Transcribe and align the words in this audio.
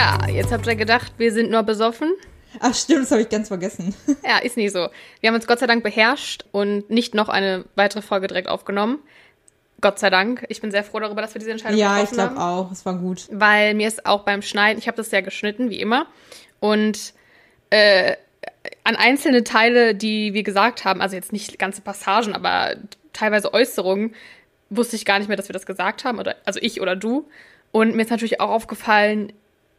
Ja, 0.00 0.16
jetzt 0.28 0.50
habt 0.50 0.66
ihr 0.66 0.76
gedacht, 0.76 1.12
wir 1.18 1.30
sind 1.30 1.50
nur 1.50 1.62
besoffen. 1.62 2.14
Ach 2.58 2.74
stimmt, 2.74 3.02
das 3.02 3.10
habe 3.10 3.20
ich 3.20 3.28
ganz 3.28 3.48
vergessen. 3.48 3.94
Ja, 4.24 4.38
ist 4.38 4.56
nicht 4.56 4.72
so. 4.72 4.88
Wir 5.20 5.28
haben 5.28 5.34
uns 5.34 5.46
Gott 5.46 5.58
sei 5.58 5.66
Dank 5.66 5.82
beherrscht 5.82 6.46
und 6.52 6.88
nicht 6.88 7.14
noch 7.14 7.28
eine 7.28 7.66
weitere 7.74 8.00
Folge 8.00 8.26
direkt 8.26 8.48
aufgenommen. 8.48 9.00
Gott 9.82 9.98
sei 9.98 10.08
Dank. 10.08 10.46
Ich 10.48 10.62
bin 10.62 10.70
sehr 10.70 10.84
froh 10.84 11.00
darüber, 11.00 11.20
dass 11.20 11.34
wir 11.34 11.38
diese 11.38 11.50
Entscheidung 11.50 11.78
ja, 11.78 12.02
ich 12.02 12.08
getroffen 12.08 12.18
haben. 12.18 12.34
glaube 12.34 12.66
auch. 12.68 12.72
Es 12.72 12.86
war 12.86 12.94
gut. 12.94 13.28
Weil 13.30 13.74
mir 13.74 13.88
ist 13.88 14.06
auch 14.06 14.22
beim 14.22 14.40
Schneiden, 14.40 14.78
ich 14.78 14.88
habe 14.88 14.96
das 14.96 15.10
ja 15.10 15.20
geschnitten, 15.20 15.68
wie 15.68 15.80
immer. 15.80 16.06
Und 16.60 17.12
äh, 17.68 18.16
an 18.84 18.96
einzelne 18.96 19.44
Teile, 19.44 19.94
die 19.94 20.32
wir 20.32 20.44
gesagt 20.44 20.86
haben, 20.86 21.02
also 21.02 21.14
jetzt 21.14 21.30
nicht 21.30 21.58
ganze 21.58 21.82
Passagen, 21.82 22.34
aber 22.34 22.74
teilweise 23.12 23.52
Äußerungen, 23.52 24.14
wusste 24.70 24.96
ich 24.96 25.04
gar 25.04 25.18
nicht 25.18 25.28
mehr, 25.28 25.36
dass 25.36 25.50
wir 25.50 25.54
das 25.54 25.66
gesagt 25.66 26.04
haben. 26.04 26.18
Oder, 26.18 26.36
also 26.46 26.58
ich 26.62 26.80
oder 26.80 26.96
du. 26.96 27.28
Und 27.70 27.94
mir 27.94 28.02
ist 28.02 28.10
natürlich 28.10 28.40
auch 28.40 28.48
aufgefallen, 28.48 29.34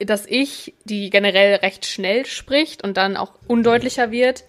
dass 0.06 0.26
ich, 0.26 0.74
die 0.86 1.10
generell 1.10 1.56
recht 1.56 1.86
schnell 1.86 2.26
spricht 2.26 2.84
und 2.84 2.98
dann 2.98 3.18
auch 3.18 3.34
undeutlicher 3.48 4.12
wird, 4.12 4.44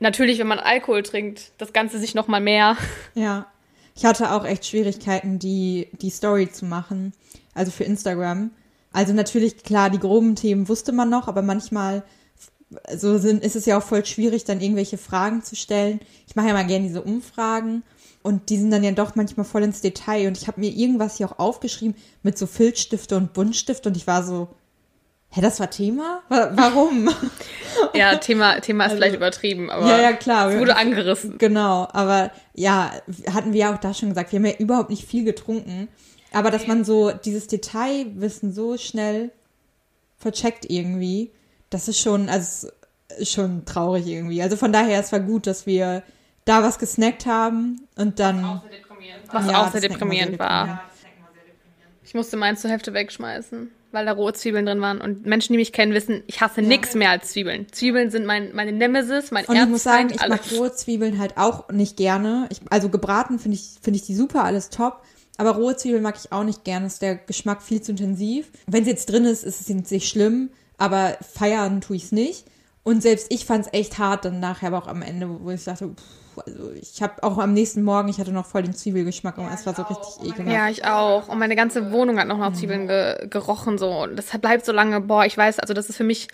natürlich, 0.00 0.38
wenn 0.38 0.46
man 0.46 0.58
Alkohol 0.58 1.02
trinkt, 1.02 1.52
das 1.58 1.72
Ganze 1.72 1.98
sich 1.98 2.14
noch 2.14 2.28
mal 2.28 2.40
mehr. 2.40 2.76
Ja. 3.14 3.46
Ich 3.94 4.04
hatte 4.04 4.30
auch 4.30 4.44
echt 4.44 4.64
Schwierigkeiten, 4.64 5.40
die, 5.40 5.88
die 6.00 6.10
Story 6.10 6.48
zu 6.52 6.66
machen. 6.66 7.12
Also 7.52 7.72
für 7.72 7.82
Instagram. 7.82 8.52
Also 8.92 9.12
natürlich, 9.12 9.64
klar, 9.64 9.90
die 9.90 9.98
groben 9.98 10.36
Themen 10.36 10.68
wusste 10.68 10.92
man 10.92 11.10
noch, 11.10 11.26
aber 11.26 11.42
manchmal 11.42 12.04
so 12.96 13.18
sind, 13.18 13.42
ist 13.42 13.56
es 13.56 13.66
ja 13.66 13.78
auch 13.78 13.82
voll 13.82 14.04
schwierig, 14.04 14.44
dann 14.44 14.60
irgendwelche 14.60 14.98
Fragen 14.98 15.42
zu 15.42 15.56
stellen. 15.56 16.00
Ich 16.26 16.36
mache 16.36 16.48
ja 16.48 16.52
mal 16.52 16.66
gerne 16.66 16.86
diese 16.86 17.02
Umfragen 17.02 17.82
und 18.22 18.50
die 18.50 18.58
sind 18.58 18.70
dann 18.70 18.84
ja 18.84 18.92
doch 18.92 19.14
manchmal 19.14 19.46
voll 19.46 19.62
ins 19.62 19.80
Detail. 19.80 20.28
Und 20.28 20.38
ich 20.38 20.46
habe 20.48 20.60
mir 20.60 20.70
irgendwas 20.70 21.16
hier 21.16 21.30
auch 21.30 21.38
aufgeschrieben 21.38 21.96
mit 22.22 22.36
so 22.36 22.46
Filzstifte 22.46 23.16
und 23.16 23.32
Buntstift 23.32 23.86
und 23.86 23.96
ich 23.96 24.06
war 24.06 24.22
so, 24.22 24.48
hä, 25.30 25.40
das 25.40 25.60
war 25.60 25.70
Thema? 25.70 26.22
Wa- 26.28 26.50
Warum? 26.54 27.08
Ja, 27.94 28.16
Thema, 28.16 28.58
Thema 28.60 28.84
ist 28.84 28.90
Also, 28.92 28.96
vielleicht 29.00 29.14
übertrieben, 29.16 29.70
aber 29.70 29.86
ja, 29.86 30.00
ja, 30.00 30.12
klar. 30.12 30.50
es 30.50 30.58
wurde 30.58 30.74
angerissen. 30.76 31.38
Genau, 31.38 31.86
aber 31.92 32.32
ja, 32.54 32.90
hatten 33.32 33.52
wir 33.52 33.70
auch 33.70 33.78
da 33.78 33.94
schon 33.94 34.08
gesagt, 34.08 34.32
wir 34.32 34.38
haben 34.40 34.46
ja 34.46 34.56
überhaupt 34.58 34.90
nicht 34.90 35.06
viel 35.06 35.22
getrunken. 35.24 35.86
Aber 36.32 36.50
dass 36.50 36.66
man 36.66 36.84
so 36.84 37.12
dieses 37.12 37.46
Detailwissen 37.46 38.52
so 38.52 38.76
schnell 38.78 39.30
vercheckt 40.18 40.66
irgendwie, 40.68 41.30
das 41.70 41.86
ist 41.88 42.00
schon, 42.00 42.28
also 42.28 42.68
ist 43.18 43.32
schon 43.32 43.64
traurig 43.64 44.06
irgendwie. 44.06 44.42
Also 44.42 44.56
von 44.56 44.72
daher, 44.72 44.98
es 44.98 45.12
war 45.12 45.20
gut, 45.20 45.46
dass 45.46 45.66
wir 45.66 46.02
da 46.44 46.62
was 46.62 46.78
gesnackt 46.78 47.26
haben 47.26 47.86
und 47.96 48.18
dann. 48.18 48.60
Was 49.32 49.46
Ja, 49.46 49.62
auch 49.62 49.70
sehr 49.70 49.80
denkt 49.82 50.00
man 50.00 50.10
sehr 50.10 50.26
deprimierend 50.26 50.38
war. 50.38 50.82
Ich 52.04 52.14
musste 52.14 52.36
meins 52.36 52.60
zur 52.62 52.70
Hälfte 52.70 52.92
wegschmeißen, 52.92 53.70
weil 53.90 54.04
da 54.06 54.12
rohe 54.12 54.32
Zwiebeln 54.32 54.66
drin 54.66 54.80
waren. 54.80 55.00
Und 55.00 55.26
Menschen, 55.26 55.52
die 55.52 55.58
mich 55.58 55.72
kennen, 55.72 55.92
wissen, 55.92 56.22
ich 56.26 56.40
hasse 56.40 56.62
nix 56.62 56.94
mehr 56.94 57.10
als 57.10 57.30
Zwiebeln. 57.30 57.66
Zwiebeln 57.72 58.10
sind 58.10 58.26
mein, 58.26 58.54
meine 58.54 58.72
Nemesis, 58.72 59.30
mein 59.30 59.44
Und 59.46 59.56
ich 59.56 59.66
muss 59.66 59.82
sagen, 59.82 60.10
Erzfeind, 60.10 60.22
ich 60.22 60.28
mag 60.28 60.40
alles. 60.40 60.60
rohe 60.60 60.72
Zwiebeln 60.74 61.18
halt 61.18 61.36
auch 61.36 61.68
nicht 61.70 61.96
gerne. 61.96 62.46
Ich, 62.50 62.60
also 62.70 62.88
gebraten 62.88 63.38
finde 63.38 63.56
ich, 63.56 63.70
finde 63.82 63.98
ich 63.98 64.06
die 64.06 64.14
super, 64.14 64.44
alles 64.44 64.70
top. 64.70 65.02
Aber 65.36 65.52
rohe 65.52 65.76
Zwiebeln 65.76 66.02
mag 66.02 66.16
ich 66.22 66.32
auch 66.32 66.44
nicht 66.44 66.64
gerne. 66.64 66.86
Ist 66.86 67.00
der 67.00 67.16
Geschmack 67.16 67.62
viel 67.62 67.80
zu 67.80 67.92
intensiv. 67.92 68.50
Wenn 68.66 68.84
sie 68.84 68.90
jetzt 68.90 69.06
drin 69.06 69.24
ist, 69.24 69.44
ist 69.44 69.60
es 69.60 69.68
nicht 69.68 70.08
schlimm. 70.08 70.50
Aber 70.76 71.16
feiern 71.20 71.80
tue 71.80 71.96
ich 71.96 72.04
es 72.04 72.12
nicht. 72.12 72.44
Und 72.88 73.02
selbst 73.02 73.26
ich 73.28 73.44
fand 73.44 73.66
es 73.66 73.72
echt 73.74 73.98
hart 73.98 74.24
dann 74.24 74.40
nachher, 74.40 74.68
aber 74.68 74.78
auch 74.78 74.86
am 74.86 75.02
Ende, 75.02 75.28
wo 75.28 75.50
ich 75.50 75.62
dachte, 75.62 75.88
pff, 75.88 76.42
also 76.46 76.70
ich 76.72 77.02
habe 77.02 77.22
auch 77.22 77.36
am 77.36 77.52
nächsten 77.52 77.82
Morgen, 77.82 78.08
ich 78.08 78.18
hatte 78.18 78.32
noch 78.32 78.46
voll 78.46 78.62
den 78.62 78.72
Zwiebelgeschmack 78.72 79.36
und 79.36 79.46
es 79.52 79.66
war 79.66 79.74
so 79.74 79.82
richtig 79.82 80.30
ekelhaft. 80.30 80.56
Ja, 80.56 80.70
ich 80.70 80.86
auch. 80.86 81.28
Und 81.28 81.38
meine 81.38 81.54
ganze 81.54 81.92
Wohnung 81.92 82.18
hat 82.18 82.28
noch 82.28 82.38
nach 82.38 82.54
Zwiebeln 82.54 82.86
ge 82.86 83.28
gerochen 83.28 83.76
so. 83.76 83.90
Und 83.90 84.16
das 84.16 84.26
bleibt 84.38 84.64
so 84.64 84.72
lange. 84.72 85.02
Boah, 85.02 85.26
ich 85.26 85.36
weiß, 85.36 85.58
also 85.58 85.74
das 85.74 85.90
ist 85.90 85.96
für 85.96 86.04
mich 86.04 86.28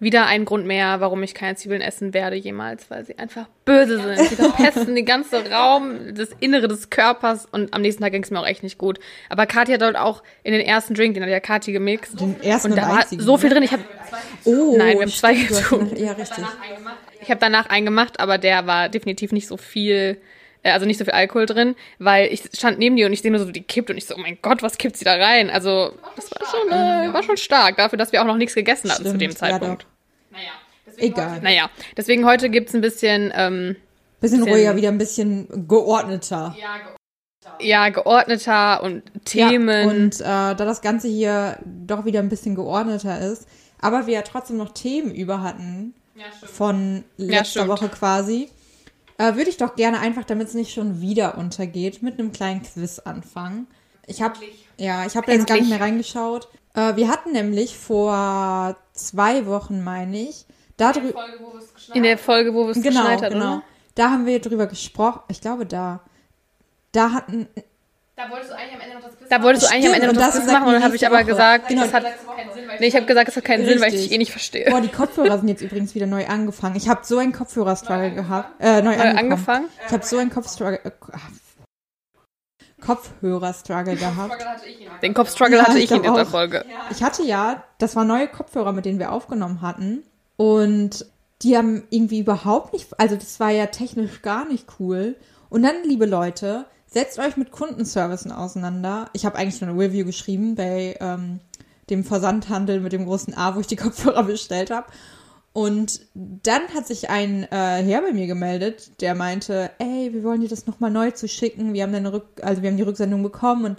wieder 0.00 0.26
ein 0.26 0.44
Grund 0.44 0.66
mehr, 0.66 1.00
warum 1.00 1.22
ich 1.22 1.34
keine 1.34 1.56
Zwiebeln 1.56 1.80
essen 1.80 2.14
werde 2.14 2.36
jemals, 2.36 2.88
weil 2.90 3.04
sie 3.04 3.18
einfach 3.18 3.48
böse 3.64 4.00
sind. 4.00 4.28
Sie 4.28 4.36
verpesten 4.36 4.94
den 4.94 5.04
ganzen 5.04 5.46
Raum, 5.46 6.14
das 6.14 6.30
Innere 6.38 6.68
des 6.68 6.90
Körpers 6.90 7.46
und 7.46 7.74
am 7.74 7.82
nächsten 7.82 8.02
Tag 8.02 8.12
ging 8.12 8.22
es 8.22 8.30
mir 8.30 8.40
auch 8.40 8.46
echt 8.46 8.62
nicht 8.62 8.78
gut. 8.78 9.00
Aber 9.28 9.46
Kathi 9.46 9.72
hat 9.72 9.82
dort 9.82 9.96
auch 9.96 10.22
in 10.44 10.52
den 10.52 10.60
ersten 10.60 10.94
Drink, 10.94 11.14
den 11.14 11.22
hat 11.24 11.30
ja 11.30 11.40
Kathi 11.40 11.72
gemixt. 11.72 12.20
Den 12.20 12.40
ersten 12.42 12.70
und 12.70 12.76
da 12.76 12.88
war 12.88 13.04
so 13.10 13.36
viel 13.36 13.48
ne? 13.48 13.54
drin. 13.56 13.64
Ich 13.64 13.72
habe 13.72 13.82
Oh, 14.44 14.76
Nein, 14.78 14.96
wir 14.96 15.02
haben 15.02 15.10
zwei 15.10 15.34
getrunken. 15.34 15.96
Ja, 15.96 16.12
richtig. 16.12 16.44
ich 17.20 17.30
hab 17.30 17.40
danach 17.40 17.68
einen 17.68 17.84
gemacht, 17.84 18.20
aber 18.20 18.38
der 18.38 18.66
war 18.66 18.88
definitiv 18.88 19.32
nicht 19.32 19.48
so 19.48 19.56
viel, 19.56 20.18
also 20.64 20.86
nicht 20.86 20.98
so 20.98 21.04
viel 21.04 21.14
Alkohol 21.14 21.46
drin, 21.46 21.74
weil 21.98 22.32
ich 22.32 22.42
stand 22.52 22.78
neben 22.78 22.96
dir 22.96 23.06
und 23.06 23.12
ich 23.12 23.22
sehe 23.22 23.30
nur 23.30 23.40
so, 23.40 23.50
die 23.50 23.62
kippt 23.62 23.90
und 23.90 23.96
ich 23.96 24.06
so, 24.06 24.14
oh 24.16 24.18
mein 24.20 24.38
Gott, 24.42 24.62
was 24.62 24.78
kippt 24.78 24.96
sie 24.96 25.04
da 25.04 25.14
rein? 25.14 25.50
Also, 25.50 25.92
das 26.16 26.30
war 26.30 26.46
schon, 26.48 26.68
äh, 26.68 27.12
war 27.12 27.22
schon 27.22 27.36
stark, 27.36 27.76
dafür, 27.76 27.96
dass 27.98 28.12
wir 28.12 28.20
auch 28.22 28.26
noch 28.26 28.36
nichts 28.36 28.54
gegessen 28.54 28.90
hatten 28.90 29.02
zu 29.04 29.08
Stimmt, 29.10 29.22
dem 29.22 29.30
ja, 29.30 29.36
Zeitpunkt. 29.36 29.82
doch. 29.84 29.88
Egal. 31.00 31.40
naja, 31.42 31.70
deswegen 31.96 32.24
heute 32.26 32.50
gibt's 32.50 32.74
ein 32.74 32.80
bisschen, 32.80 33.32
ähm, 33.36 33.76
Bisschen 34.20 34.38
bisschen- 34.40 34.52
ruhiger, 34.52 34.74
wieder 34.76 34.88
ein 34.88 34.98
bisschen 34.98 35.68
geordneter. 35.68 36.56
ja, 37.60 37.88
geordneter 37.90 38.82
und 38.82 39.02
Themen. 39.24 39.68
Ja, 39.68 39.88
und 39.90 40.20
äh, 40.20 40.24
da 40.24 40.54
das 40.54 40.80
Ganze 40.82 41.06
hier 41.08 41.58
doch 41.64 42.04
wieder 42.04 42.18
ein 42.20 42.28
bisschen 42.28 42.54
geordneter 42.56 43.20
ist, 43.20 43.46
aber 43.80 44.06
wir 44.08 44.14
ja 44.14 44.22
trotzdem 44.22 44.56
noch 44.56 44.72
Themen 44.74 45.14
über 45.14 45.42
hatten 45.42 45.94
von 46.46 47.04
letzter. 47.16 47.68
Woche 47.68 47.88
quasi, 47.88 48.48
äh, 49.18 49.34
würde 49.34 49.50
ich 49.50 49.56
doch 49.56 49.76
gerne 49.76 50.00
einfach, 50.00 50.24
damit 50.24 50.48
es 50.48 50.54
nicht 50.54 50.72
schon 50.72 51.00
wieder 51.00 51.36
untergeht, 51.36 52.02
mit 52.02 52.18
einem 52.18 52.32
kleinen 52.32 52.62
Quiz 52.62 52.98
anfangen. 53.00 53.66
Ich 54.06 54.22
habe 54.22 54.36
ja, 54.78 55.04
ich 55.04 55.16
habe 55.16 55.26
da 55.26 55.32
jetzt 55.32 55.46
gar 55.46 55.56
nicht 55.56 55.68
mehr 55.68 55.80
reingeschaut. 55.80 56.48
Äh, 56.74 56.96
wir 56.96 57.08
hatten 57.08 57.32
nämlich 57.32 57.76
vor 57.76 58.76
zwei 58.92 59.44
Wochen, 59.46 59.82
meine 59.82 60.18
ich, 60.18 60.46
darüber 60.76 61.24
in 61.92 62.02
der 62.04 62.16
Folge, 62.16 62.54
wo 62.54 62.64
wir 62.64 62.70
es 62.70 62.82
genau, 62.82 63.00
geschneit 63.00 63.22
hat, 63.22 63.32
genau. 63.32 63.56
oder? 63.56 63.62
Da 63.94 64.10
haben 64.10 64.26
wir 64.26 64.40
drüber 64.40 64.66
gesprochen. 64.66 65.22
Ich 65.28 65.40
glaube 65.40 65.66
da. 65.66 66.00
Da 66.92 67.12
hatten 67.12 67.48
Da 68.18 68.28
wolltest 68.30 68.50
du 68.50 68.56
eigentlich 68.56 68.74
am 68.74 68.80
Ende 68.80 68.94
noch 68.96 69.02
das 69.04 69.16
Quiz 69.16 69.28
Da 69.28 69.42
wolltest 69.44 69.64
du 69.64 69.70
eigentlich 69.72 69.86
am 69.86 69.94
Ende 69.94 70.06
noch 70.08 70.14
das 70.14 70.34
das 70.34 70.42
Quiz 70.42 70.52
machen 70.52 70.66
und 70.66 70.72
dann 70.74 70.82
habe 70.82 70.96
ich 70.96 71.06
aber 71.06 71.16
Woche. 71.18 71.24
gesagt, 71.26 71.68
Genau. 71.68 71.82
das 71.82 71.92
hat, 71.94 72.04
nee, 72.80 72.86
ich 72.88 72.96
habe 72.96 73.06
gesagt, 73.06 73.28
das 73.28 73.36
hat 73.36 73.44
keinen 73.44 73.64
Sinn, 73.64 73.80
weil 73.80 73.94
ich 73.94 74.02
dich 74.02 74.12
eh 74.12 74.18
nicht 74.18 74.32
verstehe. 74.32 74.68
Boah, 74.70 74.80
die 74.80 74.88
Kopfhörer 74.88 75.38
sind 75.38 75.46
jetzt 75.46 75.62
übrigens 75.62 75.94
wieder 75.94 76.06
neu 76.06 76.26
angefangen. 76.26 76.74
Ich 76.74 76.88
habe 76.88 77.02
so 77.04 77.18
einen 77.18 77.32
Kopfhörerstruggle 77.32 78.10
gehabt. 78.12 78.60
Äh, 78.60 78.82
neu, 78.82 78.90
angekommen. 78.90 79.18
angefangen? 79.18 79.68
Ich 79.86 79.92
habe 79.92 80.04
so 80.04 80.18
einen 80.18 80.30
Kopfstruggle. 80.30 80.80
Äh, 80.84 80.90
Kopfhörerstruggle 82.80 83.96
gehabt. 83.96 84.34
Den 85.02 85.14
Kopfstruggle 85.14 85.62
hatte 85.62 85.78
ich 85.78 85.90
in 85.90 86.02
dieser. 86.02 86.26
Folge. 86.26 86.64
Ich 86.90 87.02
hatte 87.02 87.22
ja, 87.22 87.62
das 87.78 87.96
waren 87.96 88.06
neue 88.08 88.28
Kopfhörer, 88.28 88.72
mit 88.72 88.84
denen 88.84 88.98
wir 88.98 89.12
aufgenommen 89.12 89.62
hatten. 89.62 90.02
Und 90.36 91.06
die 91.42 91.56
haben 91.56 91.84
irgendwie 91.90 92.20
überhaupt 92.20 92.72
nicht, 92.72 92.88
also 92.98 93.14
das 93.16 93.38
war 93.40 93.50
ja 93.50 93.66
technisch 93.66 94.22
gar 94.22 94.44
nicht 94.46 94.66
cool. 94.80 95.16
Und 95.50 95.62
dann, 95.62 95.76
liebe 95.84 96.06
Leute, 96.06 96.66
setzt 96.90 97.18
euch 97.18 97.36
mit 97.36 97.52
Kundenservicen 97.52 98.32
auseinander. 98.32 99.10
Ich 99.12 99.26
habe 99.26 99.36
eigentlich 99.36 99.60
nur 99.60 99.70
eine 99.70 99.78
Review 99.78 100.04
geschrieben 100.04 100.54
bei 100.54 100.96
ähm, 101.00 101.40
dem 101.90 102.04
Versandhandel 102.04 102.80
mit 102.80 102.92
dem 102.92 103.04
großen 103.04 103.36
A, 103.36 103.54
wo 103.54 103.60
ich 103.60 103.66
die 103.66 103.76
Kopfhörer 103.76 104.22
bestellt 104.24 104.70
habe. 104.70 104.86
Und 105.52 106.02
dann 106.14 106.62
hat 106.74 106.86
sich 106.86 107.10
ein 107.10 107.44
äh, 107.44 107.82
Herr 107.82 108.02
bei 108.02 108.12
mir 108.12 108.26
gemeldet, 108.26 109.00
der 109.00 109.14
meinte, 109.14 109.70
ey, 109.78 110.12
wir 110.12 110.22
wollen 110.22 110.40
dir 110.40 110.48
das 110.48 110.66
nochmal 110.66 110.90
neu 110.90 111.10
zu 111.10 111.26
schicken. 111.26 111.72
Wir 111.72 111.82
haben 111.82 111.92
deine 111.92 112.12
Rück 112.12 112.26
also 112.42 112.62
wir 112.62 112.70
haben 112.70 112.76
die 112.76 112.82
Rücksendung 112.82 113.22
bekommen 113.22 113.64
und 113.64 113.78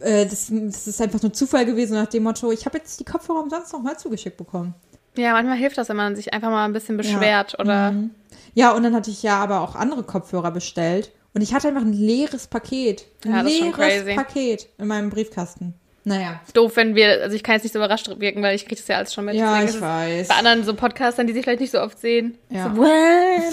äh, 0.00 0.24
das, 0.24 0.50
das 0.50 0.86
ist 0.86 1.00
einfach 1.00 1.22
nur 1.22 1.32
Zufall 1.32 1.66
gewesen 1.66 1.94
nach 1.94 2.06
dem 2.06 2.22
Motto, 2.22 2.50
ich 2.50 2.66
habe 2.66 2.78
jetzt 2.78 2.98
die 3.00 3.04
Kopfhörer 3.04 3.42
umsonst 3.42 3.72
nochmal 3.72 3.98
zugeschickt 3.98 4.36
bekommen. 4.36 4.74
Ja, 5.16 5.32
manchmal 5.32 5.56
hilft 5.56 5.78
das, 5.78 5.88
wenn 5.88 5.96
man 5.96 6.16
sich 6.16 6.32
einfach 6.32 6.50
mal 6.50 6.64
ein 6.64 6.72
bisschen 6.72 6.96
beschwert 6.96 7.58
oder 7.58 7.92
Mhm. 7.92 8.10
Ja, 8.56 8.72
und 8.72 8.84
dann 8.84 8.94
hatte 8.94 9.10
ich 9.10 9.22
ja 9.22 9.42
aber 9.42 9.60
auch 9.60 9.74
andere 9.74 10.04
Kopfhörer 10.04 10.52
bestellt 10.52 11.10
und 11.34 11.42
ich 11.42 11.52
hatte 11.52 11.68
einfach 11.68 11.82
ein 11.82 11.92
leeres 11.92 12.46
Paket. 12.46 13.04
Ein 13.24 13.32
Ja, 13.32 13.40
leeres. 13.42 14.14
Paket 14.16 14.68
in 14.78 14.86
meinem 14.86 15.10
Briefkasten. 15.10 15.74
Naja. 16.06 16.38
doof, 16.52 16.76
wenn 16.76 16.94
wir, 16.94 17.22
also 17.22 17.34
ich 17.34 17.42
kann 17.42 17.54
jetzt 17.54 17.62
nicht 17.62 17.72
so 17.72 17.78
überrascht 17.78 18.08
wirken, 18.20 18.42
weil 18.42 18.54
ich 18.54 18.66
kriege 18.66 18.76
das 18.78 18.86
ja 18.88 18.98
alles 18.98 19.14
schon 19.14 19.24
mit. 19.24 19.36
Ja, 19.36 19.58
Deswegen 19.60 19.78
ich 19.78 19.80
weiß. 19.82 20.28
Bei 20.28 20.34
anderen 20.34 20.62
so 20.62 20.74
Podcastern, 20.74 21.26
die 21.26 21.32
sich 21.32 21.44
vielleicht 21.44 21.60
nicht 21.60 21.70
so 21.72 21.80
oft 21.80 21.98
sehen. 21.98 22.36
Ja. 22.50 22.74
So? 22.74 22.82
Was? 22.82 23.50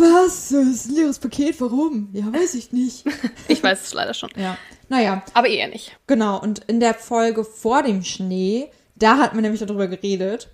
Das 0.50 0.58
ist 0.58 0.90
ein 0.90 0.96
leeres 0.96 1.18
Paket? 1.20 1.62
Warum? 1.62 2.10
Ja, 2.12 2.26
weiß 2.32 2.56
ich 2.56 2.74
nicht. 2.74 3.06
Ich 3.48 3.64
weiß 3.64 3.82
es 3.82 3.94
leider 3.94 4.14
schon. 4.14 4.30
ja. 4.36 4.58
Naja, 4.90 5.24
Aber 5.34 5.48
eher 5.48 5.70
nicht. 5.70 5.98
Genau, 6.08 6.42
und 6.42 6.60
in 6.66 6.82
der 6.82 6.94
Folge 6.94 7.46
vor 7.46 7.82
dem 7.84 8.04
Schnee, 8.04 8.70
da 8.98 9.18
hat 9.18 9.34
man 9.34 9.44
nämlich 9.44 9.62
darüber 9.62 9.88
geredet, 9.88 10.50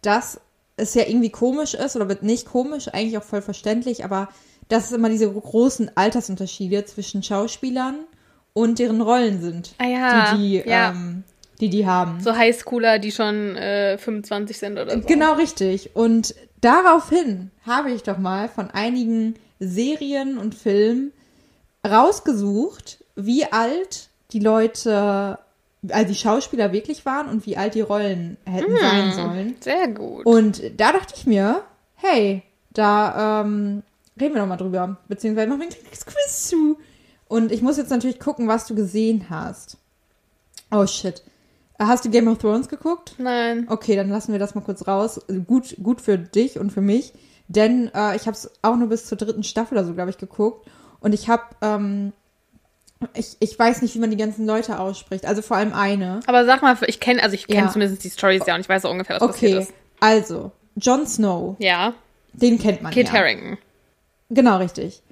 dass 0.00 0.40
es 0.78 0.94
ja 0.94 1.02
irgendwie 1.06 1.28
komisch 1.28 1.74
ist, 1.74 1.94
oder 1.96 2.08
wird 2.08 2.22
nicht 2.22 2.46
komisch, 2.46 2.88
eigentlich 2.88 3.18
auch 3.18 3.22
voll 3.22 3.42
verständlich, 3.42 4.02
aber 4.06 4.30
dass 4.72 4.86
es 4.86 4.92
immer 4.92 5.10
diese 5.10 5.30
großen 5.30 5.90
Altersunterschiede 5.96 6.84
zwischen 6.86 7.22
Schauspielern 7.22 8.00
und 8.54 8.78
deren 8.78 9.02
Rollen 9.02 9.40
sind, 9.42 9.74
Ah 9.78 9.86
ja, 9.86 10.34
die, 10.34 10.62
die, 10.62 10.68
ja. 10.68 10.90
ähm, 10.90 11.24
die 11.60 11.68
die 11.68 11.86
haben. 11.86 12.20
So 12.20 12.34
Highschooler, 12.34 12.98
die 12.98 13.12
schon 13.12 13.56
äh, 13.56 13.98
25 13.98 14.58
sind 14.58 14.78
oder 14.78 14.92
so. 14.92 15.06
Genau 15.06 15.34
richtig. 15.34 15.94
Und 15.94 16.34
daraufhin 16.62 17.50
habe 17.66 17.90
ich 17.90 18.02
doch 18.02 18.16
mal 18.16 18.48
von 18.48 18.70
einigen 18.70 19.34
Serien 19.60 20.38
und 20.38 20.54
Filmen 20.54 21.12
rausgesucht, 21.86 23.04
wie 23.14 23.44
alt 23.52 24.08
die 24.32 24.40
Leute 24.40 25.38
also 25.90 26.06
die 26.06 26.18
Schauspieler 26.18 26.72
wirklich 26.72 27.04
waren 27.04 27.28
und 27.28 27.44
wie 27.44 27.56
alt 27.56 27.74
die 27.74 27.80
Rollen 27.80 28.36
hätten 28.46 28.76
sein 28.78 29.12
sollen. 29.12 29.56
Sehr 29.60 29.88
gut. 29.88 30.24
Und 30.24 30.62
da 30.78 30.92
dachte 30.92 31.14
ich 31.16 31.26
mir, 31.26 31.62
hey, 31.96 32.42
da 32.72 33.42
ähm, 33.42 33.82
reden 34.20 34.34
wir 34.34 34.40
noch 34.42 34.48
mal 34.48 34.56
drüber. 34.56 34.98
Beziehungsweise 35.08 35.48
machen 35.48 35.60
wir 35.60 35.68
ein 35.68 35.72
kleines 35.72 36.06
Quiz 36.06 36.48
zu. 36.48 36.78
Und 37.28 37.50
ich 37.52 37.62
muss 37.62 37.76
jetzt 37.78 37.90
natürlich 37.90 38.20
gucken, 38.20 38.48
was 38.48 38.66
du 38.66 38.74
gesehen 38.74 39.26
hast. 39.30 39.78
Oh 40.70 40.86
shit. 40.86 41.22
Hast 41.78 42.04
du 42.04 42.10
Game 42.10 42.28
of 42.28 42.38
Thrones 42.38 42.68
geguckt? 42.68 43.14
Nein. 43.18 43.66
Okay, 43.68 43.96
dann 43.96 44.08
lassen 44.10 44.32
wir 44.32 44.38
das 44.38 44.54
mal 44.54 44.60
kurz 44.60 44.86
raus. 44.86 45.20
Gut, 45.46 45.76
gut 45.82 46.00
für 46.00 46.18
dich 46.18 46.58
und 46.58 46.70
für 46.72 46.80
mich. 46.82 47.12
Denn 47.48 47.90
äh, 47.94 48.14
ich 48.16 48.22
habe 48.26 48.36
es 48.36 48.50
auch 48.62 48.76
nur 48.76 48.88
bis 48.88 49.06
zur 49.06 49.18
dritten 49.18 49.42
Staffel 49.42 49.76
oder 49.76 49.86
so, 49.86 49.94
glaube 49.94 50.10
ich, 50.10 50.18
geguckt. 50.18 50.68
Und 51.00 51.12
ich 51.12 51.28
habe, 51.28 51.42
ähm, 51.60 52.12
ich, 53.14 53.36
ich 53.40 53.58
weiß 53.58 53.82
nicht, 53.82 53.94
wie 53.94 53.98
man 53.98 54.10
die 54.10 54.16
ganzen 54.16 54.46
Leute 54.46 54.78
ausspricht. 54.78 55.26
Also 55.26 55.42
vor 55.42 55.56
allem 55.56 55.72
eine. 55.72 56.20
Aber 56.26 56.44
sag 56.44 56.62
mal, 56.62 56.76
ich 56.86 57.00
kenne, 57.00 57.22
also 57.22 57.34
ich 57.34 57.46
kenne 57.48 57.66
Ja. 57.66 57.72
zumindest 57.72 58.04
die 58.04 58.10
Stories 58.10 58.42
ja 58.46 58.54
und 58.54 58.60
ich 58.60 58.68
weiß 58.68 58.84
auch 58.84 58.90
ungefähr, 58.92 59.16
was 59.16 59.22
Okay, 59.22 59.30
passiert 59.56 59.62
ist. 59.64 59.72
also, 60.00 60.52
Jon 60.76 61.06
Snow, 61.06 61.56
Ja, 61.58 61.94
den 62.32 62.58
kennt 62.58 62.82
man 62.82 62.92
Kit 62.92 63.08
ja. 63.08 63.14
Harington. 63.14 63.58
Genau, 64.32 64.56
richtig. 64.58 65.02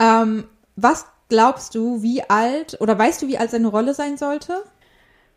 Ähm, 0.00 0.44
was 0.74 1.06
glaubst 1.28 1.74
du, 1.74 2.02
wie 2.02 2.22
alt, 2.28 2.76
oder 2.80 2.98
weißt 2.98 3.22
du, 3.22 3.28
wie 3.28 3.38
alt 3.38 3.50
seine 3.50 3.68
Rolle 3.68 3.94
sein 3.94 4.16
sollte? 4.16 4.62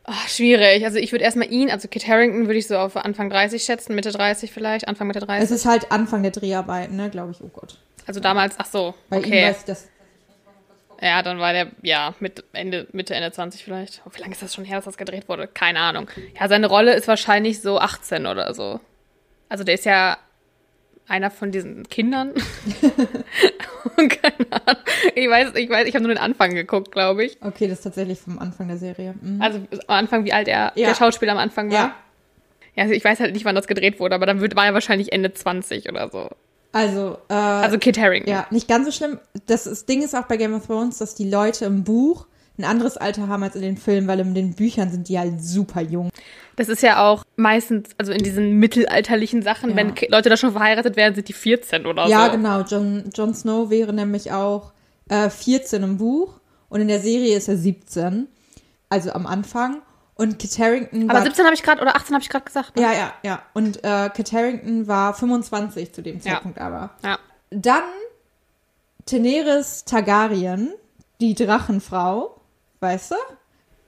Ach, 0.04 0.28
schwierig. 0.28 0.84
Also 0.86 0.98
ich 0.98 1.12
würde 1.12 1.24
erstmal 1.24 1.52
ihn, 1.52 1.70
also 1.70 1.88
Kit 1.88 2.08
Harington 2.08 2.48
würde 2.48 2.58
ich 2.58 2.68
so 2.68 2.78
auf 2.78 2.96
Anfang 2.98 3.30
30 3.30 3.64
schätzen, 3.64 3.94
Mitte 3.94 4.12
30 4.12 4.52
vielleicht, 4.52 4.88
Anfang 4.88 5.08
Mitte 5.08 5.20
30. 5.20 5.44
Es 5.44 5.52
ist 5.52 5.66
halt 5.66 5.92
Anfang 5.92 6.24
der 6.24 6.32
Dreharbeiten, 6.32 6.96
ne, 6.96 7.10
glaube 7.10 7.32
ich. 7.32 7.42
Oh 7.44 7.50
Gott. 7.54 7.78
also 8.08 8.20
damals, 8.20 8.56
ach 8.58 8.66
so, 8.66 8.96
Bei 9.10 9.18
ihm 9.18 9.26
okay. 9.26 9.48
weiß 9.48 9.60
ich 9.60 9.66
das. 9.66 9.88
Ja, 11.02 11.22
dann 11.22 11.40
war 11.40 11.54
der, 11.54 11.68
ja, 11.82 12.14
mit 12.20 12.44
Ende, 12.52 12.88
Mitte, 12.92 13.14
Ende 13.14 13.32
20 13.32 13.64
vielleicht. 13.64 14.02
Oh, 14.06 14.10
wie 14.14 14.20
lange 14.20 14.34
ist 14.34 14.42
das 14.42 14.54
schon 14.54 14.66
her, 14.66 14.78
dass 14.78 14.86
das 14.86 14.98
gedreht 14.98 15.30
wurde? 15.30 15.48
Keine 15.48 15.80
Ahnung. 15.80 16.10
Ja, 16.38 16.48
seine 16.50 16.68
Rolle 16.68 16.94
ist 16.94 17.08
wahrscheinlich 17.08 17.62
so 17.62 17.80
18 17.80 18.26
oder 18.26 18.54
so. 18.54 18.82
Also 19.48 19.64
der 19.64 19.76
ist 19.76 19.86
ja 19.86 20.18
einer 21.10 21.32
von 21.32 21.52
diesen 21.52 21.88
Kindern. 21.90 22.34
Keine 23.96 24.52
Ahnung. 24.52 24.84
Ich 25.16 25.30
weiß, 25.30 25.56
ich 25.56 25.70
weiß, 25.70 25.88
ich 25.88 25.96
habe 25.96 26.04
nur 26.06 26.14
den 26.14 26.22
Anfang 26.22 26.54
geguckt, 26.54 26.92
glaube 26.92 27.26
ich. 27.26 27.38
Okay, 27.42 27.68
das 27.68 27.80
ist 27.80 27.84
tatsächlich 27.84 28.20
vom 28.20 28.40
Anfang 28.40 28.68
der 28.68 28.78
Serie. 28.78 29.16
Mhm. 29.22 29.42
Also 29.42 29.60
am 29.88 29.96
Anfang, 29.96 30.26
wie 30.26 30.34
alt 30.34 30.48
er, 30.48 30.72
Ja. 30.76 30.88
der 30.90 30.96
Schauspieler 30.96 31.32
am 31.34 31.38
Anfang 31.38 31.70
war. 31.72 31.78
Ja. 31.80 31.96
Ja, 32.76 32.84
also 32.84 32.94
ich 32.94 33.04
weiß 33.04 33.20
halt 33.20 33.34
nicht, 33.34 33.46
wann 33.46 33.56
das 33.56 33.68
gedreht 33.68 34.00
wurde, 34.00 34.16
aber 34.16 34.26
dann 34.26 34.40
wird, 34.42 34.56
war 34.56 34.66
er 34.66 34.74
wahrscheinlich 34.74 35.12
Ende 35.12 35.34
20 35.34 35.90
oder 35.90 36.10
so. 36.10 36.30
Also, 36.72 37.18
äh, 37.30 37.34
Also 37.34 37.78
Kit 37.80 37.98
Harington. 38.00 38.32
ja, 38.32 38.46
nicht 38.52 38.68
ganz 38.68 38.86
so 38.86 38.92
schlimm. 38.92 39.20
Das, 39.48 39.64
das 39.64 39.86
Ding 39.86 40.04
ist 40.04 40.16
auch 40.16 40.26
bei 40.28 40.38
Game 40.38 40.54
of 40.54 40.68
Thrones, 40.68 41.00
dass 41.00 41.16
die 41.16 41.28
Leute 41.30 41.66
im 41.66 41.84
Buch 41.84 42.28
ein 42.60 42.66
anderes 42.66 42.98
Alter 42.98 43.28
haben 43.28 43.42
als 43.42 43.56
in 43.56 43.62
den 43.62 43.78
Filmen, 43.78 44.08
weil 44.08 44.20
in 44.20 44.36
den 44.36 44.54
Büchern 44.54 44.92
sind 44.92 45.10
die 45.10 45.18
halt 45.18 45.42
super 45.42 45.82
jung. 45.82 46.10
Das 46.58 46.68
ist 46.70 46.84
ja 46.84 47.08
auch 47.08 47.24
meistens, 47.38 47.90
also 47.98 48.12
in 48.12 48.22
diesen 48.22 48.60
mittelalterlichen 48.60 49.42
Sachen, 49.42 49.72
Ja. 49.72 49.76
wenn 49.78 49.96
Leute 50.10 50.30
da 50.30 50.38
schon 50.38 50.52
verheiratet 50.52 50.96
werden, 50.98 51.16
sind 51.16 51.28
die 51.30 51.34
14 51.34 51.86
oder 51.86 52.08
ja, 52.08 52.26
so. 52.26 52.32
genau. 52.34 52.62
Jon, 52.62 53.10
Jon 53.16 53.34
Snow 53.34 53.70
wäre 53.70 53.94
nämlich 53.94 54.32
auch 54.32 54.74
äh, 55.10 55.30
14 55.30 55.82
im 55.84 55.98
Buch 55.98 56.34
und 56.68 56.82
in 56.82 56.88
der 56.90 57.00
Serie 57.00 57.36
ist 57.38 57.48
er 57.48 57.58
17. 57.58 58.28
Also 58.90 59.12
am 59.14 59.26
Anfang. 59.26 59.82
Und 60.16 60.38
Kit 60.38 60.60
Harington 60.60 61.04
Aber 61.10 61.20
war 61.20 61.24
17 61.26 61.46
habe 61.46 61.56
ich 61.56 61.64
gerade, 61.64 61.82
oder 61.82 61.96
18 61.96 62.14
habe 62.14 62.22
ich 62.22 62.28
gerade 62.30 62.44
gesagt. 62.44 62.76
Ne? 62.76 62.82
Ja, 62.82 62.92
ja, 62.92 63.14
ja. 63.24 63.42
Und 63.54 63.82
äh, 63.86 64.10
Kit 64.14 64.34
Harington 64.34 64.86
war 64.86 65.14
25 65.14 65.94
zu 65.94 66.02
dem 66.02 66.18
Ja. 66.18 66.34
Zeitpunkt 66.34 66.60
aber. 66.60 66.90
Ja. 67.06 67.18
Dann 67.52 67.84
Daenerys 69.10 69.86
Targaryen, 69.86 70.74
die 71.22 71.34
Drachenfrau, 71.36 72.39
weißt 72.80 73.12
du? 73.12 73.16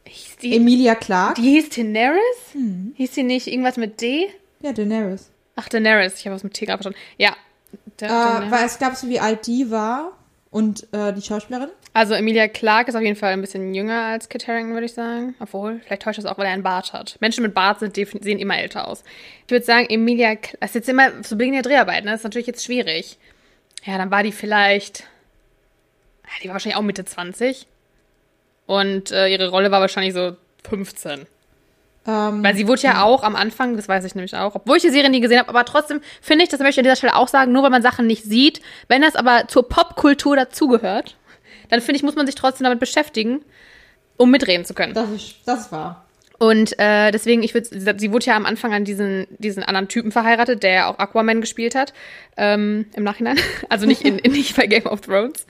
Hieß 0.07 0.37
die, 0.37 0.55
Emilia 0.55 0.95
Clarke. 0.95 1.41
die 1.41 1.49
hieß 1.51 1.69
Daenerys? 1.69 2.19
Hm. 2.53 2.93
Hieß 2.97 3.11
die 3.11 3.23
nicht 3.23 3.47
irgendwas 3.47 3.77
mit 3.77 4.01
D? 4.01 4.29
Ja, 4.61 4.73
Daenerys. 4.73 5.29
Ach, 5.55 5.69
Daenerys. 5.69 6.15
Ich 6.19 6.25
habe 6.25 6.35
was 6.35 6.43
mit 6.43 6.53
T 6.53 6.65
gerade 6.65 6.81
verstanden. 6.83 6.99
Ja. 7.17 7.35
Da- 7.97 8.43
Äh, 8.47 8.51
was 8.51 8.77
glaubst 8.79 9.03
du, 9.03 9.09
wie 9.09 9.19
alt 9.19 9.45
die 9.47 9.69
war? 9.71 10.17
Und 10.49 10.85
äh, 10.91 11.13
die 11.13 11.21
Schauspielerin? 11.21 11.69
also 11.93 12.13
Emilia 12.13 12.47
Clarke 12.49 12.89
ist 12.89 12.95
auf 12.95 13.01
jeden 13.01 13.15
Fall 13.15 13.31
ein 13.33 13.39
bisschen 13.41 13.73
jünger 13.73 14.03
als 14.03 14.27
Kit 14.27 14.47
Harington, 14.47 14.73
würde 14.73 14.85
ich 14.85 14.93
sagen. 14.93 15.33
Obwohl, 15.39 15.79
vielleicht 15.85 16.01
täuscht 16.01 16.17
das 16.19 16.25
auch, 16.25 16.37
weil 16.37 16.45
er 16.45 16.51
einen 16.53 16.63
Bart 16.63 16.91
hat. 16.93 17.15
Menschen 17.21 17.41
mit 17.43 17.53
Bart 17.53 17.79
sind, 17.79 17.95
sehen 17.95 18.39
immer 18.39 18.57
älter 18.57 18.87
aus. 18.87 19.03
Ich 19.45 19.51
würde 19.51 19.63
sagen, 19.65 19.87
Emilia, 19.89 20.31
Cl- 20.31 20.55
das 20.59 20.71
ist 20.71 20.75
jetzt 20.75 20.89
immer 20.89 21.21
zu 21.21 21.37
Beginn 21.37 21.53
der 21.53 21.61
Dreharbeiten, 21.61 22.05
ne? 22.05 22.11
das 22.11 22.21
ist 22.21 22.23
natürlich 22.25 22.47
jetzt 22.47 22.65
schwierig. 22.65 23.17
Ja, 23.85 23.97
dann 23.97 24.11
war 24.11 24.23
die 24.23 24.31
vielleicht, 24.33 25.01
ja, 26.25 26.29
die 26.43 26.47
war 26.49 26.53
wahrscheinlich 26.55 26.77
auch 26.77 26.81
Mitte 26.81 27.05
20. 27.05 27.67
Und 28.71 29.11
äh, 29.11 29.27
ihre 29.27 29.49
Rolle 29.49 29.69
war 29.69 29.81
wahrscheinlich 29.81 30.13
so 30.13 30.37
15. 30.69 31.25
Ähm, 32.07 32.41
Weil 32.41 32.55
sie 32.55 32.69
wurde 32.69 32.83
ja 32.83 33.03
auch 33.03 33.21
am 33.21 33.35
Anfang, 33.35 33.75
das 33.75 33.89
weiß 33.89 34.05
ich 34.05 34.15
nämlich 34.15 34.33
auch, 34.33 34.55
obwohl 34.55 34.77
ich 34.77 34.81
die 34.81 34.91
Serie 34.91 35.09
nie 35.09 35.19
gesehen 35.19 35.39
habe, 35.39 35.49
aber 35.49 35.65
trotzdem 35.65 35.99
finde 36.21 36.45
ich, 36.45 36.49
das 36.49 36.61
möchte 36.61 36.75
ich 36.75 36.77
an 36.79 36.85
dieser 36.85 36.95
Stelle 36.95 37.17
auch 37.17 37.27
sagen, 37.27 37.51
nur 37.51 37.63
weil 37.63 37.69
man 37.69 37.81
Sachen 37.81 38.07
nicht 38.07 38.23
sieht, 38.23 38.61
wenn 38.87 39.01
das 39.01 39.17
aber 39.17 39.49
zur 39.49 39.67
Popkultur 39.67 40.37
dazugehört, 40.37 41.17
dann 41.67 41.81
finde 41.81 41.97
ich, 41.97 42.03
muss 42.03 42.15
man 42.15 42.25
sich 42.25 42.35
trotzdem 42.35 42.63
damit 42.63 42.79
beschäftigen, 42.79 43.43
um 44.15 44.31
mitreden 44.31 44.63
zu 44.63 44.73
können. 44.73 44.93
das, 44.93 45.09
ist, 45.09 45.35
das 45.45 45.69
war. 45.73 46.05
Und 46.39 46.79
äh, 46.79 47.11
deswegen, 47.11 47.43
ich 47.43 47.53
würde, 47.53 47.99
sie 47.99 48.13
wurde 48.13 48.27
ja 48.27 48.37
am 48.37 48.45
Anfang 48.45 48.73
an 48.73 48.85
diesen, 48.85 49.27
diesen 49.37 49.63
anderen 49.63 49.89
Typen 49.89 50.13
verheiratet, 50.13 50.63
der 50.63 50.71
ja 50.71 50.87
auch 50.87 50.97
Aquaman 50.97 51.41
gespielt 51.41 51.75
hat, 51.75 51.91
ähm, 52.37 52.85
im 52.95 53.03
Nachhinein. 53.03 53.37
Also 53.67 53.85
nicht, 53.85 54.03
in, 54.03 54.17
in, 54.17 54.31
nicht 54.31 54.55
bei 54.55 54.65
Game 54.65 54.85
of 54.85 55.01
Thrones. 55.01 55.45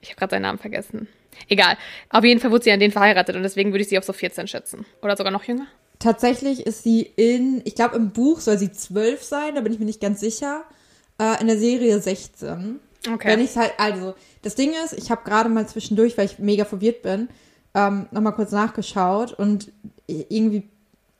Ich 0.00 0.08
habe 0.08 0.18
gerade 0.18 0.30
seinen 0.32 0.42
Namen 0.42 0.58
vergessen. 0.58 1.06
Egal. 1.48 1.76
Auf 2.10 2.24
jeden 2.24 2.40
Fall 2.40 2.50
wurde 2.50 2.64
sie 2.64 2.72
an 2.72 2.80
den 2.80 2.92
verheiratet 2.92 3.36
und 3.36 3.42
deswegen 3.42 3.72
würde 3.72 3.82
ich 3.82 3.88
sie 3.88 3.98
auf 3.98 4.04
so 4.04 4.12
14 4.12 4.48
schätzen. 4.48 4.84
Oder 5.02 5.16
sogar 5.16 5.32
noch 5.32 5.44
jünger. 5.44 5.66
Tatsächlich 5.98 6.66
ist 6.66 6.82
sie 6.82 7.02
in, 7.02 7.62
ich 7.64 7.74
glaube 7.74 7.96
im 7.96 8.10
Buch 8.10 8.40
soll 8.40 8.58
sie 8.58 8.70
12 8.70 9.22
sein, 9.22 9.54
da 9.54 9.60
bin 9.60 9.72
ich 9.72 9.78
mir 9.78 9.86
nicht 9.86 10.00
ganz 10.00 10.20
sicher. 10.20 10.64
Äh, 11.18 11.40
in 11.40 11.46
der 11.46 11.58
Serie 11.58 11.98
16. 11.98 12.80
Okay. 13.12 13.28
Wenn 13.28 13.40
ich 13.40 13.50
es 13.50 13.56
halt, 13.56 13.72
also, 13.78 14.14
das 14.42 14.54
Ding 14.54 14.72
ist, 14.84 14.92
ich 14.92 15.10
habe 15.10 15.22
gerade 15.24 15.48
mal 15.48 15.66
zwischendurch, 15.66 16.18
weil 16.18 16.26
ich 16.26 16.38
mega 16.38 16.64
verwirrt 16.64 17.02
bin, 17.02 17.28
ähm, 17.74 18.06
nochmal 18.10 18.34
kurz 18.34 18.52
nachgeschaut 18.52 19.32
und 19.32 19.72
irgendwie, 20.06 20.68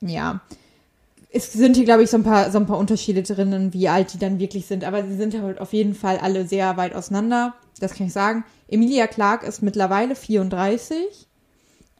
ja, 0.01 0.41
es 1.29 1.51
sind 1.53 1.75
hier, 1.75 1.85
glaube 1.85 2.03
ich, 2.03 2.09
so 2.09 2.17
ein, 2.17 2.23
paar, 2.23 2.51
so 2.51 2.57
ein 2.57 2.65
paar 2.65 2.77
Unterschiede 2.77 3.21
drinnen, 3.23 3.73
wie 3.73 3.89
alt 3.89 4.13
die 4.13 4.19
dann 4.19 4.39
wirklich 4.39 4.65
sind, 4.65 4.83
aber 4.83 5.03
sie 5.03 5.15
sind 5.15 5.39
halt 5.41 5.59
auf 5.59 5.73
jeden 5.73 5.93
Fall 5.93 6.17
alle 6.17 6.47
sehr 6.47 6.77
weit 6.77 6.95
auseinander, 6.95 7.53
das 7.79 7.93
kann 7.93 8.07
ich 8.07 8.13
sagen. 8.13 8.45
Emilia 8.67 9.07
Clarke 9.07 9.45
ist 9.45 9.61
mittlerweile 9.61 10.15
34. 10.15 11.27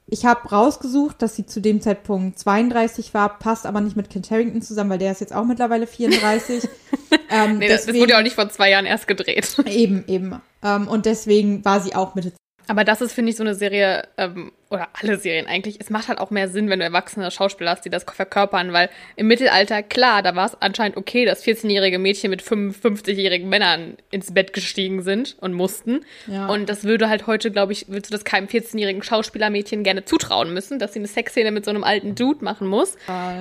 Ich 0.10 0.26
habe 0.26 0.48
rausgesucht, 0.50 1.22
dass 1.22 1.36
sie 1.36 1.46
zu 1.46 1.60
dem 1.60 1.82
Zeitpunkt 1.82 2.40
32 2.40 3.14
war, 3.14 3.38
passt 3.40 3.66
aber 3.66 3.82
nicht 3.82 3.98
mit 3.98 4.10
Kent 4.10 4.32
Harington 4.32 4.62
zusammen, 4.62 4.90
weil 4.90 5.00
der 5.00 5.12
ist 5.12 5.20
jetzt 5.20 5.36
auch 5.36 5.44
mittlerweile 5.44 5.86
34. 5.86 6.64
ähm, 7.30 7.58
Nee, 7.58 7.68
das, 7.68 7.86
das 7.86 7.96
wurde 7.96 8.12
ja 8.14 8.20
auch 8.20 8.24
nicht 8.24 8.36
vor 8.36 8.50
zwei 8.50 8.70
Jahren 8.72 8.86
erst 8.86 9.08
gedreht. 9.08 9.58
Eben, 9.66 10.06
eben. 10.08 10.42
Ähm, 10.64 10.88
und 10.88 11.06
deswegen 11.06 11.66
war 11.66 11.82
sie 11.82 11.94
auch 11.94 12.16
Mitte. 12.16 12.32
Aber 12.68 12.86
das 12.86 13.02
ist, 13.02 13.12
finde 13.12 13.32
ich, 13.32 13.38
so 13.38 13.44
eine 13.44 13.56
Serie, 13.56 14.08
ähm, 14.18 14.52
oder 14.70 14.90
alle 15.02 15.18
Serien 15.18 15.48
eigentlich, 15.48 15.80
es 15.80 15.90
macht 15.90 16.08
halt 16.10 16.20
auch 16.20 16.30
mehr 16.30 16.50
Sinn, 16.50 16.70
wenn 16.70 16.80
du 16.80 16.86
erwachsene 16.86 17.30
Schauspieler 17.32 17.72
hast, 17.72 17.86
die 17.86 17.90
das 17.90 18.04
verkörpern, 18.04 18.74
weil 18.74 18.90
im 19.16 19.28
Mittelalter, 19.28 19.82
klar, 19.84 20.22
da 20.22 20.36
war 20.36 20.46
es 20.48 20.58
anscheinend 20.62 20.98
okay, 20.98 21.26
dass 21.26 21.44
14-jährige 21.46 22.00
Mädchen 22.00 22.30
mit 22.30 22.42
55-jährigen 22.42 23.48
Männern 23.50 23.98
ins 24.12 24.34
Bett 24.34 24.54
gestiegen 24.54 25.02
sind 25.04 25.36
und 25.40 25.54
mussten. 25.54 26.02
Ja. 26.28 26.48
Und 26.48 26.68
das 26.70 26.84
würde 26.84 27.10
halt 27.10 27.28
heute, 27.28 27.52
glaube 27.52 27.74
ich, 27.74 27.88
würdest 27.88 28.12
du 28.12 28.16
das 28.16 28.26
keinem 28.26 28.48
14-jährigen 28.48 29.04
Schauspielermädchen 29.04 29.84
gerne 29.84 30.06
zutrauen 30.06 30.54
müssen, 30.54 30.80
dass 30.80 30.94
sie 30.94 31.00
eine 31.00 31.08
Sexszene 31.08 31.52
mit 31.52 31.66
so 31.66 31.72
einem 31.72 31.84
alten 31.84 32.16
Dude 32.16 32.44
machen 32.44 32.68
muss. 32.68 32.96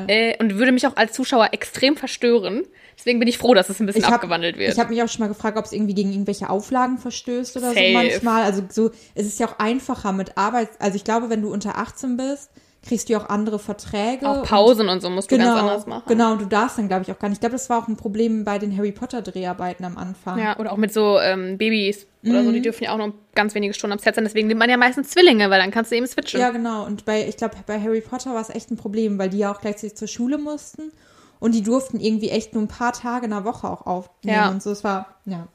Äh, 0.06 0.37
und 0.38 0.59
würde 0.59 0.73
mich 0.73 0.87
auch 0.87 0.97
als 0.97 1.12
Zuschauer 1.12 1.49
extrem 1.52 1.97
verstören. 1.97 2.62
Deswegen 2.99 3.18
bin 3.18 3.28
ich 3.28 3.37
froh, 3.37 3.52
dass 3.52 3.68
es 3.68 3.78
ein 3.78 3.85
bisschen 3.87 4.06
hab- 4.06 4.14
abgewandelt 4.14 4.56
wird. 4.56 4.73
Ich 4.73 4.78
habe 4.78 4.88
mich 4.90 5.02
auch 5.02 5.09
schon 5.09 5.21
mal 5.21 5.28
gefragt, 5.28 5.59
ob 5.59 5.66
es 5.66 5.73
irgendwie 5.73 5.95
gegen 5.95 6.12
irgendwelche 6.12 6.49
Auflagen 6.49 6.97
verstößt 6.97 7.56
oder 7.59 7.68
Safe. 7.75 7.88
so 7.88 7.92
manchmal. 7.92 8.42
Also 8.45 8.62
so, 8.71 8.90
es 9.14 9.26
ist 9.26 9.38
ja 9.38 9.49
auch 9.49 9.59
einfacher 9.59 10.12
mit 10.12 10.38
Arbeit. 10.38 10.71
Also 10.78 10.97
ich 10.97 11.04
glaube, 11.04 11.15
wenn 11.30 11.42
du 11.42 11.52
unter 11.52 11.78
18 11.78 12.16
bist, 12.16 12.50
kriegst 12.82 13.08
du 13.08 13.16
auch 13.16 13.28
andere 13.28 13.58
Verträge. 13.58 14.28
auch 14.28 14.38
und- 14.42 14.44
Pausen 14.49 14.88
und 14.88 15.00
so 15.02 15.11
musst 15.11 15.28
du 15.30 15.37
Genau, 15.37 15.49
ganz 15.54 15.61
anders 15.61 15.87
machen. 15.87 16.04
genau, 16.06 16.32
und 16.32 16.40
du 16.42 16.46
darfst 16.46 16.78
dann, 16.78 16.87
glaube 16.87 17.02
ich, 17.02 17.11
auch 17.11 17.18
gar 17.18 17.28
nicht. 17.28 17.37
Ich 17.37 17.40
glaube, 17.40 17.54
das 17.54 17.68
war 17.68 17.82
auch 17.82 17.88
ein 17.88 17.96
Problem 17.96 18.44
bei 18.44 18.58
den 18.58 18.76
Harry 18.76 18.92
Potter 18.92 19.23
Dreharbeiten 19.23 19.85
am 19.85 19.96
Anfang. 19.99 20.38
Ja, 20.38 20.56
oder 20.58 20.70
auch 20.73 20.76
mit 20.76 20.92
so 20.92 21.18
ähm, 21.18 21.58
Babys 21.58 22.06
oder 22.25 22.42
Mhm. 22.42 22.46
so, 22.46 22.52
die 22.52 22.62
dürfen 22.62 22.85
ja 22.85 22.92
auch 22.92 22.99
nur 22.99 23.12
ganz 23.35 23.54
wenige 23.56 23.75
Stunden 23.75 23.94
am 23.94 23.99
Set 23.99 24.14
sein. 24.14 24.23
Deswegen 24.23 24.46
nimmt 24.46 24.61
man 24.61 24.70
ja 24.70 24.76
meistens 24.76 25.08
Zwillinge, 25.11 25.50
weil 25.50 25.58
dann 25.61 25.73
kannst 25.73 25.90
du 25.90 25.96
eben 25.96 26.06
switchen. 26.06 26.38
Ja, 26.38 26.50
genau. 26.50 26.85
Und 26.87 27.04
bei, 27.04 27.26
ich 27.26 27.37
glaube, 27.37 27.56
bei 27.66 27.80
Harry 27.80 28.00
Potter 28.02 28.35
war 28.35 28.40
es 28.40 28.50
echt 28.50 28.70
ein 28.70 28.76
Problem, 28.76 29.18
weil 29.18 29.30
die 29.30 29.38
ja 29.38 29.52
auch 29.52 29.61
gleichzeitig 29.61 29.96
zur 29.96 30.06
Schule 30.08 30.38
mussten 30.38 30.92
und 31.40 31.56
die 31.56 31.62
durften 31.62 31.99
irgendwie 31.99 32.30
echt 32.30 32.54
nur 32.54 32.62
ein 32.62 32.68
paar 32.68 32.92
Tage 32.92 33.25
in 33.25 33.32
der 33.32 33.44
Woche 33.44 33.68
auch 33.68 33.85
aufnehmen 33.85 34.37
Ja. 34.37 34.49
und 34.49 34.62
so. 34.62 34.70
Es 34.70 34.85
war, 34.85 35.16
ja. 35.25 35.49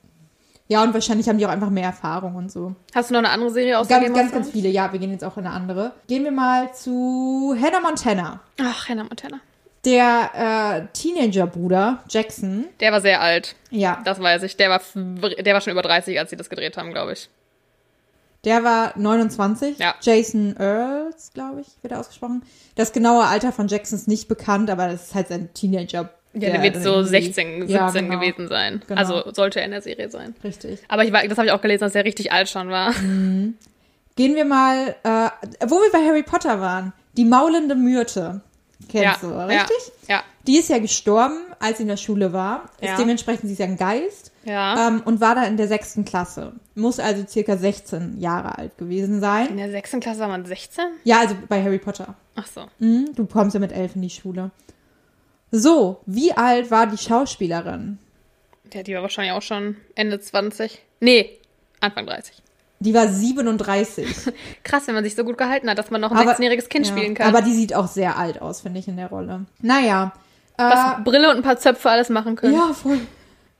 Ja, 0.71 0.83
und 0.83 0.93
wahrscheinlich 0.93 1.27
haben 1.27 1.37
die 1.37 1.45
auch 1.45 1.49
einfach 1.49 1.69
mehr 1.69 1.83
Erfahrung 1.83 2.35
und 2.35 2.49
so. 2.49 2.73
Hast 2.95 3.09
du 3.09 3.13
noch 3.13 3.19
eine 3.19 3.29
andere 3.31 3.51
Serie 3.51 3.77
aus 3.77 3.89
Ganz, 3.89 4.15
ganz, 4.15 4.31
ganz 4.31 4.51
viele. 4.51 4.69
Ja, 4.69 4.93
wir 4.93 4.99
gehen 4.99 5.11
jetzt 5.11 5.25
auch 5.25 5.35
in 5.35 5.45
eine 5.45 5.53
andere. 5.53 5.91
Gehen 6.07 6.23
wir 6.23 6.31
mal 6.31 6.73
zu 6.73 7.53
Hannah 7.61 7.81
Montana. 7.81 8.39
Ach, 8.57 8.87
Hannah 8.87 9.03
Montana. 9.03 9.41
Der 9.83 10.31
äh, 10.33 10.87
Teenager-Bruder 10.93 12.05
Jackson. 12.07 12.67
Der 12.79 12.93
war 12.93 13.01
sehr 13.01 13.19
alt. 13.19 13.57
Ja. 13.69 13.99
Das 14.05 14.21
weiß 14.21 14.43
ich. 14.43 14.55
Der 14.55 14.69
war, 14.69 14.79
der 14.95 15.53
war 15.53 15.59
schon 15.59 15.73
über 15.73 15.81
30, 15.81 16.17
als 16.17 16.29
sie 16.29 16.37
das 16.37 16.49
gedreht 16.49 16.77
haben, 16.77 16.93
glaube 16.93 17.11
ich. 17.11 17.29
Der 18.45 18.63
war 18.63 18.97
29. 18.97 19.77
Ja. 19.77 19.95
Jason 19.99 20.55
Earls, 20.57 21.33
glaube 21.33 21.59
ich, 21.59 21.67
wird 21.81 21.91
er 21.91 21.99
ausgesprochen. 21.99 22.43
Das 22.75 22.93
genaue 22.93 23.25
Alter 23.25 23.51
von 23.51 23.67
Jackson 23.67 23.99
ist 23.99 24.07
nicht 24.07 24.29
bekannt, 24.29 24.69
aber 24.69 24.87
das 24.87 25.07
ist 25.07 25.15
halt 25.15 25.27
sein 25.27 25.53
Teenager. 25.53 26.11
Ja, 26.33 26.49
der 26.51 26.63
wird 26.63 26.75
so 26.81 26.91
irgendwie- 26.91 27.09
16, 27.09 27.59
17 27.67 27.69
Ja, 27.69 27.89
genau. 27.91 28.19
gewesen 28.19 28.47
sein. 28.47 28.81
Genau. 28.87 28.99
Also 28.99 29.31
sollte 29.33 29.59
er 29.59 29.65
in 29.65 29.71
der 29.71 29.81
Serie 29.81 30.09
sein. 30.09 30.33
Richtig. 30.43 30.79
Aber 30.87 31.03
ich 31.03 31.11
war, 31.11 31.27
das 31.27 31.37
habe 31.37 31.47
ich 31.47 31.51
auch 31.51 31.61
gelesen, 31.61 31.81
dass 31.81 31.95
er 31.95 32.05
richtig 32.05 32.31
alt 32.31 32.47
schon 32.49 32.69
war. 32.69 32.93
Gehen 32.93 33.55
wir 34.35 34.45
mal, 34.45 34.95
äh, 35.03 35.29
wo 35.67 35.75
wir 35.75 35.91
bei 35.91 36.05
Harry 36.05 36.23
Potter 36.23 36.59
waren. 36.59 36.93
Die 37.17 37.25
maulende 37.25 37.75
Myrte. 37.75 38.41
Kennst 38.89 39.21
ja, 39.23 39.29
du, 39.29 39.47
richtig? 39.47 39.77
Ja, 40.09 40.23
Die 40.47 40.57
ist 40.57 40.69
ja 40.69 40.79
gestorben, 40.79 41.37
als 41.59 41.77
sie 41.77 41.83
in 41.83 41.89
der 41.89 41.97
Schule 41.97 42.33
war. 42.33 42.63
Ist 42.81 42.89
Ja. 42.89 42.97
dementsprechend, 42.97 43.45
sie 43.47 43.53
ist 43.53 43.59
ja 43.59 43.65
ein 43.65 43.77
Geist. 43.77 44.31
ja. 44.43 44.75
ja. 44.75 44.87
Ähm, 44.87 45.01
und 45.05 45.21
war 45.21 45.35
da 45.35 45.43
in 45.43 45.55
der 45.55 45.67
sechsten 45.67 46.03
Klasse. 46.03 46.53
Muss 46.75 46.99
also 46.99 47.23
circa 47.27 47.57
16 47.57 48.19
Jahre 48.19 48.57
alt 48.57 48.77
gewesen 48.77 49.15
in 49.15 49.21
sein. 49.21 49.55
der 49.57 49.69
sechsten 49.69 49.99
Klasse 49.99 50.21
war 50.21 50.27
man 50.29 50.45
16? 50.45 50.83
Ja, 51.03 51.19
also 51.19 51.35
bei 51.47 51.61
Harry 51.63 51.77
Potter. 51.77 52.15
Ach 52.35 52.47
so. 52.47 52.61
Mhm, 52.79 53.09
du 53.15 53.25
kommst 53.27 53.53
ja 53.53 53.59
mit 53.59 53.71
elf 53.71 53.95
in 53.95 54.01
die 54.01 54.09
Schule. 54.09 54.49
So, 55.51 55.99
wie 56.05 56.31
alt 56.33 56.71
war 56.71 56.87
die 56.87 56.97
Schauspielerin? 56.97 57.99
Ja, 58.73 58.83
die 58.83 58.95
war 58.95 59.01
wahrscheinlich 59.01 59.33
auch 59.33 59.41
schon 59.41 59.75
Ende 59.95 60.19
20. 60.19 60.81
Nee, 61.01 61.37
Anfang 61.81 62.05
30. 62.05 62.41
Die 62.79 62.93
war 62.93 63.07
37. 63.07 64.07
Krass, 64.63 64.87
wenn 64.87 64.95
man 64.95 65.03
sich 65.03 65.13
so 65.15 65.23
gut 65.23 65.37
gehalten 65.37 65.69
hat, 65.69 65.77
dass 65.77 65.91
man 65.91 65.99
noch 66.01 66.11
ein 66.11 66.17
Aber- 66.17 66.31
16-jähriges 66.33 66.69
Kind 66.69 66.87
ja, 66.87 66.91
spielen 66.93 67.13
kann. 67.15 67.27
Aber 67.27 67.41
die 67.41 67.53
sieht 67.53 67.75
auch 67.75 67.87
sehr 67.87 68.17
alt 68.17 68.41
aus, 68.41 68.61
finde 68.61 68.79
ich, 68.79 68.87
in 68.87 68.97
der 68.97 69.07
Rolle. 69.09 69.45
Naja. 69.61 70.13
Was 70.57 70.99
Äh, 70.99 71.01
Brille 71.03 71.29
und 71.29 71.37
ein 71.37 71.43
paar 71.43 71.57
Zöpfe 71.57 71.89
alles 71.89 72.09
machen 72.09 72.35
können. 72.35 72.53
ja, 72.53 72.71
voll. 72.73 72.99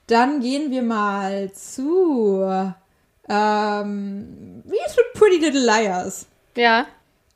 Dann 0.07 0.39
gehen 0.39 0.71
wir 0.71 0.81
mal 0.83 1.51
zu. 1.53 2.41
Ähm, 3.29 4.63
wie 4.65 4.77
ist 4.85 4.97
mit 4.97 5.13
Pretty 5.13 5.37
Little 5.37 5.65
Liars? 5.65 6.25
Ja. 6.55 6.85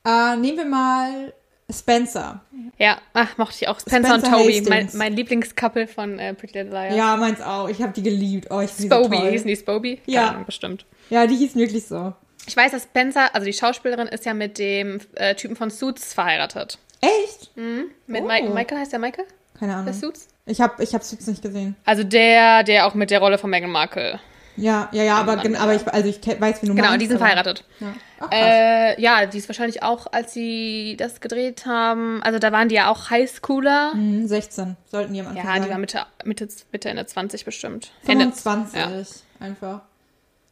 Äh, 0.04 0.36
nehmen 0.36 0.58
wir 0.58 0.64
mal 0.66 1.32
Spencer. 1.70 2.40
Ja, 2.78 2.98
ach, 3.12 3.36
mochte 3.38 3.56
ich 3.60 3.68
auch. 3.68 3.80
Spencer, 3.80 4.14
und 4.14 4.20
Spencer 4.24 4.38
Toby, 4.38 4.62
mein, 4.68 4.88
mein 4.94 5.12
Lieblingscouple 5.14 5.88
von 5.88 6.18
äh, 6.18 6.32
Pretty 6.34 6.58
Little 6.58 6.72
Liars. 6.72 6.96
Ja, 6.96 7.16
meins 7.16 7.40
auch. 7.40 7.68
Ich 7.68 7.82
habe 7.82 7.92
die 7.92 8.02
geliebt. 8.02 8.48
Oh, 8.50 8.60
ich 8.60 8.70
so 8.72 8.84
Spoby, 8.86 9.16
toll. 9.16 9.30
hießen 9.30 9.46
die 9.48 9.56
Spoby? 9.56 10.00
Ja. 10.06 10.28
Ahnung, 10.30 10.44
bestimmt. 10.46 10.86
Ja, 11.10 11.26
die 11.26 11.34
hießen 11.36 11.60
wirklich 11.60 11.86
so. 11.86 12.12
Ich 12.46 12.56
weiß, 12.56 12.70
dass 12.72 12.84
Spencer, 12.84 13.34
also 13.34 13.44
die 13.44 13.52
Schauspielerin, 13.52 14.06
ist 14.06 14.24
ja 14.24 14.32
mit 14.34 14.58
dem 14.58 15.00
äh, 15.14 15.34
Typen 15.34 15.56
von 15.56 15.70
Suits 15.70 16.14
verheiratet. 16.14 16.78
Echt? 17.00 17.50
Mit 17.56 18.22
Oh. 18.22 18.26
Mi 18.26 18.42
Michael, 18.42 18.78
heißt 18.78 18.92
der 18.92 19.00
Michael? 19.00 19.26
Keine 19.58 19.72
Der 19.72 19.80
Ahnung. 19.80 19.92
Suits? 19.92 20.28
Ich 20.44 20.60
habe 20.60 20.82
ich 20.84 20.94
hab's 20.94 21.10
jetzt 21.10 21.26
nicht 21.26 21.42
gesehen. 21.42 21.74
Also 21.84 22.04
der, 22.04 22.62
der 22.62 22.86
auch 22.86 22.94
mit 22.94 23.10
der 23.10 23.18
Rolle 23.18 23.38
von 23.38 23.50
Meghan 23.50 23.70
Markle. 23.70 24.20
Ja, 24.56 24.88
ja, 24.92 25.02
ja, 25.02 25.16
aber, 25.18 25.32
aber 25.58 25.74
ich, 25.74 25.86
also 25.92 26.08
ich 26.08 26.20
weiß, 26.26 26.62
wie 26.62 26.66
du 26.66 26.74
Genau, 26.74 26.88
meinst. 26.88 27.02
die 27.02 27.06
sind 27.06 27.16
aber- 27.16 27.26
verheiratet. 27.26 27.64
Ja. 27.80 27.92
Ach. 28.20 28.28
Äh, 28.32 29.00
ja, 29.00 29.26
die 29.26 29.36
ist 29.38 29.48
wahrscheinlich 29.48 29.82
auch, 29.82 30.06
als 30.12 30.32
sie 30.32 30.96
das 30.98 31.20
gedreht 31.20 31.66
haben, 31.66 32.22
also 32.22 32.38
da 32.38 32.52
waren 32.52 32.68
die 32.68 32.76
ja 32.76 32.90
auch 32.90 33.10
Highschooler. 33.10 33.94
Mhm, 33.94 34.26
16 34.26 34.76
sollten 34.90 35.12
die 35.12 35.20
am 35.20 35.28
Anfang 35.28 35.44
Ja, 35.44 35.60
die 35.64 35.70
war. 35.70 35.78
Mitte, 35.78 36.06
Mitte, 36.24 36.48
Mitte, 36.72 36.88
Ende 36.88 37.04
20 37.06 37.44
bestimmt. 37.44 37.92
Ende, 38.06 38.24
25 38.32 38.78
Ja. 38.80 39.46
einfach. 39.46 39.80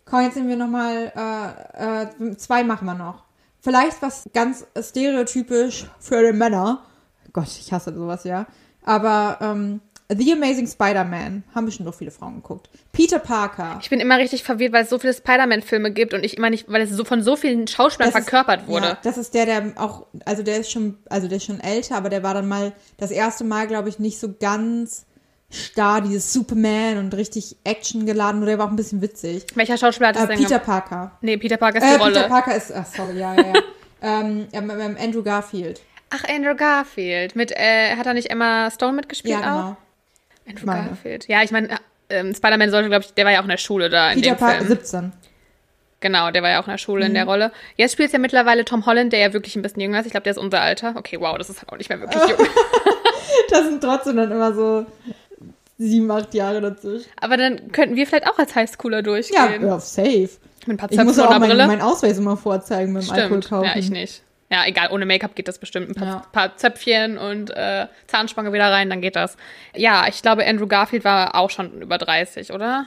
Komm, 0.05 0.21
jetzt 0.21 0.35
sind 0.35 0.49
wir 0.49 0.57
nochmal, 0.57 1.11
äh, 1.17 2.03
äh, 2.33 2.37
zwei 2.37 2.63
machen 2.65 2.85
wir 2.85 2.95
noch. 2.95 3.25
Vielleicht 3.63 4.03
was 4.03 4.25
ganz 4.35 4.67
stereotypisch 4.79 5.87
für 5.99 6.23
die 6.31 6.37
Männer. 6.37 6.83
Gott, 7.33 7.47
ich 7.49 7.73
hasse 7.73 7.95
sowas, 7.95 8.25
ja. 8.25 8.47
Aber, 8.85 9.39
ähm, 9.41 9.81
The 10.11 10.33
Amazing 10.35 10.67
Spider-Man 10.67 11.45
haben 11.55 11.65
bestimmt 11.65 11.89
auch 11.89 11.95
viele 11.95 12.11
Frauen 12.11 12.37
geguckt. 12.37 12.69
Peter 12.93 13.19
Parker. 13.19 13.79
Ich 13.81 13.89
bin 13.89 14.01
immer 14.01 14.19
richtig 14.19 14.45
verwirrt, 14.45 14.73
weil 14.73 14.85
es 14.85 14.91
so 14.91 14.99
viele 14.99 15.15
Spider-Man-Filme 15.15 15.93
gibt 15.93 16.13
und 16.13 16.25
ich 16.25 16.37
immer 16.37 16.51
nicht, 16.51 16.71
weil 16.71 16.83
es 16.83 16.91
so 16.91 17.05
von 17.05 17.23
so 17.23 17.37
vielen 17.37 17.67
Schauspielern 17.67 18.13
Das 18.13 18.21
ist- 18.21 18.29
verkörpert 18.29 18.69
wurde. 18.69 18.87
Ja, 18.89 18.99
das 19.03 19.17
ist 19.17 19.33
der, 19.33 19.47
der 19.47 19.73
auch, 19.77 20.07
also 20.27 20.43
der 20.43 20.59
ist 20.59 20.71
schon, 20.71 20.99
also 21.09 21.27
der 21.27 21.39
ist 21.39 21.45
schon 21.47 21.59
älter, 21.61 21.97
aber 21.97 22.11
der 22.11 22.23
war 22.23 22.35
dann 22.35 22.47
mal 22.49 22.73
das 22.99 23.11
erste 23.11 23.45
Mal, 23.45 23.67
glaube 23.67 23.89
ich, 23.89 23.99
nicht 23.99 24.19
so 24.21 24.35
ganz 24.39 25.07
starr, 25.51 26.03
dieses 26.03 26.33
Superman 26.33 26.99
und 26.99 27.15
richtig 27.15 27.57
Action 27.65 28.05
geladen, 28.05 28.41
nur 28.41 28.47
der 28.49 28.59
war 28.59 28.67
auch 28.67 28.71
ein 28.71 28.77
bisschen 28.77 29.01
witzig. 29.01 29.47
Welcher 29.55 29.79
Schauspieler 29.79 30.09
hat 30.09 30.17
das 30.17 30.25
Äh, 30.25 30.29
denn 30.29 30.39
Peter? 30.39 30.59
Parker. 30.59 31.13
Nee, 31.23 31.39
Peter 31.39 31.57
Parker 31.57 31.79
ist 31.79 31.85
die 31.85 31.95
Äh, 31.95 31.97
Rolle. 31.97 32.13
Peter 32.15 32.29
Parker 32.29 32.55
ist, 32.57 32.73
ach 32.75 32.87
sorry, 32.87 33.19
ja, 33.19 33.35
ja, 33.35 33.43
ja. 33.43 33.53
ähm, 34.21 34.49
ähm, 34.53 34.71
ähm, 34.71 34.97
Andrew 35.01 35.23
Garfield. 35.23 35.81
Ach, 36.11 36.25
Andrew 36.29 36.55
Garfield. 36.55 37.35
Mit, 37.37 37.53
äh, 37.53 37.97
hat 37.97 38.07
er 38.07 38.15
nicht 38.15 38.31
Emma 38.31 38.71
Stone 38.71 38.93
mitgespielt 38.93 39.35
Ja, 39.35 39.41
genau. 39.41 39.71
auch? 39.71 39.77
Andrew 40.49 40.67
meine. 40.67 40.89
Garfield. 40.89 41.27
Ja, 41.29 41.43
ich 41.43 41.51
meine, 41.51 41.71
äh, 41.71 41.77
ähm, 42.11 42.35
Spider-Man 42.35 42.71
sollte, 42.71 42.89
glaube 42.89 43.05
ich, 43.05 43.15
der 43.15 43.25
war 43.25 43.33
ja 43.33 43.39
auch 43.41 43.45
in 43.45 43.51
der 43.51 43.57
Schule 43.59 43.89
da 43.89 44.11
in 44.13 44.21
Peter 44.21 44.35
Parker, 44.35 44.59
Film. 44.59 44.69
17. 44.69 45.13
Genau, 46.01 46.31
der 46.31 46.43
war 46.43 46.51
ja 46.51 46.61
auch 46.61 46.67
in 46.67 46.71
der 46.73 46.79
Schule 46.79 47.01
Mhm. 47.05 47.09
in 47.09 47.15
der 47.15 47.25
Rolle. 47.25 47.51
Jetzt 47.77 47.93
spielt 47.93 48.13
ja 48.13 48.19
mittlerweile 48.19 48.65
Tom 48.67 48.85
Holland, 48.85 49.13
der 49.13 49.21
ja 49.21 49.33
wirklich 49.33 49.57
ein 49.57 49.63
bisschen 49.63 49.81
jünger 49.81 50.01
ist. 50.01 50.07
Ich 50.07 50.11
glaube, 50.13 50.25
der 50.25 50.33
ist 50.33 50.39
unser 50.39 50.61
Alter. 50.61 50.95
Okay, 50.97 51.19
wow, 51.19 51.39
das 51.39 51.49
ist 51.49 51.61
halt 51.63 51.73
auch 51.73 51.79
nicht 51.79 51.89
mehr 51.89 51.99
wirklich 52.01 52.23
jung. 52.29 52.47
Das 53.51 53.65
sind 53.65 53.83
trotzdem 53.83 54.17
dann 54.17 54.31
immer 54.31 54.53
so 54.53 54.85
sieben, 55.79 56.11
acht 56.11 56.35
Jahre 56.35 56.61
dazwischen. 56.61 57.07
Aber 57.21 57.37
dann 57.39 57.73
könnten 57.73 57.97
wir 57.97 58.07
vielleicht 58.07 58.29
auch 58.29 58.39
als 58.39 58.55
Highschooler 58.55 58.99
Ja, 58.99 59.03
durchgehen. 59.03 59.67
ja, 59.67 59.81
safe. 59.81 60.29
Mit 60.67 60.75
ein 60.75 60.77
paar 60.77 60.93
Ich 60.93 60.99
muss 61.03 61.19
auch 61.19 61.31
einer 61.31 61.41
meinen 61.47 61.67
mein 61.67 61.81
Ausweis 61.83 62.19
immer 62.19 62.37
vorzeigen 62.37 62.97
Alkohol 62.97 63.17
Stimmt. 63.43 63.49
kaufen. 63.49 63.65
Ja, 63.67 63.77
ich 63.77 63.91
nicht. 63.91 64.23
Ja, 64.51 64.67
egal, 64.67 64.91
ohne 64.93 65.07
Make-up 65.07 65.35
geht 65.35 65.49
das 65.49 65.59
bestimmt. 65.59 65.89
Ein 65.89 65.95
paar, 65.95 66.07
Ja. 66.07 66.23
paar 66.33 66.57
Zöpfchen 66.57 67.19
und 67.19 67.51
äh, 67.51 67.87
Zahnspange 68.07 68.53
wieder 68.53 68.71
rein, 68.71 68.91
dann 68.91 69.01
geht 69.01 69.17
das. 69.17 69.37
Ja, 69.75 70.07
ich 70.09 70.21
glaube, 70.23 70.47
Andrew 70.47 70.67
Garfield 70.67 71.05
war 71.05 71.35
auch 71.35 71.51
schon 71.51 71.81
über 71.83 71.99
30, 71.99 72.53
oder? 72.53 72.87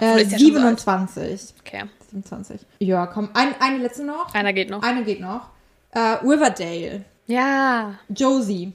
Äh, 0.00 0.22
ist 0.22 0.32
ja 0.32 0.38
schon 0.38 0.54
so 0.54 0.60
alt. 0.60 0.78
27. 0.80 1.54
Okay. 1.66 1.84
27. 2.10 2.60
Ja, 2.78 3.06
komm. 3.06 3.28
Ein, 3.34 3.48
eine 3.60 3.78
letzte 3.78 4.04
noch. 4.04 4.32
Einer 4.34 4.52
geht 4.52 4.70
noch. 4.70 4.82
Eine 4.82 5.02
geht 5.04 5.20
noch. 5.20 5.48
Äh, 5.90 5.98
Riverdale. 6.24 7.04
Ja. 7.26 7.94
Josie. 8.08 8.72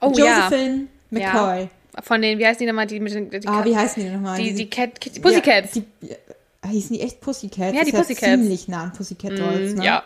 Oh 0.00 0.12
ja. 0.16 0.44
Josephine 0.48 0.86
McCoy. 1.10 1.68
Von 2.02 2.22
den, 2.22 2.38
wie 2.38 2.46
heißen 2.46 2.60
die 2.60 2.66
nochmal? 2.66 2.86
Die, 2.86 3.00
mit 3.00 3.12
den, 3.14 3.28
die, 3.30 3.46
Ah, 3.46 3.64
wie 3.64 3.76
heißen 3.76 4.02
die 4.02 4.08
nochmal? 4.08 4.38
die, 4.40 4.54
die 4.54 4.70
Cat, 4.70 5.00
Kit- 5.00 5.20
Pussycats. 5.20 5.74
Ja, 5.74 5.82
die, 6.00 6.08
ja, 6.08 6.70
hießen 6.70 6.96
die 6.96 7.02
echt 7.02 7.20
Pussycats? 7.20 7.72
Ja, 7.72 7.80
Das 7.80 7.84
die 7.84 7.90
ist 7.90 7.96
Pussycats. 7.98 8.20
ziemlich 8.32 8.68
nah 8.68 8.84
an 8.84 8.92
Pussycat 8.92 9.32
Dolls, 9.38 9.74
Mm, 9.74 9.78
ne? 9.78 9.84
Ja. 9.84 10.02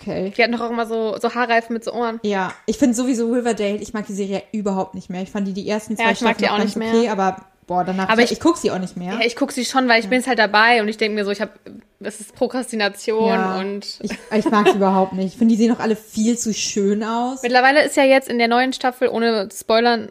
Okay. 0.00 0.32
Die 0.36 0.42
hatten 0.42 0.52
doch 0.52 0.60
auch 0.62 0.70
immer 0.70 0.86
so, 0.86 1.16
so 1.20 1.34
Haarreifen 1.34 1.74
mit 1.74 1.84
so 1.84 1.92
Ohren. 1.92 2.20
Ja, 2.22 2.52
ich 2.66 2.78
finde 2.78 2.94
sowieso 2.94 3.30
Riverdale, 3.32 3.76
ich 3.76 3.92
mag 3.92 4.06
die 4.06 4.14
Serie 4.14 4.42
überhaupt 4.52 4.94
nicht 4.94 5.10
mehr. 5.10 5.22
Ich 5.22 5.30
fand 5.30 5.46
die 5.46 5.52
die 5.52 5.68
ersten 5.68 5.96
zwei 5.96 6.04
Ja, 6.04 6.10
ich 6.12 6.20
mag 6.22 6.38
die 6.38 6.48
auch 6.48 6.58
nicht 6.58 6.76
okay, 6.76 6.92
mehr. 7.02 7.12
aber 7.12 7.36
boah, 7.66 7.84
danach, 7.84 8.08
Aber 8.08 8.20
ich, 8.22 8.26
ich- 8.26 8.38
ich 8.38 8.40
guck 8.40 8.56
sie 8.56 8.70
auch 8.70 8.78
nicht 8.78 8.96
mehr. 8.96 9.12
Ja, 9.14 9.20
ich 9.24 9.36
gucke 9.36 9.52
sie 9.52 9.64
schon, 9.64 9.88
weil 9.88 10.00
ich 10.00 10.08
bin 10.08 10.18
jetzt 10.18 10.26
halt 10.28 10.38
dabei 10.38 10.80
und 10.82 10.88
ich 10.88 10.96
denke 10.96 11.14
mir 11.14 11.24
so, 11.24 11.30
ich 11.30 11.40
habe, 11.40 11.52
das 12.00 12.20
ist 12.20 12.34
Prokrastination 12.34 13.28
Ja. 13.28 13.58
und 13.58 13.98
Ich, 14.02 14.10
ich 14.36 14.50
mag 14.50 14.66
sie 14.68 14.76
überhaupt 14.76 15.12
nicht. 15.12 15.26
Ich 15.34 15.36
finde, 15.38 15.54
die 15.54 15.62
sehen 15.62 15.72
auch 15.74 15.80
alle 15.80 15.96
viel 15.96 16.36
zu 16.38 16.52
schön 16.54 17.04
aus. 17.04 17.42
mittlerweile 17.42 17.84
ist 17.84 17.96
ja 17.96 18.04
jetzt 18.04 18.28
in 18.28 18.38
der 18.38 18.48
neuen 18.48 18.72
Staffel, 18.72 19.08
ohne 19.08 19.48
Spoilern, 19.54 20.10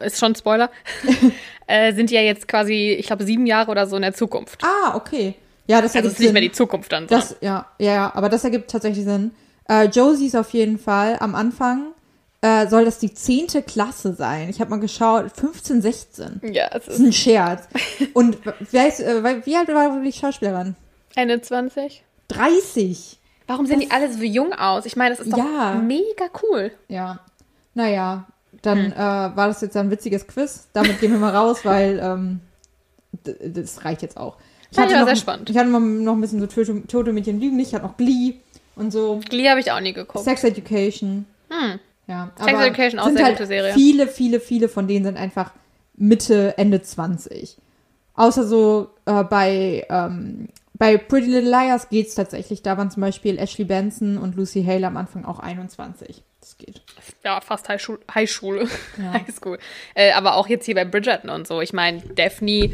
äh, 0.00 0.06
ist 0.06 0.18
schon 0.18 0.34
Spoiler, 0.34 0.70
äh, 1.66 1.92
sind 1.94 2.10
die 2.10 2.14
ja 2.14 2.22
jetzt 2.22 2.48
quasi, 2.48 2.96
ich 2.98 3.06
glaube, 3.06 3.24
sieben 3.24 3.46
Jahre 3.46 3.70
oder 3.70 3.86
so 3.86 3.96
in 3.96 4.02
der 4.02 4.14
Zukunft. 4.14 4.62
Ah, 4.64 4.96
okay. 4.96 5.34
Ja, 5.66 5.82
das 5.82 5.94
Also 5.96 6.08
es 6.08 6.14
ist 6.14 6.20
nicht 6.20 6.32
mehr 6.32 6.42
die 6.42 6.52
Zukunft 6.52 6.92
dann. 6.92 7.06
Das, 7.06 7.36
ja, 7.40 7.66
ja, 7.78 7.92
ja, 7.94 8.12
aber 8.14 8.28
das 8.28 8.44
ergibt 8.44 8.70
tatsächlich 8.70 9.04
Sinn. 9.04 9.32
Äh, 9.68 9.86
Josie 9.86 10.26
ist 10.26 10.36
auf 10.36 10.50
jeden 10.50 10.78
Fall 10.78 11.16
am 11.18 11.34
Anfang, 11.34 11.88
äh, 12.40 12.68
soll 12.68 12.84
das 12.84 12.98
die 12.98 13.12
zehnte 13.12 13.62
Klasse 13.62 14.14
sein. 14.14 14.48
Ich 14.48 14.60
habe 14.60 14.70
mal 14.70 14.78
geschaut, 14.78 15.32
15, 15.34 15.82
16. 15.82 16.40
ja, 16.52 16.66
es 16.66 16.84
Das 16.84 16.88
ist 16.88 17.00
ist 17.00 17.06
ein 17.06 17.12
Scherz. 17.12 17.64
Und 18.14 18.38
wer 18.70 18.86
ist, 18.86 19.00
äh, 19.00 19.24
wie 19.44 19.56
alt 19.56 19.68
war 19.68 20.00
die 20.00 20.12
Schauspielerin? 20.12 20.76
Ende 21.16 21.40
20. 21.40 22.04
30. 22.28 23.18
Warum 23.48 23.66
sehen 23.66 23.80
die 23.80 23.90
alle 23.90 24.12
so 24.12 24.20
jung 24.22 24.52
aus? 24.52 24.86
Ich 24.86 24.96
meine, 24.96 25.14
das 25.16 25.24
ist 25.26 25.32
doch 25.32 25.38
Ja. 25.38 25.74
mega 25.74 26.26
cool. 26.42 26.70
Ja. 26.88 27.20
Naja, 27.74 28.26
dann 28.62 28.86
Hm. 28.86 28.92
äh, 28.92 28.96
war 28.96 29.48
das 29.48 29.60
jetzt 29.60 29.76
ein 29.76 29.90
witziges 29.90 30.26
Quiz. 30.26 30.68
Damit 30.72 31.00
gehen 31.00 31.12
wir 31.12 31.18
mal 31.18 31.34
raus, 31.34 31.60
weil 31.64 31.98
ähm, 32.02 32.40
das 33.22 33.84
reicht 33.84 34.02
jetzt 34.02 34.16
auch. 34.16 34.36
Ich 34.70 34.78
hatte 34.78 34.92
ja, 34.92 35.00
noch, 35.00 35.06
sehr 35.06 35.16
spannend. 35.16 35.50
Ich 35.50 35.56
hatte 35.56 35.68
noch, 35.68 35.80
ein 35.80 36.20
bisschen 36.20 36.40
so 36.40 36.46
Tote, 36.46 36.86
Tote 36.86 37.12
Mädchen 37.12 37.40
lügen 37.40 37.56
nicht. 37.56 37.68
Ich 37.68 37.74
hatte 37.74 37.86
noch 37.86 37.96
Glee 37.96 38.34
und 38.74 38.90
so. 38.90 39.20
Glee 39.28 39.48
habe 39.48 39.60
ich 39.60 39.70
auch 39.70 39.80
nie 39.80 39.92
geguckt. 39.92 40.24
Sex 40.24 40.44
Education. 40.44 41.26
Hm. 41.50 41.78
Ja, 42.08 42.30
Sex 42.36 42.52
aber 42.52 42.66
Education 42.66 43.00
auch 43.00 43.06
sind 43.06 43.16
sehr 43.16 43.26
halt 43.26 43.36
gute 43.36 43.46
Serie. 43.46 43.72
Viele, 43.74 44.06
viele, 44.06 44.40
viele 44.40 44.68
von 44.68 44.86
denen 44.86 45.04
sind 45.04 45.16
einfach 45.16 45.52
Mitte, 45.96 46.56
Ende 46.56 46.82
20. 46.82 47.56
Außer 48.14 48.44
so 48.44 48.90
äh, 49.04 49.24
bei, 49.24 49.86
ähm, 49.90 50.48
bei 50.74 50.96
Pretty 50.96 51.26
Little 51.26 51.50
Liars 51.50 51.88
geht's 51.88 52.14
tatsächlich. 52.14 52.62
Da 52.62 52.78
waren 52.78 52.90
zum 52.90 53.02
Beispiel 53.02 53.38
Ashley 53.38 53.64
Benson 53.64 54.18
und 54.18 54.36
Lucy 54.36 54.64
Hale 54.64 54.86
am 54.86 54.96
Anfang 54.96 55.24
auch 55.24 55.38
21. 55.38 56.22
Das 56.40 56.58
geht. 56.58 56.80
Ja, 57.24 57.40
fast 57.40 57.68
Highschule. 57.68 57.98
Highschule. 58.14 58.68
Ja. 58.98 59.12
Highschool. 59.26 59.58
Äh, 59.94 60.12
aber 60.12 60.36
auch 60.36 60.48
jetzt 60.48 60.64
hier 60.64 60.74
bei 60.76 60.84
Bridgerton 60.84 61.28
und 61.28 61.46
so. 61.46 61.60
Ich 61.60 61.72
meine, 61.72 62.00
Daphne, 62.00 62.72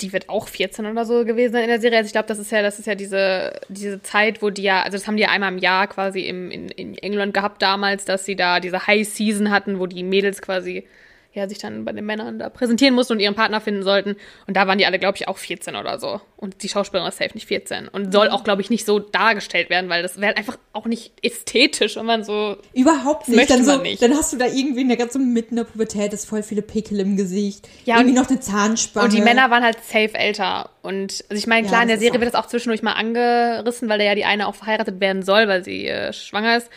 die 0.00 0.12
wird 0.12 0.28
auch 0.28 0.48
14 0.48 0.86
oder 0.86 1.04
so 1.04 1.24
gewesen 1.24 1.56
in 1.56 1.68
der 1.68 1.80
Serie. 1.80 1.98
Also 1.98 2.06
ich 2.06 2.12
glaube, 2.12 2.28
das 2.28 2.38
ist 2.38 2.52
ja, 2.52 2.62
das 2.62 2.78
ist 2.78 2.86
ja 2.86 2.94
diese, 2.94 3.60
diese 3.68 4.02
Zeit, 4.02 4.42
wo 4.42 4.50
die 4.50 4.62
ja, 4.62 4.82
also 4.82 4.96
das 4.96 5.06
haben 5.06 5.16
die 5.16 5.22
ja 5.22 5.30
einmal 5.30 5.52
im 5.52 5.58
Jahr 5.58 5.86
quasi 5.88 6.20
im, 6.20 6.50
in, 6.50 6.68
in 6.68 6.96
England 6.98 7.34
gehabt 7.34 7.62
damals, 7.62 8.04
dass 8.04 8.24
sie 8.24 8.36
da 8.36 8.60
diese 8.60 8.86
High 8.86 9.08
Season 9.08 9.50
hatten, 9.50 9.78
wo 9.78 9.86
die 9.86 10.04
Mädels 10.04 10.40
quasi 10.42 10.86
ja, 11.36 11.48
sich 11.48 11.58
dann 11.58 11.84
bei 11.84 11.92
den 11.92 12.04
Männern 12.06 12.38
da 12.38 12.48
präsentieren 12.48 12.94
mussten 12.94 13.12
und 13.12 13.20
ihren 13.20 13.34
Partner 13.34 13.60
finden 13.60 13.82
sollten. 13.82 14.16
Und 14.46 14.56
da 14.56 14.66
waren 14.66 14.78
die 14.78 14.86
alle, 14.86 14.98
glaube 14.98 15.16
ich, 15.16 15.28
auch 15.28 15.36
14 15.38 15.76
oder 15.76 15.98
so. 15.98 16.20
Und 16.36 16.62
die 16.62 16.68
Schauspielerin 16.68 17.08
ist 17.08 17.18
safe 17.18 17.30
nicht 17.34 17.46
14. 17.46 17.88
Und 17.88 18.12
soll 18.12 18.28
auch, 18.30 18.42
glaube 18.44 18.62
ich, 18.62 18.70
nicht 18.70 18.84
so 18.86 18.98
dargestellt 18.98 19.70
werden, 19.70 19.88
weil 19.90 20.02
das 20.02 20.16
wäre 20.16 20.28
halt 20.28 20.38
einfach 20.38 20.58
auch 20.72 20.86
nicht 20.86 21.12
ästhetisch, 21.22 21.96
wenn 21.96 22.06
man 22.06 22.24
so. 22.24 22.56
Überhaupt 22.72 23.28
nicht. 23.28 23.36
möchte 23.36 23.52
Dann, 23.54 23.64
so, 23.64 23.76
nicht. 23.78 24.02
dann 24.02 24.12
hast 24.14 24.32
du 24.32 24.36
da 24.38 24.46
irgendwie 24.46 24.80
in 24.82 24.88
der 24.88 24.96
ganzen 24.96 25.32
mitten 25.32 25.56
der 25.56 25.64
Pubertät 25.64 26.12
ist 26.12 26.26
voll 26.28 26.42
viele 26.42 26.62
Pickel 26.62 26.98
im 27.00 27.16
Gesicht. 27.16 27.68
Ja, 27.84 27.96
irgendwie 27.98 28.16
und- 28.18 28.22
noch 28.24 28.30
eine 28.30 28.40
Zahnspange. 28.40 29.04
Und 29.04 29.12
die 29.12 29.20
Männer 29.22 29.50
waren 29.50 29.62
halt 29.62 29.76
safe 29.84 30.14
älter. 30.14 30.70
Und 30.82 31.24
also 31.28 31.38
ich 31.38 31.46
meine, 31.46 31.66
klar, 31.66 31.80
Ja, 31.80 31.82
in 31.82 31.88
der 31.88 31.98
Serie 31.98 32.20
wird 32.20 32.32
das 32.34 32.40
auch 32.40 32.46
zwischendurch 32.48 32.82
mal 32.82 32.92
angerissen, 32.92 33.88
weil 33.88 33.98
da 33.98 34.04
ja 34.04 34.14
die 34.14 34.24
eine 34.24 34.46
auch 34.46 34.54
verheiratet 34.54 35.00
werden 35.00 35.22
soll, 35.22 35.48
weil 35.48 35.64
sie 35.64 35.86
äh, 35.86 36.12
schwanger 36.12 36.56
ist. 36.58 36.70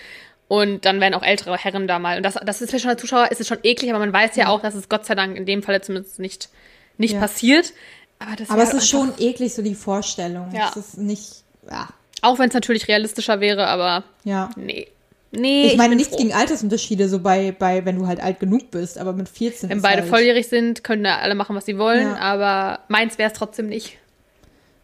Und 0.50 0.84
dann 0.84 1.00
werden 1.00 1.14
auch 1.14 1.24
ältere 1.24 1.56
Herren 1.58 1.88
da 1.88 2.00
mal. 2.00 2.18
Und 2.18 2.24
das, 2.24 2.34
das 2.44 2.62
ist 2.62 2.72
für 2.72 2.80
schon 2.80 2.98
Zuschauer 2.98 3.32
ist 3.32 3.40
es 3.40 3.48
schon 3.48 3.60
eklig, 3.64 3.92
aber 3.92 4.00
man 4.00 4.12
weiß 4.12 4.36
ja 4.36 4.48
auch, 4.50 4.62
dass 4.62 4.74
es 4.76 4.90
Gott 4.90 5.06
sei 5.06 5.16
Dank 5.16 5.38
in 5.38 5.46
dem 5.46 5.64
Falle 5.64 5.80
zumindest 5.82 6.20
nicht, 6.20 6.50
nicht 6.98 7.14
Ja. 7.14 7.20
passiert. 7.22 7.72
Aber, 8.18 8.36
das 8.36 8.50
Aber 8.50 8.64
es 8.64 8.74
ist 8.74 8.90
schon 8.90 9.14
eklig, 9.20 9.54
so 9.54 9.62
die 9.62 9.76
Vorstellung. 9.76 10.52
Ja. 10.54 10.70
Es 10.72 10.76
ist 10.76 10.98
nicht, 10.98 11.44
ja. 11.72 11.88
Auch 12.22 12.38
wenn 12.40 12.50
es 12.50 12.54
natürlich 12.54 12.88
realistischer 12.90 13.40
wäre, 13.40 13.68
aber 13.68 14.04
ja. 14.26 14.50
nee. 14.58 14.88
Nee, 15.32 15.68
Ich 15.68 15.78
meine, 15.78 15.90
bin 15.90 15.98
nichts 16.00 16.16
froh. 16.16 16.24
gegen 16.24 16.34
Altersunterschiede, 16.34 17.08
so 17.08 17.20
bei, 17.20 17.52
bei, 17.52 17.86
wenn 17.86 17.98
du 18.00 18.08
halt 18.08 18.20
alt 18.20 18.40
genug 18.40 18.72
bist, 18.72 18.98
aber 18.98 19.14
mit 19.14 19.30
14 19.30 19.70
Wenn 19.70 19.84
beide 19.84 20.02
halt, 20.02 20.10
volljährig 20.10 20.48
sind, 20.48 20.84
können 20.84 21.04
da 21.04 21.20
alle 21.20 21.36
machen, 21.36 21.56
was 21.56 21.68
sie 21.68 21.78
wollen, 21.78 22.08
Ja. 22.08 22.18
aber 22.18 22.80
meins 22.88 23.20
wäre 23.20 23.32
es 23.32 23.38
trotzdem 23.38 23.68
nicht. 23.68 24.00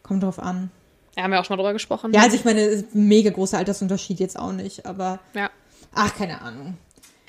Kommt 0.04 0.22
drauf 0.22 0.38
an. 0.38 0.70
Wir 1.16 1.24
haben 1.24 1.34
ja 1.34 1.40
auch 1.40 1.46
schon 1.46 1.56
mal 1.56 1.64
drüber 1.64 1.74
gesprochen. 1.74 2.14
Ja, 2.14 2.22
also 2.22 2.36
ich 2.36 2.46
meine, 2.46 2.62
es 2.62 2.82
ist 2.84 2.94
ein 2.96 3.08
mega 3.08 3.30
großer 3.32 3.58
Altersunterschied 3.58 4.20
jetzt 4.20 4.38
auch 4.38 4.52
nicht, 4.52 4.86
aber 4.86 5.20
ja. 5.34 5.50
ach, 5.94 6.14
keine 6.16 6.42
Ahnung. 6.42 6.78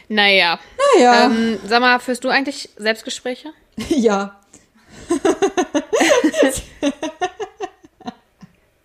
Naja. 0.08 0.58
Naja, 0.96 1.26
Ähm, 1.26 1.58
sag 1.66 1.80
mal, 1.80 1.98
führst 2.00 2.24
du 2.24 2.28
eigentlich 2.28 2.68
Selbstgespräche? 2.76 3.52
ja. 3.88 4.40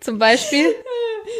Zum 0.00 0.18
Beispiel? 0.18 0.74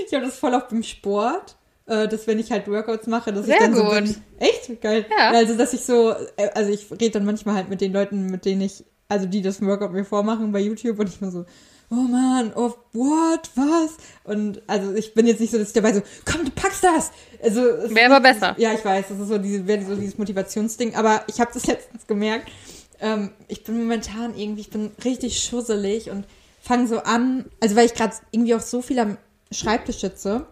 Ich 0.07 0.15
habe 0.15 0.25
das 0.25 0.39
voll 0.39 0.55
auch 0.55 0.69
beim 0.69 0.83
Sport, 0.83 1.57
äh, 1.87 2.07
dass 2.09 2.27
wenn 2.27 2.39
ich 2.39 2.53
halt 2.53 2.69
Workouts 2.69 3.07
mache, 3.07 3.33
dass 3.33 3.47
Sehr 3.47 3.57
ich 3.57 3.61
dann 3.61 3.75
so 3.75 3.85
gut. 3.85 3.95
bin. 3.95 4.17
Echt? 4.39 4.81
Geil. 4.81 5.07
Ja. 5.11 5.31
Also, 5.31 5.57
dass 5.57 5.73
ich 5.73 5.85
so, 5.85 6.13
äh, 6.37 6.49
also 6.55 6.71
ich 6.73 6.91
rede 6.91 7.11
dann 7.11 7.25
manchmal 7.25 7.57
halt 7.57 7.69
mit 7.69 7.81
den 7.81 7.93
Leuten, 7.93 8.27
mit 8.27 8.45
denen 8.45 8.61
ich, 8.61 8.85
also 9.09 9.27
die 9.27 9.43
das 9.43 9.61
Workout 9.63 9.93
mir 9.93 10.05
vormachen 10.05 10.53
bei 10.53 10.61
YouTube 10.61 10.99
und 11.01 11.09
ich 11.09 11.21
mir 11.21 11.31
so, 11.33 11.45
oh 11.93 12.09
man, 12.09 12.53
oh, 12.57 12.75
what, 12.95 13.51
was? 13.55 13.97
Und 14.25 14.63
also 14.67 14.95
ich 14.95 15.13
bin 15.13 15.27
jetzt 15.27 15.41
nicht 15.41 15.51
so, 15.51 15.59
dass 15.59 15.69
ich 15.69 15.75
dabei 15.75 15.93
so, 15.93 16.01
komm, 16.25 16.45
du 16.45 16.51
packst 16.51 16.83
das. 16.83 17.11
Also, 17.43 17.61
Wäre 17.61 18.15
aber 18.15 18.21
besser. 18.21 18.55
Ja, 18.59 18.73
ich 18.73 18.85
weiß, 18.85 19.07
das 19.11 19.19
ist 19.19 19.29
so, 19.29 19.37
diese, 19.37 19.63
so 19.85 19.95
dieses 19.95 20.17
Motivationsding, 20.17 20.95
aber 20.95 21.23
ich 21.27 21.39
habe 21.39 21.51
das 21.53 21.67
letztens 21.67 22.07
gemerkt. 22.07 22.51
Ähm, 23.01 23.31
ich 23.49 23.63
bin 23.63 23.79
momentan 23.79 24.35
irgendwie, 24.37 24.63
ich 24.63 24.71
bin 24.71 24.91
richtig 25.05 25.45
schusselig 25.45 26.11
und 26.11 26.25
fange 26.63 26.89
so 26.89 27.01
an, 27.01 27.45
also 27.61 27.77
weil 27.77 27.87
ich 27.87 27.95
gerade 27.95 28.15
irgendwie 28.31 28.55
auch 28.55 28.61
so 28.61 28.81
viel 28.81 28.99
am 28.99 29.19
Schreibtisch 29.51 30.01
sitze, 30.01 30.47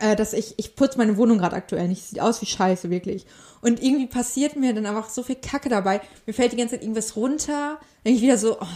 äh, 0.00 0.16
dass 0.16 0.32
ich, 0.32 0.54
ich 0.56 0.74
putze 0.74 0.96
meine 0.96 1.18
Wohnung 1.18 1.36
gerade 1.36 1.56
aktuell 1.56 1.86
nicht. 1.86 2.02
Sieht 2.02 2.20
aus 2.20 2.40
wie 2.40 2.46
Scheiße, 2.46 2.88
wirklich. 2.88 3.26
Und 3.60 3.82
irgendwie 3.82 4.06
passiert 4.06 4.56
mir 4.56 4.72
dann 4.72 4.86
einfach 4.86 5.10
so 5.10 5.22
viel 5.22 5.36
Kacke 5.36 5.68
dabei. 5.68 6.00
Mir 6.24 6.32
fällt 6.32 6.52
die 6.52 6.56
ganze 6.56 6.76
Zeit 6.76 6.82
irgendwas 6.82 7.14
runter. 7.14 7.78
Dann 7.78 8.04
denke 8.04 8.16
ich 8.16 8.22
wieder 8.22 8.38
so, 8.38 8.58
oh. 8.58 8.66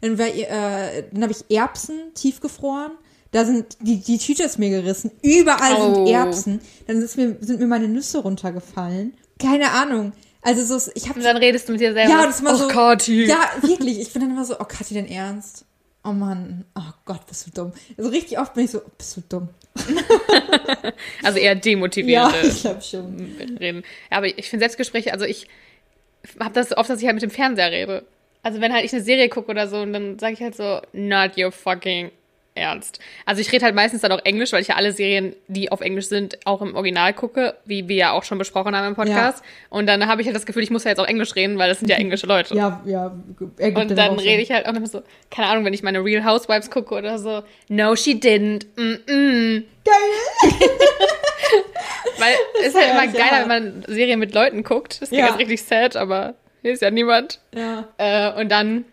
Dann, 0.00 0.18
war, 0.18 0.26
äh, 0.26 1.04
dann 1.12 1.22
habe 1.22 1.32
ich 1.32 1.54
Erbsen 1.56 2.12
tiefgefroren. 2.14 2.92
Da 3.30 3.44
sind, 3.44 3.76
die, 3.80 4.00
die 4.00 4.18
Tüte 4.18 4.44
ist 4.44 4.58
mir 4.58 4.70
gerissen. 4.70 5.10
Überall 5.22 5.74
Oh. 5.78 5.94
sind 6.06 6.06
Erbsen. 6.14 6.60
Dann 6.86 7.02
ist 7.02 7.16
mir, 7.16 7.36
sind 7.40 7.60
mir 7.60 7.66
meine 7.66 7.88
Nüsse 7.88 8.18
runtergefallen. 8.20 9.12
Keine 9.38 9.70
Ahnung. 9.70 10.12
Also 10.40 10.78
so, 10.78 10.90
ich 10.94 11.08
habe 11.08 11.18
Und 11.18 11.24
dann 11.24 11.36
redest 11.36 11.68
du 11.68 11.72
mit 11.72 11.80
dir 11.80 11.92
selber. 11.92 12.10
ja, 12.10 12.24
das 12.24 12.36
ist 12.36 12.40
immer 12.40 12.54
oh, 12.54 12.56
so. 12.56 12.68
Kathi. 12.68 13.26
Ja, 13.26 13.38
wirklich. 13.60 14.00
Ich 14.00 14.12
bin 14.12 14.22
dann 14.22 14.30
immer 14.30 14.44
so, 14.44 14.54
oh, 14.58 14.64
Kathi, 14.64 14.94
dein 14.94 15.08
Ernst? 15.08 15.64
Oh 16.04 16.12
Mann, 16.12 16.64
oh 16.76 16.80
Gott, 17.04 17.26
bist 17.26 17.46
du 17.46 17.50
dumm. 17.50 17.72
Also 17.98 18.08
richtig 18.10 18.38
oft 18.38 18.54
bin 18.54 18.64
ich 18.64 18.70
so, 18.70 18.78
oh, 18.78 18.90
bist 18.96 19.16
du 19.16 19.20
dumm? 19.28 19.48
Also 21.22 21.38
eher 21.38 21.52
Ja, 21.52 21.60
demotivierende 21.60 22.38
ich 22.46 22.60
glaube 22.60 22.80
schon. 22.82 23.16
reden. 23.58 23.82
Ja, 24.10 24.16
aber 24.16 24.26
ich 24.26 24.48
finde 24.48 24.62
Selbstgespräche, 24.64 25.12
also 25.12 25.24
ich 25.24 25.48
habe 26.40 26.54
das 26.54 26.76
oft, 26.76 26.88
dass 26.88 27.00
ich 27.00 27.06
halt 27.06 27.14
mit 27.16 27.22
dem 27.22 27.30
Fernseher 27.30 27.70
rede. 27.70 28.06
Also 28.42 28.60
wenn 28.60 28.72
halt 28.72 28.84
ich 28.84 28.92
eine 28.92 29.02
Serie 29.02 29.28
gucke 29.28 29.50
oder 29.50 29.66
so 29.68 29.78
und 29.78 29.92
dann 29.92 30.18
sage 30.18 30.34
ich 30.34 30.40
halt 30.40 30.54
so, 30.56 30.80
not 30.92 31.36
your 31.36 31.50
fucking 31.52 32.10
ernst. 32.54 32.98
Also 33.24 33.40
ich 33.40 33.52
rede 33.52 33.64
halt 33.64 33.74
meistens 33.76 34.00
dann 34.00 34.10
auch 34.10 34.24
Englisch, 34.24 34.52
weil 34.52 34.60
ich 34.62 34.68
ja 34.68 34.74
alle 34.74 34.90
Serien, 34.92 35.36
die 35.46 35.70
auf 35.70 35.80
Englisch 35.80 36.06
sind, 36.06 36.38
auch 36.44 36.60
im 36.60 36.74
Original 36.74 37.12
gucke, 37.14 37.54
wie 37.64 37.88
wir 37.88 37.96
ja 37.96 38.10
auch 38.12 38.24
schon 38.24 38.36
besprochen 38.36 38.74
haben 38.74 38.88
im 38.88 38.94
Podcast. 38.96 39.44
Und 39.70 39.86
dann 39.86 40.08
habe 40.08 40.22
ich 40.22 40.26
halt 40.26 40.34
das 40.34 40.44
Gefühl, 40.44 40.64
ich 40.64 40.70
muss 40.70 40.82
ja 40.82 40.90
jetzt 40.90 40.98
auch 40.98 41.06
Englisch 41.06 41.36
reden, 41.36 41.56
weil 41.58 41.68
das 41.68 41.78
sind 41.78 41.88
ja 41.88 41.96
englische 41.98 42.26
Leute. 42.26 42.56
Ja, 42.56 42.82
ja, 42.84 43.12
Und 43.58 43.96
dann 43.96 44.18
rede 44.18 44.42
ich 44.42 44.50
halt 44.50 44.66
auch 44.66 44.74
immer 44.74 44.86
so, 44.88 45.02
keine 45.30 45.48
Ahnung, 45.48 45.64
wenn 45.64 45.74
ich 45.74 45.82
meine 45.84 46.04
Real 46.04 46.24
Housewives 46.24 46.68
gucke 46.70 46.94
oder 46.96 47.18
so, 47.20 47.42
no, 47.68 47.94
she 47.94 48.14
didn't. 48.14 48.66
Mm 48.76 48.94
-mm. 49.06 49.62
Geil! 49.84 50.52
Weil 52.18 52.34
es 52.60 52.68
ist 52.68 52.76
halt 52.76 52.90
immer 52.90 53.04
Ja, 53.04 53.12
geiler, 53.12 53.42
ja. 53.42 53.48
wenn 53.48 53.48
man 53.48 53.84
Serien 53.86 54.18
mit 54.18 54.34
Leuten 54.34 54.64
guckt. 54.64 55.00
Das 55.00 55.10
klingt 55.10 55.22
Ja. 55.24 55.28
jetzt 55.30 55.38
richtig 55.38 55.62
sad, 55.62 55.96
aber 55.96 56.34
hier 56.62 56.72
ist 56.72 56.82
ja 56.82 56.90
niemand. 56.90 57.40
Ja, 57.54 57.88
Äh, 57.98 58.40
und 58.40 58.48
dann 58.50 58.84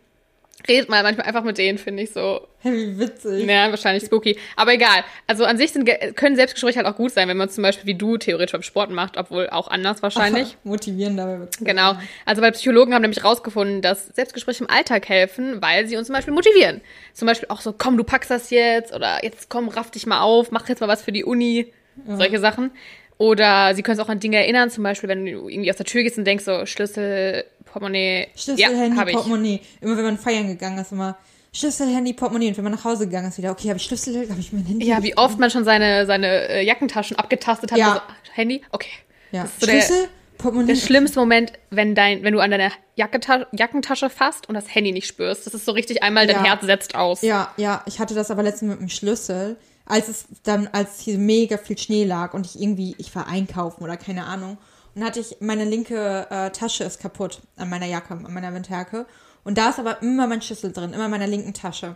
redet 0.67 0.89
man 0.89 1.03
manchmal 1.03 1.27
einfach 1.27 1.43
mit 1.43 1.57
denen, 1.59 1.77
finde 1.77 2.01
ich 2.03 2.11
so. 2.11 2.47
wie 2.63 2.97
witzig. 2.97 3.45
Ja, 3.47 3.69
wahrscheinlich 3.69 4.03
spooky. 4.05 4.37
Aber 4.55 4.73
egal. 4.73 5.03
Also 5.27 5.45
an 5.45 5.57
sich 5.57 5.71
sind, 5.71 5.87
können 6.15 6.35
Selbstgespräche 6.35 6.77
halt 6.77 6.87
auch 6.87 6.95
gut 6.95 7.11
sein, 7.11 7.27
wenn 7.27 7.37
man 7.37 7.49
zum 7.49 7.61
Beispiel 7.61 7.85
wie 7.85 7.93
du 7.93 8.17
theoretisch 8.17 8.53
beim 8.53 8.63
Sport 8.63 8.89
macht, 8.89 9.17
obwohl 9.17 9.47
auch 9.49 9.67
anders 9.67 10.01
wahrscheinlich. 10.01 10.57
Motivieren 10.63 11.17
dabei. 11.17 11.39
wird's. 11.41 11.59
Genau. 11.59 11.93
Also 12.25 12.41
weil 12.41 12.51
Psychologen 12.53 12.95
haben 12.95 13.03
nämlich 13.03 13.23
rausgefunden, 13.23 13.83
dass 13.83 14.07
Selbstgespräche 14.07 14.63
im 14.63 14.69
Alltag 14.69 15.07
helfen, 15.07 15.61
weil 15.61 15.87
sie 15.87 15.97
uns 15.97 16.07
zum 16.07 16.15
Beispiel 16.15 16.33
motivieren. 16.33 16.81
Zum 17.13 17.27
Beispiel 17.27 17.49
auch 17.49 17.61
so, 17.61 17.71
komm, 17.77 17.97
du 17.97 18.03
packst 18.03 18.31
das 18.31 18.49
jetzt 18.49 18.91
oder 18.93 19.23
jetzt 19.23 19.49
komm, 19.49 19.67
raff 19.69 19.91
dich 19.91 20.07
mal 20.07 20.21
auf, 20.21 20.49
mach 20.51 20.67
jetzt 20.67 20.79
mal 20.81 20.87
was 20.87 21.03
für 21.03 21.11
die 21.11 21.25
Uni. 21.25 21.71
Solche 22.07 22.39
Sachen. 22.39 22.71
Oder 23.17 23.73
sie 23.75 23.81
können 23.81 23.97
es 23.97 24.05
auch 24.05 24.09
an 24.09 24.19
Dinge 24.19 24.37
erinnern, 24.37 24.69
zum 24.69 24.83
Beispiel, 24.83 25.07
wenn 25.09 25.25
du 25.25 25.47
irgendwie 25.47 25.69
aus 25.69 25.77
der 25.77 25.85
Tür 25.85 26.03
gehst 26.03 26.17
und 26.17 26.25
denkst 26.25 26.43
so, 26.43 26.65
Schlüssel, 26.65 27.45
Portemonnaie. 27.65 28.27
Schlüssel, 28.35 28.59
ja, 28.59 28.69
Handy. 28.69 29.13
Portemonnaie. 29.13 29.61
Immer 29.81 29.97
wenn 29.97 30.03
man 30.03 30.17
feiern 30.17 30.47
gegangen 30.47 30.77
ist, 30.79 30.91
immer 30.91 31.17
Schlüssel, 31.53 31.87
Handy, 31.87 32.11
Portemonnaie. 32.13 32.49
Und 32.49 32.57
wenn 32.57 32.65
man 32.65 32.73
nach 32.73 32.83
Hause 32.83 33.05
gegangen 33.05 33.29
ist, 33.29 33.37
wieder, 33.37 33.51
okay, 33.51 33.69
habe 33.69 33.77
ich 33.77 33.83
Schlüssel, 33.85 34.29
habe 34.29 34.39
ich 34.39 34.51
mein 34.51 34.65
Handy? 34.65 34.85
Ja, 34.85 35.01
wie 35.01 35.15
oft 35.17 35.39
man 35.39 35.49
schon 35.49 35.63
seine, 35.63 36.05
seine 36.05 36.49
äh, 36.49 36.65
Jackentaschen 36.65 37.17
abgetastet 37.17 37.71
hat. 37.71 37.77
Ja. 37.77 37.93
und 37.93 38.01
So, 38.25 38.31
Handy? 38.33 38.61
Okay. 38.71 38.89
Ja. 39.31 39.47
So 39.59 39.65
der- 39.65 39.81
Schlüssel, 39.81 40.09
Portemonnaie. 40.37 40.73
Der 40.73 40.75
schlimmste 40.75 41.17
Moment, 41.19 41.53
wenn 41.69 41.95
dein, 41.95 42.21
wenn 42.23 42.33
du 42.33 42.41
an 42.41 42.51
deine 42.51 42.69
Jackentasche 42.97 44.09
fasst 44.09 44.49
und 44.49 44.55
das 44.55 44.73
Handy 44.75 44.91
nicht 44.91 45.07
spürst. 45.07 45.45
Das 45.45 45.53
ist 45.53 45.63
so 45.65 45.71
richtig 45.71 46.03
einmal, 46.03 46.27
dein 46.27 46.37
Ja. 46.37 46.43
Herz 46.43 46.65
setzt 46.65 46.95
aus. 46.95 47.21
Ja, 47.21 47.53
ja, 47.55 47.81
ich 47.85 47.99
hatte 47.99 48.13
das 48.13 48.29
aber 48.31 48.43
letztens 48.43 48.71
mit 48.71 48.81
dem 48.81 48.89
Schlüssel, 48.89 49.55
als 49.85 50.07
es 50.07 50.25
dann, 50.43 50.67
als 50.67 50.99
hier 50.99 51.17
mega 51.17 51.57
viel 51.57 51.77
Schnee 51.77 52.03
lag 52.03 52.33
und 52.33 52.45
ich 52.45 52.59
irgendwie, 52.59 52.95
ich 52.97 53.15
war 53.15 53.27
einkaufen 53.27 53.83
oder 53.83 53.97
keine 53.97 54.25
Ahnung. 54.25 54.57
Und 54.95 55.03
hatte 55.03 55.19
ich, 55.19 55.37
meine 55.41 55.65
linke 55.65 56.27
äh, 56.29 56.51
Tasche 56.51 56.83
ist 56.85 56.99
kaputt 56.99 57.41
an 57.57 57.69
meiner 57.69 57.85
Jacke, 57.85 58.13
an 58.13 58.33
meiner 58.33 58.53
Winterjacke. 58.53 59.05
Und 59.43 59.57
da 59.57 59.69
ist 59.69 59.79
aber 59.79 60.01
immer 60.01 60.27
mein 60.27 60.41
Schlüssel 60.41 60.71
drin, 60.71 60.93
immer 60.93 61.05
in 61.05 61.11
meiner 61.11 61.27
linken 61.27 61.53
Tasche. 61.53 61.95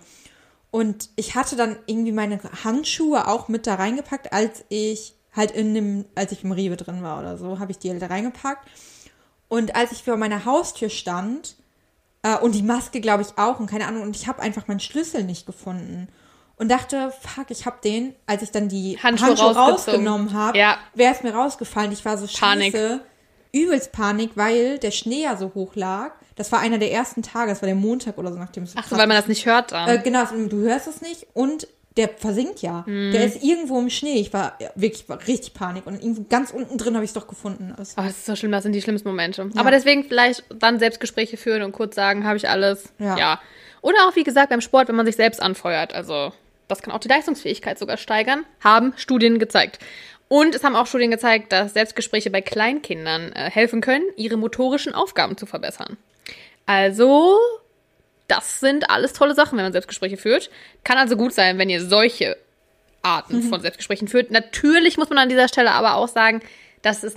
Und 0.71 1.09
ich 1.15 1.35
hatte 1.35 1.55
dann 1.55 1.77
irgendwie 1.87 2.11
meine 2.11 2.39
Handschuhe 2.63 3.27
auch 3.27 3.47
mit 3.47 3.65
da 3.65 3.75
reingepackt, 3.75 4.33
als 4.33 4.65
ich 4.69 5.15
halt 5.35 5.51
in 5.51 5.73
dem, 5.73 6.05
als 6.15 6.31
ich 6.31 6.43
im 6.43 6.51
Rewe 6.51 6.75
drin 6.75 7.01
war 7.01 7.19
oder 7.19 7.37
so, 7.37 7.59
habe 7.59 7.71
ich 7.71 7.79
die 7.79 7.89
halt 7.89 8.01
da 8.01 8.07
reingepackt. 8.07 8.67
Und 9.47 9.75
als 9.75 9.91
ich 9.93 10.03
vor 10.03 10.17
meiner 10.17 10.45
Haustür 10.45 10.89
stand, 10.89 11.55
äh, 12.23 12.37
und 12.37 12.55
die 12.55 12.63
Maske, 12.63 13.01
glaube 13.01 13.23
ich, 13.23 13.37
auch 13.37 13.59
und 13.59 13.67
keine 13.67 13.87
Ahnung. 13.87 14.03
Und 14.03 14.15
ich 14.15 14.27
habe 14.27 14.41
einfach 14.41 14.67
meinen 14.67 14.79
Schlüssel 14.79 15.23
nicht 15.23 15.45
gefunden. 15.45 16.07
Und 16.59 16.69
dachte, 16.69 17.11
fuck, 17.21 17.49
ich 17.49 17.65
habe 17.65 17.77
den, 17.83 18.13
als 18.27 18.41
ich 18.43 18.51
dann 18.51 18.67
die 18.67 18.99
Handschuhe 19.01 19.29
Handschuhe, 19.29 19.55
rausgenommen 19.55 20.33
habe, 20.33 20.57
Ja. 20.57 20.77
wäre 20.93 21.13
es 21.15 21.23
mir 21.23 21.33
rausgefallen. 21.33 21.91
Ich 21.93 22.03
war 22.05 22.17
so 22.17 22.27
Panik. 22.27 22.73
scheiße, 22.73 22.99
übelst 23.53 23.91
Panik, 23.93 24.31
weil 24.35 24.77
der 24.77 24.91
Schnee 24.91 25.23
ja 25.23 25.37
so 25.37 25.53
hoch 25.55 25.75
lag. 25.75 26.11
Das 26.35 26.51
war 26.51 26.59
einer 26.59 26.77
der 26.77 26.91
ersten 26.91 27.23
Tage, 27.23 27.49
das 27.51 27.61
war 27.61 27.67
der 27.67 27.75
Montag 27.75 28.17
oder 28.17 28.31
so, 28.31 28.37
nachdem 28.37 28.63
es 28.63 28.73
so 28.73 28.79
Ach 28.79 28.87
so, 28.87 28.97
weil 28.97 29.07
man 29.07 29.15
das 29.17 29.27
nicht 29.27 29.45
hört 29.45 29.71
dann. 29.71 29.87
äh, 29.89 29.99
genau, 30.03 30.25
du 30.47 30.57
hörst 30.61 30.87
es 30.87 31.01
nicht 31.01 31.27
und 31.33 31.67
der 31.97 32.09
versinkt 32.09 32.61
ja. 32.61 32.83
Mhm. 32.85 33.11
Der 33.11 33.25
ist 33.25 33.41
irgendwo 33.43 33.79
im 33.79 33.89
Schnee. 33.89 34.15
Ich 34.19 34.31
war 34.33 34.55
ja, 34.59 34.69
wirklich 34.75 35.07
war 35.09 35.19
richtig 35.27 35.53
Panik 35.53 35.87
und 35.87 35.95
irgendwo 35.95 36.25
ganz 36.29 36.51
unten 36.51 36.77
drin 36.77 36.93
habe 36.95 37.03
ich 37.03 37.09
es 37.09 37.13
doch 37.13 37.27
gefunden. 37.27 37.73
Also, 37.77 37.93
Oh, 37.97 38.03
das 38.03 38.11
ist 38.17 38.25
so 38.25 38.35
schlimm, 38.35 38.51
das 38.51 38.63
sind 38.63 38.73
die 38.73 38.81
schlimmsten 38.81 39.07
Momente. 39.07 39.49
Aber 39.55 39.71
deswegen 39.71 40.03
vielleicht 40.03 40.43
dann 40.53 40.77
Selbstgespräche 40.79 41.35
führen 41.37 41.63
und 41.63 41.71
kurz 41.71 41.95
sagen, 41.95 42.25
habe 42.25 42.35
ich 42.37 42.47
alles. 42.49 42.91
Ja. 42.99 43.39
Oder 43.81 43.97
auch, 44.07 44.15
wie 44.17 44.23
gesagt, 44.23 44.49
beim 44.49 44.61
Sport, 44.61 44.89
wenn 44.89 44.95
man 44.95 45.05
sich 45.05 45.15
selbst 45.15 45.41
anfeuert. 45.41 45.93
Also, 45.93 46.31
das 46.69 46.81
kann 46.81 46.93
auch 46.93 46.99
die 46.99 47.09
Leistungsfähigkeit 47.09 47.77
sogar 47.77 47.97
steigern. 47.97 48.45
Haben 48.63 48.93
Studien 48.95 49.39
gezeigt. 49.39 49.79
Und 50.29 50.55
es 50.55 50.63
haben 50.63 50.75
auch 50.75 50.87
Studien 50.87 51.11
gezeigt, 51.11 51.51
dass 51.51 51.73
Selbstgespräche 51.73 52.29
bei 52.29 52.41
Kleinkindern 52.41 53.33
äh, 53.33 53.49
helfen 53.49 53.81
können, 53.81 54.03
ihre 54.15 54.37
motorischen 54.37 54.93
Aufgaben 54.93 55.35
zu 55.35 55.47
verbessern. 55.47 55.97
Also, 56.67 57.37
das 58.27 58.59
sind 58.59 58.91
alles 58.91 59.13
tolle 59.13 59.33
Sachen, 59.33 59.57
wenn 59.57 59.65
man 59.65 59.71
Selbstgespräche 59.71 60.17
führt. 60.17 60.51
Kann 60.83 60.99
also 60.99 61.17
gut 61.17 61.33
sein, 61.33 61.57
wenn 61.57 61.69
ihr 61.69 61.83
solche 61.83 62.37
Arten 63.01 63.41
von 63.41 63.61
Selbstgesprächen 63.61 64.07
führt. 64.07 64.29
Natürlich 64.29 64.97
muss 64.97 65.09
man 65.09 65.17
an 65.17 65.29
dieser 65.29 65.47
Stelle 65.47 65.71
aber 65.71 65.95
auch 65.95 66.07
sagen, 66.07 66.41
dass 66.83 67.03
es 67.03 67.15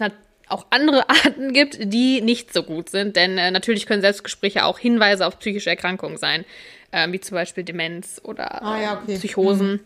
auch 0.48 0.66
andere 0.70 1.08
Arten 1.10 1.52
gibt, 1.52 1.78
die 1.80 2.22
nicht 2.22 2.54
so 2.54 2.62
gut 2.62 2.88
sind. 2.88 3.16
Denn 3.16 3.36
äh, 3.36 3.50
natürlich 3.50 3.84
können 3.84 4.00
Selbstgespräche 4.00 4.64
auch 4.64 4.78
Hinweise 4.78 5.26
auf 5.26 5.38
psychische 5.38 5.68
Erkrankungen 5.68 6.16
sein, 6.16 6.46
äh, 6.92 7.10
wie 7.10 7.20
zum 7.20 7.34
Beispiel 7.34 7.64
Demenz 7.64 8.20
oder 8.24 8.62
Ah, 8.62 8.80
ja, 8.80 8.92
äh, 8.92 8.96
okay. 9.02 9.16
Psychosen. 9.16 9.80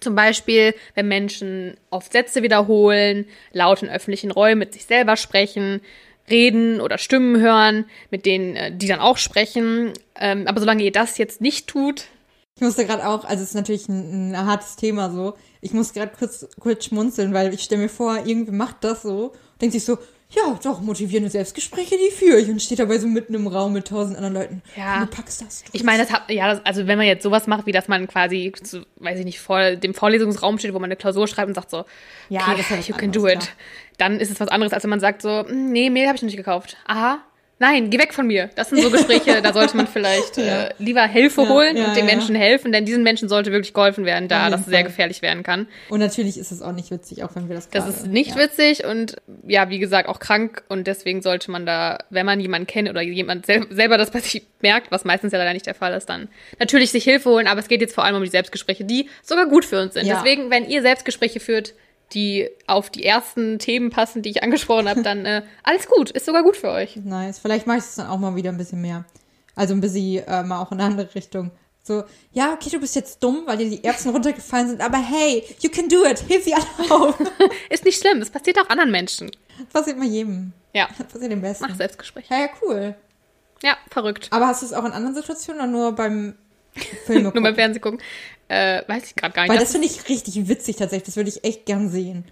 Zum 0.00 0.14
Beispiel, 0.14 0.74
wenn 0.94 1.08
Menschen 1.08 1.76
oft 1.90 2.12
Sätze 2.12 2.42
wiederholen, 2.42 3.26
laut 3.52 3.82
in 3.82 3.88
öffentlichen 3.88 4.30
Räumen 4.30 4.58
mit 4.60 4.72
sich 4.72 4.84
selber 4.84 5.16
sprechen, 5.16 5.80
reden 6.30 6.80
oder 6.80 6.98
Stimmen 6.98 7.40
hören, 7.40 7.84
mit 8.10 8.26
denen 8.26 8.56
äh, 8.56 8.72
die 8.76 8.86
dann 8.88 9.00
auch 9.00 9.16
sprechen. 9.16 9.92
Ähm, 10.16 10.46
aber 10.46 10.60
solange 10.60 10.82
ihr 10.82 10.92
das 10.92 11.18
jetzt 11.18 11.40
nicht 11.40 11.66
tut, 11.68 12.06
Ich 12.56 12.62
musste 12.62 12.84
gerade 12.86 13.06
auch, 13.08 13.24
also 13.24 13.42
es 13.42 13.50
ist 13.50 13.54
natürlich 13.54 13.88
ein, 13.88 14.32
ein 14.32 14.46
hartes 14.46 14.76
Thema 14.76 15.10
so. 15.10 15.34
Ich 15.60 15.72
muss 15.72 15.92
gerade 15.92 16.12
kurz, 16.16 16.46
kurz 16.60 16.84
schmunzeln, 16.84 17.32
weil 17.34 17.52
ich 17.54 17.62
stelle 17.62 17.82
mir 17.82 17.88
vor, 17.88 18.18
irgendwie 18.24 18.52
macht 18.52 18.84
das 18.84 19.02
so, 19.02 19.32
denkt 19.60 19.72
sich 19.72 19.84
so, 19.84 19.98
ja, 20.34 20.58
doch, 20.62 20.80
motivierende 20.80 21.30
Selbstgespräche, 21.30 21.96
die 21.96 22.10
führe 22.10 22.40
ich 22.40 22.48
und 22.48 22.60
steht 22.62 22.78
dabei 22.78 22.98
so 22.98 23.06
mitten 23.06 23.34
im 23.34 23.46
Raum 23.46 23.72
mit 23.74 23.86
tausend 23.88 24.16
anderen 24.16 24.34
Leuten. 24.34 24.62
Ja. 24.76 25.00
Und 25.02 25.10
du 25.10 25.16
packst 25.16 25.42
das. 25.42 25.62
Du 25.64 25.70
Ich 25.72 25.84
meine, 25.84 26.02
das 26.02 26.12
hat, 26.12 26.30
ja, 26.30 26.48
das, 26.54 26.64
also 26.64 26.86
wenn 26.86 26.96
man 26.98 27.06
jetzt 27.06 27.22
sowas 27.22 27.46
macht, 27.46 27.66
wie 27.66 27.72
dass 27.72 27.86
man 27.88 28.06
quasi, 28.06 28.52
zu, 28.62 28.86
weiß 28.96 29.18
ich 29.18 29.24
nicht, 29.24 29.40
vor 29.40 29.76
dem 29.76 29.92
Vorlesungsraum 29.94 30.58
steht, 30.58 30.72
wo 30.72 30.78
man 30.78 30.88
eine 30.88 30.96
Klausur 30.96 31.28
schreibt 31.28 31.48
und 31.48 31.54
sagt 31.54 31.70
so, 31.70 31.84
Ja, 32.28 32.40
okay, 32.48 32.62
das 32.70 32.88
you 32.88 32.94
can 32.94 33.12
do 33.12 33.26
it. 33.26 33.42
ja. 33.44 33.48
Dann 33.98 34.18
ist 34.20 34.30
es 34.30 34.40
was 34.40 34.48
anderes, 34.48 34.72
als 34.72 34.82
wenn 34.84 34.90
man 34.90 35.00
sagt 35.00 35.22
so, 35.22 35.44
"Hm, 35.46 35.70
nee, 35.70 35.90
Mehl 35.90 36.06
habe 36.06 36.16
ich 36.16 36.22
noch 36.22 36.26
nicht 36.28 36.36
gekauft. 36.36 36.76
Aha, 36.86 37.18
nein, 37.62 37.90
geh 37.90 37.98
weg 37.98 38.12
von 38.12 38.26
mir. 38.26 38.50
Das 38.56 38.70
sind 38.70 38.82
so 38.82 38.90
Gespräche, 38.90 39.40
da 39.40 39.52
sollte 39.52 39.76
man 39.76 39.86
vielleicht 39.86 40.36
äh, 40.38 40.70
lieber 40.78 41.06
Hilfe 41.06 41.42
Ja, 41.42 41.48
holen 41.48 41.76
ja, 41.76 41.84
und 41.86 41.96
den 41.96 42.08
ja. 42.08 42.14
Menschen 42.14 42.34
helfen, 42.34 42.72
denn 42.72 42.84
diesen 42.84 43.04
Menschen 43.04 43.28
sollte 43.28 43.52
wirklich 43.52 43.72
geholfen 43.72 44.04
werden, 44.04 44.26
da 44.26 44.50
das 44.50 44.66
sehr 44.66 44.82
gefährlich 44.82 45.22
werden 45.22 45.44
kann. 45.44 45.68
Und 45.88 46.00
natürlich 46.00 46.36
ist 46.38 46.50
es 46.50 46.60
auch 46.60 46.72
nicht 46.72 46.90
witzig, 46.90 47.22
auch 47.22 47.36
wenn 47.36 47.48
wir 47.48 47.54
das 47.54 47.70
Das 47.70 47.88
ist 47.88 48.06
nicht 48.08 48.30
ja. 48.30 48.36
witzig 48.36 48.84
und 48.84 49.16
ja, 49.46 49.70
wie 49.70 49.78
gesagt, 49.78 50.08
auch 50.08 50.18
krank 50.18 50.64
und 50.68 50.88
deswegen 50.88 51.22
sollte 51.22 51.52
man 51.52 51.64
da, 51.64 51.98
wenn 52.10 52.26
man 52.26 52.40
jemanden 52.40 52.66
kennt 52.66 52.90
oder 52.90 53.00
jemand 53.00 53.46
sel 53.46 53.64
selber 53.70 53.96
das 53.96 54.10
bei 54.10 54.18
sich 54.18 54.42
merkt, 54.60 54.90
was 54.90 55.04
meistens 55.04 55.32
ja 55.32 55.38
leider 55.38 55.52
nicht 55.52 55.66
der 55.66 55.74
Fall 55.74 55.94
ist, 55.94 56.08
dann 56.08 56.28
natürlich 56.58 56.90
sich 56.90 57.04
Hilfe 57.04 57.30
holen, 57.30 57.46
aber 57.46 57.60
es 57.60 57.68
geht 57.68 57.80
jetzt 57.80 57.94
vor 57.94 58.04
allem 58.04 58.16
um 58.16 58.24
die 58.24 58.30
Selbstgespräche, 58.30 58.84
die 58.84 59.08
sogar 59.22 59.46
gut 59.46 59.64
für 59.64 59.80
uns 59.80 59.94
sind. 59.94 60.06
Ja. 60.06 60.16
Deswegen, 60.16 60.50
wenn 60.50 60.68
ihr 60.68 60.82
Selbstgespräche 60.82 61.38
führt, 61.38 61.74
die 62.14 62.48
auf 62.66 62.90
die 62.90 63.04
ersten 63.04 63.58
Themen 63.58 63.90
passen, 63.90 64.22
die 64.22 64.30
ich 64.30 64.42
angesprochen 64.42 64.88
habe, 64.88 65.02
dann 65.02 65.24
äh, 65.26 65.42
alles 65.62 65.86
gut, 65.86 66.10
ist 66.10 66.26
sogar 66.26 66.42
gut 66.42 66.56
für 66.56 66.70
euch. 66.70 66.96
Nice. 66.96 67.38
Vielleicht 67.38 67.66
mache 67.66 67.78
ich 67.78 67.84
es 67.84 67.94
dann 67.96 68.06
auch 68.08 68.18
mal 68.18 68.36
wieder 68.36 68.50
ein 68.50 68.56
bisschen 68.58 68.80
mehr. 68.80 69.04
Also 69.54 69.74
ein 69.74 69.80
bisschen 69.80 70.26
äh, 70.26 70.42
mal 70.42 70.60
auch 70.60 70.72
in 70.72 70.80
eine 70.80 70.90
andere 70.90 71.14
Richtung. 71.14 71.50
So, 71.82 72.04
ja, 72.32 72.52
okay, 72.52 72.70
du 72.70 72.78
bist 72.78 72.94
jetzt 72.94 73.22
dumm, 73.22 73.42
weil 73.46 73.56
dir 73.58 73.68
die 73.68 73.82
Erbsen 73.82 74.10
runtergefallen 74.14 74.68
sind, 74.68 74.80
aber 74.80 74.98
hey, 74.98 75.44
you 75.60 75.68
can 75.70 75.88
do 75.88 76.04
it. 76.04 76.20
Hilf 76.20 76.44
sie 76.44 76.54
alle 76.54 76.64
auf. 76.90 77.18
Ist 77.70 77.84
nicht 77.84 78.00
schlimm, 78.00 78.22
es 78.22 78.30
passiert 78.30 78.58
auch 78.60 78.68
anderen 78.68 78.90
Menschen. 78.92 79.30
Passiert 79.72 79.98
mal 79.98 80.06
jedem. 80.06 80.52
Ja, 80.72 80.86
Passiert 80.86 81.30
dem 81.30 81.40
Besten. 81.42 81.66
mach 81.68 81.76
Selbstgespräche. 81.76 82.32
Ja, 82.32 82.40
ja, 82.40 82.48
cool. 82.62 82.94
Ja, 83.62 83.76
verrückt. 83.90 84.28
Aber 84.30 84.46
hast 84.46 84.62
du 84.62 84.66
es 84.66 84.72
auch 84.72 84.84
in 84.84 84.92
anderen 84.92 85.14
Situationen 85.14 85.60
oder 85.60 85.70
nur 85.70 85.92
beim 85.92 86.34
Filme 87.06 87.22
Nur 87.22 87.32
beim 87.32 87.42
gucken? 87.42 87.54
Fernsehen 87.56 87.82
gucken. 87.82 88.00
Äh, 88.52 88.82
weiß 88.86 89.04
ich 89.06 89.16
gerade 89.16 89.32
gar 89.32 89.42
nicht. 89.44 89.50
Weil 89.52 89.58
das 89.58 89.72
finde 89.72 89.86
ich 89.86 90.08
richtig 90.10 90.46
witzig 90.46 90.76
tatsächlich. 90.76 91.06
Das 91.06 91.16
würde 91.16 91.30
ich 91.30 91.42
echt 91.42 91.64
gern 91.64 91.88
sehen. 91.88 92.26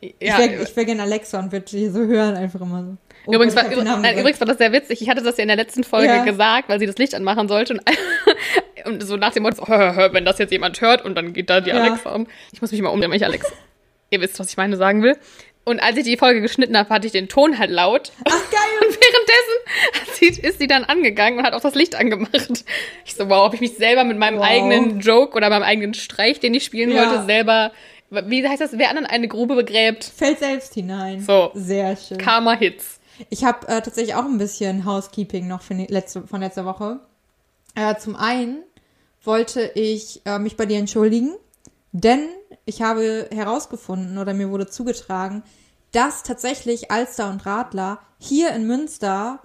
ja, 0.00 0.38
ich 0.38 0.38
wäre 0.38 0.76
wär 0.76 0.84
gern 0.86 1.00
Alexa 1.00 1.38
und 1.38 1.52
würde 1.52 1.66
die 1.66 1.88
so 1.88 1.98
hören 1.98 2.34
einfach 2.34 2.62
immer 2.62 2.82
so. 2.82 2.96
Oh 3.26 3.32
übrigens, 3.34 3.54
war, 3.56 3.64
gesagt. 3.64 4.18
übrigens 4.18 4.40
war 4.40 4.46
das 4.46 4.56
sehr 4.56 4.72
witzig. 4.72 5.02
Ich 5.02 5.10
hatte 5.10 5.22
das 5.22 5.36
ja 5.36 5.42
in 5.42 5.48
der 5.48 5.56
letzten 5.58 5.84
Folge 5.84 6.06
Ja. 6.08 6.24
gesagt, 6.24 6.70
weil 6.70 6.78
sie 6.78 6.86
das 6.86 6.96
Licht 6.96 7.14
anmachen 7.14 7.46
sollte. 7.48 7.74
Und, 7.74 7.82
und 8.86 9.02
so 9.02 9.18
nach 9.18 9.32
dem 9.34 9.42
Motto, 9.42 9.56
so, 9.56 9.68
hör, 9.68 9.94
hör, 9.94 10.14
wenn 10.14 10.24
das 10.24 10.38
jetzt 10.38 10.50
jemand 10.50 10.80
hört 10.80 11.04
und 11.04 11.14
dann 11.14 11.34
geht 11.34 11.50
da 11.50 11.60
die 11.60 11.68
Ja. 11.70 11.76
Alexa 11.82 12.10
an. 12.10 12.26
Ich 12.52 12.62
muss 12.62 12.72
mich 12.72 12.80
mal 12.80 12.88
umdrehen, 12.88 13.12
ich 13.12 13.24
Alex. 13.24 13.52
Ihr 14.10 14.20
wisst, 14.22 14.38
was 14.40 14.48
ich 14.48 14.56
meine 14.56 14.76
sagen 14.78 15.02
will. 15.02 15.16
Und 15.68 15.80
als 15.80 15.96
ich 15.96 16.04
die 16.04 16.16
Folge 16.16 16.40
geschnitten 16.40 16.76
habe, 16.78 16.88
hatte 16.90 17.06
ich 17.08 17.12
den 17.12 17.28
Ton 17.28 17.58
halt 17.58 17.70
laut. 17.72 18.12
Ach, 18.24 18.50
geil. 18.50 18.86
Und 18.88 18.96
währenddessen 20.14 20.36
sie, 20.36 20.40
ist 20.46 20.58
sie 20.60 20.68
dann 20.68 20.84
angegangen 20.84 21.40
und 21.40 21.44
hat 21.44 21.54
auch 21.54 21.60
das 21.60 21.74
Licht 21.74 21.96
angemacht. 21.96 22.64
Ich 23.04 23.14
so, 23.14 23.28
wow, 23.28 23.46
ob 23.48 23.54
ich 23.54 23.60
mich 23.60 23.74
selber 23.76 24.04
mit 24.04 24.16
meinem 24.16 24.38
Wow. 24.38 24.44
eigenen 24.46 25.00
Joke 25.00 25.36
oder 25.36 25.50
meinem 25.50 25.64
eigenen 25.64 25.92
Streich, 25.94 26.38
den 26.38 26.54
ich 26.54 26.64
spielen 26.64 26.92
Ja. 26.92 27.10
wollte, 27.10 27.24
selber, 27.26 27.72
wie 28.10 28.46
heißt 28.48 28.60
das, 28.60 28.78
wer 28.78 28.90
anderen 28.90 29.06
eine 29.06 29.26
Grube 29.26 29.56
begräbt? 29.56 30.04
Fällt 30.04 30.38
selbst 30.38 30.72
hinein. 30.74 31.20
So. 31.20 31.50
Sehr 31.54 31.96
schön. 31.96 32.18
Karma-Hits. 32.18 33.00
Ich 33.30 33.42
habe 33.44 33.66
äh, 33.66 33.82
tatsächlich 33.82 34.14
auch 34.14 34.24
ein 34.24 34.38
bisschen 34.38 34.84
Housekeeping 34.84 35.48
noch 35.48 35.62
die 35.68 35.86
letzte, 35.88 36.22
von 36.28 36.40
letzter 36.42 36.64
Woche. 36.64 37.00
Äh, 37.74 37.96
zum 37.96 38.14
einen 38.14 38.62
wollte 39.24 39.72
ich 39.74 40.20
äh, 40.26 40.38
mich 40.38 40.56
bei 40.56 40.66
dir 40.66 40.78
entschuldigen, 40.78 41.34
denn 41.90 42.28
ich 42.66 42.82
habe 42.82 43.28
herausgefunden 43.32 44.18
oder 44.18 44.34
mir 44.34 44.50
wurde 44.50 44.66
zugetragen, 44.66 45.42
dass 45.92 46.22
tatsächlich 46.22 46.90
Alster 46.90 47.30
und 47.30 47.46
Radler 47.46 47.98
hier 48.18 48.50
in 48.50 48.66
Münster 48.66 49.38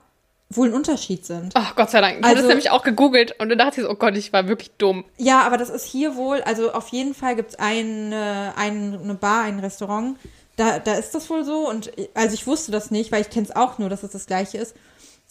wohl 0.50 0.68
ein 0.68 0.74
Unterschied 0.74 1.26
sind. 1.26 1.54
Oh, 1.58 1.62
Gott 1.78 1.92
sei 1.92 2.02
Dank. 2.02 2.18
Ich 2.18 2.24
habe 2.24 2.28
Also- 2.28 2.42
das 2.42 2.48
nämlich 2.50 2.72
auch 2.72 2.84
gegoogelt 2.84 3.40
und 3.40 3.48
dann 3.48 3.58
dachte 3.58 3.80
ich 3.80 3.86
so, 3.88 3.92
oh 3.92 3.96
Gott, 3.96 4.18
ich 4.18 4.34
war 4.34 4.50
wirklich 4.50 4.72
dumm. 4.78 5.06
Ja, 5.18 5.44
aber 5.44 5.56
das 5.56 5.70
ist 5.70 5.86
hier 5.86 6.16
wohl, 6.18 6.42
also 6.42 6.74
auf 6.74 6.90
jeden 6.90 7.14
Fall 7.14 7.38
gibt 7.38 7.52
es 7.52 7.60
eine, 7.60 8.54
eine 8.58 9.16
Bar, 9.16 9.44
ein 9.44 9.60
Restaurant, 9.60 10.18
da, 10.58 10.80
da 10.80 10.96
ist 10.96 11.16
das 11.16 11.30
wohl 11.30 11.46
so 11.46 11.70
und 11.70 11.92
also 12.16 12.34
ich 12.34 12.48
wusste 12.48 12.72
das 12.74 12.92
nicht, 12.92 13.12
weil 13.14 13.22
ich 13.22 13.30
kenne 13.30 13.46
es 13.48 13.56
auch 13.56 13.78
nur, 13.78 13.88
dass 13.90 14.04
es 14.04 14.12
das 14.12 14.26
gleiche 14.26 14.58
ist. 14.58 14.76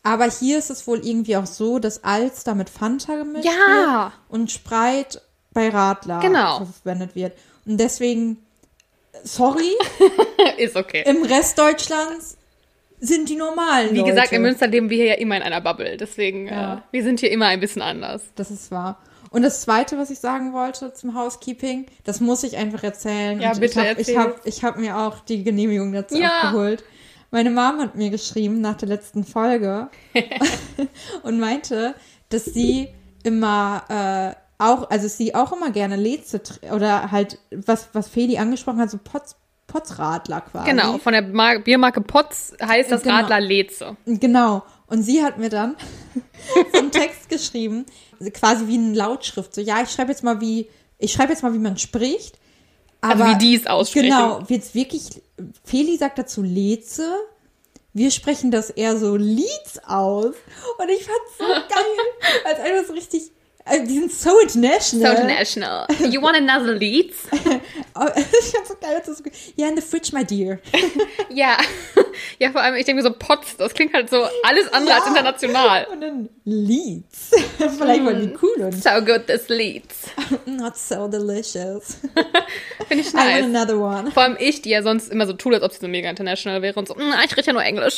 Aber 0.03 0.25
hier 0.25 0.59
ist 0.59 0.71
es 0.71 0.87
wohl 0.87 1.05
irgendwie 1.07 1.37
auch 1.37 1.45
so, 1.45 1.79
dass 1.79 2.03
Alster 2.03 2.55
mit 2.55 2.71
Fanta 2.71 3.17
gemischt 3.17 3.45
Ja. 3.45 4.05
wird 4.05 4.13
und 4.31 4.51
Spreit 4.51 5.21
bei 5.53 5.69
Radler 5.69 6.21
Genau. 6.21 6.65
verwendet 6.83 7.15
wird. 7.15 7.33
Und 7.67 7.79
deswegen, 7.79 8.39
sorry, 9.25 9.73
Ist 10.59 10.77
okay. 10.77 11.05
im 11.07 11.23
Rest 11.23 11.59
Deutschlands 11.59 12.37
sind 13.03 13.29
die 13.31 13.37
normalen 13.37 13.95
Wie 13.95 13.99
Leute. 14.01 14.11
gesagt, 14.11 14.33
in 14.33 14.43
Münster 14.43 14.67
leben 14.67 14.91
wir 14.91 14.97
hier 14.99 15.07
ja 15.07 15.15
immer 15.15 15.37
in 15.37 15.43
einer 15.43 15.61
Bubble. 15.61 15.97
Deswegen, 15.97 16.47
Ja. 16.49 16.75
äh, 16.75 16.81
wir 16.91 17.03
sind 17.03 17.21
hier 17.21 17.31
immer 17.31 17.47
ein 17.47 17.59
bisschen 17.61 17.81
anders. 17.83 18.23
Das 18.37 18.51
ist 18.51 18.71
wahr. 18.71 18.99
Und 19.31 19.43
das 19.43 19.63
Zweite, 19.63 19.97
was 19.97 20.11
ich 20.11 20.19
sagen 20.19 20.53
wollte 20.53 20.93
zum 20.93 21.15
Housekeeping, 21.15 21.87
das 22.05 22.21
muss 22.21 22.43
ich 22.43 22.57
einfach 22.57 22.83
erzählen. 22.83 23.41
Ja, 23.41 23.53
Und 23.53 23.61
bitte 23.61 23.95
ich 23.99 24.17
habe 24.17 24.35
hab, 24.35 24.63
hab 24.63 24.77
mir 24.79 24.99
auch 24.99 25.21
die 25.21 25.45
Genehmigung 25.45 25.93
dazu 25.93 26.17
Ja. 26.19 26.29
abgeholt. 26.43 26.85
Meine 27.31 27.51
Mom 27.51 27.79
hat 27.81 27.95
mir 27.95 28.11
geschrieben 28.11 28.61
nach 28.61 28.77
der 28.77 28.89
letzten 28.89 29.25
Folge 29.25 29.89
und 31.23 31.39
meinte, 31.39 31.95
dass 32.29 32.45
sie 32.45 32.89
immer 33.23 33.85
äh, 34.37 34.40
auch, 34.61 34.91
also 34.91 35.09
sie 35.09 35.35
auch 35.35 35.53
immer 35.53 35.71
gerne 35.71 35.97
Leze 35.97 36.41
oder 36.73 37.11
halt, 37.11 37.39
was, 37.51 37.89
was 37.93 38.09
Feli 38.09 38.39
angesprochen 38.39 38.79
hat, 38.79 38.91
so 38.91 38.99
Potz, 39.03 39.37
Potzradler 39.67 40.41
quasi. 40.43 40.71
Genau, 40.71 40.99
von 40.99 41.13
der 41.13 41.23
Mar 41.23 41.61
Biermarke 41.61 42.01
Potz 42.01 42.53
heißt 42.63 42.91
das 42.91 43.03
Genau. 43.03 43.17
Radler 43.17 43.41
Leze. 43.41 43.97
Genau. 44.05 44.63
Und 44.87 45.03
sie 45.03 45.23
hat 45.23 45.39
mir 45.39 45.49
dann 45.49 45.77
so 46.73 46.79
einen 46.79 46.91
Text 46.91 47.29
geschrieben, 47.29 47.87
quasi 48.35 48.67
wie 48.67 48.75
eine 48.79 48.95
Lautschrift. 48.95 49.55
So, 49.55 49.61
ja, 49.61 49.81
ich 49.83 49.91
schreibe 49.91 50.11
jetzt 50.11 50.25
mal 50.25 50.41
wie, 50.41 50.69
ich 50.99 51.13
schreibe 51.13 51.33
jetzt 51.33 51.43
mal, 51.43 51.55
wie 51.55 51.59
man 51.59 51.79
spricht. 51.79 52.37
Also 53.01 53.23
Aber 53.23 53.33
wie 53.33 53.39
die 53.39 53.55
es 53.55 53.67
aussprechen. 53.67 54.09
Genau, 54.09 54.43
jetzt 54.49 54.75
wirklich, 54.75 55.23
Feli 55.65 55.97
sagt 55.97 56.19
dazu 56.19 56.43
Leze. 56.43 57.15
Wir 57.93 58.11
sprechen 58.11 58.51
das 58.51 58.71
eher 58.71 58.97
so 58.99 59.17
Leeds 59.17 59.81
aus. 59.87 60.35
Und 60.79 60.89
ich 60.91 61.05
fand's 61.05 61.39
so 61.39 61.45
geil. 61.45 62.45
Als 62.45 62.59
einfach 62.61 62.87
so 62.87 62.93
richtig, 62.93 63.31
die 63.79 63.95
sind 63.99 64.13
so 64.13 64.31
So 64.31 64.41
international. 64.41 65.17
international. 65.17 65.87
You 66.11 66.21
want 66.23 66.37
another 66.37 66.73
Leeds? 66.75 67.17
Oh, 67.95 68.07
ich 68.17 68.25
fand's 68.53 68.69
so 68.69 68.75
geil. 68.81 68.95
als 68.97 69.07
so, 69.07 69.25
ja, 69.57 69.69
in 69.69 69.77
the 69.77 69.83
fridge, 69.83 70.11
my 70.15 70.25
dear. 70.25 70.59
ja. 71.29 71.59
Ja, 72.39 72.51
vor 72.53 72.61
allem, 72.63 72.77
ich 72.77 72.87
denke 72.87 73.03
mir 73.03 73.09
so, 73.09 73.15
Potz, 73.15 73.57
das 73.59 73.75
klingt 73.75 73.93
halt 73.93 74.09
so 74.09 74.23
alles 74.45 74.73
andere 74.73 74.95
als 74.95 75.05
Ja. 75.05 75.11
international. 75.11 75.87
Und 75.93 76.01
dann 76.01 76.29
Leeds. 76.45 77.31
Vielleicht 77.59 78.05
waren 78.05 78.21
die 78.21 78.37
cool 78.41 78.65
und 78.65 78.73
So 78.83 78.91
good, 79.05 79.27
this 79.27 79.49
Leeds. 79.49 80.05
not 80.47 80.77
so 80.77 81.09
delicious. 81.09 81.99
Finde 82.89 83.03
ich 83.05 83.11
I 83.13 83.15
want 83.15 83.27
nice. 83.27 83.45
another 83.45 83.79
one. 83.79 84.11
Vor 84.13 84.23
allem 84.23 84.37
ich, 84.39 84.63
die 84.63 84.71
ja 84.71 84.83
sonst 84.83 85.11
immer 85.11 85.27
so 85.27 85.33
tut, 85.35 85.53
als 85.55 85.63
ob 85.65 85.73
sie 85.73 85.81
so 85.81 85.89
mega 85.89 86.09
international 86.09 86.63
wäre 86.63 86.79
und 86.79 86.89
so, 86.89 86.95
"Mm, 86.95 87.13
ich 87.25 87.37
rede 87.37 87.47
ja 87.49 87.53
nur 87.53 87.65
Englisch. 87.65 87.97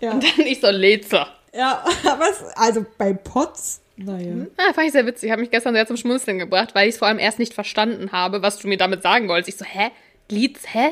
Ja. 0.00 0.12
Und 0.12 0.24
dann 0.24 0.46
ich 0.46 0.60
so, 0.60 0.70
Leze. 0.70 1.26
Ja, 1.54 1.84
aber 2.04 2.24
es, 2.30 2.42
also 2.56 2.84
bei 2.98 3.12
Potts, 3.12 3.80
naja. 4.04 4.46
Ah, 4.56 4.72
fand 4.72 4.86
ich 4.86 4.92
sehr 4.92 5.06
witzig. 5.06 5.30
Hat 5.30 5.38
mich 5.38 5.50
gestern 5.50 5.74
sehr 5.74 5.86
zum 5.86 5.96
Schmunzeln 5.96 6.38
gebracht, 6.38 6.74
weil 6.74 6.88
ich 6.88 6.94
es 6.94 6.98
vor 6.98 7.08
allem 7.08 7.18
erst 7.18 7.38
nicht 7.38 7.54
verstanden 7.54 8.12
habe, 8.12 8.42
was 8.42 8.58
du 8.58 8.68
mir 8.68 8.76
damit 8.78 9.02
sagen 9.02 9.28
wolltest. 9.28 9.48
Ich 9.48 9.56
so, 9.56 9.64
hä? 9.64 9.90
Leeds, 10.30 10.62
hä? 10.72 10.90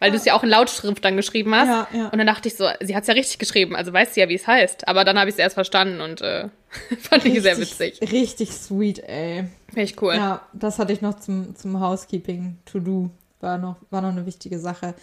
Weil 0.00 0.10
du 0.10 0.16
es 0.16 0.24
ja 0.24 0.34
auch 0.34 0.42
in 0.42 0.48
Lautschrift 0.48 1.04
dann 1.04 1.16
geschrieben 1.16 1.54
hast. 1.54 1.68
Ja, 1.68 1.88
ja. 1.92 2.08
Und 2.08 2.18
dann 2.18 2.26
dachte 2.26 2.48
ich 2.48 2.56
so, 2.56 2.68
sie 2.80 2.96
hat 2.96 3.02
es 3.02 3.06
ja 3.06 3.14
richtig 3.14 3.38
geschrieben, 3.38 3.76
also 3.76 3.92
weißt 3.92 4.16
du 4.16 4.20
ja, 4.20 4.28
wie 4.28 4.34
es 4.34 4.48
heißt. 4.48 4.88
Aber 4.88 5.04
dann 5.04 5.16
habe 5.16 5.30
ich 5.30 5.36
es 5.36 5.38
erst 5.38 5.54
verstanden 5.54 6.00
und 6.00 6.20
äh, 6.20 6.48
fand 6.98 7.24
ich 7.24 7.40
sehr 7.40 7.56
witzig. 7.56 8.00
Richtig 8.10 8.50
sweet, 8.52 8.98
ey. 8.98 9.44
Finde 9.68 9.82
ich 9.82 10.02
cool. 10.02 10.14
Ja, 10.14 10.42
das 10.52 10.80
hatte 10.80 10.92
ich 10.92 11.02
noch 11.02 11.20
zum, 11.20 11.54
zum 11.54 11.78
Housekeeping 11.78 12.58
to 12.64 12.80
do. 12.80 13.10
War 13.40 13.58
noch, 13.58 13.76
war 13.90 14.02
noch 14.02 14.10
eine 14.10 14.26
wichtige 14.26 14.58
Sache. 14.58 14.94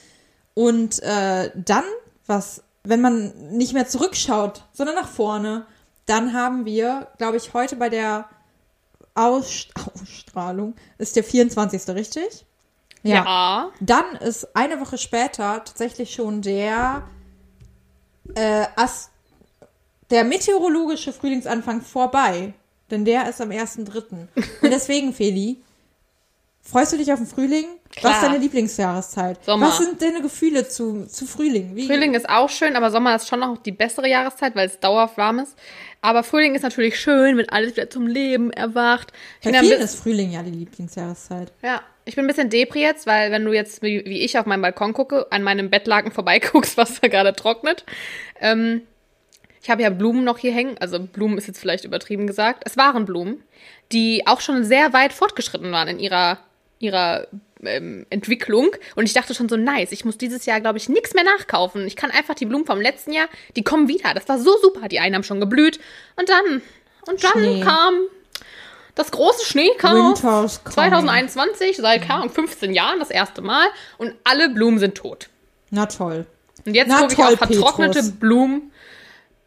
Und 0.53 1.01
äh, 1.01 1.49
dann, 1.55 1.85
was, 2.25 2.63
wenn 2.83 2.99
man 2.99 3.33
nicht 3.51 3.73
mehr 3.73 3.87
zurückschaut, 3.87 4.63
sondern 4.73 4.95
nach 4.95 5.07
vorne, 5.07 5.65
dann 6.09 6.33
haben 6.33 6.65
wir, 6.65 7.07
glaube 7.17 7.37
ich, 7.37 7.53
heute 7.53 7.75
bei 7.75 7.89
der 7.89 8.29
Aus 9.13 9.67
Ausstrahlung, 9.75 10.75
ist 10.97 11.15
der 11.15 11.23
24. 11.23 11.89
richtig? 11.89 12.45
ja. 13.03 13.71
Dann 13.79 14.15
ist 14.17 14.55
eine 14.55 14.79
Woche 14.79 14.97
später 14.97 15.63
tatsächlich 15.63 16.13
schon 16.13 16.41
der 16.41 17.07
äh, 18.35 18.65
der 20.09 20.23
meteorologische 20.23 21.13
Frühlingsanfang 21.13 21.81
vorbei. 21.81 22.53
Denn 22.91 23.05
der 23.05 23.29
ist 23.29 23.39
am 23.39 23.49
1.3. 23.49 24.27
Und 24.61 24.71
deswegen, 24.71 25.13
Feli, 25.13 25.61
freust 26.61 26.93
du 26.93 26.97
dich 26.97 27.13
auf 27.13 27.19
den 27.19 27.27
Frühling? 27.27 27.65
Was 28.01 28.11
Klar. 28.11 28.23
ist 28.23 28.23
deine 28.23 28.37
Lieblingsjahreszeit? 28.43 29.43
Sommer. 29.43 29.67
Was 29.67 29.77
sind 29.77 30.01
deine 30.01 30.21
Gefühle 30.21 30.67
zu, 30.67 31.05
zu 31.05 31.25
Frühling? 31.25 31.75
Wie, 31.75 31.87
Frühling 31.87 32.13
ist 32.13 32.29
auch 32.29 32.49
schön, 32.49 32.75
aber 32.75 32.91
Sommer 32.91 33.15
ist 33.15 33.27
schon 33.27 33.41
noch 33.41 33.57
die 33.57 33.71
bessere 33.71 34.07
Jahreszeit, 34.07 34.55
weil 34.55 34.67
es 34.67 34.79
dauerhaft 34.79 35.17
warm 35.17 35.39
ist. 35.39 35.57
Aber 36.01 36.23
Frühling 36.23 36.55
ist 36.55 36.61
natürlich 36.61 36.99
schön, 36.99 37.37
wenn 37.37 37.49
alles 37.49 37.75
wieder 37.75 37.89
zum 37.89 38.07
Leben 38.07 38.51
erwacht. 38.51 39.11
Ich 39.41 39.51
Bei 39.51 39.59
vielen 39.59 39.81
ist 39.81 40.01
Frühling 40.01 40.31
ja 40.31 40.43
die 40.43 40.51
Lieblingsjahreszeit. 40.51 41.51
ja, 41.61 41.81
ich 42.05 42.15
bin 42.15 42.25
ein 42.25 42.27
bisschen 42.27 42.49
depri 42.49 42.81
jetzt, 42.81 43.05
weil 43.05 43.31
wenn 43.31 43.45
du 43.45 43.53
jetzt 43.53 43.83
wie, 43.83 44.03
wie 44.05 44.21
ich 44.21 44.39
auf 44.39 44.45
meinem 44.45 44.61
Balkon 44.61 44.93
gucke, 44.93 45.27
an 45.31 45.43
meinem 45.43 45.69
Bettlaken 45.69 46.11
vorbeiguckst, 46.11 46.77
was 46.77 47.01
da 47.01 47.07
gerade 47.07 47.33
trocknet. 47.33 47.85
Ähm, 48.39 48.81
ich 49.61 49.69
habe 49.69 49.81
ja 49.81 49.89
Blumen 49.89 50.23
noch 50.23 50.37
hier 50.37 50.53
hängen. 50.53 50.77
Also 50.79 50.99
Blumen 50.99 51.37
ist 51.37 51.47
jetzt 51.47 51.59
vielleicht 51.59 51.83
übertrieben 51.83 52.27
gesagt. 52.27 52.63
Es 52.65 52.77
waren 52.77 53.05
Blumen, 53.05 53.43
die 53.91 54.25
auch 54.25 54.39
schon 54.39 54.63
sehr 54.63 54.93
weit 54.93 55.11
fortgeschritten 55.13 55.71
waren 55.71 55.89
in 55.89 55.99
ihrer, 55.99 56.39
ihrer 56.79 57.27
ähm, 57.63 58.05
Entwicklung. 58.09 58.71
Und 58.95 59.05
ich 59.05 59.13
dachte 59.13 59.33
schon 59.33 59.49
so, 59.49 59.57
nice, 59.57 59.91
ich 59.91 60.05
muss 60.05 60.17
dieses 60.17 60.45
Jahr, 60.45 60.61
glaube 60.61 60.77
ich, 60.77 60.89
nichts 60.89 61.13
mehr 61.13 61.23
nachkaufen. 61.23 61.85
Ich 61.87 61.95
kann 61.95 62.11
einfach 62.11 62.35
die 62.35 62.45
Blumen 62.45 62.65
vom 62.65 62.81
letzten 62.81 63.11
Jahr, 63.11 63.27
die 63.55 63.63
kommen 63.63 63.87
wieder. 63.87 64.13
Das 64.13 64.27
war 64.27 64.39
so 64.39 64.57
super. 64.61 64.87
Die 64.87 64.99
einen 64.99 65.15
haben 65.15 65.23
schon 65.23 65.39
geblüht. 65.39 65.79
Und 66.15 66.29
dann, 66.29 66.61
und 67.07 67.23
dann 67.23 67.31
Schnee. 67.31 67.61
kam 67.61 68.01
das 68.95 69.11
große 69.11 69.47
coming. 69.79 70.15
2021, 70.15 71.77
seit 71.77 72.01
keine 72.01 72.15
Ahnung, 72.15 72.29
15 72.29 72.73
Jahren 72.73 72.99
das 72.99 73.09
erste 73.09 73.41
Mal. 73.41 73.67
Und 73.97 74.13
alle 74.23 74.49
Blumen 74.49 74.79
sind 74.79 74.95
tot. 74.95 75.29
Na 75.69 75.85
toll. 75.85 76.25
Und 76.65 76.75
jetzt 76.75 76.91
gucke 76.95 77.13
ich 77.13 77.19
auf 77.19 77.37
vertrocknete 77.37 77.99
Petrus. 77.99 78.11
Blumen 78.19 78.71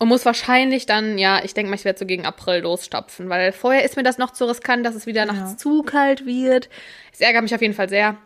und 0.02 0.08
muss 0.08 0.24
wahrscheinlich 0.26 0.84
dann, 0.86 1.16
ja, 1.16 1.44
ich 1.44 1.54
denke 1.54 1.70
mal, 1.70 1.76
ich 1.76 1.84
werde 1.84 1.96
so 1.98 2.06
gegen 2.06 2.26
April 2.26 2.62
losstapfen, 2.62 3.28
weil 3.28 3.52
vorher 3.52 3.84
ist 3.84 3.96
mir 3.96 4.02
das 4.02 4.18
noch 4.18 4.32
zu 4.32 4.46
riskant, 4.46 4.84
dass 4.84 4.96
es 4.96 5.06
wieder 5.06 5.24
nachts 5.26 5.52
Ja. 5.52 5.56
zu 5.58 5.82
kalt 5.84 6.26
wird. 6.26 6.68
Es 7.12 7.20
ärgert 7.20 7.42
mich 7.42 7.54
auf 7.54 7.62
jeden 7.62 7.74
Fall 7.74 7.88
sehr. 7.88 8.16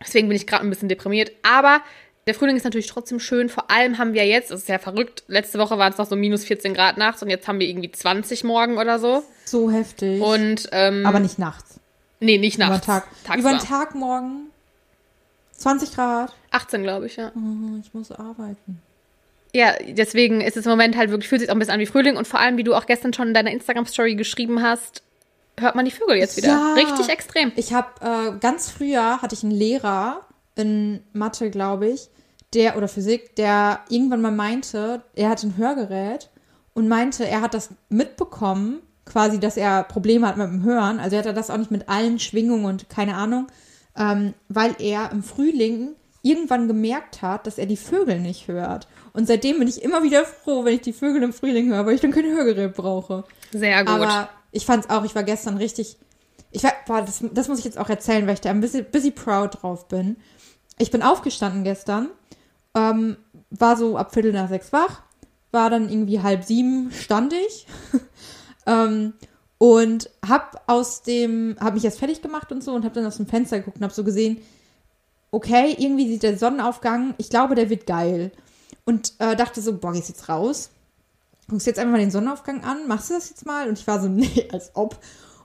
Deswegen 0.00 0.28
bin 0.28 0.36
ich 0.36 0.46
gerade 0.46 0.62
ein 0.64 0.70
bisschen 0.70 0.88
deprimiert. 0.88 1.32
Aber 1.42 1.80
der 2.28 2.34
Frühling 2.34 2.56
ist 2.56 2.62
natürlich 2.62 2.86
trotzdem 2.86 3.18
schön. 3.18 3.48
Vor 3.48 3.68
allem 3.68 3.98
haben 3.98 4.12
wir 4.14 4.24
jetzt, 4.26 4.52
das 4.52 4.60
ist 4.60 4.68
ja 4.68 4.78
verrückt, 4.78 5.24
letzte 5.26 5.58
Woche 5.58 5.76
waren 5.76 5.90
es 5.92 5.98
noch 5.98 6.06
so 6.06 6.14
minus 6.14 6.44
14 6.44 6.72
Grad 6.72 6.98
nachts 6.98 7.20
und 7.20 7.30
jetzt 7.30 7.48
haben 7.48 7.58
wir 7.58 7.66
irgendwie 7.66 7.90
20 7.90 8.44
morgen 8.44 8.78
oder 8.78 9.00
so. 9.00 9.24
So 9.44 9.72
heftig. 9.72 10.22
Und, 10.22 10.68
ähm, 10.70 11.04
Aber 11.04 11.18
nicht 11.18 11.40
nachts. 11.40 11.80
nee, 12.20 12.38
nicht 12.38 12.56
Über 12.58 12.66
den 12.66 12.70
nachts. 12.74 12.86
Tag. 12.86 13.06
Tagsüber. 13.24 13.50
Über 13.50 13.58
den 13.58 13.66
Tag 13.66 13.94
morgen. 13.96 14.50
20 15.52 15.92
Grad. 15.96 16.32
18, 16.52 16.84
glaube 16.84 17.06
ich, 17.06 17.16
ja. 17.16 17.32
Oh, 17.34 17.80
ich 17.82 17.92
muss 17.92 18.12
arbeiten. 18.12 18.80
Ja, 19.54 19.74
deswegen 19.88 20.40
ist 20.40 20.56
es 20.56 20.66
im 20.66 20.70
Moment 20.70 20.96
halt 20.96 21.10
wirklich, 21.10 21.28
fühlt 21.28 21.40
sich 21.40 21.50
auch 21.50 21.54
ein 21.54 21.58
bisschen 21.58 21.74
an 21.74 21.80
wie 21.80 21.86
Frühling 21.86 22.16
und 22.16 22.26
vor 22.26 22.40
allem, 22.40 22.56
wie 22.58 22.64
du 22.64 22.74
auch 22.74 22.86
gestern 22.86 23.12
schon 23.12 23.28
in 23.28 23.34
deiner 23.34 23.50
Instagram-Story 23.50 24.14
geschrieben 24.14 24.62
hast, 24.62 25.02
hört 25.58 25.74
man 25.74 25.84
die 25.84 25.90
Vögel 25.90 26.16
jetzt 26.16 26.36
wieder. 26.36 26.48
Ja. 26.48 26.74
Richtig 26.74 27.08
extrem. 27.08 27.52
Ich 27.56 27.72
habe 27.72 27.88
äh, 28.00 28.38
ganz 28.38 28.70
früher 28.70 29.22
hatte 29.22 29.34
ich 29.34 29.42
einen 29.42 29.52
Lehrer 29.52 30.26
in 30.54 31.00
Mathe, 31.12 31.50
glaube 31.50 31.88
ich, 31.88 32.08
der 32.54 32.76
oder 32.76 32.88
Physik, 32.88 33.36
der 33.36 33.80
irgendwann 33.88 34.22
mal 34.22 34.32
meinte, 34.32 35.02
er 35.14 35.30
hat 35.30 35.42
ein 35.42 35.56
Hörgerät 35.56 36.30
und 36.74 36.88
meinte, 36.88 37.26
er 37.26 37.40
hat 37.40 37.54
das 37.54 37.70
mitbekommen, 37.88 38.80
quasi, 39.04 39.40
dass 39.40 39.56
er 39.56 39.84
Probleme 39.84 40.26
hat 40.26 40.36
mit 40.36 40.48
dem 40.48 40.62
Hören. 40.62 41.00
Also 41.00 41.16
er 41.16 41.20
hatte 41.20 41.34
das 41.34 41.50
auch 41.50 41.56
nicht 41.56 41.70
mit 41.70 41.88
allen 41.88 42.18
Schwingungen 42.18 42.64
und 42.64 42.88
keine 42.88 43.16
Ahnung, 43.16 43.46
ähm, 43.96 44.34
weil 44.48 44.76
er 44.78 45.10
im 45.12 45.22
Frühling 45.22 45.90
irgendwann 46.22 46.68
gemerkt 46.68 47.22
hat, 47.22 47.46
dass 47.46 47.58
er 47.58 47.66
die 47.66 47.76
Vögel 47.76 48.20
nicht 48.20 48.48
hört. 48.48 48.86
Und 49.18 49.26
seitdem 49.26 49.58
bin 49.58 49.66
ich 49.66 49.82
immer 49.82 50.04
wieder 50.04 50.24
froh, 50.24 50.64
wenn 50.64 50.76
ich 50.76 50.82
die 50.82 50.92
Vögel 50.92 51.24
im 51.24 51.32
Frühling 51.32 51.70
höre, 51.70 51.84
weil 51.84 51.96
ich 51.96 52.00
dann 52.00 52.12
kein 52.12 52.26
Hörgerät 52.26 52.76
brauche. 52.76 53.24
Sehr 53.50 53.84
gut. 53.84 53.92
Aber 53.92 54.28
ich 54.52 54.64
fand's 54.64 54.88
auch, 54.88 55.02
ich 55.02 55.16
war 55.16 55.24
gestern 55.24 55.56
richtig. 55.56 55.96
Ich 56.52 56.62
war, 56.62 56.72
boah, 56.86 57.02
das, 57.02 57.24
das 57.32 57.48
muss 57.48 57.58
ich 57.58 57.64
jetzt 57.64 57.78
auch 57.78 57.88
erzählen, 57.88 58.28
weil 58.28 58.34
ich 58.34 58.42
da 58.42 58.50
ein 58.50 58.60
bisschen, 58.60 58.84
bisschen 58.84 59.16
proud 59.16 59.60
drauf 59.60 59.88
bin. 59.88 60.18
Ich 60.78 60.92
bin 60.92 61.02
aufgestanden 61.02 61.64
gestern, 61.64 62.10
ähm, 62.76 63.16
war 63.50 63.76
so 63.76 63.96
ab 63.96 64.14
Viertel 64.14 64.32
nach 64.32 64.48
sechs 64.48 64.72
wach, 64.72 65.02
war 65.50 65.68
dann 65.68 65.88
irgendwie 65.88 66.20
halb 66.20 66.44
sieben 66.44 66.92
stand 66.92 67.32
ich 67.32 67.66
ähm, 68.66 69.14
und 69.58 70.10
hab 70.28 70.62
aus 70.68 71.02
dem, 71.02 71.56
hab 71.58 71.74
mich 71.74 71.82
jetzt 71.82 71.98
fertig 71.98 72.22
gemacht 72.22 72.52
und 72.52 72.62
so 72.62 72.72
und 72.72 72.84
hab 72.84 72.92
dann 72.92 73.04
aus 73.04 73.16
dem 73.16 73.26
Fenster 73.26 73.58
geguckt 73.58 73.78
und 73.78 73.82
hab 73.82 73.90
so 73.90 74.04
gesehen, 74.04 74.38
okay, 75.32 75.74
irgendwie 75.76 76.06
sieht 76.06 76.22
der 76.22 76.38
Sonnenaufgang, 76.38 77.14
ich 77.18 77.30
glaube, 77.30 77.56
der 77.56 77.68
wird 77.68 77.84
geil. 77.84 78.30
Und 78.88 79.12
äh, 79.18 79.36
dachte 79.36 79.60
so, 79.60 79.76
boah, 79.76 79.92
gehst 79.92 80.08
jetzt 80.08 80.30
raus, 80.30 80.70
guckst 81.46 81.66
jetzt 81.66 81.78
einfach 81.78 81.92
mal 81.92 81.98
den 81.98 82.10
Sonnenaufgang 82.10 82.64
an, 82.64 82.88
machst 82.88 83.10
du 83.10 83.14
das 83.14 83.28
jetzt 83.28 83.44
mal? 83.44 83.68
Und 83.68 83.78
ich 83.78 83.86
war 83.86 84.00
so, 84.00 84.08
nee, 84.08 84.48
als 84.50 84.70
ob. 84.72 84.98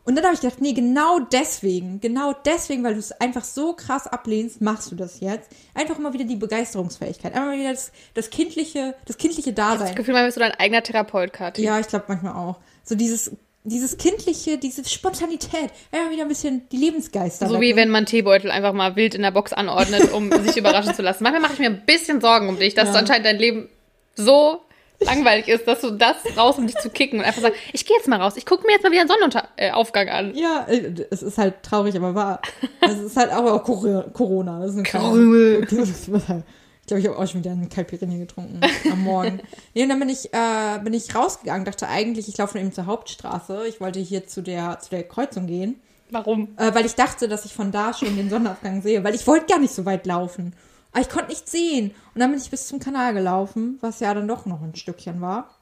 Und 0.05 0.15
dann 0.15 0.23
habe 0.23 0.33
ich 0.33 0.39
gedacht, 0.39 0.61
nee, 0.61 0.71
genau 0.71 1.19
deswegen, 1.19 1.99
genau 1.99 2.31
deswegen, 2.45 2.85
weil 2.85 2.93
du 2.93 2.99
es 2.99 3.11
einfach 3.11 3.43
so 3.43 3.73
krass 3.73 4.07
ablehnst, 4.07 4.61
machst 4.61 4.91
du 4.91 4.95
das 4.95 5.19
jetzt. 5.19 5.49
Einfach 5.73 5.99
immer 5.99 6.13
wieder 6.13 6.23
die 6.23 6.37
Begeisterungsfähigkeit, 6.37 7.33
einfach 7.33 7.47
mal 7.47 7.59
wieder 7.59 7.73
das, 7.73 7.91
das 8.13 8.29
kindliche, 8.29 8.95
das 9.03 9.17
kindliche 9.17 9.51
das 9.51 9.77
Dasein. 9.79 9.93
Gefühl, 9.93 10.13
man 10.13 10.23
bist 10.23 10.37
du 10.37 10.39
dein 10.39 10.53
eigener 10.53 10.81
Therapeut, 10.81 11.33
Kathi. 11.33 11.63
Ja, 11.63 11.81
ich 11.81 11.87
glaube 11.89 12.05
manchmal 12.07 12.35
auch. 12.35 12.61
So 12.85 12.95
dieses, 12.95 13.31
dieses 13.65 13.97
kindliche, 13.97 14.57
diese 14.57 14.83
Spontanität, 14.83 15.69
einfach 15.91 16.11
wieder 16.11 16.23
ein 16.23 16.27
bisschen 16.27 16.67
die 16.71 16.77
Lebensgeister. 16.77 17.47
So 17.47 17.61
wie 17.61 17.75
wenn 17.75 17.89
man 17.89 18.05
Teebeutel 18.05 18.51
einfach 18.51 18.73
mal 18.73 18.95
wild 18.95 19.15
in 19.15 19.21
der 19.21 19.31
Box 19.31 19.53
anordnet, 19.53 20.11
um 20.13 20.31
sich 20.45 20.57
überraschen 20.57 20.93
zu 20.93 21.01
lassen. 21.01 21.23
Manchmal 21.23 21.41
mache 21.41 21.53
ich 21.53 21.59
mir 21.59 21.67
ein 21.69 21.83
bisschen 21.85 22.19
Sorgen 22.21 22.49
um 22.49 22.57
dich, 22.59 22.73
dass 22.75 22.89
Ja. 22.89 22.95
anscheinend 22.95 23.25
dein 23.25 23.37
Leben 23.39 23.69
so 24.15 24.59
langweilig 24.99 25.47
ist, 25.49 25.67
dass 25.67 25.81
du 25.81 25.91
das 25.91 26.15
raus, 26.37 26.57
um 26.57 26.67
dich 26.67 26.77
zu 26.77 26.89
kicken 26.89 27.19
und 27.19 27.25
einfach 27.25 27.41
sagen, 27.41 27.55
ich 27.73 27.85
gehe 27.85 27.95
jetzt 27.97 28.07
mal 28.07 28.21
raus, 28.21 28.33
ich 28.37 28.45
gucke 28.45 28.65
mir 28.65 28.73
jetzt 28.73 28.83
mal 28.83 28.91
wieder 28.91 29.01
einen 29.01 29.09
Sonnenaufgang 29.09 30.07
äh, 30.07 30.11
an. 30.11 30.33
Ja, 30.35 30.65
äh, 30.69 30.93
es 31.09 31.21
ist 31.23 31.37
halt 31.37 31.61
traurig, 31.63 31.95
aber 31.95 32.15
wahr. 32.15 32.41
Es 32.81 32.99
ist 32.99 33.17
halt 33.17 33.31
auch, 33.31 33.43
auch 33.45 33.63
Cor- 33.63 34.05
Corona. 34.13 34.59
Das 34.61 34.75
ist 34.75 34.83
Krümel. 34.85 35.65
Ich 36.83 36.87
glaube, 36.87 36.99
ich 37.01 37.07
habe 37.07 37.17
auch 37.17 37.25
schon 37.27 37.39
wieder 37.41 37.51
einen 37.51 37.69
Caipirinha 37.69 38.17
getrunken 38.17 38.59
am 38.91 39.03
Morgen. 39.03 39.39
nee, 39.73 39.83
und 39.83 39.89
dann 39.89 39.99
bin 39.99 40.09
ich, 40.09 40.33
äh, 40.33 40.79
bin 40.83 40.93
ich 40.93 41.15
rausgegangen, 41.15 41.63
dachte 41.65 41.87
eigentlich, 41.87 42.27
ich 42.27 42.37
laufe 42.37 42.59
eben 42.59 42.73
zur 42.73 42.85
Hauptstraße. 42.87 43.65
Ich 43.67 43.79
wollte 43.79 43.99
hier 44.01 44.27
zu 44.27 44.41
der, 44.43 44.79
zu 44.79 44.89
der 44.89 45.03
Kreuzung 45.07 45.47
gehen, 45.47 45.79
Warum? 46.11 46.49
äh, 46.57 46.73
weil 46.75 46.85
ich 46.85 46.95
dachte, 46.95 47.29
dass 47.29 47.45
ich 47.45 47.53
von 47.53 47.71
da 47.71 47.93
schon 47.93 48.15
den 48.17 48.29
Sonnenaufgang 48.29 48.81
sehe, 48.81 49.01
weil 49.03 49.15
ich 49.15 49.25
wollte 49.27 49.45
gar 49.45 49.59
nicht 49.59 49.73
so 49.73 49.85
weit 49.85 50.05
laufen. 50.05 50.53
Aber 50.91 51.01
ich 51.01 51.09
konnte 51.09 51.29
nicht 51.29 51.49
sehen. 51.49 51.91
Und 52.13 52.19
dann 52.19 52.29
bin 52.31 52.39
ich 52.39 52.51
bis 52.51 52.67
zum 52.67 52.79
Kanal 52.79 53.13
gelaufen, 53.13 53.77
was 53.81 53.99
ja 54.01 54.13
dann 54.13 54.27
doch 54.27 54.45
noch 54.45 54.61
ein 54.61 54.75
Stückchen 54.75 55.21
war. 55.21 55.55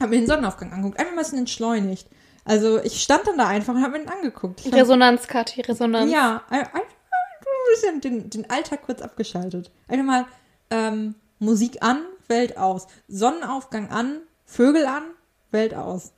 Hab 0.00 0.10
mir 0.10 0.18
den 0.18 0.26
Sonnenaufgang 0.26 0.72
angeguckt, 0.72 0.98
einfach 0.98 1.12
ein 1.12 1.18
bisschen 1.18 1.38
entschleunigt. 1.38 2.08
Also 2.44 2.82
ich 2.82 3.00
stand 3.02 3.26
dann 3.26 3.38
da 3.38 3.46
einfach 3.46 3.72
und 3.74 3.82
habe 3.82 3.92
mir 3.92 4.04
den 4.04 4.08
angeguckt. 4.10 4.60
Fand- 4.62 4.74
Resonanz, 4.74 5.28
Kathi, 5.28 5.60
Resonanz. 5.62 6.10
ja, 6.12 6.42
ein- 6.50 6.58
einfach 6.60 6.76
ein 6.80 7.72
bisschen 7.72 8.00
den, 8.00 8.30
den 8.30 8.50
Alltag 8.50 8.80
kurz 8.84 9.00
abgeschaltet. 9.00 9.70
Einfach 9.88 10.04
mal 10.04 10.26
ähm, 10.70 11.14
Musik 11.38 11.78
an, 11.80 12.00
Welt 12.28 12.56
aus. 12.58 12.86
Sonnenaufgang 13.08 13.90
an, 13.90 14.20
Vögel 14.44 14.86
an, 14.86 15.02
Welt 15.50 15.74
aus. 15.74 16.12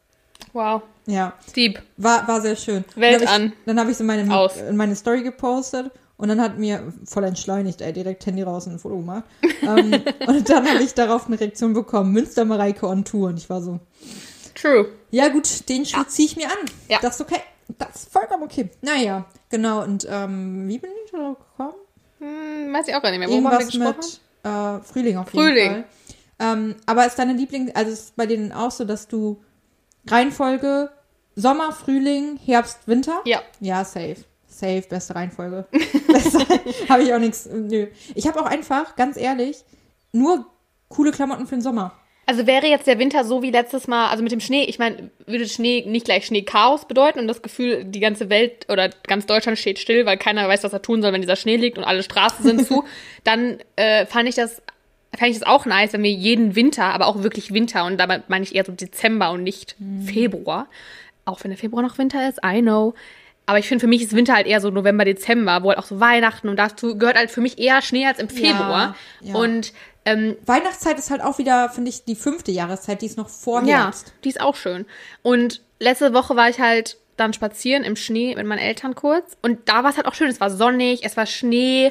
Wow. 0.53 0.83
Ja, 1.07 1.35
Deep. 1.57 1.81
war, 1.97 2.27
war 2.29 2.41
sehr 2.41 2.57
schön. 2.57 2.85
Welt 2.95 3.23
dann 3.23 3.29
an. 3.29 3.47
Ich, 3.47 3.53
dann 3.67 3.81
habe 3.81 3.91
ich 3.91 3.97
so 3.97 4.05
meine, 4.05 4.33
Aus. 4.35 4.55
meine 4.73 4.95
Story 4.95 5.23
gepostet 5.23 5.91
und 6.17 6.29
dann 6.29 6.41
hat 6.41 6.59
mir 6.59 6.93
voll 7.05 7.25
entschleunigt, 7.25 7.81
ey, 7.81 7.93
direkt 7.93 8.27
Handy 8.27 8.43
raus 8.43 8.67
und 8.67 8.75
ein 8.75 8.79
Foto 8.79 8.97
gemacht. 8.97 9.25
ähm, 9.63 10.03
und 10.27 10.49
dann 10.49 10.69
habe 10.69 10.83
ich 10.83 10.95
darauf 10.95 11.27
eine 11.27 11.39
Reaktion 11.39 11.73
bekommen, 11.73 12.13
Münster 12.13 12.45
Mareike 12.45 12.87
on 12.87 13.05
Tour. 13.05 13.29
Und 13.29 13.39
ich 13.39 13.49
war 13.49 13.63
so, 13.63 13.79
True. 14.55 14.89
ja 15.11 15.29
gut, 15.29 15.69
den 15.69 15.87
Schuh 15.87 16.05
ziehe 16.05 16.27
ich 16.27 16.37
mir 16.37 16.47
an. 16.47 16.59
Ja. 16.89 16.99
Das 17.01 17.17
ist 17.17 17.21
okay. 17.21 17.41
Das 17.79 17.97
ist 17.97 18.13
vollkommen 18.13 18.45
okay. 18.45 18.71
Naja, 18.81 19.27
genau. 19.51 19.83
Und 19.85 20.07
ähm, 20.11 20.69
wie 20.69 20.79
bin 20.79 20.91
ich 21.05 21.11
darauf 21.13 21.37
gekommen? 21.39 21.75
Hm, 22.19 22.73
weiß 22.73 22.89
ich 22.89 22.95
auch 22.95 23.03
gar 23.03 23.11
nicht 23.11 23.21
mehr. 23.21 23.29
Worüber 23.29 23.51
haben 23.51 23.59
wir 23.59 23.67
Irgendwas 23.67 23.97
gesprochen? 23.97 24.21
mit 24.21 24.28
äh, 24.43 24.81
Frühling 24.81 25.17
auf 25.17 25.33
jeden 25.33 25.47
Frühling. 25.47 25.71
Fall. 25.71 25.85
Ähm, 26.41 26.77
aber 26.87 27.07
ist 27.07 27.19
deine 27.19 27.33
Liebling, 27.33 27.73
also 27.75 27.91
ist 27.91 28.17
bei 28.17 28.27
denen 28.27 28.53
auch 28.53 28.71
so, 28.71 28.85
dass 28.85 29.09
du 29.09 29.43
Reihenfolge 30.07 30.91
Sommer, 31.35 31.73
Frühling, 31.73 32.37
Herbst, 32.45 32.79
Winter? 32.87 33.21
Ja. 33.25 33.43
Ja, 33.61 33.85
safe. 33.85 34.17
Safe, 34.49 34.83
beste 34.89 35.15
Reihenfolge. 35.15 35.67
Habe 36.89 37.03
ich 37.03 37.15
auch 37.15 37.19
nichts. 37.19 37.49
Nö. 37.53 37.87
Ich 38.15 38.27
habe 38.27 38.41
auch 38.41 38.47
einfach, 38.47 38.97
ganz 38.97 39.17
ehrlich, 39.17 39.65
nur 40.11 40.47
coole 40.89 41.13
Klamotten 41.13 41.47
für 41.47 41.55
den 41.55 41.63
Sommer. 41.63 41.93
Also 42.29 42.47
wäre 42.47 42.67
jetzt 42.67 42.87
der 42.87 42.99
Winter 42.99 43.25
so 43.25 43.43
wie 43.43 43.51
letztes 43.51 43.87
Mal, 43.87 44.11
also 44.11 44.23
mit 44.23 44.33
dem 44.33 44.41
Schnee, 44.41 44.65
ich 44.65 44.79
meine, 44.79 45.09
würde 45.25 45.49
Schnee 45.49 45.83
nicht 45.87 46.05
gleich 46.05 46.27
Schneechaos 46.27 46.87
bedeuten 46.87 47.21
und 47.21 47.27
das 47.27 47.41
Gefühl, 47.41 47.85
die 47.85 48.01
ganze 48.01 48.29
Welt 48.29 48.67
oder 48.71 48.91
ganz 49.07 49.25
Deutschland 49.25 49.57
steht 49.57 49.79
still, 49.79 50.05
weil 50.05 50.19
keiner 50.19 50.47
weiß, 50.47 50.63
was 50.63 50.75
er 50.75 50.83
tun 50.83 51.01
soll, 51.01 51.15
wenn 51.15 51.23
dieser 51.23 51.37
Schnee 51.37 51.57
liegt 51.57 51.79
und 51.79 51.85
alle 51.85 52.03
Straßen 52.03 52.45
sind 52.45 52.67
zu, 52.67 52.85
dann 53.25 53.61
äh, 53.77 54.05
fand 54.05 54.29
ich 54.29 54.35
das 54.35 54.61
fand 55.17 55.31
ich 55.31 55.39
das 55.39 55.49
auch 55.49 55.65
nice, 55.65 55.95
wenn 55.95 56.03
wir 56.03 56.13
jeden 56.13 56.55
Winter, 56.55 56.93
aber 56.93 57.07
auch 57.07 57.23
wirklich 57.23 57.55
Winter 57.55 57.87
und 57.87 57.97
damit 57.97 58.29
meine 58.29 58.45
ich 58.45 58.55
eher 58.55 58.67
so 58.67 58.73
Dezember 58.73 59.31
und 59.31 59.43
nicht 59.43 59.75
Februar, 60.05 60.69
auch 61.25 61.43
wenn 61.43 61.51
der 61.51 61.57
Februar 61.57 61.83
noch 61.83 61.97
Winter 61.97 62.29
ist, 62.29 62.41
I 62.45 62.61
know, 62.61 62.93
Aber 63.47 63.59
ich 63.59 63.67
finde, 63.67 63.81
für 63.81 63.89
mich 63.89 64.03
ist 64.03 64.15
Winter 64.15 64.35
halt 64.35 64.47
eher 64.47 64.61
so 64.61 64.69
November, 64.69 65.07
Dezember, 65.07 65.63
wo 65.63 65.71
halt 65.71 65.79
auch 65.79 65.87
so 65.87 65.99
Weihnachten 65.99 66.51
und 66.51 66.59
dazu 66.59 66.99
gehört 66.99 67.17
halt 67.17 67.31
für 67.31 67.41
mich 67.41 67.59
eher 67.59 67.81
Schnee 67.81 68.05
als 68.05 68.19
im 68.19 68.29
Februar. 68.29 68.95
ja. 69.23 69.35
Und 69.35 69.73
ähm, 70.05 70.37
Weihnachtszeit 70.47 70.99
ist 70.99 71.11
halt 71.11 71.23
auch 71.23 71.39
wieder, 71.39 71.69
finde 71.69 71.91
ich, 71.91 72.05
die 72.05 72.15
fünfte 72.15 72.51
Jahreszeit, 72.51 73.03
die 73.03 73.07
ist 73.07 73.19
noch 73.19 73.29
vor 73.29 73.63
ja, 73.65 73.85
Herbst. 73.85 74.13
die 74.25 74.31
ist 74.31 74.41
auch 74.41 74.57
schön. 74.57 74.87
Und 75.23 75.61
letzte 75.81 76.15
Woche 76.15 76.37
war 76.37 76.49
ich 76.49 76.61
halt 76.61 76.97
dann 77.19 77.33
spazieren 77.33 77.85
im 77.85 77.97
Schnee 77.97 78.35
mit 78.35 78.47
meinen 78.47 78.59
Eltern 78.59 78.95
kurz. 78.95 79.37
Und 79.43 79.69
da 79.69 79.83
war 79.83 79.91
es 79.91 79.97
halt 79.97 80.07
auch 80.07 80.15
schön. 80.15 80.29
Es 80.29 80.41
war 80.41 80.51
sonnig, 80.51 81.05
es 81.05 81.17
war 81.17 81.27
Schnee. 81.27 81.91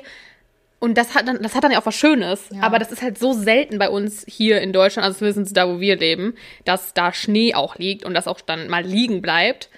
Und 0.80 0.98
das 0.98 1.16
hat 1.16 1.28
dann, 1.28 1.42
das 1.42 1.56
hat 1.56 1.64
dann 1.64 1.72
ja 1.72 1.80
auch 1.80 1.86
was 1.86 1.96
Schönes. 1.96 2.46
Ja. 2.52 2.62
Aber 2.62 2.80
das 2.80 2.92
ist 2.92 3.02
halt 3.02 3.18
so 3.18 3.34
selten 3.34 3.78
bei 3.78 3.90
uns 3.90 4.26
hier 4.28 4.62
in 4.62 4.74
Deutschland, 4.74 5.06
also 5.06 5.20
zumindest 5.20 5.56
da, 5.58 5.68
wo 5.68 5.80
wir 5.80 5.98
leben, 5.98 6.36
dass 6.66 6.94
da 6.94 7.14
Schnee 7.14 7.54
auch 7.54 7.78
liegt 7.78 8.06
und 8.06 8.14
das 8.14 8.28
auch 8.28 8.42
dann 8.42 8.70
mal 8.70 8.84
liegen 8.84 9.22
bleibt. 9.22 9.70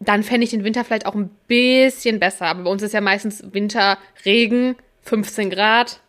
Dann 0.00 0.22
fände 0.22 0.44
ich 0.44 0.50
den 0.50 0.64
Winter 0.64 0.84
vielleicht 0.84 1.06
auch 1.06 1.14
ein 1.14 1.30
bisschen 1.46 2.20
besser. 2.20 2.46
Aber 2.46 2.64
bei 2.64 2.70
uns 2.70 2.82
ist 2.82 2.92
ja 2.92 3.00
meistens 3.00 3.42
Winter, 3.52 3.98
Regen, 4.24 4.76
15 5.02 5.50
Grad. 5.50 6.00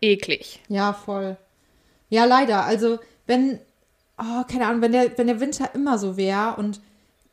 Eklig. 0.00 0.60
Ja, 0.68 0.92
voll. 0.92 1.36
Ja, 2.10 2.24
leider. 2.24 2.64
Also, 2.64 2.98
wenn, 3.26 3.58
oh, 4.18 4.44
keine 4.50 4.66
Ahnung, 4.66 4.82
wenn 4.82 4.92
der, 4.92 5.16
wenn 5.18 5.26
der 5.26 5.40
Winter 5.40 5.74
immer 5.74 5.98
so 5.98 6.16
wäre 6.16 6.56
und 6.56 6.80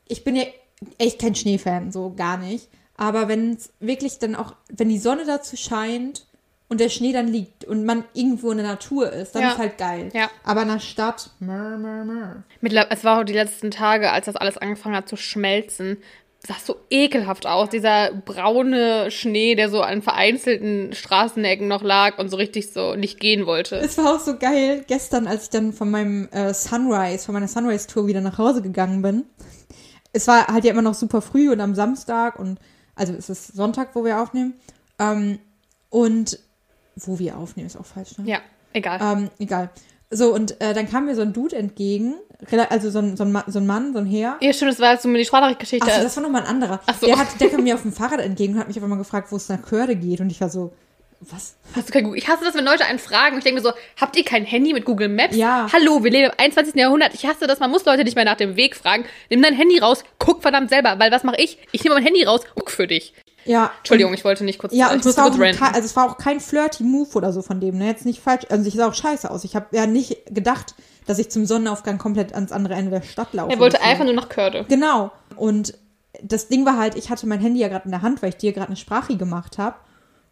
ich 0.08 0.24
bin 0.24 0.36
ja 0.36 0.44
echt 0.98 1.20
kein 1.20 1.36
Schneefan, 1.36 1.92
so 1.92 2.14
gar 2.16 2.38
nicht. 2.38 2.68
Aber 2.98 3.28
wenn 3.28 3.54
es 3.54 3.72
wirklich 3.80 4.20
dann 4.20 4.36
auch, 4.36 4.56
wenn 4.70 4.90
die 4.90 4.98
Sonne 5.00 5.26
dazu 5.26 5.56
scheint 5.58 6.26
und 6.70 6.80
der 6.80 6.90
Schnee 6.90 7.12
dann 7.14 7.28
liegt 7.28 7.66
und 7.66 7.84
man 7.86 8.04
irgendwo 8.14 8.52
in 8.52 8.58
der 8.58 8.68
Natur 8.68 9.12
ist, 9.12 9.34
dann 9.36 9.42
Ja. 9.44 9.52
ist 9.52 9.58
halt 9.58 9.78
geil. 9.78 10.10
Ja. 10.14 10.30
Aber 10.44 10.62
in 10.62 10.70
der 10.70 10.80
Stadt, 10.80 11.30
mör, 11.40 11.78
mör, 11.78 12.06
mör. 12.06 12.44
Es 12.90 13.04
war 13.04 13.20
auch 13.20 13.24
die 13.24 13.34
letzten 13.34 13.72
Tage, 13.72 14.12
als 14.12 14.26
das 14.28 14.36
alles 14.36 14.58
angefangen 14.58 14.96
hat 14.96 15.10
zu 15.10 15.18
schmelzen, 15.18 15.98
sah 16.46 16.56
so 16.64 16.76
ekelhaft 16.90 17.46
aus. 17.46 17.70
Dieser 17.70 18.12
braune 18.14 19.12
Schnee, 19.12 19.56
der 19.56 19.70
so 19.70 19.82
an 19.82 20.02
vereinzelten 20.02 20.94
Straßenecken 20.94 21.68
noch 21.68 21.84
lag 21.84 22.18
und 22.18 22.30
so 22.30 22.38
richtig 22.38 22.72
so 22.74 22.96
nicht 22.96 23.20
gehen 23.20 23.46
wollte. 23.46 23.76
Es 23.78 23.98
war 23.98 24.16
auch 24.16 24.20
so 24.20 24.38
geil, 24.38 24.84
gestern, 24.88 25.28
als 25.28 25.44
ich 25.44 25.50
dann 25.52 25.74
von 25.74 25.92
meinem 25.92 26.30
äh, 26.32 26.54
Sunrise, 26.54 27.26
von 27.26 27.34
meiner 27.34 27.48
Sunrise-Tour 27.48 28.08
wieder 28.08 28.22
nach 28.22 28.38
Hause 28.38 28.62
gegangen 28.62 29.02
bin. 29.02 29.26
Es 30.14 30.28
war 30.28 30.48
halt 30.48 30.66
ja 30.66 30.72
immer 30.72 30.82
noch 30.82 30.96
super 30.96 31.22
früh 31.22 31.52
und 31.52 31.62
am 31.62 31.76
Samstag 31.76 32.40
und, 32.40 32.60
also 32.96 33.14
es 33.14 33.30
ist 33.30 33.56
Sonntag, 33.56 33.96
wo 33.96 34.04
wir 34.04 34.22
aufnehmen. 34.22 34.56
Ähm, 35.00 35.40
und 35.90 36.40
wo 36.96 37.20
wir 37.20 37.38
aufnehmen, 37.38 37.68
ist 37.68 37.78
auch 37.78 37.86
falsch, 37.86 38.18
ne? 38.18 38.26
Ja, 38.26 38.40
egal. 38.74 39.00
Ähm, 39.02 39.30
egal. 39.40 39.70
So, 40.12 40.34
und 40.34 40.60
äh, 40.60 40.74
dann 40.74 40.90
kam 40.90 41.06
mir 41.06 41.16
so 41.16 41.22
ein 41.22 41.32
Dude 41.32 41.56
entgegen, 41.56 42.16
also 42.70 42.90
so 42.90 43.00
ein, 43.00 43.16
so 43.16 43.24
ein, 43.24 43.44
so 43.48 43.60
ein 43.60 43.66
Mann, 43.66 43.94
so 43.94 44.00
ein 44.00 44.06
Herr. 44.06 44.38
Ja, 44.42 44.52
stimmt, 44.52 44.72
das 44.72 44.80
war 44.80 44.92
jetzt 44.94 45.04
so 45.04 45.14
die 45.14 45.24
Sprachnachrichtgeschichte. 45.24 45.88
Achso, 45.88 46.04
das 46.04 46.16
war 46.18 46.24
nochmal 46.24 46.42
ein 46.42 46.48
anderer. 46.48 46.82
Ach 46.86 46.96
so. 47.00 47.06
Der, 47.06 47.18
hat, 47.18 47.28
der 47.40 47.50
kam 47.50 47.64
mir 47.64 47.76
auf 47.76 47.84
dem 47.84 47.94
Fahrrad 47.94 48.20
entgegen 48.20 48.54
und 48.54 48.60
hat 48.60 48.68
mich 48.68 48.76
einfach 48.76 48.90
mal 48.90 48.98
gefragt, 48.98 49.32
wo 49.32 49.38
es 49.38 49.48
nach 49.48 49.62
Körde 49.62 49.96
geht. 49.96 50.20
Und 50.20 50.30
ich 50.30 50.42
war 50.42 50.50
so, 50.50 50.74
was? 51.22 51.56
Hast 51.76 51.90
du 51.90 51.94
kein 51.94 52.04
Google? 52.04 52.18
Ich 52.18 52.28
hasse 52.28 52.44
das, 52.44 52.56
wenn 52.56 52.66
Leute 52.66 52.84
einen 52.86 52.98
fragen 52.98 53.38
ich 53.38 53.44
denke 53.44 53.62
mir 53.62 53.68
so, 53.68 53.74
habt 54.00 54.18
ihr 54.18 54.26
kein 54.26 54.44
Handy 54.44 54.74
mit 54.74 54.86
Google 54.86 55.08
Maps? 55.08 55.36
Ja. 55.36 55.68
Hallo, 55.72 56.04
wir 56.04 56.10
leben 56.10 56.32
im 56.32 56.40
21. 56.40 56.76
Jahrhundert. 56.76 57.14
Ich 57.14 57.26
hasse 57.26 57.46
das, 57.46 57.60
man 57.60 57.70
muss 57.70 57.86
Leute 57.86 58.04
nicht 58.04 58.16
mehr 58.16 58.26
nach 58.26 58.38
dem 58.38 58.56
Weg 58.56 58.76
fragen. 58.76 59.06
Nimm 59.30 59.42
dein 59.42 59.54
Handy 59.54 59.78
raus, 59.78 60.04
guck 60.18 60.42
verdammt 60.42 60.70
selber, 60.70 60.98
weil 60.98 61.12
was 61.12 61.24
mache 61.24 61.40
ich? 61.40 61.60
Ich 61.72 61.84
nehme 61.84 61.96
mein 61.96 62.04
Handy 62.04 62.24
raus, 62.24 62.42
guck 62.56 62.72
für 62.72 62.88
dich. 62.88 63.14
Ja. 63.46 63.72
Entschuldigung, 63.80 64.14
ich 64.14 64.24
wollte 64.24 64.44
nicht 64.44 64.60
kurz, 64.60 64.74
Ja, 64.74 64.88
ich 64.88 64.94
und 64.94 65.00
es 65.00 65.06
musste 65.06 65.22
war, 65.22 65.28
auch 65.28 65.32
kurz 65.32 65.42
ranten. 65.44 65.60
kein- 65.60 65.74
also 65.74 65.86
es 65.86 65.96
war 65.96 66.10
auch 66.10 66.18
kein 66.18 66.40
flirty 66.40 66.84
Move 66.84 67.10
oder 67.16 67.34
so 67.34 67.42
von 67.42 67.60
dem, 67.60 67.78
ne? 67.78 67.88
Jetzt 67.88 68.06
nicht 68.06 68.22
falsch, 68.22 68.46
also 68.50 68.66
ich 68.68 68.74
sah 68.76 68.88
auch 68.88 68.94
scheiße 68.94 69.30
aus. 69.32 69.44
Ich 69.44 69.56
habe 69.56 69.68
ja 69.76 69.86
nicht 69.88 70.26
gedacht, 70.34 70.76
dass 71.08 71.18
ich 71.20 71.30
zum 71.30 71.46
Sonnenaufgang 71.46 71.98
komplett 71.98 72.34
ans 72.34 72.52
andere 72.52 72.76
Ende 72.76 72.92
der 72.92 73.02
Stadt 73.02 73.34
laufe. 73.34 73.52
Er 73.52 73.60
wollte 73.60 73.78
Deswegen- 73.78 73.92
einfach 73.92 74.06
nur 74.06 74.14
nach 74.14 74.30
Körde. 74.30 74.66
Genau. 74.70 75.12
Und 75.36 75.74
das 76.22 76.48
Ding 76.50 76.66
war 76.66 76.78
halt, 76.78 76.96
ich 76.96 77.10
hatte 77.10 77.26
mein 77.26 77.40
Handy 77.40 77.60
ja 77.60 77.68
gerade 77.68 77.86
in 77.86 77.92
der 77.92 78.02
Hand, 78.04 78.22
weil 78.22 78.30
ich 78.30 78.38
dir 78.38 78.52
gerade 78.54 78.68
eine 78.68 78.76
Sprache 78.76 79.18
gemacht 79.18 79.58
habe. 79.58 79.76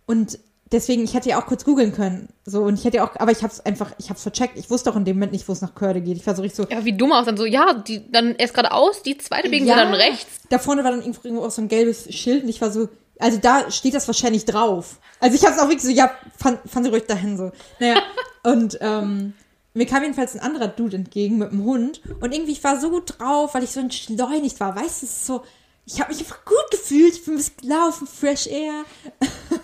Und 0.05 0.37
deswegen, 0.71 1.03
ich 1.03 1.15
hätte 1.15 1.29
ja 1.29 1.41
auch 1.41 1.47
kurz 1.47 1.65
googeln 1.65 1.91
können. 1.93 2.29
So, 2.45 2.61
und 2.63 2.75
ich 2.77 2.85
hätte 2.85 2.97
ja 2.97 3.03
auch, 3.07 3.15
aber 3.15 3.31
ich 3.31 3.41
habe 3.41 3.51
es 3.51 3.65
einfach, 3.65 3.91
ich 3.97 4.05
habe 4.09 4.17
es 4.17 4.21
vercheckt. 4.21 4.57
Ich 4.59 4.69
wusste 4.69 4.91
auch 4.91 4.95
in 4.95 5.05
dem 5.05 5.15
Moment 5.15 5.31
nicht, 5.31 5.47
wo 5.47 5.53
es 5.53 5.61
nach 5.61 5.73
Körde 5.73 6.01
geht. 6.01 6.17
Ich 6.17 6.27
war 6.27 6.35
so 6.35 6.43
richtig 6.43 6.57
so, 6.67 6.71
Ja, 6.75 6.85
wie 6.85 6.93
dumm 6.93 7.11
aus. 7.11 7.25
Dann 7.25 7.37
so, 7.37 7.45
ja, 7.45 7.73
die, 7.73 8.11
dann 8.11 8.35
erst 8.35 8.53
geradeaus, 8.53 9.01
die 9.01 9.17
zweite 9.17 9.49
biegen 9.49 9.65
wir 9.65 9.75
dann 9.75 9.93
rechts. 9.95 10.41
Da 10.49 10.59
vorne 10.59 10.83
war 10.83 10.91
dann 10.91 10.99
irgendwo 11.01 11.21
irgendwo 11.23 11.45
auch 11.45 11.51
so 11.51 11.61
ein 11.63 11.67
gelbes 11.69 12.13
Schild 12.13 12.43
und 12.43 12.49
ich 12.49 12.61
war 12.61 12.69
so, 12.69 12.87
also 13.19 13.37
da 13.37 13.69
steht 13.69 13.93
das 13.93 14.07
wahrscheinlich 14.07 14.45
drauf. 14.45 14.97
Also 15.19 15.35
ich 15.35 15.43
habe 15.45 15.53
es 15.53 15.59
auch 15.59 15.67
wirklich 15.67 15.83
so, 15.83 15.89
ja, 15.89 16.11
fahren 16.37 16.83
Sie 16.83 16.89
ruhig 16.89 17.05
dahin 17.05 17.37
so. 17.37 17.51
Naja, 17.79 18.01
und 18.43 18.77
ähm, 18.81 19.33
mir 19.73 19.85
kam 19.85 20.01
jedenfalls 20.01 20.33
ein 20.35 20.41
anderer 20.41 20.69
Dude 20.69 20.95
entgegen 20.95 21.37
mit 21.37 21.51
einem 21.51 21.63
Hund 21.63 22.01
und 22.21 22.33
irgendwie 22.33 22.53
ich 22.53 22.63
war 22.63 22.79
so 22.79 22.89
gut 22.89 23.19
drauf, 23.19 23.53
weil 23.53 23.63
ich 23.63 23.71
so 23.71 23.81
entschleunigt 23.81 24.59
war. 24.59 24.75
Weißt 24.75 25.01
du, 25.01 25.05
es 25.05 25.11
ist 25.11 25.25
so, 25.25 25.43
ich 25.85 25.99
habe 25.99 26.11
mich 26.11 26.21
einfach 26.21 26.45
gut 26.45 26.71
gefühlt, 26.71 27.13
ich 27.13 27.25
bin 27.25 27.33
ein 27.33 27.37
bisschen 27.37 27.57
gelaufen, 27.61 28.07
Fresh 28.07 28.47
Air. 28.47 28.85
und 29.19 29.61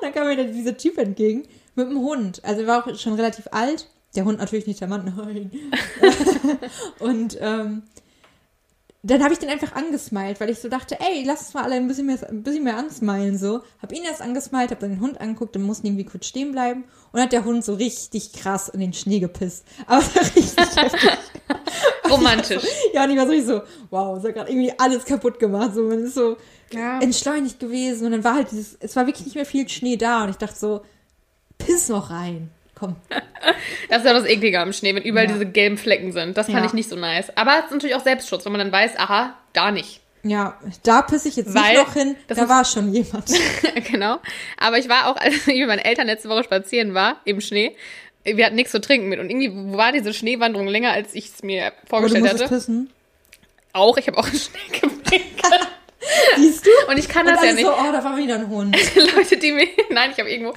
dann 0.00 0.12
kam 0.12 0.28
mir 0.28 0.36
dann 0.36 0.52
dieser 0.52 0.76
Typ 0.76 0.96
entgegen 0.98 1.48
mit 1.74 1.88
einem 1.88 1.98
Hund. 1.98 2.40
Also 2.44 2.62
er 2.62 2.66
war 2.68 2.86
auch 2.86 2.98
schon 2.98 3.14
relativ 3.14 3.48
alt. 3.50 3.88
Der 4.14 4.24
Hund 4.24 4.38
natürlich 4.38 4.66
nicht 4.66 4.80
der 4.80 4.88
Mann, 4.88 5.12
nein. 5.16 5.50
und 6.98 7.38
ähm, 7.40 7.82
dann 9.04 9.22
habe 9.24 9.32
ich 9.32 9.40
den 9.40 9.48
einfach 9.50 9.72
angesmiled, 9.74 10.40
weil 10.40 10.50
ich 10.50 10.60
so 10.60 10.68
dachte, 10.68 10.98
ey, 11.00 11.24
lass 11.26 11.40
uns 11.40 11.54
mal 11.54 11.64
alle 11.64 11.74
ein 11.74 11.88
bisschen 11.88 12.06
mehr, 12.06 12.18
ein 12.28 12.42
bisschen 12.44 12.62
mehr 12.62 12.76
ansmilen, 12.76 13.36
so. 13.36 13.62
Hab 13.80 13.92
ihn 13.92 14.04
erst 14.04 14.22
angesmiled, 14.22 14.70
hab 14.70 14.78
dann 14.78 14.90
den 14.90 15.00
Hund 15.00 15.20
angeguckt, 15.20 15.56
dann 15.56 15.62
mussten 15.62 15.88
irgendwie 15.88 16.04
kurz 16.04 16.26
stehen 16.26 16.52
bleiben 16.52 16.82
und 16.84 17.14
dann 17.14 17.22
hat 17.22 17.32
der 17.32 17.44
Hund 17.44 17.64
so 17.64 17.74
richtig 17.74 18.32
krass 18.32 18.68
in 18.68 18.78
den 18.80 18.92
Schnee 18.92 19.18
gepisst. 19.18 19.64
Aber 19.86 20.02
richtig 20.36 20.56
heftig. 20.76 21.10
Romantisch. 22.08 22.62
Ja, 22.92 23.04
und 23.04 23.10
ich 23.10 23.16
war 23.16 23.26
so, 23.26 23.32
richtig 23.32 23.48
so 23.48 23.62
wow, 23.90 24.18
es 24.18 24.24
hat 24.24 24.34
gerade 24.34 24.50
irgendwie 24.50 24.72
alles 24.78 25.04
kaputt 25.04 25.38
gemacht, 25.38 25.74
so, 25.74 25.82
man 25.82 26.04
ist 26.04 26.14
so 26.14 26.36
Ja. 26.72 27.00
entschleunigt 27.00 27.58
gewesen 27.58 28.06
und 28.06 28.12
dann 28.12 28.24
war 28.24 28.34
halt 28.34 28.50
dieses, 28.52 28.76
es 28.80 28.94
war 28.96 29.06
wirklich 29.06 29.26
nicht 29.26 29.34
mehr 29.34 29.46
viel 29.46 29.68
Schnee 29.68 29.96
da 29.96 30.22
und 30.24 30.30
ich 30.30 30.36
dachte 30.36 30.58
so, 30.58 30.82
piss 31.58 31.88
noch 31.88 32.10
rein, 32.10 32.50
komm. 32.82 32.96
Das 33.88 33.98
ist 33.98 34.06
ja 34.06 34.12
das 34.14 34.24
Eklige 34.24 34.60
am 34.60 34.72
Schnee, 34.72 34.94
wenn 34.94 35.02
überall 35.02 35.26
Ja. 35.26 35.32
diese 35.32 35.46
gelben 35.46 35.76
Flecken 35.76 36.12
sind. 36.12 36.36
Das 36.36 36.46
fand 36.46 36.58
Ja. 36.60 36.64
ich 36.66 36.72
nicht 36.72 36.88
so 36.88 36.96
nice. 36.96 37.36
Aber 37.36 37.58
es 37.58 37.64
ist 37.66 37.70
natürlich 37.72 37.96
auch 37.96 38.02
Selbstschutz, 38.04 38.44
wenn 38.44 38.52
man 38.52 38.60
dann 38.60 38.72
weiß, 38.72 38.96
aha, 38.98 39.34
da 39.52 39.70
nicht. 39.72 40.00
Ja, 40.22 40.56
da 40.84 41.02
pisse 41.02 41.28
ich 41.28 41.36
jetzt 41.36 41.52
Weil 41.52 41.74
nicht 41.76 41.86
noch 41.86 41.92
hin, 41.94 42.14
da 42.28 42.48
war 42.48 42.64
schon 42.64 42.92
jemand. 42.94 43.24
genau. 43.90 44.18
Aber 44.56 44.78
ich 44.78 44.88
war 44.88 45.08
auch, 45.08 45.16
als 45.20 45.34
ich 45.48 45.58
mit 45.58 45.66
meinen 45.66 45.80
Eltern 45.80 46.06
letzte 46.06 46.28
Woche 46.28 46.44
spazieren 46.44 46.94
war, 46.94 47.16
im 47.24 47.40
Schnee, 47.40 47.74
wir 48.24 48.46
hatten 48.46 48.54
nichts 48.54 48.70
zu 48.70 48.80
trinken 48.80 49.08
mit. 49.08 49.18
Und 49.18 49.28
irgendwie 49.30 49.76
war 49.76 49.90
diese 49.92 50.14
Schneewanderung 50.14 50.68
länger, 50.68 50.92
als 50.92 51.12
ich 51.14 51.26
es 51.26 51.42
mir 51.42 51.70
du 51.82 51.88
vorgestellt 51.88 52.22
musstest 52.22 52.44
hatte. 52.44 52.54
pissen. 52.54 52.90
Auch, 53.72 53.96
ich 53.98 54.06
habe 54.06 54.18
auch 54.18 54.26
Schnee 54.28 54.78
gepinkelt. 54.80 55.68
Siehst 56.36 56.66
du? 56.66 56.70
Und 56.88 56.98
ich 56.98 57.08
kann 57.08 57.26
Und 57.26 57.34
das 57.34 57.44
ja 57.44 57.52
nicht. 57.52 57.64
so, 57.64 57.72
oh, 57.72 57.92
da 57.92 58.02
war 58.02 58.16
wieder 58.16 58.36
ein 58.36 58.48
Hund. 58.48 58.76
Leute, 59.16 59.36
die 59.36 59.52
mir. 59.52 59.68
Nein, 59.90 60.10
ich 60.12 60.18
habe 60.18 60.30
irgendwo 60.30 60.54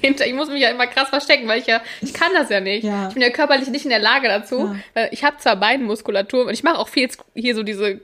hinter. 0.00 0.26
Ich 0.26 0.34
muss 0.34 0.48
mich 0.48 0.60
ja 0.60 0.70
immer 0.70 0.86
krass 0.86 1.08
verstecken, 1.08 1.46
weil 1.48 1.60
ich 1.60 1.66
ja. 1.66 1.80
Ich 2.00 2.12
kann 2.12 2.32
das 2.34 2.48
ja 2.50 2.60
nicht. 2.60 2.84
Ja. 2.84 3.08
Ich 3.08 3.14
bin 3.14 3.22
ja 3.22 3.30
körperlich 3.30 3.68
nicht 3.68 3.84
in 3.84 3.90
der 3.90 4.00
Lage 4.00 4.28
dazu. 4.28 4.74
Ja. 4.94 5.08
Ich 5.10 5.24
habe 5.24 5.36
zwar 5.38 5.56
Beinmuskulatur 5.56 6.46
und 6.46 6.52
ich 6.52 6.62
mache 6.62 6.78
auch 6.78 6.88
viel 6.88 7.08
hier 7.34 7.54
so 7.54 7.62
diese. 7.62 8.00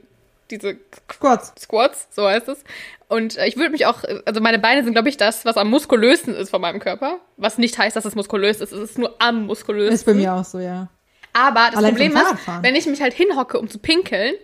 Diese 0.48 0.76
Squats. 1.12 1.52
Squats, 1.58 2.06
so 2.12 2.28
heißt 2.28 2.48
es. 2.48 2.62
Und 3.08 3.36
äh, 3.36 3.46
ich 3.48 3.56
würde 3.56 3.70
mich 3.70 3.84
auch, 3.86 4.04
also 4.24 4.40
meine 4.40 4.60
Beine 4.60 4.84
sind, 4.84 4.92
glaube 4.92 5.08
ich, 5.08 5.16
das, 5.16 5.44
was 5.44 5.56
am 5.56 5.68
muskulösten 5.70 6.34
ist 6.36 6.50
von 6.50 6.60
meinem 6.60 6.78
Körper. 6.78 7.18
Was 7.36 7.58
nicht 7.58 7.76
heißt, 7.78 7.96
dass 7.96 8.04
es 8.04 8.14
muskulös 8.14 8.60
ist. 8.60 8.72
Es 8.72 8.90
ist 8.90 8.98
nur 8.98 9.16
am 9.18 9.46
muskulösten. 9.46 9.94
Ist 9.94 10.06
bei 10.06 10.14
mir 10.14 10.34
auch 10.34 10.44
so, 10.44 10.60
ja. 10.60 10.88
Aber 11.32 11.66
das 11.66 11.76
Allein 11.76 11.96
Problem 11.96 12.16
ist, 12.16 12.48
wenn 12.62 12.74
ich 12.76 12.86
mich 12.86 13.02
halt 13.02 13.12
hinhocke, 13.12 13.58
um 13.58 13.68
zu 13.68 13.78
pinkeln, 13.78 14.34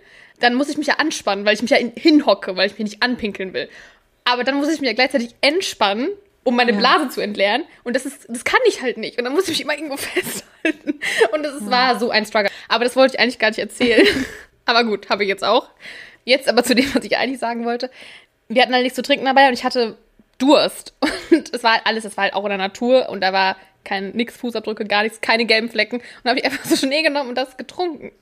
dann 0.42 0.54
muss 0.54 0.68
ich 0.68 0.76
mich 0.76 0.86
ja 0.86 0.94
anspannen, 0.94 1.44
weil 1.44 1.54
ich 1.54 1.62
mich 1.62 1.70
ja 1.70 1.76
in, 1.76 1.92
hinhocke, 1.96 2.56
weil 2.56 2.66
ich 2.66 2.72
mich 2.72 2.92
nicht 2.92 3.02
anpinkeln 3.02 3.52
will. 3.52 3.68
Aber 4.24 4.44
dann 4.44 4.56
muss 4.56 4.68
ich 4.72 4.80
mich 4.80 4.88
ja 4.88 4.94
gleichzeitig 4.94 5.34
entspannen, 5.40 6.08
um 6.44 6.56
meine 6.56 6.72
Ja. 6.72 6.78
Blase 6.78 7.08
zu 7.08 7.20
entleeren. 7.20 7.64
Und 7.84 7.94
das 7.94 8.06
ist, 8.06 8.26
das 8.28 8.44
kann 8.44 8.60
ich 8.66 8.82
halt 8.82 8.98
nicht. 8.98 9.18
Und 9.18 9.24
dann 9.24 9.32
muss 9.32 9.44
ich 9.44 9.50
mich 9.50 9.60
immer 9.62 9.74
irgendwo 9.74 9.96
festhalten. 9.98 11.00
Und 11.32 11.42
das 11.42 11.54
ist, 11.54 11.70
war 11.70 11.98
so 11.98 12.10
ein 12.10 12.26
Struggle. 12.26 12.50
Aber 12.68 12.84
das 12.84 12.96
wollte 12.96 13.14
ich 13.14 13.20
eigentlich 13.20 13.38
gar 13.38 13.48
nicht 13.48 13.58
erzählen. 13.58 14.06
aber 14.64 14.84
gut, 14.84 15.10
habe 15.10 15.22
ich 15.22 15.28
jetzt 15.28 15.44
auch. 15.44 15.68
Jetzt 16.24 16.48
aber 16.48 16.62
zu 16.62 16.74
dem, 16.74 16.94
was 16.94 17.04
ich 17.04 17.16
eigentlich 17.16 17.40
sagen 17.40 17.64
wollte. 17.64 17.90
Wir 18.48 18.62
hatten 18.62 18.72
halt 18.72 18.82
nichts 18.82 18.96
zu 18.96 19.02
trinken 19.02 19.24
dabei 19.24 19.48
und 19.48 19.54
ich 19.54 19.64
hatte 19.64 19.96
Durst. 20.38 20.94
Und 21.30 21.54
es 21.54 21.62
war 21.62 21.74
halt 21.74 21.82
alles, 21.86 22.04
es 22.04 22.16
war 22.16 22.24
halt 22.24 22.34
auch 22.34 22.42
in 22.44 22.50
der 22.50 22.58
Natur 22.58 23.08
und 23.08 23.20
da 23.20 23.32
war 23.32 23.56
kein 23.84 24.10
nix 24.10 24.36
Fußabdrücke, 24.36 24.84
gar 24.84 25.02
nichts, 25.02 25.20
keine 25.20 25.44
gelben 25.44 25.70
Flecken. 25.70 25.96
Und 25.96 26.04
da 26.24 26.30
habe 26.30 26.40
ich 26.40 26.44
einfach 26.44 26.64
so 26.64 26.76
Schnee 26.76 27.02
genommen 27.02 27.30
und 27.30 27.36
das 27.36 27.56
getrunken. 27.56 28.12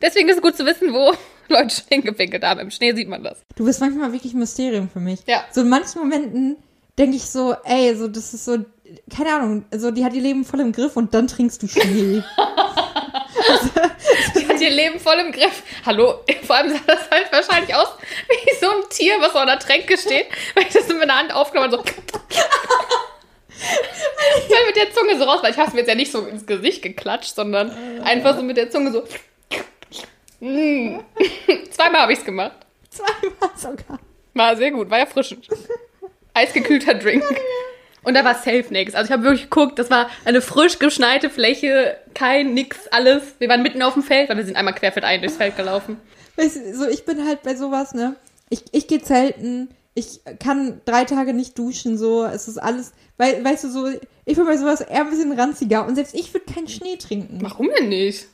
Deswegen 0.00 0.28
ist 0.28 0.36
es 0.36 0.42
gut 0.42 0.56
zu 0.56 0.64
wissen, 0.64 0.92
wo 0.92 1.12
Leute 1.48 1.74
Schnee 1.74 1.98
gepinkelt 1.98 2.44
haben. 2.44 2.60
Im 2.60 2.70
Schnee 2.70 2.92
sieht 2.94 3.08
man 3.08 3.22
das. 3.22 3.42
Du 3.56 3.64
bist 3.64 3.80
manchmal 3.80 4.12
wirklich 4.12 4.34
ein 4.34 4.38
Mysterium 4.38 4.88
für 4.88 5.00
mich. 5.00 5.20
Ja. 5.26 5.44
So 5.50 5.60
in 5.62 5.68
manchen 5.68 6.00
Momenten 6.00 6.56
denke 6.98 7.16
ich 7.16 7.24
so, 7.24 7.54
ey, 7.64 7.94
so 7.94 8.08
das 8.08 8.34
ist 8.34 8.44
so, 8.44 8.58
keine 9.14 9.32
Ahnung, 9.34 9.64
so 9.72 9.90
die 9.90 10.04
hat 10.04 10.14
ihr 10.14 10.22
Leben 10.22 10.44
voll 10.44 10.60
im 10.60 10.72
Griff 10.72 10.96
und 10.96 11.14
dann 11.14 11.26
trinkst 11.28 11.62
du 11.62 11.68
Schnee. 11.68 12.22
Die 14.36 14.46
hat 14.46 14.60
ihr 14.60 14.70
Leben 14.70 15.00
voll 15.00 15.18
im 15.18 15.32
Griff. 15.32 15.62
Hallo, 15.86 16.20
vor 16.46 16.56
allem 16.56 16.70
sah 16.70 16.80
das 16.86 17.10
halt 17.10 17.32
wahrscheinlich 17.32 17.74
aus 17.74 17.88
wie 18.28 18.56
so 18.60 18.70
ein 18.70 18.88
Tier, 18.90 19.14
was 19.20 19.32
so 19.32 19.38
an 19.38 19.46
der 19.46 19.58
Tränke 19.58 19.96
steht, 19.96 20.26
weil 20.54 20.64
ich 20.64 20.72
das 20.72 20.88
mit 20.88 20.98
meiner 20.98 21.16
Hand 21.16 21.32
aufgenommen 21.32 21.72
und 21.72 21.86
so. 21.86 21.94
Weil 24.48 24.66
mit 24.66 24.76
der 24.76 24.92
Zunge 24.92 25.18
so 25.18 25.24
raus, 25.24 25.40
weil 25.42 25.52
ich 25.52 25.58
habe 25.58 25.68
es 25.68 25.74
mir 25.74 25.80
jetzt 25.80 25.88
ja 25.88 25.94
nicht 25.94 26.12
so 26.12 26.26
ins 26.26 26.46
Gesicht 26.46 26.82
geklatscht, 26.82 27.34
sondern 27.34 27.70
einfach 28.02 28.36
so 28.36 28.42
mit 28.42 28.56
der 28.56 28.70
Zunge 28.70 28.92
so. 28.92 29.04
Zweimal 31.70 32.00
habe 32.02 32.12
ich 32.12 32.18
es 32.18 32.24
gemacht. 32.24 32.56
Zweimal 32.88 33.50
sogar. 33.56 33.98
War 34.34 34.56
sehr 34.56 34.70
gut, 34.70 34.90
war 34.90 34.98
erfrischend. 34.98 35.48
Eisgekühlter 36.34 36.94
Drink. 36.94 37.24
Und 38.02 38.14
da 38.14 38.24
war 38.24 38.34
safe 38.34 38.66
nix. 38.70 38.94
Also 38.94 39.08
ich 39.08 39.12
habe 39.12 39.24
wirklich 39.24 39.50
geguckt, 39.50 39.78
das 39.78 39.90
war 39.90 40.08
eine 40.24 40.40
frisch 40.40 40.78
geschneite 40.78 41.28
Fläche, 41.28 41.98
kein 42.14 42.54
nix, 42.54 42.88
alles. 42.88 43.34
Wir 43.38 43.48
waren 43.48 43.62
mitten 43.62 43.82
auf 43.82 43.94
dem 43.94 44.02
Feld, 44.02 44.30
weil 44.30 44.38
wir 44.38 44.44
sind 44.44 44.56
einmal 44.56 44.74
querfeldein 44.74 45.20
durchs 45.20 45.36
Feld 45.36 45.56
gelaufen. 45.56 45.98
Weißt 46.36 46.56
du, 46.56 46.74
so 46.74 46.88
ich 46.88 47.04
bin 47.04 47.26
halt 47.26 47.42
bei 47.42 47.54
sowas, 47.54 47.92
ne? 47.92 48.16
Ich, 48.48 48.64
ich 48.72 48.88
gehe 48.88 49.02
zelten, 49.02 49.68
ich 49.94 50.20
kann 50.38 50.80
drei 50.86 51.04
Tage 51.04 51.34
nicht 51.34 51.58
duschen, 51.58 51.98
so, 51.98 52.24
es 52.24 52.48
ist 52.48 52.58
alles, 52.58 52.92
weil, 53.18 53.44
weißt 53.44 53.64
du, 53.64 53.68
so, 53.70 53.88
ich 54.24 54.36
bin 54.36 54.46
bei 54.46 54.56
sowas 54.56 54.80
eher 54.80 55.02
ein 55.02 55.10
bisschen 55.10 55.32
ranziger 55.38 55.86
und 55.86 55.94
selbst 55.96 56.14
ich 56.14 56.32
würde 56.32 56.52
keinen 56.52 56.68
Schnee 56.68 56.96
trinken. 56.96 57.38
Warum 57.42 57.68
denn 57.78 57.90
nicht? 57.90 58.26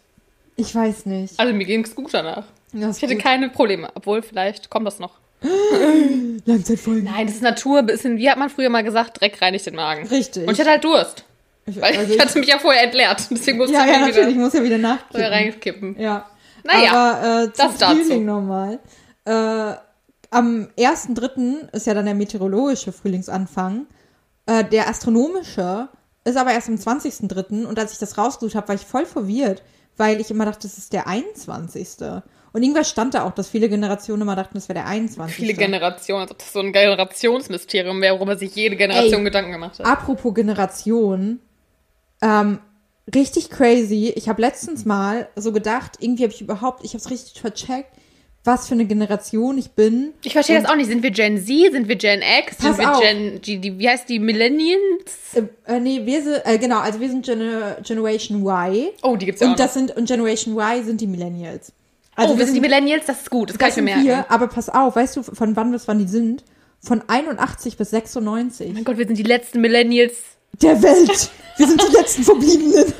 Ich 0.56 0.74
weiß 0.74 1.06
nicht. 1.06 1.38
Also 1.38 1.52
mir 1.52 1.64
ging's 1.66 1.94
gut 1.94 2.12
danach. 2.14 2.44
Das 2.72 2.96
Ich 2.98 3.02
hatte 3.02 3.14
gut. 3.14 3.22
keine 3.22 3.48
Probleme, 3.50 3.88
obwohl 3.94 4.22
vielleicht 4.22 4.70
kommt 4.70 4.86
das 4.86 4.98
noch. 4.98 5.12
Langzeitfolgen. 6.44 7.04
Nein, 7.04 7.26
das 7.26 7.36
ist 7.36 7.42
Natur, 7.42 7.82
bisschen, 7.82 8.18
wie 8.18 8.30
hat 8.30 8.38
man 8.38 8.50
früher 8.50 8.68
mal 8.70 8.82
gesagt, 8.84 9.20
Dreck 9.20 9.40
reinigt 9.42 9.66
den 9.66 9.74
Magen. 9.74 10.06
Richtig. 10.08 10.46
Und 10.46 10.54
ich 10.54 10.60
hatte 10.60 10.70
halt 10.70 10.84
Durst. 10.84 11.24
Ich- 11.66 11.80
Weil 11.80 11.96
also 11.96 12.12
ich 12.12 12.20
hatte 12.20 12.38
mich 12.38 12.48
ja 12.48 12.58
vorher 12.58 12.84
entleert. 12.84 13.26
Deswegen 13.30 13.58
musste 13.58 13.74
ja, 13.74 13.84
ich 13.84 13.90
ja, 13.92 13.98
natürlich, 14.00 14.18
ich 14.20 14.26
wieder 14.34 14.40
muss 14.44 14.52
ja 14.52 14.62
wieder 14.62 14.78
nachkippen. 14.78 15.22
reinkippen. 15.22 16.00
Ja. 16.00 16.26
Naja, 16.64 16.92
Aber 16.92 17.42
äh, 17.44 17.52
zum 17.52 17.66
das 17.68 17.78
dazu. 17.78 17.96
Frühling 17.96 18.24
nochmal. 18.24 18.78
Äh, 19.24 19.74
am 20.30 20.68
1.3. 20.78 21.72
ist 21.72 21.86
ja 21.86 21.94
dann 21.94 22.04
der 22.06 22.14
meteorologische 22.14 22.92
Frühlingsanfang. 22.92 23.86
Äh, 24.46 24.64
der 24.64 24.88
astronomische 24.88 25.88
ist 26.24 26.36
aber 26.36 26.52
erst 26.52 26.68
am 26.68 26.74
20.3. 26.76 27.64
Und 27.66 27.78
als 27.78 27.92
ich 27.92 27.98
das 27.98 28.16
rausgesucht 28.18 28.54
habe, 28.54 28.68
war 28.68 28.74
ich 28.74 28.82
voll 28.82 29.06
verwirrt, 29.06 29.62
weil 29.96 30.20
ich 30.20 30.30
immer 30.30 30.44
dachte, 30.44 30.62
das 30.62 30.78
ist 30.78 30.92
der 30.92 31.06
21. 31.06 31.88
Und 32.52 32.62
irgendwas 32.62 32.88
stand 32.88 33.14
da 33.14 33.24
auch, 33.24 33.32
dass 33.32 33.48
viele 33.48 33.68
Generationen 33.68 34.22
immer 34.22 34.36
dachten, 34.36 34.54
das 34.54 34.68
wäre 34.68 34.78
der 34.78 34.86
21. 34.86 35.36
Viele 35.36 35.54
Generationen, 35.54 36.22
als 36.22 36.30
ob 36.30 36.38
das 36.38 36.52
so 36.52 36.60
ein 36.60 36.72
Generationsmysterium 36.72 38.00
wäre, 38.00 38.16
worüber 38.16 38.36
sich 38.36 38.54
jede 38.54 38.76
Generation 38.76 39.20
Ey. 39.20 39.24
Gedanken 39.24 39.52
gemacht 39.52 39.78
hat. 39.78 39.86
Apropos 39.86 40.34
Generation, 40.34 41.40
ähm, 42.22 42.60
richtig 43.14 43.50
crazy. 43.50 44.12
Ich 44.16 44.28
habe 44.28 44.40
letztens 44.40 44.84
mal 44.84 45.28
so 45.36 45.52
gedacht, 45.52 45.98
irgendwie 46.00 46.24
habe 46.24 46.32
ich 46.32 46.40
überhaupt, 46.40 46.84
ich 46.84 46.92
habe 46.92 46.98
es 46.98 47.10
richtig 47.10 47.40
vercheckt, 47.40 47.90
was 48.46 48.68
für 48.68 48.74
eine 48.74 48.84
Generation 48.86 49.58
ich 49.58 49.70
bin. 49.72 50.12
Ich 50.22 50.32
verstehe 50.32 50.60
das 50.60 50.70
auch 50.70 50.76
nicht. 50.76 50.88
Sind 50.88 51.02
wir 51.02 51.10
Gen 51.10 51.38
Z? 51.38 51.72
Sind 51.72 51.88
wir 51.88 51.96
Gen 51.96 52.20
X? 52.22 52.56
Pass 52.56 52.76
sind 52.76 52.78
wir 52.78 52.94
auf. 52.96 53.00
Gen 53.00 53.40
G? 53.40 53.58
Die, 53.58 53.78
wie 53.78 53.88
heißt 53.88 54.08
die? 54.08 54.18
Millennials? 54.18 55.34
Äh, 55.34 55.42
äh, 55.66 55.80
nee, 55.80 56.00
wir 56.04 56.22
sind, 56.22 56.42
äh, 56.44 56.58
genau, 56.58 56.78
also 56.78 57.00
wir 57.00 57.08
sind 57.08 57.24
Gener 57.26 57.78
Generation 57.82 58.40
Y. 58.46 58.88
Oh, 59.02 59.16
die 59.16 59.26
gibt's 59.26 59.40
ja 59.40 59.46
und 59.48 59.54
auch 59.54 59.58
noch. 59.58 59.64
das 59.64 59.74
sind, 59.74 59.96
und 59.96 60.06
Generation 60.08 60.54
Y 60.58 60.84
sind 60.84 61.00
die 61.00 61.06
Millennials. 61.06 61.72
Also 62.14 62.34
oh, 62.34 62.38
wir 62.38 62.46
sind 62.46 62.54
die 62.54 62.60
Millennials, 62.60 63.04
das 63.06 63.20
ist 63.22 63.30
gut, 63.30 63.50
das 63.50 63.58
kann 63.58 63.68
das 63.68 63.76
ich 63.76 63.82
mir 63.82 63.90
merken. 63.96 64.06
wir, 64.06 64.30
aber 64.30 64.46
pass 64.48 64.68
auf, 64.70 64.96
weißt 64.96 65.16
du, 65.16 65.22
von 65.22 65.54
wann 65.56 65.70
bis 65.72 65.86
wann 65.86 65.98
die 65.98 66.08
sind? 66.08 66.44
Von 66.80 67.02
81 67.08 67.76
bis 67.76 67.90
96. 67.90 68.72
Mein 68.72 68.84
Gott, 68.84 68.96
wir 68.96 69.06
sind 69.06 69.18
die 69.18 69.22
letzten 69.22 69.60
Millennials. 69.60 70.14
Der 70.62 70.80
Welt! 70.82 71.30
Wir 71.58 71.66
sind 71.66 71.82
die 71.82 71.92
letzten 71.94 72.22
Verbliebenen. 72.22 72.92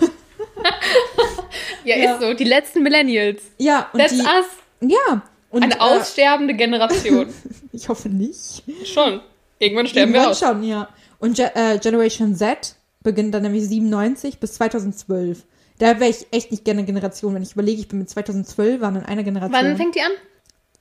Ja, 1.85 1.97
Ja. 1.97 2.15
ist 2.15 2.21
so, 2.21 2.35
die 2.35 2.45
letzten 2.45 2.83
Millennials. 2.83 3.43
Ja, 3.59 3.89
und 3.93 4.01
That's 4.01 4.13
die, 4.15 4.21
us. 4.21 4.47
ja. 4.81 5.23
Und, 5.57 5.63
Eine 5.63 5.77
äh, 5.77 5.79
aussterbende 5.79 6.53
Generation. 6.53 7.33
ich 7.73 7.89
hoffe 7.89 8.11
nicht. 8.11 8.63
Schon. 8.85 9.23
Irgendwann 9.59 9.87
sterben 9.87 10.13
wir 10.13 10.21
Irgendwann 10.21 10.33
aus. 10.33 10.39
schon, 10.39 10.63
ja. 10.63 10.89
Und 11.19 11.37
Ge 11.37 11.49
äh, 11.55 11.79
Generation 11.79 12.35
Z 12.35 12.77
beginnt 13.03 13.33
dann 13.33 13.43
nämlich 13.43 13.67
97 13.67 14.39
bis 14.39 14.53
2012. 14.55 15.45
Da 15.79 15.99
wäre 15.99 16.11
ich 16.11 16.27
echt 16.31 16.51
nicht 16.51 16.67
gerne 16.67 16.85
Generation, 16.85 17.35
wenn 17.35 17.43
ich 17.43 17.53
überlege, 17.53 17.81
ich 17.81 17.89
bin 17.89 18.01
mit 18.01 18.11
2012 18.11 18.83
waren 18.83 18.97
in 18.97 19.05
einer 19.05 19.23
Generation. 19.23 19.55
Wann 19.55 19.77
fängt 19.79 19.95
die 19.95 20.03
an? 20.03 20.13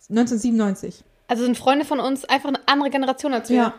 1997. 0.09 1.05
Also 1.29 1.45
sind 1.45 1.57
Freunde 1.57 1.85
von 1.85 2.01
uns 2.01 2.25
einfach 2.25 2.49
eine 2.49 2.59
andere 2.67 2.89
Generation 2.89 3.33
als 3.33 3.49
wir. 3.49 3.55
Ja. 3.55 3.73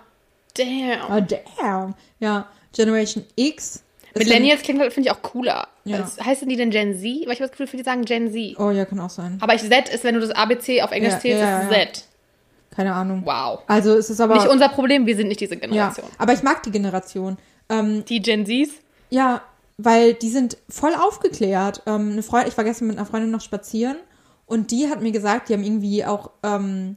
Damn. 0.57 1.13
Oh, 1.13 1.39
damn. 1.61 1.95
Ja, 2.21 2.49
Generation 2.73 3.25
X. 3.37 3.83
Millennials 4.19 4.63
klingt, 4.63 4.81
finde 4.93 5.09
ich, 5.09 5.11
auch 5.11 5.23
cooler. 5.23 5.69
Ja. 5.85 6.01
Was 6.01 6.21
heißen 6.21 6.49
die 6.49 6.57
denn 6.57 6.71
Gen 6.71 6.95
Z? 6.95 7.03
Weil 7.03 7.33
ich 7.33 7.41
habe 7.41 7.49
das 7.49 7.51
Gefühl, 7.53 7.67
viele 7.67 7.85
sagen 7.85 8.05
Gen 8.05 8.33
Z. 8.33 8.59
Oh 8.59 8.71
ja, 8.71 8.85
kann 8.85 9.01
auch 9.01 9.11
sein. 9.11 9.39
Aber 9.41 9.55
ich 9.55 9.63
Z 9.63 9.89
ist, 9.89 10.05
wenn 10.05 10.15
du 10.15 10.21
das 10.21 10.31
ABC 10.31 10.83
auf 10.83 10.91
Englisch 10.93 11.13
Ja, 11.15 11.21
zählst, 11.21 11.41
ja, 11.41 11.59
ist 11.61 11.71
ja. 11.73 11.79
Z. 11.87 12.05
Keine 12.71 12.95
Ahnung. 12.95 13.23
Wow. 13.25 13.61
Also 13.67 13.95
es 13.95 14.11
ist 14.11 14.21
aber. 14.21 14.35
Nicht 14.35 14.49
unser 14.49 14.69
Problem, 14.69 15.07
wir 15.07 15.17
sind 15.17 15.29
nicht 15.29 15.41
diese 15.41 15.55
ja, 15.55 15.61
Generation. 15.61 16.07
aber 16.19 16.33
ich 16.33 16.43
mag 16.43 16.63
die 16.63 16.71
Generation. 16.71 17.39
Ähm, 17.69 18.05
Die 18.05 18.21
Gen 18.21 18.45
Zs? 18.47 18.75
Ja, 19.11 19.43
weil 19.79 20.15
die 20.15 20.29
sind 20.29 20.57
voll 20.69 20.95
aufgeklärt. 20.95 21.83
Ähm, 21.87 22.13
eine 22.13 22.23
Freundin, 22.23 22.51
ich 22.51 22.57
war 22.57 22.65
gestern 22.65 22.89
mit 22.89 22.97
einer 22.99 23.07
Freundin 23.07 23.31
noch 23.31 23.41
spazieren 23.41 23.97
und 24.47 24.71
die 24.71 24.89
hat 24.89 25.01
mir 25.03 25.13
gesagt, 25.13 25.49
die 25.49 25.55
haben 25.55 25.65
irgendwie 25.65 26.05
auch 26.05 26.31
ähm, 26.43 26.97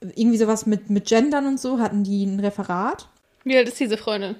irgendwie 0.00 0.38
sowas 0.38 0.66
mit, 0.66 0.90
mit 0.90 1.06
Gendern 1.06 1.46
und 1.46 1.60
so, 1.60 1.78
hatten 1.78 2.04
die 2.04 2.24
ein 2.24 2.40
Referat. 2.40 3.08
Wie 3.44 3.56
alt 3.56 3.68
ist 3.68 3.78
diese 3.80 3.96
Freundin? 3.96 4.36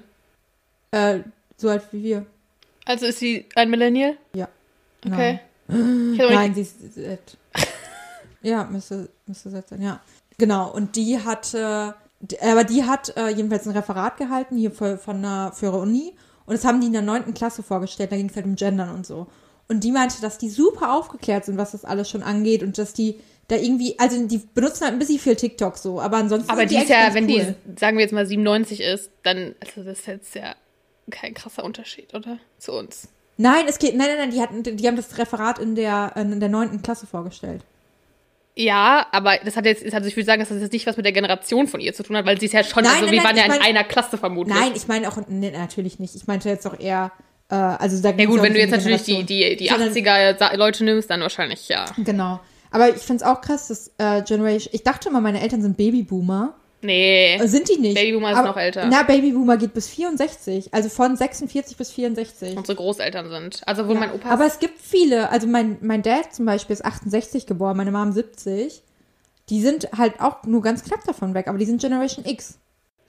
Äh, 0.91 1.19
so 1.57 1.69
alt 1.69 1.83
wie 1.91 2.03
wir. 2.03 2.25
Also 2.85 3.05
ist 3.05 3.19
sie 3.19 3.45
ein 3.55 3.69
Millennial? 3.69 4.15
Ja. 4.33 4.47
Okay. 5.05 5.41
Nein, 5.67 6.53
nicht, 6.53 6.71
sie 6.79 6.85
ist 6.85 6.95
Z. 6.95 7.37
ja, 8.41 8.63
müsste, 8.65 9.09
müsste 9.25 9.51
Z 9.51 9.67
sein, 9.67 9.81
ja. 9.81 9.99
Genau, 10.37 10.71
und 10.71 10.95
die 10.95 11.19
hat, 11.19 11.53
äh, 11.53 11.91
aber 12.41 12.63
die 12.63 12.83
hat 12.83 13.15
äh, 13.17 13.29
jedenfalls 13.29 13.67
ein 13.67 13.75
Referat 13.75 14.17
gehalten, 14.17 14.55
hier 14.55 14.71
für, 14.71 14.97
von 14.97 15.17
einer, 15.17 15.51
für 15.51 15.67
ihre 15.67 15.79
Uni. 15.79 16.13
Und 16.45 16.53
das 16.53 16.63
haben 16.63 16.79
die 16.79 16.87
in 16.87 16.93
der 16.93 17.01
neunten 17.01 17.33
Klasse 17.33 17.63
vorgestellt, 17.63 18.11
da 18.11 18.15
ging 18.15 18.29
es 18.29 18.35
halt 18.35 18.45
um 18.45 18.55
Gendern 18.55 18.95
und 18.95 19.05
so. 19.05 19.27
Und 19.67 19.83
die 19.83 19.91
meinte, 19.91 20.21
dass 20.21 20.37
die 20.37 20.49
super 20.49 20.95
aufgeklärt 20.95 21.43
sind, 21.43 21.57
was 21.57 21.71
das 21.71 21.83
alles 21.83 22.09
schon 22.09 22.23
angeht 22.23 22.63
und 22.63 22.77
dass 22.77 22.93
die 22.93 23.19
da 23.49 23.55
irgendwie, 23.57 23.97
also 23.99 24.25
die 24.25 24.41
benutzen 24.53 24.83
halt 24.83 24.93
ein 24.93 24.99
bisschen 24.99 25.19
viel 25.19 25.35
TikTok 25.35 25.77
so, 25.77 26.01
aber 26.01 26.17
ansonsten 26.17 26.49
aber 26.49 26.65
die 26.65 26.77
ist 26.77 26.89
ja, 26.89 27.13
wenn 27.13 27.29
cool. 27.29 27.55
die, 27.65 27.79
sagen 27.79 27.97
wir 27.97 28.03
jetzt 28.03 28.13
mal 28.13 28.25
97 28.25 28.81
ist, 28.81 29.09
dann, 29.23 29.55
also 29.61 29.83
das 29.83 29.99
ist 29.99 30.07
jetzt 30.07 30.35
ja 30.35 30.55
kein 31.11 31.33
krasser 31.33 31.63
Unterschied, 31.63 32.13
oder? 32.13 32.37
Zu 32.59 32.73
uns. 32.73 33.07
Nein, 33.37 33.65
es 33.67 33.77
geht, 33.79 33.95
nein, 33.95 34.07
nein, 34.07 34.17
nein, 34.17 34.31
die 34.31 34.41
hatten, 34.41 34.63
die 34.77 34.87
haben 34.87 34.95
das 34.95 35.17
Referat 35.17 35.59
in 35.59 35.75
der, 35.75 36.13
in 36.15 36.39
der 36.39 36.49
neunten 36.49 36.81
Klasse 36.81 37.05
vorgestellt. 37.05 37.61
Ja, 38.55 39.05
aber 39.11 39.37
das 39.45 39.55
hat 39.55 39.65
jetzt, 39.65 39.93
also 39.93 40.07
ich 40.07 40.15
würde 40.15 40.25
sagen, 40.25 40.39
dass 40.39 40.49
das 40.49 40.59
jetzt 40.61 40.73
nicht 40.73 40.87
was 40.87 40.97
mit 40.97 41.05
der 41.05 41.13
Generation 41.13 41.67
von 41.67 41.79
ihr 41.79 41.93
zu 41.93 42.01
tun 42.01 42.17
hat, 42.17 42.25
weil 42.25 42.39
sie 42.39 42.47
ist 42.47 42.53
ja 42.53 42.63
schon, 42.63 42.83
Nein, 42.83 42.93
also 42.93 43.05
nein, 43.05 43.13
wir 43.13 43.21
nein, 43.21 43.27
waren 43.27 43.37
ja 43.37 43.45
ich 43.45 43.55
in 43.55 43.61
einer 43.61 43.83
Klasse 43.83 44.17
vermutlich. 44.17 44.55
Nein, 44.57 44.71
ich 44.75 44.87
meine 44.87 45.07
auch, 45.09 45.17
nee, 45.27 45.51
natürlich 45.51 45.99
nicht. 45.99 46.15
Ich 46.15 46.25
meinte 46.25 46.49
jetzt 46.49 46.65
auch 46.65 46.79
eher, 46.79 47.11
äh, 47.51 47.55
also 47.55 48.01
da 48.01 48.09
Ja 48.17 48.25
gut, 48.25 48.41
wenn 48.41 48.53
du 48.53 48.59
jetzt 48.59 48.71
natürlich 48.71 49.03
die, 49.03 49.23
die, 49.23 49.55
die 49.57 49.67
Sondern- 49.67 49.89
80er 49.89 50.39
Sa- 50.39 50.55
Leute 50.55 50.83
nimmst, 50.83 51.07
dann 51.11 51.21
wahrscheinlich 51.21 51.67
ja. 51.69 51.85
Genau. 51.97 52.39
Aber 52.71 52.89
ich 52.89 53.03
finde 53.03 53.23
es 53.23 53.29
auch 53.29 53.41
krass, 53.41 53.67
dass 53.67 53.91
äh, 53.99 54.23
Generation. 54.23 54.71
Ich 54.73 54.83
dachte 54.83 55.09
immer, 55.09 55.21
meine 55.21 55.39
Eltern 55.41 55.61
sind 55.61 55.77
Babyboomer. 55.77 56.55
Nee. 56.81 57.35
Äh, 57.37 57.47
Sind 57.47 57.67
die 57.69 57.77
nicht? 57.79 57.95
Babyboomer 57.95 58.31
ist 58.33 58.43
noch 58.43 58.55
älter. 58.57 58.85
Na, 58.87 59.03
Babyboomer 59.03 59.57
geht 59.57 59.73
bis 59.73 59.87
64. 59.89 60.73
Also 60.73 60.89
von 60.89 61.15
46 61.17 61.75
bis 61.75 61.91
64. 61.91 62.55
Unsere 62.55 62.75
Großeltern 62.75 63.29
sind. 63.29 63.61
Also 63.65 63.87
wohl 63.87 63.95
Ja. 63.95 64.01
mein 64.01 64.11
Opa. 64.13 64.29
Aber 64.29 64.45
es 64.45 64.59
gibt 64.59 64.79
viele. 64.79 65.29
Also 65.29 65.47
mein, 65.47 65.77
mein 65.81 66.03
Dad 66.03 66.33
zum 66.35 66.45
Beispiel 66.45 66.73
ist 66.75 66.85
68 66.85 67.47
geboren, 67.47 67.77
meine 67.77 67.91
Mom 67.91 68.11
70. 68.11 68.83
Die 69.49 69.61
sind 69.61 69.89
halt 69.97 70.19
auch 70.19 70.43
nur 70.43 70.61
ganz 70.61 70.83
knapp 70.83 71.03
davon 71.05 71.33
weg, 71.33 71.47
aber 71.47 71.57
die 71.57 71.65
sind 71.65 71.81
Generation 71.81 72.25
X. 72.25 72.59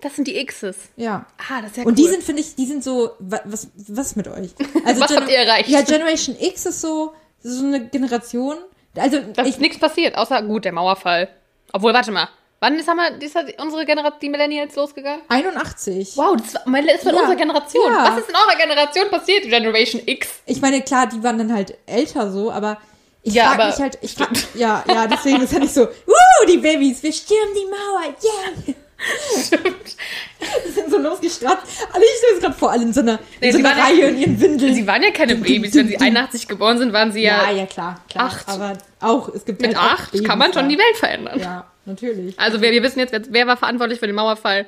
das 0.01 0.15
sind 0.17 0.29
die 0.29 0.37
X's. 0.47 0.77
Ja. 0.97 1.27
Ah, 1.51 1.61
das 1.61 1.73
ist 1.73 1.77
ja 1.79 1.83
Und 1.83 1.91
cool. 1.91 1.95
die 1.97 2.07
sind, 2.09 2.23
finde 2.23 2.41
ich, 2.43 2.55
die 2.55 2.65
sind 2.67 2.83
so, 2.85 3.11
wa- 3.19 3.41
was, 3.45 3.69
was 3.77 4.15
mit 4.17 4.29
euch? 4.29 4.51
Also 4.87 5.01
Was 5.03 5.15
habt 5.15 5.29
ihr 5.29 5.37
erreicht? 5.39 5.69
Ja, 5.69 5.83
Generation 5.83 6.37
X 6.41 6.65
ist 6.67 6.81
so, 6.81 7.13
so 7.43 7.67
eine 7.67 7.89
Generation. 7.89 8.55
Also, 8.97 9.19
da 9.35 9.43
ist 9.43 9.61
nichts 9.61 9.79
passiert, 9.79 10.17
außer 10.17 10.41
gut, 10.43 10.65
der 10.65 10.73
Mauerfall. 10.73 11.29
Obwohl, 11.73 11.93
warte 11.93 12.11
mal. 12.13 12.29
Wann 12.61 12.77
ist, 12.77 12.89
haben 12.89 12.97
wir, 12.97 13.23
ist 13.23 13.37
unsere 13.63 13.85
Generation, 13.87 14.19
die 14.21 14.29
Millennials 14.31 14.75
losgegangen? 14.75 15.21
81. 15.29 16.13
Wow, 16.17 16.37
das 16.37 16.55
war, 16.55 16.63
meine, 16.67 16.93
ist 16.93 17.05
von 17.05 17.15
Ja. 17.15 17.21
unserer 17.21 17.37
Generation. 17.37 17.93
Ja. 17.93 18.11
Was 18.11 18.19
ist 18.21 18.29
in 18.31 18.35
eurer 18.35 18.57
Generation 18.59 19.11
passiert, 19.11 19.43
Generation 19.45 20.03
X? 20.07 20.29
Ich 20.47 20.61
meine, 20.61 20.83
klar, 20.83 21.07
die 21.07 21.23
waren 21.23 21.39
dann 21.39 21.53
halt 21.55 21.75
älter 21.87 22.33
so, 22.33 22.51
aber 22.51 22.79
ich 23.23 23.35
Ja, 23.35 23.53
aber- 23.53 23.67
mich 23.67 23.79
halt, 23.79 23.99
ich 24.03 24.13
frag, 24.15 24.31
ja, 24.55 24.83
ja, 24.89 25.07
deswegen 25.07 25.41
ist 25.43 25.53
ja 25.53 25.61
nicht 25.61 25.73
so, 25.75 25.83
wuh, 26.07 26.47
die 26.49 26.57
Babys, 26.59 27.01
wir 27.03 27.13
stürmen 27.13 27.55
die 27.55 27.67
Mauer, 27.67 28.15
yeah. 28.25 28.75
Die 30.67 30.71
sind 30.73 30.91
so 30.91 30.99
losgestratzt. 30.99 31.63
Alle, 31.93 32.05
ich 32.05 32.11
stelle 32.19 32.35
es 32.35 32.41
gerade 32.41 32.55
vor, 32.55 32.73
alle 32.73 32.83
in 32.83 32.93
so 32.93 33.01
einer, 33.01 33.19
Nee, 33.41 33.47
in 33.49 33.53
so 33.53 33.59
sie 33.59 33.65
einer 33.65 33.77
waren 33.77 33.79
ja- 33.79 33.85
Reihe 34.05 34.09
in 34.11 34.19
ihren 34.19 34.41
Windeln. 34.41 34.75
Sie 34.75 34.87
waren 34.89 35.03
ja 35.05 35.11
keine 35.13 35.37
Babys. 35.37 35.73
Wenn 35.75 35.87
sie 35.89 36.01
81 36.01 36.49
geboren 36.49 36.79
sind, 36.79 36.93
waren 36.93 37.13
sie 37.13 37.23
ja, 37.23 37.45
ja, 37.45 37.59
ja, 37.59 37.67
klar, 37.67 38.01
klar. 38.11 38.27
Acht. 38.27 38.49
Aber 38.49 38.73
auch, 39.01 39.29
es 39.29 39.45
gibt 39.45 39.61
mit 39.63 39.77
halt 39.79 39.93
acht. 40.01 40.25
Kann 40.25 40.39
man 40.39 40.53
schon 40.53 40.69
die 40.69 40.77
Welt 40.79 40.97
verändern. 40.97 41.39
Ja, 41.39 41.65
natürlich. 41.89 42.39
Also 42.39 42.61
wir, 42.61 42.71
wir 42.71 42.83
wissen 42.83 43.01
jetzt, 43.01 43.15
wer, 43.31 43.47
war 43.47 43.57
verantwortlich 43.57 43.99
für 43.99 44.07
den 44.07 44.15
Mauerfall? 44.17 44.67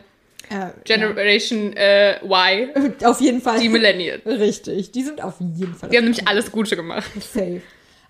Äh, 0.49 0.71
Generation 0.85 1.73
äh, 1.77 2.17
Y. 2.25 2.71
ja. 3.01 3.09
Auf 3.11 3.21
jeden 3.21 3.41
Fall. 3.41 3.61
Die 3.61 3.69
Millennials. 3.69 4.27
Richtig, 4.27 4.91
die 4.91 5.03
sind 5.05 5.23
auf 5.23 5.35
jeden 5.39 5.75
Fall 5.75 5.91
Die 5.91 5.97
haben 5.97 6.05
nämlich 6.05 6.27
alles 6.27 6.51
Gute 6.51 6.75
gemacht. 6.75 7.09
safe. 7.21 7.61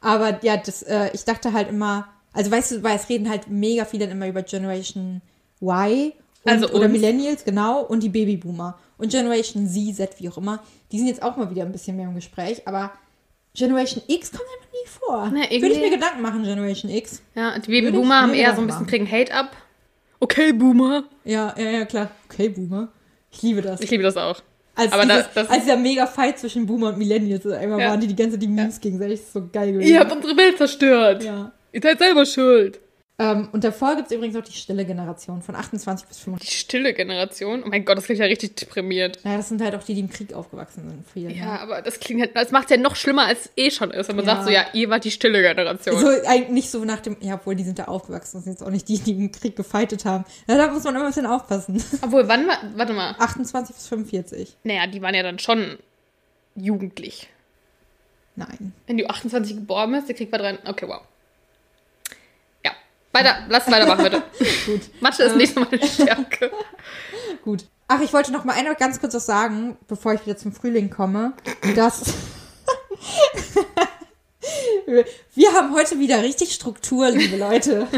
Aber 0.01 0.39
ja, 0.43 0.57
das, 0.57 0.83
äh, 0.85 1.11
ich 1.13 1.25
dachte 1.25 1.53
halt 1.53 1.69
immer, 1.69 2.09
also 2.33 2.51
weißt 2.51 2.71
du, 2.73 2.83
weil 2.83 2.97
es 2.97 3.09
reden 3.09 3.29
halt 3.29 3.49
mega 3.49 3.85
viele 3.85 4.07
dann 4.07 4.17
immer 4.17 4.29
über 4.29 4.43
Generation 4.43 5.21
Y 5.61 6.13
und, 6.45 6.51
Also 6.51 6.71
oder. 6.71 6.89
Millennials, 6.89 7.45
genau, 7.45 7.83
und 7.83 8.03
die 8.03 8.09
Babyboomer. 8.09 8.79
Und 8.97 9.11
Generation 9.11 9.67
Z, 9.69 9.97
Z, 9.97 10.11
wie 10.19 10.29
auch 10.29 10.39
immer, 10.39 10.63
die 10.93 10.99
sind 10.99 11.09
jetzt 11.09 11.23
auch 11.23 11.37
mal 11.37 11.51
wieder 11.51 11.63
ein 11.65 11.73
bisschen 11.73 11.97
mehr 11.97 12.07
im 12.09 12.15
Gespräch, 12.15 12.67
aber 12.67 12.93
Generation 13.55 14.03
X 14.07 14.31
kommt 14.31 14.43
einfach 14.43 14.73
nie 14.73 14.89
vor. 14.89 15.31
Na, 15.33 15.41
Würde 15.51 15.75
ich 15.75 15.81
mir 15.81 15.91
Gedanken 15.91 16.23
machen, 16.23 16.43
Generation 16.45 16.91
X. 16.91 17.23
Ja, 17.35 17.59
die 17.59 17.67
Würde 17.69 17.79
ich 17.79 17.85
Babyboomer 17.85 18.21
haben 18.23 18.35
eher 18.35 18.55
so 18.55 18.61
ein 18.61 18.67
bisschen 18.67 18.87
kriegen 18.87 19.11
Hate 19.11 19.33
ab. 19.35 19.57
Okay, 20.21 20.53
Boomer. 20.53 21.05
Ja, 21.25 21.55
ja, 21.57 21.71
ja, 21.71 21.85
klar. 21.85 22.11
Okay, 22.31 22.49
Boomer. 22.51 22.89
Ich 23.33 23.43
liebe 23.43 23.63
das. 23.63 23.81
Ich 23.81 23.91
liebe 23.91 24.03
das 24.03 24.17
auch. 24.17 24.41
Als, 24.77 24.93
aber 24.93 25.03
dieses, 25.05 25.25
das- 25.25 25.35
das- 25.35 25.51
als 25.51 25.65
dieser 25.65 25.77
mega 25.77 26.07
Fight 26.07 26.39
zwischen 26.39 26.67
Boomer 26.67 26.89
und 26.91 26.99
Millennials. 26.99 27.45
Einmal 27.47 27.81
Ja. 27.81 27.91
waren 27.91 28.01
die 28.01 28.07
die 28.07 28.17
ganze 28.17 28.33
Zeit 28.33 28.43
die 28.43 28.49
Memes 28.49 28.81
gegenseitig. 28.81 29.19
Das 29.19 29.27
ist 29.27 29.33
so 29.33 29.49
geil 29.53 29.73
gewesen. 29.73 29.91
Ihr 29.93 29.99
habt 30.01 30.13
unsere 30.13 30.37
Welt 30.37 30.57
zerstört. 30.59 31.25
ja. 31.25 31.53
Ihr 31.73 31.81
seid 31.83 31.99
selber 32.01 32.27
schuld. 32.27 32.81
Ähm, 33.23 33.49
und 33.53 33.65
davor 33.65 33.97
gibt 33.97 34.11
es 34.11 34.17
übrigens 34.17 34.35
auch 34.35 34.43
die 34.43 34.53
stille 34.53 34.87
Generation 34.87 35.43
von 35.43 35.55
28 35.55 36.09
bis 36.09 36.19
35. 36.21 36.49
Die 36.49 36.57
stille 36.57 36.95
Generation. 36.95 37.63
Oh 37.63 37.69
mein 37.69 37.85
Gott, 37.85 37.99
das 37.99 38.05
klingt 38.05 38.19
ja 38.19 38.25
richtig 38.25 38.57
deprimiert. 38.57 39.19
Ja, 39.25 39.37
das 39.37 39.51
sind 39.51 39.61
halt 39.61 39.75
auch 39.75 39.83
die, 39.83 39.93
die 39.93 40.01
im 40.01 40.09
Krieg 40.09 40.33
aufgewachsen 40.33 40.89
sind. 40.89 41.07
Viel, 41.07 41.37
Ja, 41.37 41.59
aber 41.59 41.83
das 41.83 42.01
klingt 42.01 42.23
halt, 42.23 42.35
das 42.35 42.51
macht 42.51 42.71
ja 42.71 42.79
noch 42.79 42.97
schlimmer, 42.97 43.27
als 43.27 43.41
es 43.47 43.51
eh 43.57 43.71
schon 43.71 43.91
ist. 43.91 44.09
Wenn 44.09 44.17
man 44.17 44.25
Ja. 44.25 44.37
sagt 44.37 44.47
so, 44.47 44.51
ja, 44.51 44.65
ihr 44.73 44.89
wart 44.89 45.05
die 45.05 45.11
stille 45.11 45.43
Generation. 45.43 45.99
So, 45.99 46.09
eigentlich 46.09 46.49
nicht 46.49 46.71
so 46.71 46.83
nach 46.87 47.01
dem, 47.01 47.19
ja, 47.21 47.35
obwohl 47.35 47.55
die 47.57 47.65
sind 47.65 47.79
da 47.79 47.85
aufgewachsen, 47.85 48.39
das 48.39 48.45
sind 48.45 48.55
jetzt 48.55 48.63
auch 48.63 48.71
nicht 48.71 48.89
die, 48.89 48.99
die 48.99 49.13
im 49.13 49.31
Krieg 49.31 49.55
gefeitet 49.55 50.07
haben. 50.07 50.25
Ja, 50.49 50.57
da 50.57 50.69
muss 50.73 50.85
man 50.85 50.95
immer 50.95 51.05
ein 51.05 51.11
bisschen 51.11 51.27
aufpassen. 51.27 51.83
Obwohl, 52.03 52.27
wann 52.27 52.49
war, 52.49 52.57
warte 52.75 52.95
mal. 52.95 53.15
28 53.19 53.77
bis 53.77 53.87
45. 53.87 54.57
Naja, 54.65 54.87
die 54.87 55.03
waren 55.03 55.15
ja 55.15 55.23
dann 55.23 55.39
schon 55.39 55.77
jugendlich. 56.57 57.29
Nein. 58.37 58.73
Wenn 58.87 58.97
du 58.97 59.07
28 59.09 59.57
geboren 59.57 59.93
bist, 59.93 60.09
der 60.09 60.17
Krieg 60.17 60.33
war 60.33 60.39
dran. 60.39 60.59
Okay, 60.65 60.87
wow. 60.89 61.03
Weiter, 63.13 63.45
lass 63.49 63.71
weitermachen, 63.71 64.05
bitte. 64.05 64.23
Gut. 64.67 64.83
Mathe 65.01 65.25
ist 65.25 65.37
nicht 65.37 65.55
so 65.55 65.61
meine 65.61 65.87
Stärke. 65.87 66.51
Gut. 67.45 67.65
Ach, 67.89 68.01
ich 68.01 68.13
wollte 68.13 68.31
noch 68.31 68.45
mal 68.45 68.53
eine 68.53 68.75
ganz 68.77 69.01
kurz 69.01 69.15
was 69.15 69.27
sagen, 69.27 69.77
bevor 69.89 70.15
ich 70.15 70.25
wieder 70.25 70.37
zum 70.37 70.53
Frühling 70.53 70.91
komme. 70.91 71.33
Dass 71.75 72.05
wir 75.35 75.53
haben 75.53 75.75
heute 75.75 75.99
wieder 75.99 76.23
richtig 76.23 76.55
Struktur, 76.55 77.11
liebe 77.11 77.37
Leute. 77.37 77.89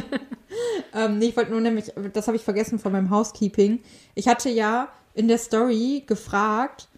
ähm, 0.95 1.19
nee, 1.19 1.27
ich 1.27 1.37
wollte 1.37 1.51
nur 1.51 1.61
nämlich, 1.61 1.93
das 2.15 2.27
habe 2.27 2.39
ich 2.39 2.43
vergessen 2.43 2.79
von 2.79 2.93
meinem 2.93 3.11
Housekeeping. 3.11 3.81
Ich 4.15 4.29
hatte 4.29 4.49
ja 4.49 4.89
in 5.13 5.29
der 5.29 5.37
Story 5.37 6.05
gefragt, 6.07 6.89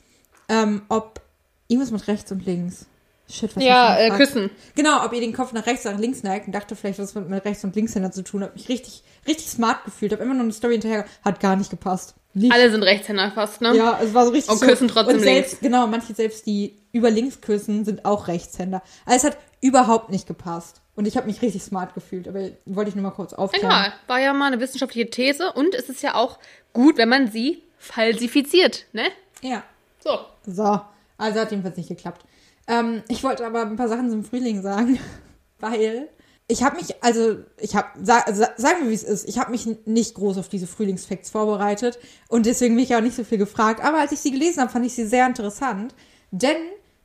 ähm, 0.49 0.83
ob 0.89 1.21
irgendwas 1.67 1.91
mit 1.91 2.07
rechts 2.07 2.31
und 2.31 2.47
links. 2.47 2.87
Shit, 3.29 3.57
was 3.57 3.65
Ja, 3.65 3.95
hab 3.95 3.99
äh, 3.99 4.11
küssen. 4.11 4.51
Genau, 4.75 5.05
ob 5.05 5.13
ihr 5.13 5.21
den 5.21 5.33
Kopf 5.33 5.53
nach 5.53 5.67
rechts, 5.67 5.85
nach 5.85 5.99
links 5.99 6.23
neigt 6.23 6.47
und 6.47 6.53
dachte 6.55 6.77
vielleicht, 6.77 6.99
was 6.99 7.15
mit, 7.15 7.29
mit 7.29 7.45
rechts 7.45 7.65
und 7.65 7.75
linkshänder 7.75 8.13
zu 8.13 8.23
tun 8.23 8.43
hat. 8.43 8.55
Mich 8.55 8.69
richtig, 8.69 9.03
richtig 9.27 9.49
smart 9.49 9.85
gefühlt. 9.85 10.13
Habe 10.13 10.23
immer 10.23 10.35
noch 10.35 10.43
eine 10.43 10.53
Story 10.53 10.75
hinterher. 10.75 11.07
Hat 11.25 11.41
gar 11.41 11.57
nicht 11.57 11.71
gepasst. 11.71 12.15
Nicht. 12.35 12.53
Alle 12.53 12.71
sind 12.71 12.83
Rechtshänder 12.83 13.31
fast, 13.31 13.61
ne? 13.61 13.75
Ja, 13.77 13.99
es 14.03 14.13
war 14.13 14.27
so 14.27 14.33
richtig 14.33 14.51
Und 14.51 14.59
so. 14.59 14.67
küssen 14.67 14.89
trotzdem 14.89 15.17
und 15.17 15.23
selbst, 15.23 15.61
Genau, 15.61 15.87
manche 15.87 16.15
selbst, 16.15 16.47
die 16.47 16.77
über 16.93 17.11
links 17.11 17.41
küssen, 17.41 17.85
sind 17.85 18.05
auch 18.05 18.29
Rechtshänder. 18.29 18.83
Also 19.07 19.27
es 19.29 19.33
hat 19.33 19.39
überhaupt 19.61 20.11
nicht 20.11 20.27
gepasst. 20.27 20.81
Und 20.97 21.07
ich 21.07 21.17
habe 21.17 21.27
mich 21.27 21.41
richtig 21.43 21.63
smart 21.63 21.95
gefühlt. 21.95 22.29
Aber 22.29 22.41
wollte 22.67 22.91
ich 22.91 22.95
nur 22.95 23.03
mal 23.05 23.11
kurz 23.11 23.33
aufklären. 23.33 23.67
Egal, 23.67 23.93
war 24.07 24.21
ja 24.21 24.33
mal 24.33 24.49
eine 24.49 24.61
wissenschaftliche 24.61 25.09
These 25.11 25.53
und 25.53 25.75
es 25.75 25.89
ist 25.89 26.03
ja 26.03 26.15
auch 26.15 26.39
gut, 26.73 26.99
wenn 26.99 27.09
man 27.09 27.31
sie 27.31 27.63
falsifiziert, 27.79 28.87
ne? 28.93 29.05
Ja. 29.41 29.63
So. 30.03 30.19
So, 30.47 30.81
also 31.17 31.41
hat 31.41 31.51
jedenfalls 31.51 31.77
nicht 31.77 31.89
geklappt. 31.89 32.25
Ähm, 32.67 33.03
ich 33.09 33.23
wollte 33.25 33.47
aber 33.47 33.63
ein 33.63 33.77
paar 33.77 33.89
Sachen 33.89 34.11
zum 34.11 34.25
Frühling 34.25 34.63
sagen, 34.63 34.99
weil 35.61 36.09
ich 36.47 36.63
habe 36.63 36.77
mich, 36.77 37.03
also 37.03 37.39
ich 37.59 37.75
habe, 37.75 37.89
sa 38.03 38.23
sa 38.31 38.51
sagen 38.57 38.83
wir 38.83 38.91
wie 38.91 38.95
es 38.95 39.03
ist, 39.03 39.29
ich 39.29 39.39
habe 39.39 39.51
mich 39.51 39.67
nicht 39.87 40.15
groß 40.15 40.37
auf 40.39 40.49
diese 40.49 40.67
Frühlingsfacts 40.67 41.31
vorbereitet 41.31 41.99
und 42.29 42.47
deswegen 42.47 42.75
bin 42.75 42.85
ich 42.85 42.95
auch 42.95 43.01
nicht 43.01 43.17
so 43.17 43.25
viel 43.25 43.39
gefragt. 43.39 43.83
Aber 43.83 43.99
als 43.99 44.13
ich 44.13 44.21
sie 44.21 44.31
gelesen 44.31 44.61
habe, 44.61 44.71
fand 44.71 44.85
ich 44.85 44.95
sie 44.95 45.07
sehr 45.07 45.27
interessant, 45.27 45.95
denn 46.31 46.57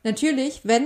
natürlich, 0.03 0.61
wenn 0.63 0.85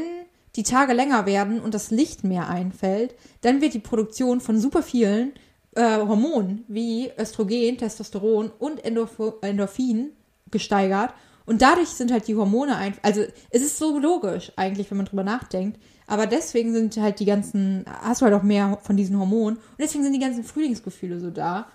die 0.55 0.63
Tage 0.63 0.93
länger 0.93 1.25
werden 1.25 1.59
und 1.61 1.73
das 1.73 1.89
Licht 1.89 2.23
mehr 2.23 2.47
einfällt, 2.47 3.15
dann 3.41 3.61
wird 3.61 3.73
die 3.73 3.79
Produktion 3.79 4.39
von 4.39 4.59
super 4.59 4.83
vielen 4.83 5.33
äh, 5.75 5.97
Hormonen 5.97 6.63
wie 6.67 7.11
Östrogen, 7.17 7.77
Testosteron 7.77 8.51
und 8.59 8.85
Endorph 8.85 9.19
Endorphin 9.41 10.11
gesteigert. 10.51 11.13
Und 11.45 11.61
dadurch 11.61 11.89
sind 11.89 12.11
halt 12.11 12.27
die 12.27 12.35
Hormone 12.35 12.75
einfach, 12.75 13.01
also 13.03 13.21
es 13.49 13.61
ist 13.61 13.77
so 13.77 13.99
logisch 13.99 14.51
eigentlich, 14.55 14.89
wenn 14.89 14.97
man 14.97 15.05
drüber 15.05 15.23
nachdenkt. 15.23 15.79
Aber 16.07 16.27
deswegen 16.27 16.73
sind 16.73 16.97
halt 16.97 17.19
die 17.19 17.25
ganzen, 17.25 17.85
hast 18.01 18.21
du 18.21 18.25
halt 18.25 18.35
auch 18.35 18.43
mehr 18.43 18.77
von 18.83 18.97
diesen 18.97 19.17
Hormonen. 19.17 19.57
Und 19.57 19.79
deswegen 19.79 20.03
sind 20.03 20.13
die 20.13 20.19
ganzen 20.19 20.43
Frühlingsgefühle 20.43 21.19
so 21.19 21.29
da. 21.29 21.67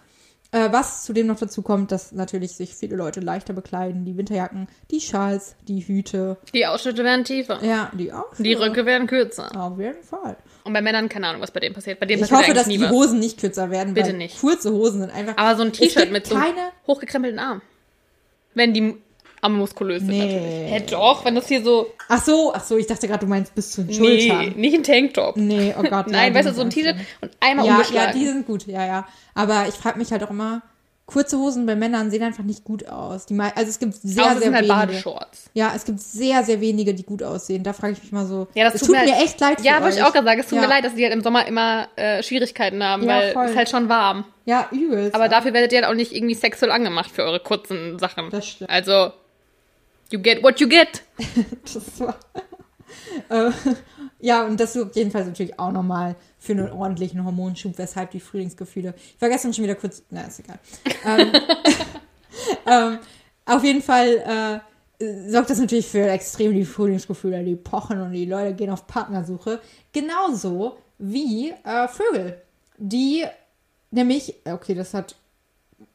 Äh, 0.51 0.73
was 0.73 1.05
zudem 1.05 1.27
noch 1.27 1.39
dazu 1.39 1.61
kommt, 1.61 1.93
dass 1.93 2.12
natürlich 2.12 2.53
sich 2.53 2.75
viele 2.75 2.97
Leute 2.97 3.21
leichter 3.21 3.53
bekleiden. 3.53 4.07
Die 4.07 4.16
Winterjacken, 4.16 4.66
die 4.91 5.01
Schals, 5.03 5.57
die 5.66 5.81
Hüte. 5.81 6.39
Die 6.55 6.64
Ausschnitte 6.66 7.05
werden 7.05 7.25
tiefer. 7.25 7.62
Ja, 7.62 7.91
die 7.93 8.12
auch. 8.14 8.35
Die. 8.39 8.55
Röcke 8.55 8.87
werden 8.87 9.07
kürzer. 9.07 9.51
Auf 9.61 9.79
jeden 9.79 10.03
Fall. 10.03 10.37
Und 10.64 10.73
bei 10.73 10.81
Männern, 10.81 11.11
keine 11.11 11.29
Ahnung, 11.29 11.43
was 11.43 11.51
bei 11.51 11.61
denen 11.61 11.75
passiert. 11.75 12.01
Bei 12.01 12.07
denen 12.07 12.25
Ich 12.25 12.33
hoffe, 12.33 12.55
dass 12.55 12.66
die 12.66 12.81
was. 12.81 12.91
Hosen 12.91 13.19
nicht 13.19 13.39
kürzer 13.39 13.71
werden, 13.71 13.93
Bitte 13.93 14.09
weil 14.09 14.16
nicht. 14.16 14.41
kurze 14.41 14.73
Hosen 14.73 15.01
sind 15.03 15.11
einfach. 15.11 15.37
Aber 15.37 15.55
so 15.57 15.64
ein 15.64 15.73
T-Shirt 15.73 16.11
mit 16.11 16.27
so 16.27 16.35
keine 16.35 16.71
hochgekrempelten 16.87 17.39
Armen. 17.39 17.61
Wenn 18.55 18.73
die 18.73 18.97
Arme 19.41 19.57
muskulös 19.59 20.01
sind 20.01 20.11
Nee. 20.11 20.18
natürlich. 20.18 20.72
Hä, 20.72 20.82
doch, 20.91 21.24
wenn 21.24 21.34
das 21.34 21.49
hier 21.49 21.62
so... 21.62 21.86
Ach 22.09 22.22
so, 22.22 22.53
ach 22.55 22.64
so, 22.64 22.76
ich 22.76 22.86
dachte 22.86 23.07
gerade, 23.07 23.20
du 23.20 23.26
meinst 23.26 23.55
bis 23.55 23.70
zu 23.72 23.82
den 23.82 24.01
Nee, 24.01 24.20
Schultern. 24.28 24.55
nicht 24.61 24.74
ein 24.74 24.82
Tanktop. 24.82 25.36
Nee, 25.36 25.74
oh 25.78 25.82
Gott. 25.82 26.07
Nein, 26.09 26.32
ja, 26.32 26.39
weißt 26.39 26.49
du, 26.49 26.55
so 26.55 26.62
ein 26.62 26.70
T-Shirt 26.70 26.97
und 27.20 27.30
einmal 27.41 27.66
Ja, 27.66 27.72
ja, 27.72 27.76
umgeschlagen. 27.78 28.18
die 28.18 28.26
sind 28.26 28.47
gut, 28.47 28.66
ja, 28.66 28.86
ja. 28.86 29.07
Aber 29.34 29.66
ich 29.68 29.74
frage 29.74 29.99
mich 29.99 30.11
halt 30.11 30.22
auch 30.24 30.30
immer, 30.30 30.62
kurze 31.07 31.39
Hosen 31.39 31.64
bei 31.64 31.74
Männern 31.74 32.11
sehen 32.11 32.22
einfach 32.22 32.45
nicht 32.45 32.64
gut 32.64 32.86
aus. 32.86 33.24
Die, 33.24 33.39
also 33.41 33.55
es 33.70 33.78
gibt 33.78 33.95
sehr, 33.95 34.24
Außer 34.24 34.32
sehr 34.34 34.43
sind 34.43 34.55
halt 34.55 34.64
wenige. 34.68 34.74
Badeshorts. 34.86 35.51
Ja, 35.55 35.72
es 35.74 35.84
gibt 35.86 36.01
sehr, 36.01 36.45
sehr 36.45 36.61
wenige, 36.61 36.93
die 36.93 37.03
gut 37.03 37.22
aussehen. 37.22 37.62
Da 37.62 37.72
frage 37.72 37.95
ich 37.95 38.03
mich 38.03 38.12
mal 38.12 38.26
so. 38.26 38.47
Ja, 38.55 38.64
das 38.64 38.74
es 38.74 38.80
tut 38.82 38.91
mir 38.91 39.05
mir 39.05 39.14
halt- 39.14 39.24
echt 39.24 39.41
leid 39.41 39.62
Ja, 39.62 39.80
wollte 39.82 39.97
ich 39.97 40.03
auch 40.03 40.12
gerade 40.12 40.26
sagen. 40.26 40.41
Es 40.41 40.47
tut 40.49 40.57
ja. 40.57 40.62
mir 40.62 40.68
leid, 40.68 40.84
dass 40.84 40.95
die 40.97 41.03
halt 41.05 41.14
im 41.14 41.22
Sommer 41.22 41.47
immer 41.47 41.89
äh, 41.97 42.22
Schwierigkeiten 42.22 42.82
haben, 42.84 43.05
Ja, 43.05 43.09
weil 43.09 43.32
voll. 43.32 43.45
es 43.47 43.51
ist 43.53 43.57
halt 43.57 43.70
schon 43.70 43.89
warm. 43.89 44.24
Ja, 44.45 44.68
übelst. 44.70 45.14
Aber 45.14 45.28
dafür 45.30 45.55
werdet 45.55 45.72
ihr 45.72 45.80
halt 45.80 45.89
auch 45.91 45.95
nicht 45.97 46.12
irgendwie 46.12 46.34
sexuell 46.34 46.70
angemacht 46.72 47.11
für 47.11 47.22
eure 47.22 47.41
kurzen 47.41 47.99
Sachen. 47.99 48.28
Das 48.30 48.47
stimmt. 48.47 48.68
Also, 48.68 49.11
you 50.11 50.21
get 50.21 50.43
what 50.43 50.61
you 50.61 50.69
get. 50.69 51.03
Das 51.63 52.01
war. 52.01 52.19
äh, 53.29 53.51
ja, 54.21 54.45
und 54.45 54.59
das 54.59 54.73
sorgt 54.73 54.97
jedenfalls 54.97 55.27
natürlich 55.27 55.59
auch 55.59 55.73
nochmal 55.73 56.17
für 56.39 56.53
einen 56.53 56.71
ordentlichen 56.71 57.25
Hormonschub, 57.25 57.77
weshalb 57.79 58.11
die 58.11 58.21
Frühlingsgefühle. 58.21 58.95
Ich 58.97 59.21
war 59.21 59.29
gestern 59.29 59.53
schon 59.53 59.65
wieder 59.65 59.75
kurz. 59.75 60.03
Na, 60.11 60.23
ist 60.23 60.41
egal. 60.41 60.59
ähm, 61.05 61.33
ähm, 62.67 62.99
auf 63.45 63.65
jeden 63.65 63.83
Fall 63.83 64.63
äh, 65.01 65.31
sorgt 65.31 65.51
das 65.51 65.59
natürlich 65.59 65.87
für 65.87 66.09
extrem 66.09 66.55
die 66.55 66.65
Frühlingsgefühle, 66.65 67.45
die 67.45 67.57
pochen 67.57 68.01
und 68.01 68.13
die 68.13 68.27
Leute 68.27 68.55
gehen 68.55 68.71
auf 68.71 68.87
Partnersuche. 68.87 69.61
Genauso 69.93 70.79
wie 70.99 71.51
äh, 71.51 71.89
Vögel, 71.89 72.43
die 72.77 73.25
nämlich, 73.91 74.35
okay, 74.45 74.75
das 74.75 74.95
hat. 74.95 75.15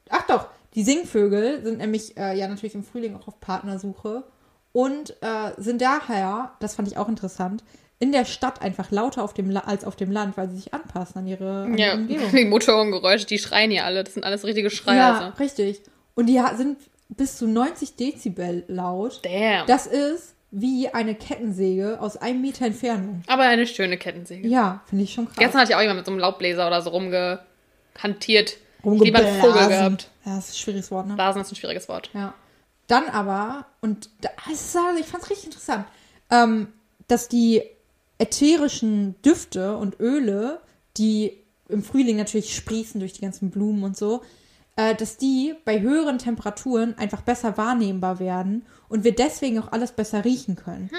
Ach 0.09 0.25
doch, 0.27 0.47
die 0.75 0.83
Singvögel 0.83 1.63
sind 1.63 1.77
nämlich 1.79 2.17
äh, 2.17 2.37
ja 2.37 2.47
natürlich 2.47 2.75
im 2.75 2.83
Frühling 2.83 3.15
auch 3.15 3.27
auf 3.27 3.39
Partnersuche 3.39 4.23
und 4.71 5.11
äh, 5.21 5.51
sind 5.57 5.81
daher, 5.81 6.53
das 6.59 6.75
fand 6.75 6.87
ich 6.87 6.97
auch 6.97 7.07
interessant, 7.09 7.63
in 7.99 8.11
der 8.11 8.25
Stadt 8.25 8.61
einfach 8.61 8.91
lauter 8.91 9.23
auf 9.23 9.33
dem 9.33 9.49
La 9.49 9.61
als 9.61 9.85
auf 9.85 9.95
dem 9.95 10.11
Land, 10.11 10.35
weil 10.35 10.49
sie 10.49 10.57
sich 10.57 10.73
anpassen 10.73 11.19
an 11.19 11.27
ihre, 11.27 11.63
an 11.63 11.77
Ja, 11.77 11.93
Umgebung. 11.93 12.31
die 12.35 12.45
Motorengeräusche, 12.45 13.25
die 13.25 13.37
schreien 13.39 13.71
hier 13.71 13.85
alle. 13.85 14.03
Das 14.03 14.13
sind 14.13 14.25
alles 14.25 14.43
richtige 14.43 14.67
Ja, 14.67 14.73
Schreie. 14.75 15.39
richtig. 15.39 15.81
Und 16.15 16.25
die 16.25 16.41
sind 16.57 16.77
bis 17.07 17.37
zu 17.37 17.47
90 17.47 17.95
Dezibel 17.95 18.65
laut. 18.67 19.21
Damn. 19.23 19.67
Das 19.67 19.85
ist 19.85 20.33
wie 20.51 20.89
eine 20.89 21.15
Kettensäge 21.15 22.01
aus 22.01 22.17
einem 22.17 22.41
Meter 22.41 22.65
Entfernung. 22.65 23.23
Aber 23.27 23.43
eine 23.43 23.65
schöne 23.67 23.97
Kettensäge. 23.97 24.47
Ja, 24.49 24.81
finde 24.87 25.05
ich 25.05 25.13
schon 25.13 25.25
krass. 25.27 25.37
Gestern 25.37 25.61
hatte 25.61 25.71
ich 25.71 25.75
auch 25.77 25.81
jemand 25.81 25.97
mit 25.99 26.05
so 26.05 26.11
einem 26.11 26.19
Laubbläser 26.19 26.67
oder 26.67 26.81
so 26.81 26.89
rumgehantiert. 26.89 28.57
Lieber 28.83 29.19
einen 29.19 29.39
Vogel 29.39 29.51
Rumgeblasen. 29.51 29.69
gehabt. 29.69 30.09
Ja, 30.25 30.35
das 30.35 30.49
ist 30.49 30.55
ein 30.55 30.57
schwieriges 30.57 30.91
Wort, 30.91 31.07
ne? 31.07 31.15
Blasen 31.15 31.41
ist 31.41 31.51
ein 31.51 31.55
schwieriges 31.55 31.89
Wort. 31.89 32.09
Ja. 32.13 32.33
Dann 32.87 33.07
aber, 33.09 33.65
und 33.81 34.09
da, 34.21 34.29
es 34.51 34.61
ist 34.61 34.77
also, 34.77 34.99
ich 34.99 35.05
fand 35.05 35.23
es 35.23 35.29
richtig 35.29 35.45
interessant, 35.45 35.85
ähm, 36.29 36.67
dass 37.07 37.27
die 37.27 37.63
ätherischen 38.17 39.21
Düfte 39.21 39.77
und 39.77 39.99
Öle, 39.99 40.61
die 40.97 41.43
im 41.69 41.83
Frühling 41.83 42.17
natürlich 42.17 42.55
sprießen 42.55 42.99
durch 42.99 43.13
die 43.13 43.21
ganzen 43.21 43.49
Blumen 43.49 43.83
und 43.83 43.97
so, 43.97 44.21
äh, 44.75 44.95
dass 44.95 45.17
die 45.17 45.55
bei 45.65 45.81
höheren 45.81 46.17
Temperaturen 46.17 46.97
einfach 46.97 47.21
besser 47.21 47.57
wahrnehmbar 47.57 48.19
werden 48.19 48.65
und 48.89 49.03
wir 49.03 49.15
deswegen 49.15 49.59
auch 49.59 49.71
alles 49.71 49.91
besser 49.91 50.25
riechen 50.25 50.55
können. 50.55 50.89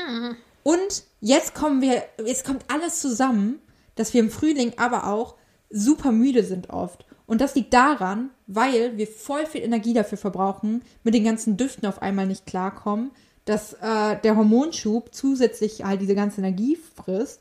Und 0.63 1.05
jetzt 1.21 1.55
kommen 1.55 1.81
wir, 1.81 2.03
jetzt 2.25 2.45
kommt 2.45 2.65
alles 2.69 3.01
zusammen, 3.01 3.61
dass 3.95 4.15
wir 4.15 4.21
im 4.21 4.31
Frühling 4.31 4.73
aber 4.79 5.07
auch 5.07 5.37
super 5.71 6.13
müde 6.13 6.45
sind 6.45 6.71
oft. 6.71 7.05
Und 7.27 7.41
das 7.41 7.55
liegt 7.55 7.73
daran, 7.73 8.31
weil 8.47 8.97
wir 8.97 9.07
voll 9.07 9.47
viel 9.47 9.63
Energie 9.63 9.95
dafür 9.95 10.19
verbrauchen, 10.19 10.83
mit 11.03 11.15
den 11.15 11.25
ganzen 11.25 11.57
Düften 11.57 11.87
auf 11.87 12.03
einmal 12.03 12.27
nicht 12.27 12.47
klarkommen, 12.47 13.13
dass 13.45 13.75
äh, 13.75 14.17
der 14.23 14.37
Hormonschub 14.37 15.15
zusätzlich 15.15 15.85
halt 15.85 16.01
diese 16.01 16.15
ganze 16.15 16.41
Energie 16.41 16.77
frisst 16.97 17.41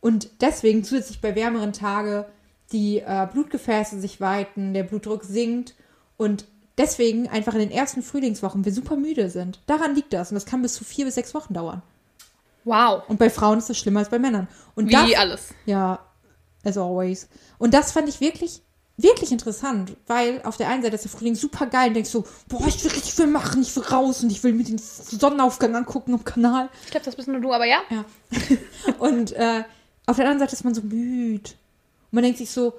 und 0.00 0.28
deswegen 0.40 0.84
zusätzlich 0.84 1.20
bei 1.20 1.34
wärmeren 1.34 1.72
Tagen 1.72 2.24
die 2.72 2.98
äh, 2.98 3.26
Blutgefäße 3.30 4.00
sich 4.00 4.20
weiten, 4.20 4.74
der 4.74 4.82
Blutdruck 4.82 5.24
sinkt 5.24 5.74
und 6.16 6.46
deswegen 6.76 7.28
einfach 7.28 7.54
in 7.54 7.60
den 7.60 7.70
ersten 7.70 8.02
Frühlingswochen 8.02 8.64
wir 8.64 8.72
super 8.72 8.96
müde 8.96 9.30
sind. 9.30 9.60
Daran 9.66 9.94
liegt 9.94 10.12
das 10.12 10.30
und 10.30 10.34
das 10.34 10.46
kann 10.46 10.62
bis 10.62 10.74
zu 10.74 10.84
vier 10.84 11.04
bis 11.06 11.14
sechs 11.14 11.34
Wochen 11.34 11.54
dauern. 11.54 11.82
Wow. 12.64 13.02
Und 13.08 13.18
bei 13.18 13.30
Frauen 13.30 13.58
ist 13.58 13.70
das 13.70 13.78
schlimmer 13.78 14.00
als 14.00 14.08
bei 14.08 14.18
Männern. 14.18 14.48
Und 14.74 14.88
Wie 14.88 14.92
das, 14.92 15.14
alles. 15.14 15.54
ja, 15.66 16.00
as 16.64 16.78
always. 16.78 17.28
Und 17.58 17.74
das 17.74 17.92
fand 17.92 18.08
ich 18.08 18.20
wirklich 18.20 18.62
wirklich 18.96 19.32
interessant, 19.32 19.96
weil 20.06 20.40
auf 20.44 20.56
der 20.56 20.68
einen 20.68 20.82
Seite 20.82 20.94
ist 20.94 21.04
der 21.04 21.10
Frühling 21.10 21.34
super 21.34 21.66
geil 21.66 21.88
und 21.88 21.94
denkst 21.94 22.10
so, 22.10 22.24
boah, 22.48 22.66
ich 22.66 22.82
will 22.84 22.92
richtig 22.92 23.14
viel 23.14 23.26
machen, 23.26 23.62
ich 23.62 23.74
will 23.74 23.82
raus 23.82 24.22
und 24.22 24.30
ich 24.30 24.42
will 24.44 24.52
mir 24.52 24.64
den 24.64 24.78
Sonnenaufgang 24.78 25.74
angucken 25.74 26.14
am 26.14 26.24
Kanal. 26.24 26.68
Ich 26.84 26.90
glaube, 26.90 27.04
das 27.04 27.16
bist 27.16 27.28
nur 27.28 27.40
du, 27.40 27.52
aber 27.52 27.64
ja. 27.64 27.82
Ja. 27.90 28.04
und 28.98 29.32
äh, 29.32 29.64
auf 30.06 30.16
der 30.16 30.26
anderen 30.26 30.38
Seite 30.38 30.52
ist 30.52 30.64
man 30.64 30.74
so 30.74 30.82
müde. 30.82 31.50
Und 31.50 32.12
man 32.12 32.22
denkt 32.22 32.38
sich 32.38 32.50
so, 32.50 32.74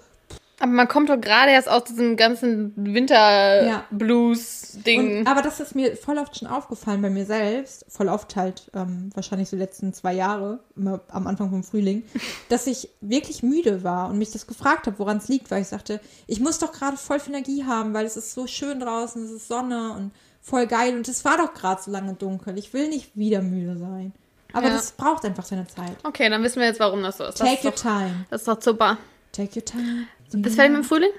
Aber 0.65 0.73
man 0.73 0.87
kommt 0.87 1.09
doch 1.09 1.21
gerade 1.21 1.51
erst 1.51 1.69
aus 1.69 1.83
diesem 1.83 2.17
ganzen 2.17 2.73
Ja. 2.85 2.93
Winter-Blues-Ding. 2.93 5.19
Und, 5.19 5.27
aber 5.27 5.41
das 5.41 5.59
ist 5.59 5.75
mir 5.75 5.95
voll 5.95 6.17
oft 6.17 6.37
schon 6.37 6.47
aufgefallen 6.47 7.01
bei 7.01 7.09
mir 7.09 7.25
selbst, 7.25 7.85
voll 7.87 8.09
oft 8.09 8.35
halt 8.35 8.69
ähm, 8.73 9.09
wahrscheinlich 9.13 9.49
so 9.49 9.55
die 9.57 9.61
letzten 9.61 9.93
zwei 9.93 10.13
Jahre, 10.13 10.59
immer 10.75 11.01
am 11.09 11.27
Anfang 11.27 11.49
vom 11.49 11.63
Frühling, 11.63 12.03
dass 12.49 12.67
ich 12.67 12.89
wirklich 13.01 13.43
müde 13.43 13.83
war 13.83 14.09
und 14.09 14.17
mich 14.17 14.31
das 14.31 14.47
gefragt 14.47 14.87
habe, 14.87 14.99
woran 14.99 15.17
es 15.17 15.27
liegt, 15.27 15.51
weil 15.51 15.61
ich 15.61 15.67
sagte, 15.67 15.99
ich 16.27 16.39
muss 16.39 16.59
doch 16.59 16.71
gerade 16.71 16.97
voll 16.97 17.19
viel 17.19 17.33
Energie 17.33 17.63
haben, 17.65 17.93
weil 17.93 18.05
es 18.05 18.17
ist 18.17 18.33
so 18.33 18.47
schön 18.47 18.79
draußen, 18.79 19.23
es 19.23 19.31
ist 19.31 19.47
Sonne 19.47 19.93
und 19.93 20.11
voll 20.41 20.67
geil 20.67 20.95
und 20.95 21.07
es 21.07 21.25
war 21.25 21.37
doch 21.37 21.53
gerade 21.53 21.81
so 21.81 21.91
lange 21.91 22.13
dunkel. 22.15 22.57
Ich 22.57 22.73
will 22.73 22.89
nicht 22.89 23.11
wieder 23.15 23.41
müde 23.41 23.77
sein. 23.77 24.13
Aber 24.53 24.67
Ja. 24.67 24.73
das 24.73 24.91
braucht 24.93 25.25
einfach 25.25 25.45
seine 25.45 25.67
Zeit. 25.67 25.95
Okay, 26.03 26.29
dann 26.29 26.41
wissen 26.43 26.59
wir 26.59 26.67
jetzt, 26.67 26.79
warum 26.79 27.03
das 27.03 27.17
so 27.17 27.25
ist. 27.25 27.39
Das 27.39 27.47
Take 27.47 27.59
ist 27.59 27.65
your 27.65 27.71
doch, 27.71 27.81
time. 27.81 28.25
das 28.29 28.41
ist 28.41 28.47
doch 28.47 28.61
super. 28.61 28.97
Take 29.31 29.51
your 29.59 29.65
time. 29.65 30.07
Bist 30.31 30.45
du 30.45 30.49
fertig 30.49 30.75
mit 30.75 30.83
dem 30.83 30.87
Frühling? 30.87 31.11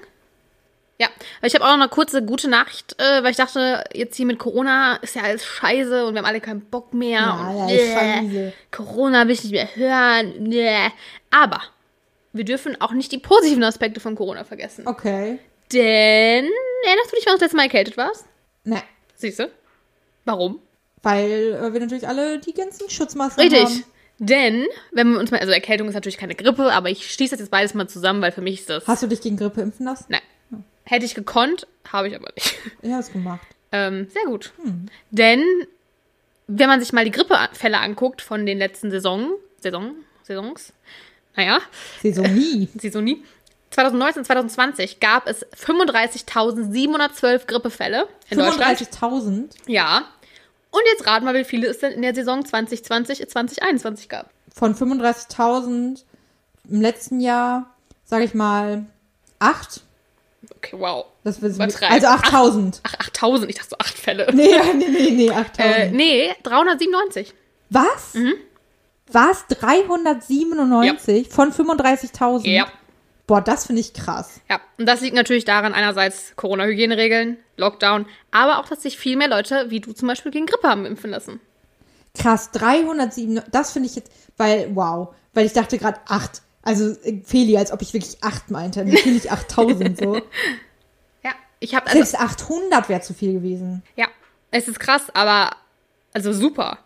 Ja, 0.99 1.07
weil 1.41 1.49
ich 1.49 1.53
habe 1.53 1.63
auch 1.63 1.69
noch 1.69 1.81
eine 1.81 1.89
kurze 1.89 2.23
gute 2.23 2.47
Nachricht, 2.49 2.99
äh, 2.99 3.23
weil 3.23 3.29
ich 3.29 3.37
dachte, 3.37 3.83
jetzt 3.93 4.15
hier 4.15 4.25
mit 4.25 4.39
Corona 4.39 4.95
ist 4.95 5.15
ja 5.15 5.21
alles 5.21 5.45
scheiße 5.45 6.05
und 6.05 6.15
wir 6.15 6.19
haben 6.19 6.25
alle 6.25 6.41
keinen 6.41 6.61
Bock 6.61 6.93
mehr. 6.93 7.19
Ja, 7.19 7.49
und, 7.49 7.69
ja, 7.69 8.21
äh. 8.21 8.51
Corona 8.71 9.25
will 9.25 9.33
ich 9.33 9.43
nicht 9.43 9.53
mehr 9.53 9.75
hören. 9.75 10.51
Äh. 10.51 10.89
Aber 11.29 11.61
wir 12.33 12.45
dürfen 12.45 12.81
auch 12.81 12.93
nicht 12.93 13.11
die 13.11 13.19
positiven 13.19 13.63
Aspekte 13.63 13.99
von 13.99 14.15
Corona 14.15 14.43
vergessen. 14.43 14.87
Okay. 14.87 15.39
Denn, 15.71 16.49
erinnerst 16.85 17.11
du 17.11 17.15
dich, 17.15 17.25
wann 17.25 17.33
du 17.33 17.37
das 17.37 17.41
letzte 17.41 17.57
Mal 17.57 17.63
erkältet 17.63 17.97
warst? 17.97 18.25
Ne, 18.63 18.81
Siehst 19.15 19.39
du? 19.39 19.51
Warum? 20.25 20.61
weil 21.03 21.53
äh, 21.53 21.73
wir 21.73 21.79
natürlich 21.79 22.07
alle 22.07 22.39
die 22.39 22.53
ganzen 22.53 22.89
Schutzmaßnahmen 22.89 23.53
Richtig. 23.53 23.69
haben. 23.69 23.83
Denn, 24.19 24.65
wenn 24.91 25.11
wir 25.11 25.19
uns 25.19 25.31
mal, 25.31 25.39
also 25.39 25.51
Erkältung 25.51 25.87
ist 25.87 25.93
natürlich 25.93 26.17
keine 26.17 26.35
Grippe, 26.35 26.71
aber 26.73 26.89
ich 26.89 27.11
schließe 27.11 27.31
das 27.31 27.39
jetzt 27.39 27.51
beides 27.51 27.73
mal 27.73 27.87
zusammen, 27.87 28.21
weil 28.21 28.31
für 28.31 28.41
mich 28.41 28.61
ist 28.61 28.69
das. 28.69 28.87
Hast 28.87 29.03
du 29.03 29.07
dich 29.07 29.21
gegen 29.21 29.37
Grippe 29.37 29.61
impfen 29.61 29.85
lassen? 29.85 30.05
Nein. 30.09 30.21
Hätte 30.83 31.05
ich 31.05 31.13
gekonnt, 31.15 31.67
habe 31.91 32.07
ich 32.07 32.15
aber 32.15 32.29
nicht. 32.35 32.55
Ich 32.81 32.91
hab's 32.91 33.11
gemacht. 33.11 33.45
Ähm, 33.71 34.07
sehr 34.09 34.23
gut. 34.25 34.53
Denn, 35.11 35.43
wenn 36.47 36.67
man 36.67 36.79
sich 36.79 36.93
mal 36.93 37.03
die 37.03 37.11
Grippefälle 37.11 37.77
anguckt 37.79 38.21
von 38.21 38.45
den 38.45 38.57
letzten 38.57 38.89
Saison, 38.89 39.31
Saison, 39.59 39.95
Saisons, 40.23 40.71
naja, 41.35 41.59
Saison 42.01 42.33
nie. 42.33 42.69
Saisonie, 42.79 43.23
2019, 43.71 44.23
2020 44.25 44.99
gab 44.99 45.27
es 45.27 45.45
35.712 45.51 47.45
Grippefälle 47.45 48.07
in 48.29 48.39
Deutschland. 48.39 48.79
35.000 48.79 49.49
Ja. 49.67 50.05
Und 50.77 50.83
jetzt 50.91 51.07
raten 51.07 51.25
mal, 51.25 51.33
wie 51.33 51.43
viele 51.43 51.67
es 51.67 51.79
denn 51.79 51.93
in 51.93 52.03
der 52.03 52.13
Saison 52.13 52.45
2020, 52.45 53.27
2021 53.27 54.09
gab. 54.09 54.29
von 54.53 54.75
35.000 54.75 56.03
im 56.69 56.81
letzten 56.81 57.19
Jahr, 57.19 57.73
sage 58.05 58.25
ich 58.25 58.33
mal, 58.35 58.85
8. 59.39 59.81
Okay, 60.55 60.75
wow. 60.77 61.05
Das 61.23 61.41
wir. 61.41 61.59
Also 61.59 62.07
8.000. 62.07 62.79
Ach, 62.83 62.93
8000, 62.93 63.49
ich 63.49 63.55
dachte 63.55 63.69
so 63.71 63.77
8 63.79 63.97
Fälle. 63.97 64.27
Nee, 64.33 64.49
nee, 64.75 64.87
nee, 64.89 65.11
nee, 65.11 65.31
8.000. 65.31 65.59
Äh, 65.59 65.91
nee, 65.91 66.35
397. 66.43 67.33
Was? 67.69 68.15
Was? 69.11 69.47
397 69.47 71.29
von 71.29 71.51
35.000? 71.51 72.47
Ja. 72.47 72.67
Boah, 73.27 73.41
das 73.41 73.67
finde 73.67 73.81
ich 73.81 73.93
krass. 73.93 74.39
Ja, 74.49 74.61
und 74.77 74.85
das 74.85 75.01
liegt 75.01 75.15
natürlich 75.15 75.43
daran, 75.43 75.73
einerseits 75.73 76.33
Corona-Hygieneregeln, 76.37 77.37
Lockdown, 77.57 78.05
aber 78.31 78.59
auch, 78.59 78.69
dass 78.69 78.81
sich 78.81 78.97
viel 78.97 79.17
mehr 79.17 79.27
Leute, 79.27 79.65
wie 79.69 79.81
du 79.81 79.91
zum 79.91 80.07
Beispiel, 80.07 80.31
gegen 80.31 80.45
Grippe 80.45 80.67
haben 80.67 80.85
impfen 80.85 81.09
lassen. 81.11 81.41
Krass, 82.17 82.51
307, 82.51 83.41
das 83.51 83.73
finde 83.73 83.89
ich 83.89 83.95
jetzt, 83.95 84.11
weil, 84.37 84.73
wow, 84.75 85.13
weil 85.33 85.45
ich 85.45 85.53
dachte 85.53 85.77
gerade 85.77 85.99
8. 86.07 86.41
Also 86.63 86.91
äh, 87.03 87.21
Feli, 87.23 87.57
als 87.57 87.71
ob 87.71 87.81
ich 87.81 87.93
wirklich 87.93 88.23
8 88.23 88.49
meinte. 88.49 88.83
Natürlich 88.85 89.31
8000 89.31 89.97
so. 89.97 90.21
Ja, 91.23 91.31
ich 91.59 91.75
habe 91.75 91.87
also, 91.87 91.97
Selbst 91.97 92.19
800 92.19 92.87
wäre 92.89 93.01
zu 93.01 93.13
viel 93.13 93.33
gewesen. 93.33 93.83
ja, 93.97 94.07
es 94.51 94.67
ist 94.69 94.79
krass, 94.79 95.03
aber 95.13 95.51
also 96.13 96.31
super. 96.31 96.79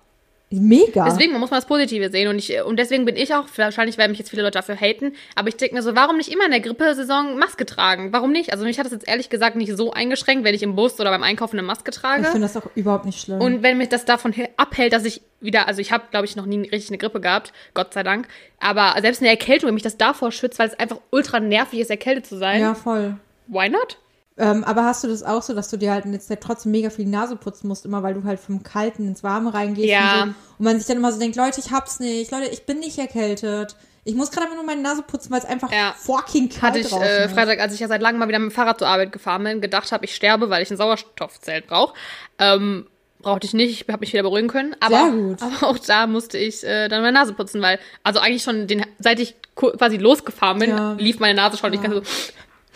Mega. 0.51 1.05
Deswegen, 1.05 1.31
man 1.31 1.39
muss 1.39 1.49
mal 1.49 1.57
das 1.57 1.65
Positive 1.65 2.09
sehen 2.09 2.27
und, 2.27 2.37
ich, 2.37 2.61
und 2.61 2.77
deswegen 2.77 3.05
bin 3.05 3.15
ich 3.15 3.33
auch, 3.33 3.45
wahrscheinlich 3.55 3.97
werden 3.97 4.11
mich 4.11 4.19
jetzt 4.19 4.29
viele 4.29 4.41
Leute 4.41 4.57
dafür 4.57 4.75
haten, 4.75 5.13
aber 5.35 5.47
ich 5.47 5.55
denke 5.55 5.75
mir 5.75 5.81
so, 5.81 5.95
warum 5.95 6.17
nicht 6.17 6.31
immer 6.31 6.45
in 6.45 6.51
der 6.51 6.59
Grippesaison 6.59 7.37
Maske 7.37 7.65
tragen? 7.65 8.11
Warum 8.11 8.31
nicht? 8.31 8.51
Also 8.51 8.65
mich 8.65 8.77
hat 8.77 8.85
das 8.85 8.91
jetzt 8.91 9.07
ehrlich 9.07 9.29
gesagt 9.29 9.55
nicht 9.55 9.75
so 9.77 9.91
eingeschränkt, 9.91 10.43
wenn 10.43 10.53
ich 10.53 10.61
im 10.63 10.75
Bus 10.75 10.99
oder 10.99 11.09
beim 11.09 11.23
Einkaufen 11.23 11.57
eine 11.57 11.65
Maske 11.65 11.91
ich 11.91 11.97
trage. 11.97 12.23
finde 12.25 12.41
das 12.41 12.57
auch 12.57 12.69
überhaupt 12.75 13.05
nicht 13.05 13.21
schlimm. 13.21 13.39
Und 13.39 13.63
wenn 13.63 13.77
mich 13.77 13.89
das 13.89 14.03
davon 14.03 14.33
abhält, 14.57 14.91
dass 14.91 15.05
ich 15.05 15.21
wieder, 15.39 15.67
also 15.67 15.79
ich 15.79 15.91
habe, 15.91 16.03
glaube 16.11 16.25
ich, 16.25 16.35
noch 16.35 16.45
nie 16.45 16.59
richtig 16.69 16.89
eine 16.89 16.97
Grippe 16.97 17.21
gehabt, 17.21 17.53
Gott 17.73 17.93
sei 17.93 18.03
Dank. 18.03 18.27
Aber 18.59 18.99
selbst 19.01 19.21
eine 19.21 19.29
Erkältung, 19.29 19.67
wenn 19.67 19.73
mich 19.73 19.83
das 19.83 19.97
davor 19.97 20.31
schützt, 20.31 20.59
weil 20.59 20.67
es 20.67 20.77
einfach 20.77 20.99
ultra 21.11 21.39
nervig 21.39 21.79
ist, 21.79 21.89
erkältet 21.89 22.25
zu 22.25 22.37
sein, 22.37 22.61
ja, 22.61 22.75
voll. 22.75 23.15
why 23.47 23.69
not? 23.69 23.97
Ähm, 24.41 24.63
aber 24.63 24.85
hast 24.85 25.03
du 25.03 25.07
das 25.07 25.21
auch 25.21 25.43
so, 25.43 25.53
dass 25.53 25.69
du 25.69 25.77
dir 25.77 25.91
halt 25.91 26.05
jetzt 26.05 26.29
halt 26.31 26.41
trotzdem 26.41 26.71
mega 26.71 26.89
viel 26.89 27.05
die 27.05 27.11
Nase 27.11 27.35
putzen 27.35 27.67
musst, 27.67 27.85
immer 27.85 28.01
weil 28.01 28.15
du 28.15 28.23
halt 28.23 28.39
vom 28.39 28.63
Kalten 28.63 29.07
ins 29.07 29.23
Warme 29.23 29.53
reingehst 29.53 29.87
Ja. 29.87 30.23
und 30.23 30.29
so. 30.29 30.35
Und 30.57 30.65
man 30.65 30.77
sich 30.79 30.87
dann 30.87 30.97
immer 30.97 31.11
so 31.11 31.19
denkt, 31.19 31.35
Leute, 31.35 31.59
ich 31.63 31.71
hab's 31.71 31.99
nicht, 31.99 32.31
Leute, 32.31 32.47
ich 32.49 32.65
bin 32.65 32.79
nicht 32.79 32.97
erkältet. 32.97 33.75
Ich 34.03 34.15
muss 34.15 34.31
gerade 34.31 34.45
einfach 34.47 34.55
nur 34.57 34.65
meine 34.65 34.81
Nase 34.81 35.03
putzen, 35.03 35.29
weil 35.31 35.37
es 35.39 35.45
einfach 35.45 35.71
Ja. 35.71 35.93
fucking 35.95 36.49
kalt 36.49 36.61
Hatte 36.73 36.79
ich 36.79 36.91
äh. 36.91 37.29
Freitag, 37.29 37.59
als 37.59 37.73
ich 37.75 37.79
ja 37.81 37.87
seit 37.87 38.01
langem 38.01 38.17
mal 38.19 38.27
wieder 38.27 38.39
mit 38.39 38.49
dem 38.51 38.55
Fahrrad 38.55 38.79
zur 38.79 38.87
Arbeit 38.87 39.11
gefahren 39.11 39.43
bin, 39.43 39.61
gedacht 39.61 39.91
habe, 39.91 40.05
ich 40.05 40.15
sterbe, 40.15 40.49
weil 40.49 40.63
ich 40.63 40.71
ein 40.71 40.77
Sauerstoffzelt 40.77 41.67
brauche. 41.67 41.93
Ähm, 42.39 42.87
brauchte 43.21 43.45
ich 43.45 43.53
nicht, 43.53 43.69
ich 43.81 43.87
habe 43.93 43.99
mich 43.99 44.11
wieder 44.11 44.23
beruhigen 44.23 44.47
können. 44.47 44.75
Aber, 44.79 44.95
Sehr 44.97 45.11
gut. 45.11 45.41
aber 45.43 45.67
auch 45.67 45.77
da 45.77 46.07
musste 46.07 46.39
ich 46.39 46.63
äh, 46.63 46.87
dann 46.87 47.03
meine 47.03 47.11
Nase 47.19 47.33
putzen, 47.33 47.61
weil, 47.61 47.77
also 48.03 48.19
eigentlich 48.19 48.41
schon, 48.41 48.65
den, 48.65 48.83
seit 48.97 49.19
ich 49.19 49.35
quasi 49.55 49.97
losgefahren 49.97 50.57
bin, 50.57 50.69
Ja. 50.71 50.93
lief 50.93 51.19
meine 51.19 51.35
Nase 51.35 51.57
schon. 51.57 51.71
Ich 51.73 51.81
Ja. 51.81 51.87
kann 51.87 51.93
so, 51.93 52.01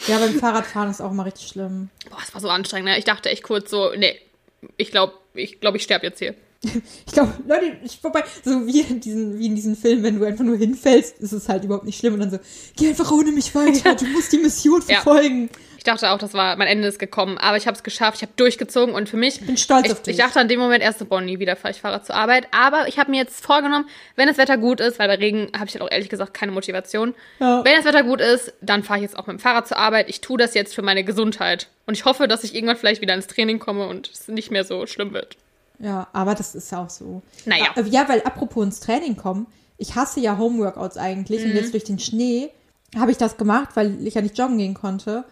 Ja, 0.07 0.19
beim 0.19 0.33
Fahrradfahren 0.35 0.89
ist 0.91 1.01
auch 1.01 1.11
immer 1.11 1.25
richtig 1.25 1.47
schlimm. 1.47 1.89
boah, 2.09 2.17
es 2.25 2.33
war 2.33 2.41
so 2.41 2.49
anstrengend. 2.49 2.89
Ne? 2.89 2.97
Ich 2.97 3.05
dachte 3.05 3.29
echt 3.29 3.43
kurz 3.43 3.69
so, 3.69 3.91
nee, 3.95 4.19
ich 4.77 4.91
glaube, 4.91 5.13
ich, 5.33 5.59
glaub, 5.59 5.75
ich 5.75 5.83
sterbe 5.83 6.05
jetzt 6.07 6.19
hier. 6.19 6.35
Ich 7.05 7.13
glaube, 7.13 7.33
Leute, 7.47 7.77
ich 7.83 7.97
vorbei, 7.99 8.23
so 8.43 8.65
wie 8.67 8.81
in 8.81 8.99
diesen, 8.99 9.37
wie 9.39 9.45
in 9.45 9.55
diesen 9.55 9.75
Filmen, 9.75 10.03
wenn 10.03 10.19
du 10.19 10.25
einfach 10.25 10.43
nur 10.43 10.57
hinfällst, 10.57 11.19
ist 11.19 11.31
es 11.31 11.47
halt 11.47 11.63
überhaupt 11.63 11.85
nicht 11.85 11.97
schlimm 11.99 12.15
und 12.15 12.19
dann 12.21 12.31
so, 12.31 12.39
geh 12.75 12.89
einfach 12.89 13.09
ohne 13.11 13.31
mich 13.31 13.53
weiter, 13.55 13.95
du 13.95 14.05
musst 14.07 14.31
die 14.33 14.37
Mission 14.39 14.81
Ja. 14.87 14.95
verfolgen. 15.01 15.49
Ich 15.51 15.64
dachte 15.85 16.09
auch, 16.11 16.17
das 16.17 16.33
war, 16.33 16.57
mein 16.57 16.67
Ende 16.67 16.87
ist 16.89 16.99
gekommen, 16.99 17.37
aber 17.37 17.55
ich 17.55 17.65
habe 17.67 17.77
es 17.77 17.83
geschafft, 17.83 18.17
ich 18.17 18.21
habe 18.23 18.33
durchgezogen 18.35 18.93
und 18.93 19.07
für 19.07 19.15
mich, 19.15 19.39
Bin 19.39 19.55
stolz 19.55 19.85
ich, 19.87 19.91
auf 19.93 20.01
dich. 20.01 20.17
ich 20.17 20.23
dachte 20.23 20.39
an 20.39 20.47
dem 20.49 20.59
Moment 20.59 20.83
erst 20.83 20.99
so, 20.99 21.05
boah, 21.05 21.21
nie 21.21 21.39
wieder 21.39 21.55
fahre 21.55 21.71
ich 21.73 21.79
Fahrrad 21.81 22.05
zur 22.05 22.15
Arbeit, 22.15 22.47
aber 22.51 22.87
ich 22.89 22.99
habe 22.99 23.09
mir 23.11 23.17
jetzt 23.17 23.43
vorgenommen, 23.43 23.85
wenn 24.17 24.27
das 24.27 24.37
Wetter 24.37 24.57
gut 24.57 24.79
ist, 24.81 24.99
weil 24.99 25.07
bei 25.07 25.15
Regen 25.15 25.49
habe 25.57 25.65
ich 25.67 25.73
halt 25.75 25.81
auch 25.81 25.89
ehrlich 25.91 26.09
gesagt 26.09 26.33
keine 26.33 26.51
Motivation, 26.51 27.15
Ja. 27.39 27.63
wenn 27.63 27.75
das 27.75 27.85
Wetter 27.85 28.03
gut 28.03 28.19
ist, 28.19 28.53
dann 28.61 28.83
fahre 28.83 28.99
ich 28.99 29.03
jetzt 29.03 29.17
auch 29.17 29.27
mit 29.27 29.37
dem 29.37 29.39
Fahrrad 29.39 29.67
zur 29.67 29.77
Arbeit, 29.77 30.09
ich 30.09 30.19
tue 30.21 30.37
das 30.37 30.53
jetzt 30.53 30.75
für 30.75 30.81
meine 30.81 31.03
Gesundheit 31.05 31.67
und 31.85 31.93
ich 31.93 32.05
hoffe, 32.05 32.27
dass 32.27 32.43
ich 32.43 32.53
irgendwann 32.53 32.77
vielleicht 32.77 33.01
wieder 33.01 33.13
ins 33.15 33.27
Training 33.27 33.59
komme 33.59 33.87
und 33.87 34.09
es 34.11 34.27
nicht 34.27 34.51
mehr 34.51 34.63
so 34.65 34.85
schlimm 34.87 35.13
wird. 35.13 35.37
Ja, 35.79 36.07
aber 36.13 36.35
das 36.35 36.55
ist 36.55 36.73
auch 36.73 36.89
so. 36.89 37.21
Naja. 37.45 37.67
Ja, 37.75 37.81
ja 37.83 38.09
weil 38.09 38.21
apropos 38.23 38.63
ins 38.65 38.79
Training 38.79 39.17
kommen, 39.17 39.45
ich 39.77 39.95
hasse 39.95 40.21
ja 40.21 40.37
Homeworkouts 40.37 40.97
eigentlich 40.97 41.43
Mhm. 41.43 41.51
und 41.51 41.55
jetzt 41.57 41.73
durch 41.73 41.83
den 41.83 41.99
Schnee 41.99 42.49
habe 42.97 43.11
ich 43.11 43.17
das 43.17 43.35
gemacht, 43.35 43.71
weil 43.75 44.07
ich 44.07 44.13
ja 44.13 44.21
nicht 44.21 44.37
joggen 44.37 44.57
gehen 44.57 44.73
konnte. 44.73 45.25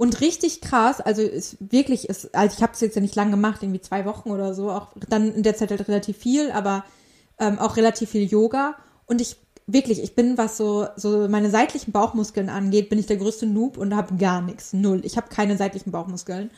Und 0.00 0.22
richtig 0.22 0.62
krass, 0.62 1.02
also 1.02 1.20
ist 1.20 1.58
wirklich, 1.60 2.08
ist, 2.08 2.34
also 2.34 2.56
ich 2.56 2.62
habe 2.62 2.72
es 2.72 2.80
jetzt 2.80 2.94
ja 2.94 3.02
nicht 3.02 3.16
lang 3.16 3.30
gemacht, 3.30 3.62
irgendwie 3.62 3.82
zwei 3.82 4.06
Wochen 4.06 4.30
oder 4.30 4.54
so, 4.54 4.70
auch 4.70 4.94
dann 5.10 5.34
in 5.34 5.42
der 5.42 5.56
Zeit 5.56 5.68
halt 5.68 5.86
relativ 5.88 6.16
viel, 6.16 6.50
aber 6.52 6.86
ähm, 7.38 7.58
auch 7.58 7.76
relativ 7.76 8.08
viel 8.08 8.24
Yoga. 8.26 8.76
Und 9.04 9.20
ich 9.20 9.36
wirklich, 9.66 10.02
ich 10.02 10.14
bin, 10.14 10.38
was 10.38 10.56
so, 10.56 10.86
so 10.96 11.28
meine 11.28 11.50
seitlichen 11.50 11.92
Bauchmuskeln 11.92 12.48
angeht, 12.48 12.88
bin 12.88 12.98
ich 12.98 13.08
der 13.08 13.18
größte 13.18 13.44
Noob 13.44 13.76
und 13.76 13.94
habe 13.94 14.16
gar 14.16 14.40
nichts, 14.40 14.72
null. 14.72 15.02
Ich 15.04 15.18
habe 15.18 15.28
keine 15.28 15.58
seitlichen 15.58 15.92
Bauchmuskeln. 15.92 16.50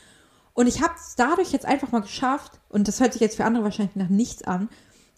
Und 0.54 0.68
ich 0.68 0.80
habe 0.80 0.94
es 0.96 1.16
dadurch 1.16 1.50
jetzt 1.50 1.66
einfach 1.66 1.90
mal 1.90 2.02
geschafft, 2.02 2.52
und 2.68 2.86
das 2.86 3.00
hört 3.00 3.12
sich 3.12 3.22
jetzt 3.22 3.34
für 3.38 3.44
andere 3.44 3.64
wahrscheinlich 3.64 3.96
nach 3.96 4.08
nichts 4.08 4.44
an, 4.44 4.68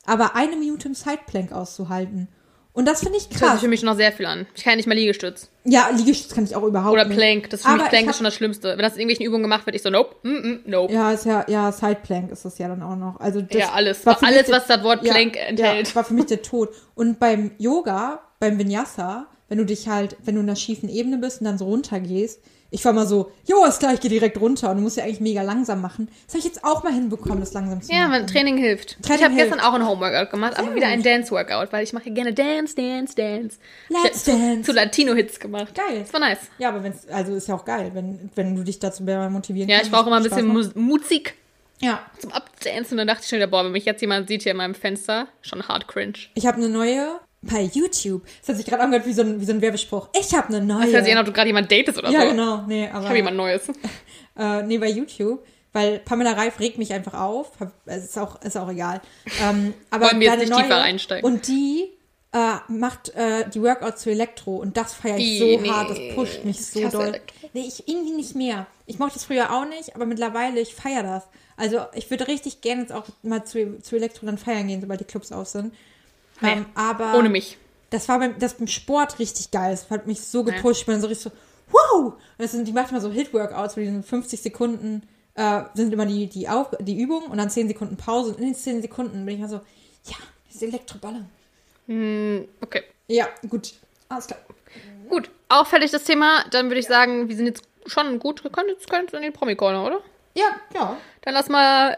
aber 0.07 0.35
eine 0.35 0.57
Minute 0.57 0.89
im 0.89 0.95
Sideplank 0.95 1.53
auszuhalten. 1.53 2.29
Und 2.75 2.87
das 2.87 3.01
finde 3.05 3.19
ich 3.19 3.29
Das 3.29 3.41
hört 3.41 3.43
krass. 3.43 3.53
sich 3.53 3.61
für 3.63 3.69
mich 3.69 3.83
noch 3.85 3.95
sehr 3.95 4.11
viel 4.13 4.27
an. 4.27 4.47
Ich 4.57 4.65
kann 4.65 4.73
ja 4.73 4.77
nicht 4.77 4.89
mal 4.89 4.95
Liegestütz. 4.97 5.49
Ja, 5.65 5.91
Liegestütz 5.97 6.35
kann 6.35 6.43
ich 6.45 6.57
auch 6.57 6.65
überhaupt 6.65 6.93
Oder 6.93 7.05
nicht. 7.05 7.17
Plank. 7.17 7.49
Das 7.51 7.61
ist 7.61 7.67
für 7.67 7.73
Aber 7.73 7.83
mich 7.83 7.89
Plank 7.91 8.11
ist 8.11 8.17
schon 8.17 8.25
das 8.25 8.35
Schlimmste. 8.35 8.71
Wenn 8.71 8.79
das 8.81 8.95
in 8.95 9.01
irgendwelchen 9.01 9.27
Übungen 9.27 9.45
gemacht 9.45 9.65
wird, 9.65 9.77
ich 9.77 9.83
so, 9.83 9.91
nope, 9.91 10.17
mm, 10.25 10.29
mm, 10.29 10.61
nope. 10.67 10.93
Ja, 10.93 11.13
ist 11.13 11.25
ja, 11.25 11.45
ja, 11.49 11.71
Sideplank 11.71 12.33
ist 12.33 12.45
das 12.45 12.59
ja 12.59 12.67
dann 12.67 12.83
auch 12.83 12.97
noch. 12.97 13.21
Also 13.21 13.43
das 13.43 13.57
Ja, 13.61 13.71
alles. 13.73 14.05
Alles, 14.05 14.51
was 14.51 14.67
das 14.67 14.83
Wort 14.83 15.03
Plank 15.03 15.37
enthält. 15.37 15.89
Ja, 15.89 15.95
war 15.95 16.05
für 16.05 16.15
mich 16.15 16.27
der 16.27 16.43
Tod. 16.43 16.71
Und 16.97 17.21
beim 17.21 17.53
Yoga, 17.59 18.21
beim 18.41 18.59
Vinyasa, 18.59 19.29
wenn 19.49 19.59
du 19.59 19.65
dich 19.65 19.89
halt, 19.89 20.17
wenn 20.25 20.35
du 20.35 20.41
in 20.41 20.49
einer 20.49 20.57
schiefen 20.57 20.89
Ebene 20.89 21.19
bist 21.19 21.41
und 21.41 21.45
dann 21.47 21.59
so 21.59 21.67
runtergehst. 21.67 22.41
Ich 22.71 22.85
war 22.85 22.93
mal 22.93 23.07
so, 23.07 23.31
jo, 23.47 23.65
ist 23.67 23.79
klar, 23.79 23.95
ich 23.95 24.01
gehe 24.01 24.11
direkt 24.11 24.41
runter 24.41 24.71
und 24.71 24.79
du 24.79 24.83
musst 24.83 24.97
ja 24.97 25.05
eigentlich 25.05 25.21
mega 25.21 25.43
langsam 25.43 25.81
machen. 25.81 26.09
Das 26.27 26.35
habe 26.35 26.39
ich 26.41 26.45
jetzt 26.45 26.65
auch 26.65 26.83
mal 26.83 26.93
hinbekommen, 26.93 27.39
das 27.39 27.53
langsam 27.53 27.81
zu 27.81 27.93
Ja, 27.93 28.01
machen. 28.09 28.11
man, 28.11 28.27
Training 28.27 28.57
hilft. 28.59 29.01
Training 29.03 29.19
ich 29.21 29.25
habe 29.25 29.35
gestern 29.37 29.61
auch 29.61 29.75
ein 29.75 29.87
Homeworkout 29.87 30.31
gemacht, 30.31 30.55
aber 30.59 30.67
Sehr 30.69 30.75
wieder 30.77 30.87
gut. 30.87 30.95
ein 30.95 31.03
Dance-Workout, 31.05 31.73
weil 31.73 31.85
ich 31.85 31.93
mache 31.93 32.11
gerne 32.11 32.33
Dance, 32.35 32.75
Dance, 32.75 33.15
Dance. 33.15 33.59
Let's 33.89 34.25
zu, 34.25 34.33
dance. 34.33 34.63
Zu 34.63 34.73
Latino-Hits 34.73 35.39
gemacht. 35.39 35.75
Geil. 35.75 36.01
Das 36.01 36.13
war 36.13 36.21
nice. 36.21 36.39
Ja, 36.59 36.71
aber 36.71 36.83
wenn's, 36.83 37.07
also 37.09 37.35
ist 37.35 37.47
ja 37.47 37.55
auch 37.55 37.65
geil, 37.65 37.91
wenn, 37.95 38.29
wenn 38.35 38.57
du 38.57 38.65
dich 38.65 38.81
dazu 38.81 39.05
mehr 39.05 39.31
motivieren 39.31 39.69
Ja, 39.69 39.77
kannst. 39.77 39.91
ich 39.91 39.93
brauche 39.97 40.09
immer 40.09 40.17
ein 40.17 40.23
bisschen 40.25 40.47
macht. 40.49 40.57
Mus 40.57 40.75
Musik 40.75 41.35
Ja. 41.81 42.01
zum 42.19 42.33
Abdancen. 42.33 42.93
Und 42.95 42.99
dann 42.99 43.07
dachte 43.07 43.21
ich 43.23 43.29
schon 43.29 43.37
wieder, 43.37 43.47
boah, 43.47 43.65
wenn 43.65 43.71
mich 43.73 43.85
jetzt 43.85 44.01
jemand 44.01 44.27
sieht 44.27 44.43
hier 44.43 44.51
in 44.53 44.59
meinem 44.59 44.75
Fenster, 44.75 45.29
schon 45.43 45.63
hart 45.69 45.87
cringe. 45.87 46.15
Ich 46.35 46.47
habe 46.47 46.57
eine 46.57 46.69
neue 46.69 47.21
bei 47.45 47.63
YouTube. 47.63 48.23
Das 48.41 48.51
hat 48.51 48.57
sich 48.57 48.67
gerade 48.67 48.83
angehört 48.83 49.07
wie 49.07 49.13
so 49.13 49.23
ein, 49.23 49.41
wie 49.41 49.45
so 49.45 49.53
ein 49.53 49.61
Werbespruch. 49.61 50.09
Ich 50.19 50.35
habe 50.35 50.49
eine 50.49 50.61
neue. 50.61 50.93
Hört 50.93 51.05
sich 51.05 51.15
an, 51.15 51.21
ob 51.21 51.27
du 51.27 51.33
gerade 51.33 51.49
jemand 51.49 51.71
datest 51.71 51.99
oder 51.99 52.11
ja, 52.11 52.23
so. 52.23 52.29
genau. 52.29 52.65
Nee, 52.67 52.89
aber 52.89 53.01
Ich 53.01 53.07
habe 53.07 53.17
jemand 53.17 53.37
Neues. 53.37 53.63
äh, 54.39 54.63
nee, 54.63 54.79
bei 54.79 54.89
YouTube, 54.89 55.45
weil 55.73 55.99
Pamela 55.99 56.33
Reif 56.33 56.61
regt 56.61 56.79
mich 56.79 56.93
einfach 56.93 57.15
auf. 57.15 57.53
Es 57.87 58.05
ist 58.05 58.19
auch, 58.19 58.41
ist 58.43 58.57
auch 58.57 58.71
egal. 58.71 59.01
Ähm, 59.43 59.75
aber 59.91 60.07
Wollen 60.07 60.21
wir 60.21 60.31
jetzt 60.31 60.41
nicht 60.41 60.57
tiefer 60.57 60.83
einsteigen. 60.83 61.25
Und 61.25 61.49
die 61.49 61.91
äh, 62.33 62.57
macht 62.69 63.15
äh, 63.15 63.49
die 63.49 63.63
Workouts 63.63 64.03
zu 64.03 64.11
Elektro 64.11 64.57
und 64.57 64.77
das 64.77 64.93
feiere 64.93 65.19
ich 65.19 65.39
so 65.39 65.45
nee. 65.45 65.69
hart, 65.69 65.91
das 65.91 65.99
pusht 66.15 66.45
mich 66.45 66.67
so 66.67 66.81
Ich 66.81 66.89
doll. 66.89 67.07
Elektro. 67.07 67.49
Nee, 67.53 67.65
ich 67.69 67.87
irgendwie 67.87 68.15
nicht 68.15 68.35
mehr. 68.35 68.67
Ich 68.87 68.99
mochte 68.99 69.15
das 69.15 69.25
früher 69.25 69.53
auch 69.53 69.67
nicht, 69.67 69.95
aber 69.95 70.05
mittlerweile, 70.05 70.61
ich 70.61 70.75
feiere 70.75 71.05
das. 71.05 71.25
Also 71.57 71.83
ich 71.95 72.11
würde 72.11 72.27
richtig 72.27 72.61
gerne 72.61 72.83
jetzt 72.83 72.93
auch 72.93 73.05
mal 73.23 73.45
zu, 73.45 73.81
zu 73.81 73.97
Elektro 73.97 74.27
dann 74.27 74.39
feiern 74.39 74.67
gehen, 74.67 74.81
sobald 74.81 75.01
die 75.01 75.05
Clubs 75.05 75.31
auf 75.31 75.47
sind. 75.47 75.73
Nee, 76.41 76.53
Ähm, 76.53 76.67
aber 76.75 77.15
Ohne 77.15 77.29
mich. 77.29 77.59
das 77.91 78.09
war 78.09 78.19
beim, 78.19 78.39
das 78.39 78.55
beim 78.55 78.67
Sport 78.67 79.19
richtig 79.19 79.51
geil. 79.51 79.71
Das 79.71 79.89
hat 79.91 80.07
mich 80.07 80.21
so 80.21 80.45
gepusht. 80.45 80.81
Ich 80.81 80.87
bin 80.87 81.01
so 81.01 81.07
richtig 81.07 81.33
so, 81.33 81.39
wow! 81.71 82.13
Und 82.15 82.19
das 82.39 82.53
sind, 82.53 82.67
die 82.67 82.73
macht 82.73 82.91
immer 82.91 83.01
so 83.01 83.11
Hit-Workouts, 83.11 83.77
wo 83.77 83.81
die 83.81 83.87
sind 83.87 84.05
50 84.05 84.43
Sekunden, 84.43 85.09
äh, 85.35 85.63
sind 85.75 85.93
immer 85.93 86.07
die, 86.07 86.27
die, 86.29 86.49
Auf, 86.49 86.69
die 86.81 87.01
Übung 87.01 87.25
und 87.25 87.39
dann 87.39 87.51
10 87.51 87.69
Sekunden 87.69 87.97
Pause. 87.97 88.31
Und 88.31 88.39
in 88.39 88.45
den 88.47 88.55
10 88.55 88.83
Sekunden 88.83 89.25
bin 89.25 89.37
ich 89.37 89.41
mal 89.41 89.49
so, 89.49 89.57
ja, 90.07 90.17
diese 90.53 90.67
Elektroballe. 90.67 91.25
Hm, 91.87 92.49
okay. 92.61 92.83
Ja, 93.09 93.29
gut. 93.49 93.75
Alles 94.09 94.27
klar. 94.27 94.41
Gut, 95.09 95.31
auffällig 95.49 95.91
das 95.91 96.05
Thema. 96.05 96.45
Dann 96.51 96.67
würde 96.69 96.81
ich 96.81 96.87
sagen, 96.87 97.29
wir 97.29 97.37
sind 97.37 97.47
jetzt 97.47 97.63
schon 97.87 98.19
gut. 98.19 98.43
Wir 98.43 98.51
können 98.51 98.71
jetzt, 98.71 98.89
können 98.89 99.05
jetzt 99.05 99.15
in 99.15 99.23
den 99.23 99.33
Promi-Corner, 99.33 99.85
oder? 99.85 100.01
Ja, 100.35 100.47
ja. 100.75 100.97
Dann 101.23 101.35
lass 101.35 101.49
mal. 101.49 101.97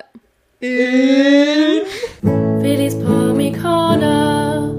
Willis 2.22 2.94
Promi 2.98 3.52
Corner. 3.52 4.74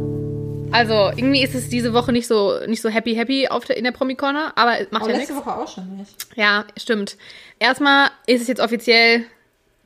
Also, 0.72 1.12
irgendwie 1.16 1.42
ist 1.42 1.56
es 1.56 1.70
diese 1.70 1.94
Woche 1.94 2.12
nicht 2.12 2.28
so, 2.28 2.54
nicht 2.68 2.82
so 2.82 2.90
happy, 2.90 3.16
happy 3.16 3.48
auf 3.48 3.66
der, 3.66 3.78
in 3.78 3.84
der 3.86 3.92
Promi-Corner, 3.94 4.52
aber 4.56 4.80
es 4.80 4.92
macht 4.92 5.04
Aber 5.04 5.12
ja 5.12 5.18
letzte 5.18 5.34
nichts. 5.34 5.48
Woche 5.48 5.58
auch 5.58 5.68
schon 5.68 5.98
nicht. 5.98 6.12
Ja, 6.36 6.66
stimmt. 6.78 7.18
Erstmal 7.58 8.10
ist 8.28 8.42
es 8.42 8.48
jetzt 8.48 8.60
offiziell 8.60 9.24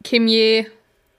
Kim 0.04 0.28
Ye, 0.28 0.66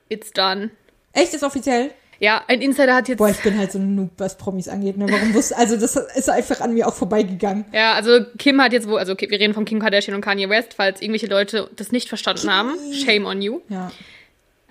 it's 0.09 0.33
done. 0.33 0.71
Echt, 1.13 1.33
ist 1.33 1.45
offiziell? 1.45 1.91
Ja, 2.19 2.43
ein 2.49 2.61
Insider 2.61 2.95
hat 2.95 3.09
jetzt. 3.09 3.19
Boah, 3.19 3.31
ich 3.31 3.43
bin 3.43 3.57
halt 3.59 3.73
so 3.73 3.79
ein 3.79 3.95
Noob, 3.95 4.11
was 4.19 4.37
Promis 4.37 4.69
angeht. 4.69 4.97
Ne? 4.97 5.07
Warum 5.11 5.33
wusste, 5.35 5.57
also 5.57 5.77
das 5.77 5.97
ist 5.97 6.29
einfach 6.29 6.61
an 6.61 6.75
mir 6.75 6.87
auch 6.87 6.95
vorbeigegangen. 6.95 7.65
Ja, 7.73 7.95
also 7.95 8.21
Kim 8.39 8.61
hat 8.61 8.73
jetzt 8.73 8.87
wohl, 8.89 8.99
also 8.99 9.15
wir 9.19 9.31
reden 9.31 9.55
von 9.55 9.65
Kim 9.65 9.81
Kardashian 9.81 10.15
und 10.15 10.21
Kanye 10.23 10.49
West, 10.49 10.75
falls 10.77 11.01
irgendwelche 11.01 11.27
Leute 11.29 11.71
das 11.77 11.93
nicht 11.93 12.09
verstanden 12.09 12.53
haben. 12.53 12.75
Shame 12.93 13.27
on 13.27 13.43
you. 13.43 13.61
Ja. 13.69 13.91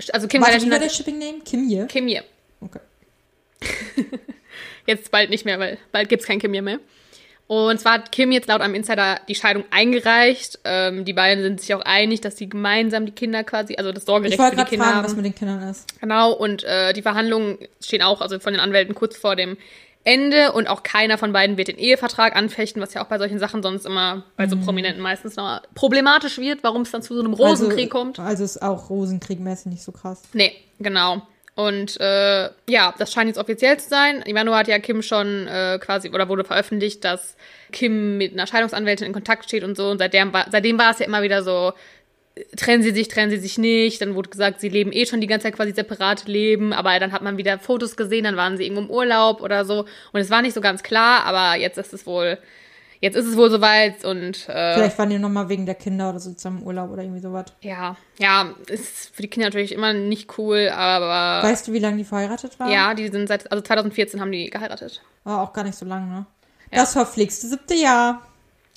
Also 0.10 0.28
Kim 0.28 0.42
Warte, 0.42 0.54
wie 0.54 0.70
Kardashian 0.70 0.72
war 0.72 0.80
der 0.80 0.90
Shipping-Name? 0.90 1.40
Kim 1.46 1.70
Ye? 1.70 1.86
Kim 1.88 2.08
Ye. 2.08 2.22
Okay. 2.62 2.80
Jetzt 4.88 5.12
bald 5.12 5.30
nicht 5.30 5.46
mehr, 5.46 5.60
weil 5.60 5.78
bald 5.92 6.10
gibt's 6.10 6.26
kein 6.26 6.40
Kim 6.40 6.54
Ye 6.54 6.62
mehr. 6.62 6.80
Und 7.48 7.82
zwar 7.82 7.96
hat 7.96 8.14
Kim 8.14 8.32
jetzt 8.32 8.48
laut 8.48 8.62
einem 8.62 8.76
Insider 8.76 9.20
die 9.28 9.36
Scheidung 9.36 9.66
eingereicht. 9.72 10.60
Ähm, 10.64 11.04
die 11.04 11.12
beiden 11.12 11.44
sind 11.44 11.60
sich 11.60 11.74
auch 11.74 11.82
einig, 11.82 12.22
dass 12.22 12.38
sie 12.38 12.48
gemeinsam 12.48 13.06
die 13.06 13.12
Kinder 13.12 13.44
quasi, 13.44 13.76
also 13.76 13.92
das 13.92 14.06
Sorgerecht 14.06 14.40
für 14.40 14.50
die 14.52 14.56
gerade 14.56 14.70
Kinder 14.70 14.86
fragen, 14.86 14.98
haben. 15.00 15.06
was 15.06 15.16
mit 15.18 15.26
den 15.26 15.36
Kindern 15.36 15.62
ist. 15.70 16.00
Genau, 16.00 16.32
und 16.32 16.64
äh, 16.64 16.94
die 16.94 17.02
Verhandlungen 17.02 17.58
stehen 17.84 18.04
auch, 18.04 18.22
also 18.22 18.40
von 18.40 18.54
den 18.54 18.62
Anwälten 18.62 18.96
kurz 18.96 19.18
vor 19.18 19.36
dem 19.36 19.58
Ende 20.04 20.52
und 20.54 20.68
auch 20.68 20.84
keiner 20.84 21.18
von 21.18 21.32
beiden 21.32 21.58
wird 21.58 21.68
den 21.68 21.78
Ehevertrag 21.78 22.36
anfechten, 22.36 22.82
was 22.82 22.94
ja 22.94 23.04
auch 23.04 23.08
bei 23.08 23.20
solchen 23.20 23.38
Sachen 23.40 23.62
sonst 23.62 23.86
immer 23.86 24.24
bei 24.36 24.48
so 24.48 24.58
Prominenten 24.58 25.02
meistens 25.02 25.36
noch 25.36 25.62
problematisch 25.76 26.40
wird, 26.40 26.64
warum 26.64 26.82
es 26.82 26.92
dann 26.92 27.04
zu 27.04 27.14
so 27.14 27.20
einem 27.22 27.34
Rosenkrieg 27.34 27.94
also, 27.94 28.06
kommt. 28.06 28.20
Also 28.20 28.44
ist 28.44 28.62
auch 28.62 28.90
Rosenkrieg-mäßig 28.90 29.68
nicht 29.68 29.84
so 29.84 29.92
krass. 29.92 30.24
Nee, 30.34 30.54
genau. 30.80 31.22
Und 31.54 32.00
äh, 32.00 32.50
ja, 32.68 32.96
das 32.98 33.12
scheint 33.12 33.28
jetzt 33.28 33.38
offiziell 33.38 33.78
zu 33.78 33.90
sein. 33.90 34.22
Im 34.26 34.36
Januar 34.36 34.60
hat 34.60 34.68
ja 34.68 34.80
Kim 34.80 35.02
schon 35.02 35.48
äh, 35.48 35.80
quasi, 35.80 36.10
oder 36.10 36.30
wurde 36.30 36.46
veröffentlicht, 36.46 37.04
dass 37.04 37.36
Kim 37.72 38.18
mit 38.18 38.34
einer 38.34 38.48
Scheidungsanwältin 38.48 39.06
in 39.06 39.14
Kontakt 39.14 39.46
steht 39.46 39.64
und 39.64 39.76
so. 39.76 39.90
Und 39.90 40.00
seitdem 40.00 40.34
war, 40.34 40.48
seitdem 40.50 40.80
war 40.80 40.92
es 40.92 41.00
ja 41.00 41.06
immer 41.06 41.22
wieder 41.22 41.44
so, 41.44 41.74
trennen 42.56 42.82
sie 42.84 42.92
sich, 42.92 43.08
trennen 43.08 43.30
sie 43.30 43.38
sich 43.38 43.58
nicht. 43.58 44.02
Dann 44.02 44.16
wurde 44.16 44.30
gesagt, 44.30 44.62
sie 44.62 44.70
leben 44.70 44.92
eh 44.94 45.06
schon 45.06 45.22
die 45.22 45.28
ganze 45.28 45.46
Zeit 45.48 45.56
quasi 45.56 45.72
separat 45.74 46.28
leben. 46.28 46.74
Aber 46.74 46.98
dann 47.00 47.12
hat 47.12 47.22
man 47.22 47.38
wieder 47.38 47.60
Fotos 47.60 47.96
gesehen, 47.98 48.24
dann 48.24 48.38
waren 48.38 48.58
sie 48.58 48.64
irgendwo 48.64 48.82
im 48.84 48.90
Urlaub 48.90 49.42
oder 49.42 49.66
so. 49.66 49.86
Und 50.12 50.20
es 50.20 50.30
war 50.30 50.42
nicht 50.42 50.54
so 50.54 50.62
ganz 50.62 50.84
klar, 50.84 51.26
aber 51.26 51.60
jetzt 51.60 51.78
ist 51.78 51.94
es 51.94 52.06
wohl, 52.06 52.38
jetzt 53.02 53.16
ist 53.16 53.26
es 53.26 53.36
wohl 53.36 53.50
soweit 53.50 54.06
und 54.06 54.48
äh, 54.48 54.76
Vielleicht 54.76 54.98
waren 54.98 55.10
die 55.10 55.20
nochmal 55.20 55.50
wegen 55.50 55.66
der 55.66 55.76
Kinder 55.76 56.10
oder 56.10 56.20
so 56.20 56.32
zusammen 56.34 56.60
im 56.62 56.68
Urlaub 56.68 56.92
oder 56.92 57.02
irgendwie 57.04 57.22
sowas. 57.22 57.46
ja, 57.62 57.96
ja, 58.20 58.54
ist 58.68 59.14
für 59.16 59.24
die 59.24 59.28
Kinder 59.28 59.48
natürlich 59.48 59.72
immer 59.74 59.94
nicht 59.94 60.38
cool, 60.38 60.70
aber 60.70 61.46
Weißt 61.48 61.68
du, 61.68 61.74
wie 61.74 61.80
lange 61.80 61.98
die 61.98 62.04
verheiratet 62.04 62.60
waren? 62.60 62.72
Ja, 62.72 62.94
die 62.94 63.08
sind 63.08 63.28
seit, 63.28 63.52
also 63.52 63.62
2014 63.64 64.22
haben 64.22 64.32
die 64.32 64.50
geheiratet. 64.50 65.02
War 65.24 65.42
auch 65.42 65.52
gar 65.54 65.64
nicht 65.64 65.76
so 65.78 65.86
lange, 65.86 66.06
ne? 66.08 66.26
Ja. 66.72 66.80
Das 66.80 66.94
verflixte 66.94 67.48
siebte 67.48 67.74
Jahr. 67.74 68.22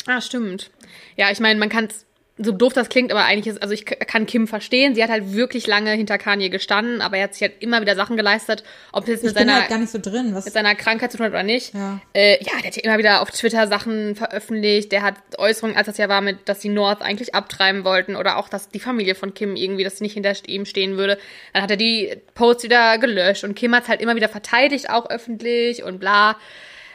Ah, 0.07 0.21
stimmt. 0.21 0.71
Ja, 1.17 1.31
ich 1.31 1.39
meine, 1.41 1.61
man 1.61 1.69
kann 1.69 1.85
es, 1.85 2.05
so 2.37 2.51
doof 2.51 2.73
das 2.73 2.89
klingt, 2.89 3.13
aber 3.13 3.25
eigentlich 3.25 3.47
ist, 3.55 3.63
also 3.63 3.73
ich 3.73 3.85
kann 3.85 4.27
Kim 4.27 4.49
verstehen. 4.49 4.97
Sie 4.97 5.03
hat 5.05 5.11
halt 5.11 5.35
wirklich 5.35 5.69
lange 5.69 5.93
hinter 5.93 6.19
Kanye 6.19 6.51
gestanden, 6.51 7.01
aber 7.01 7.17
er 7.17 7.25
hat 7.25 7.35
sich 7.35 7.43
halt 7.43 7.63
immer 7.63 7.81
wieder 7.81 7.95
Sachen 7.95 8.17
geleistet, 8.17 8.65
ob 8.91 9.05
es 9.05 9.09
jetzt 9.11 9.19
Ich 9.21 9.27
mit 9.27 9.35
bin 9.37 9.47
seiner, 9.47 9.61
halt 9.61 9.69
gar 9.69 9.79
nicht 9.79 9.91
so 9.93 9.99
drin. 10.01 10.35
Was, 10.35 10.45
mit 10.45 10.53
seiner 10.53 10.75
Krankheit 10.75 11.13
zu 11.13 11.19
tun 11.19 11.27
hat 11.27 11.33
oder 11.33 11.45
nicht. 11.45 11.75
Ja. 11.75 12.01
Äh, 12.13 12.43
ja, 12.43 12.53
der 12.59 12.67
hat 12.67 12.77
ja 12.77 12.83
immer 12.83 12.99
wieder 12.99 13.23
auf 13.23 13.31
Twitter 13.31 13.69
Sachen 13.69 14.17
veröffentlicht. 14.17 14.91
Der 14.91 15.03
hat 15.03 15.15
Äußerungen, 15.39 15.77
als 15.77 15.87
das 15.87 15.97
ja 15.97 16.09
war, 16.09 16.23
mit, 16.23 16.49
dass 16.49 16.59
die 16.59 16.71
North 16.71 17.03
eigentlich 17.03 17.37
abtreiben 17.37 17.85
wollten 17.85 18.17
oder 18.17 18.37
auch, 18.39 18.49
dass 18.49 18.69
die 18.69 18.81
Familie 18.81 19.15
von 19.15 19.33
Kim 19.35 19.55
irgendwie, 19.55 19.85
dass 19.85 19.99
sie 19.99 20.05
nicht 20.05 20.15
hinter 20.15 20.33
ihm 20.49 20.65
stehen 20.65 20.97
würde. 20.97 21.19
Dann 21.53 21.63
hat 21.63 21.71
er 21.71 21.77
die 21.77 22.17
Posts 22.35 22.65
wieder 22.65 22.99
gelöscht 22.99 23.45
und 23.45 23.55
Kim 23.55 23.73
hat 23.77 23.85
es 23.85 23.89
halt 23.89 24.01
immer 24.01 24.17
wieder 24.17 24.29
verteidigt, 24.29 24.91
auch 24.91 25.09
öffentlich 25.09 25.85
und 25.85 26.01
bla. 26.01 26.37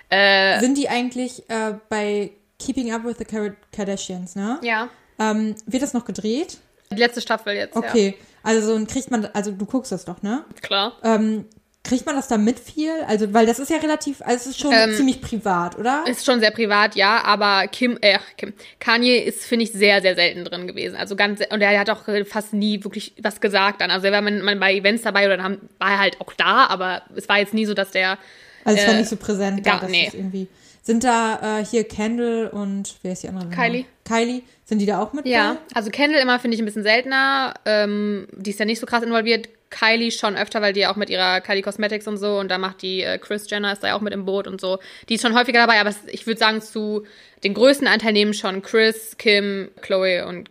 Äh, 0.10 0.60
sind 0.60 0.78
die 0.78 0.90
eigentlich 0.90 1.50
äh, 1.50 1.76
bei 1.88 2.32
Keeping 2.60 2.92
Up 2.92 3.06
with 3.06 3.16
the 3.20 3.26
Kar- 3.26 3.56
Kardashians, 3.74 4.36
ne? 4.36 4.60
ja. 4.64 4.90
Ähm, 5.20 5.55
wird 5.65 5.84
das 5.84 5.93
noch 5.93 6.05
gedreht? 6.05 6.57
Die 6.91 6.95
letzte 6.97 7.22
Staffel 7.22 7.53
jetzt, 7.53 7.76
Okay. 7.76 8.15
Also 8.41 8.74
und 8.74 8.89
kriegt 8.89 9.11
man, 9.11 9.26
also 9.34 9.51
du 9.51 9.65
guckst 9.65 9.91
das 9.91 10.05
doch, 10.05 10.22
ne? 10.22 10.43
ja. 10.47 10.61
Klar. 10.61 10.93
Ähm, 11.03 11.45
kriegt 11.84 12.05
man 12.05 12.15
das 12.15 12.28
da 12.28 12.38
mit 12.38 12.59
viel? 12.59 12.91
Also, 13.07 13.34
weil 13.34 13.45
das 13.45 13.59
ist 13.59 13.70
ja 13.70 13.78
relativ, 13.78 14.22
also 14.22 14.36
es 14.36 14.45
ist 14.47 14.59
schon 14.59 14.72
Ähm, 14.74 14.93
ziemlich 14.95 15.22
privat, 15.22 15.78
oder? 15.78 16.03
Ist 16.07 16.26
schon 16.26 16.39
sehr 16.39 16.51
privat, 16.51 16.95
ja, 16.95 17.24
aber 17.24 17.67
Kim, 17.67 17.97
äh, 18.01 18.17
Kim, 18.38 18.53
Kanye 18.80 19.17
ist, 19.17 19.43
finde 19.45 19.63
ich, 19.63 19.72
sehr, 19.72 20.01
sehr 20.01 20.15
selten 20.15 20.45
drin 20.45 20.67
gewesen. 20.67 20.95
Also 20.95 21.15
ganz, 21.15 21.41
und 21.51 21.61
er 21.61 21.78
hat 21.80 21.89
auch 21.89 22.03
fast 22.26 22.53
nie 22.53 22.84
wirklich 22.84 23.13
was 23.22 23.41
gesagt 23.41 23.82
dann. 23.82 23.91
Also 23.91 24.07
er 24.07 24.13
war 24.13 24.22
man, 24.22 24.41
man 24.41 24.59
bei 24.59 24.74
Events 24.74 25.03
dabei 25.03 25.26
oder 25.26 25.38
dann 25.38 25.59
war 25.80 25.91
er 25.91 25.99
halt 25.99 26.22
auch 26.22 26.34
da, 26.34 26.67
aber 26.67 27.01
es 27.15 27.28
war 27.28 27.39
jetzt 27.39 27.53
nie 27.53 27.65
so, 27.65 27.74
dass 27.74 27.91
der, 27.91 28.17
Also 28.63 28.80
es 28.80 28.88
war 28.88 28.93
äh, 28.93 28.97
nicht 28.99 29.09
so 29.09 29.15
präsent 29.17 29.65
da, 29.65 29.72
gar- 29.72 29.82
dass 29.82 29.91
nee. 29.91 30.09
irgendwie. 30.13 30.47
Sind 30.90 31.04
da 31.04 31.60
äh, 31.60 31.64
hier 31.64 31.84
Kendall 31.84 32.48
und 32.48 32.96
wer 33.04 33.14
ist 33.14 33.22
die 33.22 33.28
andere? 33.28 33.48
Kylie. 33.52 33.86
Kylie. 34.06 34.42
Sind 34.66 34.80
die 34.80 34.88
da 34.88 35.00
auch 35.00 35.14
mit 35.14 35.28
ja, 35.28 35.54
bei? 35.54 35.76
also 35.76 35.92
Kendall 35.92 36.20
immer 36.20 36.40
finde 36.40 36.56
ich 36.56 36.64
ein 36.64 36.66
bisschen 36.66 36.82
seltener, 36.82 37.54
ähm, 37.66 38.26
die 38.36 38.50
ist 38.50 38.60
ja 38.60 38.66
nicht 38.66 38.80
so 38.80 38.88
krass 38.88 39.04
involviert. 39.04 39.50
Kylie 39.70 40.10
schon 40.10 40.36
öfter, 40.36 40.64
weil 40.64 40.74
die 40.74 40.80
ja 40.80 40.92
auch 40.92 40.96
mit 40.96 41.12
ihrer 41.12 41.42
Kylie 41.42 41.62
Cosmetics 41.62 42.08
und 42.08 42.18
so 42.18 42.40
und 42.40 42.50
da 42.50 42.58
macht 42.58 42.82
die 42.82 43.04
äh, 43.04 43.20
Chris 43.20 43.48
Jenner 43.48 43.72
ist 43.72 43.84
da 43.84 43.90
ja 43.90 43.96
auch 43.96 44.02
mit 44.02 44.14
im 44.14 44.26
Boot 44.26 44.48
und 44.48 44.60
so. 44.60 44.80
Die 45.10 45.14
ist 45.14 45.22
schon 45.22 45.36
häufiger 45.38 45.60
dabei, 45.60 45.80
aber 45.80 45.94
ich 46.08 46.26
würde 46.26 46.40
sagen, 46.40 46.60
zu 46.60 47.04
den 47.44 47.54
größten 47.54 47.88
Anteil 47.88 48.14
nehmen 48.14 48.34
schon 48.34 48.64
Chris, 48.64 49.16
Kim, 49.20 49.70
Chloe 49.84 50.26
und 50.26 50.50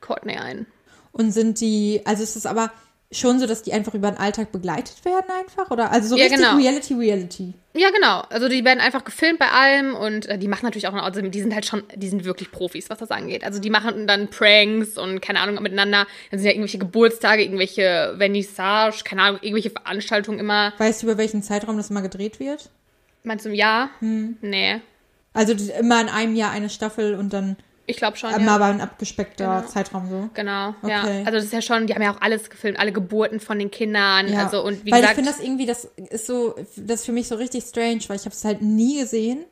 Courtney 0.00 0.38
ein. 0.38 0.64
Und 1.12 1.32
sind 1.32 1.60
die, 1.60 2.00
also 2.06 2.22
ist 2.22 2.36
es 2.36 2.46
aber 2.46 2.72
schon 3.18 3.38
so, 3.38 3.46
dass 3.46 3.62
die 3.62 3.72
einfach 3.72 3.94
über 3.94 4.10
den 4.10 4.18
Alltag 4.18 4.52
begleitet 4.52 5.04
werden 5.04 5.26
einfach? 5.38 5.70
Oder 5.70 5.90
also 5.90 6.08
so 6.08 6.16
Ja, 6.16 6.24
richtig 6.24 6.40
genau. 6.40 6.56
Reality, 6.56 6.94
Reality. 6.94 7.54
Ja, 7.74 7.90
genau. 7.90 8.22
Also 8.30 8.48
die 8.48 8.64
werden 8.64 8.80
einfach 8.80 9.04
gefilmt 9.04 9.38
bei 9.38 9.48
allem 9.48 9.94
und 9.94 10.26
äh, 10.26 10.38
die 10.38 10.48
machen 10.48 10.64
natürlich 10.64 10.86
auch 10.86 10.92
noch, 10.92 11.02
also 11.02 11.20
die 11.22 11.40
sind 11.40 11.54
halt 11.54 11.66
schon, 11.66 11.82
die 11.94 12.08
sind 12.08 12.24
wirklich 12.24 12.50
Profis, 12.50 12.90
was 12.90 12.98
das 12.98 13.10
angeht. 13.10 13.44
Also 13.44 13.60
die 13.60 13.70
machen 13.70 14.06
dann 14.06 14.28
Pranks 14.28 14.96
und 14.96 15.20
keine 15.20 15.40
Ahnung 15.40 15.62
miteinander. 15.62 16.06
Dann 16.30 16.38
sind 16.38 16.46
ja 16.46 16.52
irgendwelche 16.52 16.78
Geburtstage, 16.78 17.42
irgendwelche 17.42 18.14
Vernissage, 18.16 19.02
keine 19.04 19.22
Ahnung, 19.22 19.40
irgendwelche 19.42 19.70
Veranstaltungen 19.70 20.38
immer. 20.38 20.72
Weißt 20.78 21.02
du, 21.02 21.06
über 21.06 21.18
welchen 21.18 21.42
Zeitraum 21.42 21.76
das 21.76 21.90
mal 21.90 22.00
gedreht 22.00 22.38
wird? 22.40 22.70
Meinst 23.22 23.44
du 23.44 23.48
im 23.48 23.54
Jahr? 23.54 23.90
Hm. 24.00 24.36
Nee. 24.40 24.80
Also 25.32 25.54
immer 25.78 26.00
in 26.00 26.08
einem 26.08 26.36
Jahr 26.36 26.52
eine 26.52 26.70
Staffel 26.70 27.14
und 27.14 27.32
dann 27.32 27.56
Ich 27.86 27.96
glaube 27.96 28.16
schon. 28.16 28.30
immer 28.32 28.44
Ja. 28.46 28.54
aber 28.54 28.64
ein 28.66 28.80
abgespeckter 28.80 29.58
Genau. 29.60 29.68
Zeitraum 29.72 30.08
so. 30.08 30.30
Genau, 30.34 30.74
ja. 30.86 31.02
Okay. 31.02 31.22
Also 31.26 31.32
das 31.32 31.44
ist 31.44 31.52
ja 31.52 31.60
schon, 31.62 31.86
die 31.86 31.94
haben 31.94 32.02
ja 32.02 32.14
auch 32.14 32.20
alles 32.20 32.48
gefilmt, 32.50 32.78
alle 32.78 32.92
Geburten 32.92 33.40
von 33.40 33.58
den 33.58 33.70
Kindern. 33.70 34.32
Ja. 34.32 34.44
Also 34.44 34.64
und 34.64 34.84
wie 34.84 34.90
weil 34.92 35.00
gesagt. 35.02 35.18
ich 35.18 35.24
finde 35.24 35.30
das 35.30 35.40
irgendwie, 35.46 35.66
das 35.66 35.84
ist 36.10 36.26
so, 36.26 36.54
das 36.76 37.00
ist 37.00 37.06
für 37.06 37.12
mich 37.12 37.28
so 37.28 37.34
richtig 37.34 37.64
strange, 37.64 38.00
weil 38.08 38.16
ich 38.16 38.24
habe 38.24 38.34
es 38.34 38.44
halt 38.44 38.62
nie 38.62 39.00
gesehen 39.00 39.44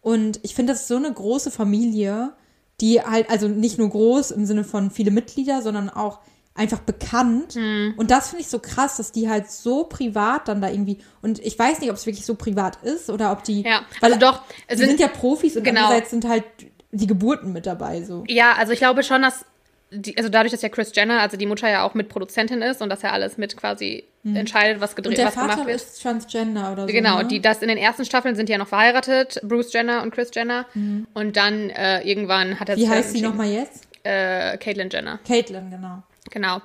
Und 0.00 0.40
ich 0.42 0.54
finde, 0.54 0.72
das 0.72 0.82
ist 0.82 0.88
so 0.88 0.96
eine 0.96 1.12
große 1.12 1.50
Familie, 1.52 2.32
die 2.80 3.00
halt, 3.00 3.30
also 3.30 3.46
nicht 3.48 3.78
nur 3.78 3.88
groß 3.88 4.32
im 4.32 4.46
Sinne 4.46 4.64
von 4.64 4.90
viele 4.90 5.10
Mitglieder, 5.12 5.62
sondern 5.62 5.88
auch 5.90 6.18
einfach 6.54 6.80
bekannt. 6.80 7.54
Hm. 7.54 7.94
Und 7.96 8.10
das 8.10 8.28
finde 8.30 8.42
ich 8.42 8.48
so 8.48 8.58
krass, 8.58 8.96
dass 8.96 9.12
die 9.12 9.28
halt 9.28 9.50
so 9.50 9.84
privat 9.84 10.48
dann 10.48 10.60
da 10.60 10.68
irgendwie, 10.68 10.98
und 11.22 11.38
ich 11.38 11.56
weiß 11.58 11.80
nicht, 11.80 11.90
ob 11.90 11.96
es 11.96 12.04
wirklich 12.06 12.26
so 12.26 12.34
privat 12.34 12.82
ist 12.82 13.08
oder 13.10 13.30
ob 13.32 13.44
die, 13.44 13.62
Ja, 13.62 13.82
weil 14.00 14.12
also 14.14 14.26
doch, 14.26 14.42
sie 14.68 14.76
sind, 14.76 14.88
sind- 14.88 15.00
ja 15.00 15.08
Profis 15.08 15.56
und 15.56 15.62
genau. 15.62 15.82
andererseits 15.82 16.10
sind 16.10 16.26
halt 16.28 16.44
die 16.92 17.06
Geburten 17.06 17.52
mit 17.52 17.66
dabei, 17.66 18.02
so. 18.02 18.24
Ja, 18.28 18.52
also 18.52 18.72
ich 18.72 18.78
glaube 18.78 19.02
schon, 19.02 19.22
dass 19.22 19.44
die, 19.90 20.16
also 20.16 20.30
dadurch, 20.30 20.52
dass 20.52 20.62
ja 20.62 20.70
Chris 20.70 20.92
Jenner, 20.94 21.20
also 21.20 21.36
die 21.36 21.46
Mutter 21.46 21.68
ja 21.68 21.84
auch 21.84 21.92
mit 21.94 22.08
Produzentin 22.08 22.62
ist 22.62 22.80
und 22.80 22.88
dass 22.88 23.04
er 23.04 23.12
alles 23.12 23.36
mit 23.36 23.56
quasi 23.56 24.04
entscheidet, 24.24 24.80
was 24.80 24.90
Und 24.90 24.96
gedreht, 24.96 25.18
der 25.18 25.26
was 25.26 25.34
gemacht 25.34 25.50
Vater 25.52 25.66
wird. 25.66 25.76
ist 25.76 26.00
Transgender 26.00 26.72
oder 26.72 26.86
so. 26.86 26.92
Genau, 26.92 27.18
ne? 27.18 27.26
die 27.26 27.40
das 27.40 27.60
in 27.60 27.68
den 27.68 27.76
ersten 27.76 28.04
Staffeln 28.04 28.36
sind 28.36 28.48
ja 28.48 28.56
noch 28.56 28.68
verheiratet, 28.68 29.40
Bruce 29.42 29.72
Jenner 29.72 30.02
und 30.02 30.14
Chris 30.14 30.30
Jenner. 30.32 30.66
Und 31.12 31.36
dann 31.36 31.70
äh, 31.70 32.02
irgendwann 32.02 32.60
hat 32.60 32.68
er 32.68 32.76
Wie 32.76 32.88
heißt 32.88 33.12
sie 33.12 33.20
nochmal 33.20 33.48
jetzt? 33.48 33.88
Äh, 34.04 34.56
Caitlyn 34.58 34.90
Jenner, 34.90 35.20
Caitlin, 35.26 35.70
genau. 35.70 36.02
genau. 36.30 36.62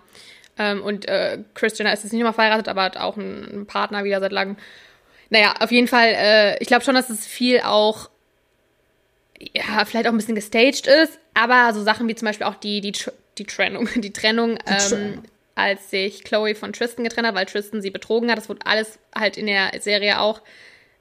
Ähm, 0.57 0.81
und 0.81 1.07
äh, 1.07 1.39
Chris 1.53 1.77
Jenner 1.77 1.93
ist 1.93 2.03
jetzt 2.03 2.13
nicht 2.13 2.23
mehr 2.23 2.33
verheiratet, 2.33 2.67
aber 2.67 2.83
hat 2.83 2.97
auch 2.97 3.17
einen, 3.17 3.45
einen 3.45 3.67
Partner 3.67 4.03
wieder 4.03 4.19
seit 4.19 4.31
langem. 4.31 4.57
Naja, 5.29 5.55
auf 5.59 5.71
jeden 5.71 5.87
Fall, 5.87 6.13
äh, 6.15 6.57
ich 6.59 6.67
glaube 6.67 6.83
schon, 6.83 6.95
dass 6.95 7.09
es 7.09 7.25
viel 7.25 7.61
auch, 7.61 8.09
ja, 9.39 9.85
vielleicht 9.85 10.07
auch 10.07 10.11
ein 10.11 10.17
bisschen 10.17 10.35
gestaged 10.35 10.87
ist, 10.87 11.19
aber 11.33 11.73
so 11.73 11.83
Sachen 11.83 12.07
wie 12.07 12.15
zum 12.15 12.25
Beispiel 12.25 12.47
auch 12.47 12.55
die, 12.55 12.81
die, 12.81 12.93
die 13.37 13.45
Trennung, 13.45 13.87
die 13.95 14.13
Trennung, 14.13 14.57
ähm, 14.65 14.77
Trennung. 14.77 15.23
als 15.55 15.89
sich 15.89 16.23
Chloe 16.23 16.55
von 16.55 16.73
Tristan 16.73 17.03
getrennt 17.03 17.27
hat, 17.27 17.35
weil 17.35 17.45
Tristan 17.45 17.81
sie 17.81 17.91
betrogen 17.91 18.29
hat. 18.29 18.37
Das 18.37 18.49
wurde 18.49 18.65
alles 18.65 18.99
halt 19.15 19.37
in 19.37 19.47
der 19.47 19.71
Serie 19.79 20.19
auch 20.19 20.41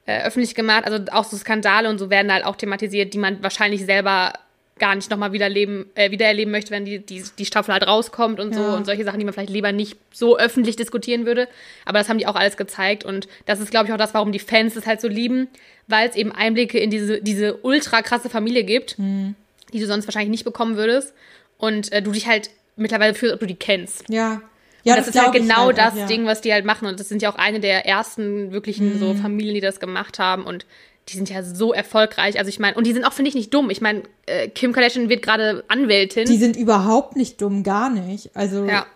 äh, 0.06 0.22
öffentlich 0.22 0.54
gemacht. 0.54 0.84
Also 0.84 1.04
auch 1.12 1.24
so 1.24 1.36
Skandale 1.36 1.88
und 1.88 1.98
so 1.98 2.10
werden 2.10 2.32
halt 2.32 2.44
auch 2.44 2.56
thematisiert, 2.56 3.14
die 3.14 3.18
man 3.18 3.42
wahrscheinlich 3.42 3.84
selber 3.84 4.32
gar 4.78 4.94
nicht 4.94 5.10
nochmal 5.10 5.32
wieder 5.32 5.48
leben, 5.48 5.86
äh, 5.94 6.10
wiedererleben 6.10 6.50
möchte, 6.52 6.70
wenn 6.70 6.84
die, 6.84 6.98
die, 6.98 7.22
die 7.38 7.46
Staffel 7.46 7.72
halt 7.72 7.86
rauskommt 7.86 8.38
und 8.40 8.54
so 8.54 8.60
Ja. 8.60 8.74
und 8.74 8.84
solche 8.84 9.04
Sachen, 9.04 9.18
die 9.18 9.24
man 9.24 9.32
vielleicht 9.32 9.50
lieber 9.50 9.72
nicht 9.72 9.96
so 10.12 10.36
öffentlich 10.38 10.76
diskutieren 10.76 11.24
würde. 11.24 11.48
Aber 11.86 11.98
das 11.98 12.08
haben 12.10 12.18
die 12.18 12.26
auch 12.26 12.34
alles 12.36 12.56
gezeigt 12.58 13.04
und 13.04 13.26
das 13.46 13.60
ist, 13.60 13.70
glaube 13.70 13.86
ich, 13.86 13.92
auch 13.92 13.96
das, 13.98 14.12
warum 14.12 14.32
die 14.32 14.38
Fans 14.38 14.76
es 14.76 14.86
halt 14.86 15.00
so 15.00 15.08
lieben, 15.08 15.48
weil 15.86 16.08
es 16.08 16.14
eben 16.16 16.30
Einblicke 16.32 16.78
in 16.78 16.90
diese, 16.90 17.22
diese 17.22 17.56
ultra 17.58 18.02
krasse 18.02 18.28
Familie 18.28 18.64
gibt, 18.64 18.96
die 18.98 19.80
du 19.80 19.86
sonst 19.86 20.06
wahrscheinlich 20.06 20.30
nicht 20.30 20.44
bekommen 20.44 20.76
würdest 20.76 21.14
und 21.58 21.90
äh, 21.92 22.02
du 22.02 22.12
dich 22.12 22.26
halt 22.26 22.50
mittlerweile 22.76 23.14
fühlst, 23.14 23.32
ob 23.34 23.40
du 23.40 23.46
die 23.46 23.54
kennst. 23.56 24.04
Ja. 24.10 24.42
Ja, 24.84 24.94
Ja, 24.94 24.96
das, 24.96 25.08
ist 25.08 25.18
halt 25.20 25.32
genau 25.32 25.66
halt 25.66 25.80
auch, 25.80 25.84
das 25.86 25.96
ja. 25.96 26.06
Ding, 26.06 26.26
was 26.26 26.42
die 26.42 26.52
halt 26.52 26.64
machen. 26.66 26.86
Und 26.86 27.00
das 27.00 27.08
sind 27.08 27.20
ja 27.22 27.32
auch 27.32 27.36
eine 27.38 27.58
der 27.60 27.86
ersten 27.86 28.52
wirklichen 28.52 28.98
so 29.00 29.14
Mhm. 29.14 29.16
Familien, 29.22 29.54
die 29.54 29.60
das 29.60 29.80
gemacht 29.80 30.18
haben. 30.20 30.44
Und 30.44 30.64
die 31.08 31.16
sind 31.16 31.30
ja 31.30 31.42
so 31.42 31.72
erfolgreich. 31.72 32.38
Also 32.38 32.48
ich 32.48 32.58
meine, 32.58 32.76
und 32.76 32.86
die 32.86 32.92
sind 32.92 33.04
auch, 33.04 33.12
finde 33.12 33.28
ich, 33.28 33.34
nicht 33.34 33.52
dumm. 33.54 33.70
Ich 33.70 33.80
meine, 33.80 34.02
äh, 34.26 34.48
Kim 34.48 34.72
Kardashian 34.72 35.08
wird 35.08 35.22
gerade 35.22 35.64
Anwältin. 35.68 36.26
Die 36.26 36.36
sind 36.36 36.56
überhaupt 36.56 37.16
nicht 37.16 37.40
dumm, 37.40 37.62
gar 37.62 37.90
nicht. 37.90 38.30
Also, 38.34 38.64
ja, 38.64 38.86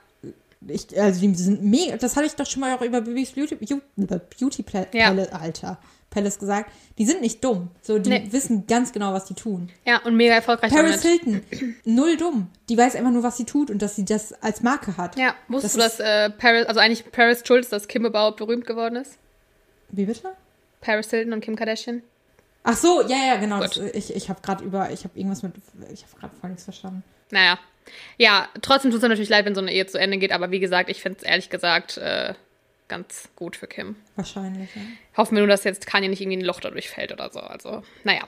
ich, 0.67 1.01
also 1.01 1.21
die 1.21 1.35
sind 1.35 1.63
mega, 1.63 1.97
das 1.97 2.17
hatte 2.17 2.27
ich 2.27 2.35
doch 2.35 2.47
schon 2.47 2.61
mal 2.61 2.75
auch 2.77 2.83
über 2.83 3.01
Bibis 3.01 3.31
Beauty, 3.33 3.55
Beauty, 3.55 3.81
Beauty 4.39 4.63
Pla- 4.63 4.87
Ja. 4.93 5.07
Palace, 5.09 5.33
Alter, 5.33 5.79
Palace 6.11 6.39
gesagt. 6.39 6.71
Die 6.99 7.07
sind 7.07 7.21
nicht 7.23 7.43
dumm. 7.45 7.69
So, 7.81 7.99
die 7.99 8.11
Nee. 8.11 8.27
wissen 8.31 8.67
ganz 8.67 8.93
genau, 8.93 9.13
was 9.15 9.25
die 9.27 9.35
tun. 9.35 9.71
ja, 9.87 9.99
und 10.05 10.17
mega 10.17 10.35
erfolgreich 10.35 10.71
Paris. 10.73 11.01
Hilton, 11.03 11.43
null 11.85 12.17
dumm. 12.17 12.49
Die 12.69 12.77
weiß 12.77 12.97
einfach 12.97 13.13
nur, 13.13 13.23
was 13.23 13.37
sie 13.39 13.45
tut 13.45 13.71
und 13.71 13.81
dass 13.81 13.95
sie 13.97 14.05
das 14.05 14.33
als 14.43 14.63
Marke 14.63 14.97
hat. 14.97 15.17
Ja, 15.17 15.35
wusstest 15.49 15.79
Das 15.79 15.97
du, 15.97 16.03
dass 16.03 16.07
äh, 16.07 16.31
Paris, 16.31 16.67
also 16.67 16.81
eigentlich 16.81 17.11
Paris 17.13 17.43
Schulz, 17.47 17.69
dass 17.71 17.87
Kim 17.89 18.05
überhaupt 18.05 18.37
berühmt 18.39 18.67
geworden 18.67 18.97
ist? 18.97 19.13
Wie 19.93 20.05
bitte? 20.05 20.29
Paris 20.81 21.11
Hilton 21.11 21.33
und 21.33 21.41
Kim 21.41 21.57
Kardashian? 21.57 22.03
Ach 22.63 22.77
so, 22.77 23.03
ja, 23.07 23.17
ja, 23.27 23.37
genau. 23.37 23.61
Das, 23.61 23.77
ich 23.77 24.15
ich 24.15 24.29
habe 24.29 24.41
gerade 24.43 24.65
über, 24.65 24.91
ich 24.91 25.05
habe 25.05 25.19
irgendwas 25.19 25.43
mit, 25.43 25.55
ich 25.93 26.05
habe 26.05 26.21
gerade 26.21 26.35
voll 26.37 26.51
nichts 26.51 26.65
verstanden. 26.65 27.03
Naja. 27.31 27.59
Ja, 28.19 28.49
trotzdem 28.61 28.91
tut 28.91 29.03
es 29.03 29.09
natürlich 29.09 29.31
leid, 29.31 29.47
wenn 29.47 29.55
so 29.55 29.61
eine 29.61 29.73
Ehe 29.73 29.87
zu 29.87 29.99
Ende 29.99 30.19
geht. 30.19 30.33
Aber 30.33 30.51
wie 30.51 30.61
gesagt, 30.61 30.91
ich 30.91 31.01
finde 31.01 31.19
es 31.19 31.25
ehrlich 31.25 31.49
gesagt 31.49 31.97
äh, 31.97 32.35
ganz 32.89 33.31
gut 33.35 33.57
für 33.57 33.67
Kim. 33.67 33.97
Wahrscheinlich, 34.17 34.69
ja. 34.75 34.83
Hoffen 35.17 35.37
wir 35.37 35.41
nur, 35.41 35.49
dass 35.49 35.65
jetzt 35.65 35.87
Kanye 35.87 36.09
nicht 36.09 36.21
irgendwie 36.21 36.39
ein 36.39 36.45
Loch 36.45 36.61
dadurch 36.61 36.91
fällt 36.91 37.13
oder 37.13 37.31
so. 37.31 37.41
Also, 37.41 37.83
naja. 38.05 38.23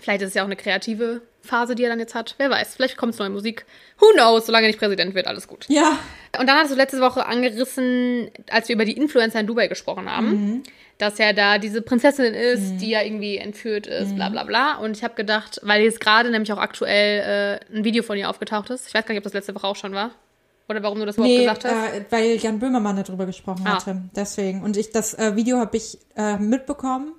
Vielleicht 0.00 0.22
ist 0.22 0.28
es 0.28 0.34
ja 0.34 0.42
auch 0.42 0.46
eine 0.46 0.56
kreative 0.56 1.22
Phase, 1.42 1.74
die 1.74 1.82
er 1.82 1.88
dann 1.90 1.98
jetzt 1.98 2.14
hat. 2.14 2.34
Wer 2.38 2.50
weiß, 2.50 2.74
vielleicht 2.76 2.96
kommt 2.96 3.18
neue 3.18 3.30
Musik. 3.30 3.64
Who 3.98 4.06
knows, 4.14 4.46
solange 4.46 4.66
er 4.66 4.68
nicht 4.68 4.78
Präsident 4.78 5.14
wird, 5.14 5.26
alles 5.26 5.48
gut. 5.48 5.64
Ja, 5.68 5.98
Und 6.38 6.46
dann 6.48 6.56
hattest 6.56 6.72
du 6.72 6.76
letzte 6.76 7.00
Woche 7.00 7.26
angerissen, 7.26 8.30
als 8.50 8.68
wir 8.68 8.74
über 8.74 8.84
die 8.84 8.96
Influencer 8.96 9.40
in 9.40 9.46
Dubai 9.46 9.66
gesprochen 9.68 10.10
haben, 10.10 10.62
dass 10.98 11.18
ja 11.18 11.32
da 11.32 11.58
diese 11.58 11.80
Prinzessin 11.82 12.34
ist, 12.34 12.78
die 12.78 12.90
ja 12.90 13.02
irgendwie 13.02 13.36
entführt 13.38 13.86
ist, 13.86 14.14
bla 14.16 14.28
bla 14.28 14.44
bla. 14.44 14.76
Und 14.78 14.96
ich 14.96 15.04
habe 15.04 15.14
gedacht, 15.14 15.60
weil 15.62 15.82
jetzt 15.82 16.00
gerade 16.00 16.30
nämlich 16.30 16.52
auch 16.52 16.58
aktuell 16.58 17.60
äh, 17.72 17.76
ein 17.76 17.84
Video 17.84 18.02
von 18.02 18.16
ihr 18.18 18.28
aufgetaucht 18.28 18.70
ist. 18.70 18.86
Ich 18.88 18.94
weiß 18.94 19.04
gar 19.04 19.12
nicht, 19.14 19.18
ob 19.20 19.24
das 19.24 19.32
letzte 19.34 19.54
Woche 19.54 19.66
auch 19.66 19.76
schon 19.76 19.92
war. 19.94 20.10
Oder 20.68 20.82
warum 20.82 20.98
du 20.98 21.06
das 21.06 21.16
überhaupt 21.16 21.32
nee, 21.32 21.40
gesagt 21.44 21.64
hast. 21.64 21.94
äh, 21.94 22.04
weil 22.10 22.36
Jan 22.36 22.58
Böhmermann 22.58 23.02
darüber 23.02 23.24
gesprochen 23.26 23.62
Ah. 23.66 23.76
hatte. 23.76 24.02
Deswegen. 24.14 24.62
Und 24.62 24.76
ich 24.76 24.90
das 24.90 25.14
äh, 25.14 25.34
Video 25.34 25.58
habe 25.58 25.76
ich 25.78 25.98
äh, 26.16 26.36
mitbekommen. 26.36 27.12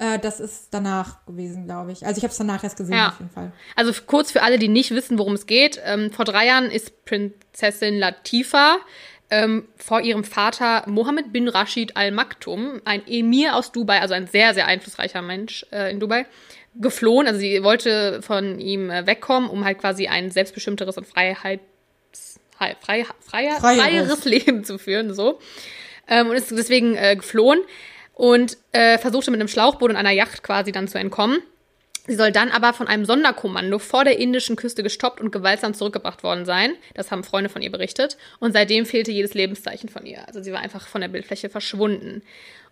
Äh, 0.00 0.18
das 0.18 0.40
ist 0.40 0.68
danach 0.70 1.24
gewesen, 1.26 1.66
glaube 1.66 1.92
ich. 1.92 2.06
Also 2.06 2.16
ich 2.18 2.24
habe 2.24 2.32
es 2.32 2.38
danach 2.38 2.64
erst 2.64 2.78
gesehen, 2.78 2.96
Ja. 2.96 3.08
auf 3.08 3.18
jeden 3.20 3.30
Fall. 3.30 3.52
Also 3.76 3.92
kurz 4.06 4.32
für 4.32 4.42
alle, 4.42 4.58
die 4.58 4.68
nicht 4.68 4.90
wissen, 4.92 5.18
worum 5.18 5.34
es 5.34 5.46
geht. 5.46 5.78
Ähm, 5.84 6.10
vor 6.10 6.24
drei 6.24 6.46
Jahren 6.46 6.70
ist 6.70 7.04
Prinzessin 7.04 7.98
Latifa 7.98 8.78
ähm, 9.30 9.68
vor 9.76 10.00
ihrem 10.00 10.24
Vater 10.24 10.82
Mohammed 10.88 11.32
bin 11.32 11.48
Rashid 11.48 11.96
Al 11.96 12.10
Maktoum, 12.10 12.80
ein 12.84 13.06
Emir 13.06 13.54
aus 13.54 13.70
Dubai, 13.72 14.00
also 14.00 14.14
ein 14.14 14.26
sehr, 14.26 14.54
sehr 14.54 14.66
einflussreicher 14.66 15.22
Mensch 15.22 15.64
äh, 15.70 15.90
in 15.92 16.00
Dubai, 16.00 16.26
geflohen. 16.74 17.26
Also 17.28 17.38
sie 17.38 17.62
wollte 17.62 18.22
von 18.22 18.58
ihm 18.58 18.90
äh, 18.90 19.06
wegkommen, 19.06 19.48
um 19.48 19.64
halt 19.64 19.78
quasi 19.78 20.08
ein 20.08 20.30
selbstbestimmteres 20.30 20.96
und 20.96 21.06
Freiheits, 21.06 21.60
frei, 22.56 22.74
frei, 22.80 23.04
freier, 23.20 23.60
Freieres. 23.60 23.84
freieres 23.84 24.24
Leben 24.24 24.64
zu 24.64 24.78
führen. 24.78 25.14
So. 25.14 25.38
Ähm, 26.08 26.28
und 26.28 26.34
ist 26.36 26.50
deswegen 26.50 26.96
äh, 26.96 27.14
geflohen 27.14 27.60
und 28.20 28.58
äh, 28.72 28.98
versuchte 28.98 29.30
mit 29.30 29.40
einem 29.40 29.48
Schlauchboot 29.48 29.88
und 29.88 29.96
einer 29.96 30.10
Yacht 30.10 30.42
quasi 30.42 30.72
dann 30.72 30.88
zu 30.88 30.98
entkommen. 30.98 31.42
Sie 32.06 32.16
soll 32.16 32.32
dann 32.32 32.50
aber 32.50 32.74
von 32.74 32.86
einem 32.86 33.06
Sonderkommando 33.06 33.78
vor 33.78 34.04
der 34.04 34.18
indischen 34.18 34.56
Küste 34.56 34.82
gestoppt 34.82 35.22
und 35.22 35.30
gewaltsam 35.30 35.72
zurückgebracht 35.72 36.22
worden 36.22 36.44
sein. 36.44 36.74
Das 36.92 37.10
haben 37.10 37.24
Freunde 37.24 37.48
von 37.48 37.62
ihr 37.62 37.72
berichtet. 37.72 38.18
Und 38.38 38.52
seitdem 38.52 38.84
fehlte 38.84 39.10
jedes 39.10 39.32
Lebenszeichen 39.32 39.88
von 39.88 40.04
ihr. 40.04 40.26
Also 40.26 40.42
sie 40.42 40.52
war 40.52 40.60
einfach 40.60 40.86
von 40.86 41.00
der 41.00 41.08
Bildfläche 41.08 41.48
verschwunden. 41.48 42.20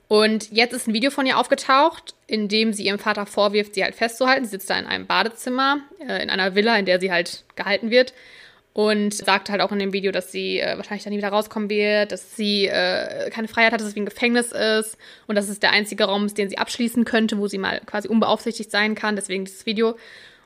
Und 0.07 0.53
jetzt 0.53 0.74
ist 0.74 0.86
ein 0.86 0.92
Video 0.92 1.11
von 1.11 1.24
ihr 1.24 1.38
aufgetaucht, 1.38 2.14
in 2.26 2.49
dem 2.49 2.74
sie 2.74 2.84
ihrem 2.84 2.99
Vater 2.99 3.24
vorwirft, 3.24 3.74
sie 3.74 3.84
halt 3.84 3.94
festzuhalten. 3.94 4.44
Sie 4.44 4.51
sitzt 4.51 4.68
da 4.68 4.78
in 4.78 4.84
einem 4.84 5.07
Badezimmer, 5.07 5.78
äh, 6.07 6.22
in 6.22 6.28
einer 6.28 6.57
Villa, 6.57 6.76
in 6.76 6.84
der 6.84 7.01
sie 7.01 7.11
halt 7.11 7.44
gehalten 7.57 7.90
wird. 7.90 8.12
Und 8.79 9.12
sagt 9.12 9.51
halt 9.51 9.61
auch 9.61 9.72
in 9.72 9.81
dem 9.81 9.93
Video, 9.93 10.12
dass 10.12 10.31
sie 10.31 10.61
äh, 10.61 10.76
wahrscheinlich 10.76 11.03
dann 11.03 11.12
nie 11.12 11.18
wieder 11.18 11.31
rauskommen 11.31 11.68
wird, 11.68 12.12
dass 12.12 12.37
sie 12.37 12.68
äh, 12.68 13.29
keine 13.29 13.49
Freiheit 13.49 13.72
hat, 13.72 13.81
dass 13.81 13.89
es 13.89 13.97
wie 13.97 14.01
ein 14.01 14.07
Gefängnis 14.07 14.53
ist 14.53 14.97
und 15.26 15.35
dass 15.35 15.49
es 15.49 15.59
der 15.59 15.72
einzige 15.72 16.05
Raum 16.05 16.26
ist, 16.26 16.39
den 16.39 16.49
sie 16.49 16.59
abschließen 16.59 17.05
könnte, 17.05 17.39
wo 17.39 17.49
sie 17.49 17.59
mal 17.59 17.81
quasi 17.87 18.07
unbeaufsichtigt 18.07 18.70
sein 18.70 18.95
kann. 18.95 19.16
Deswegen 19.16 19.47
dieses 19.47 19.66
Video. 19.66 19.97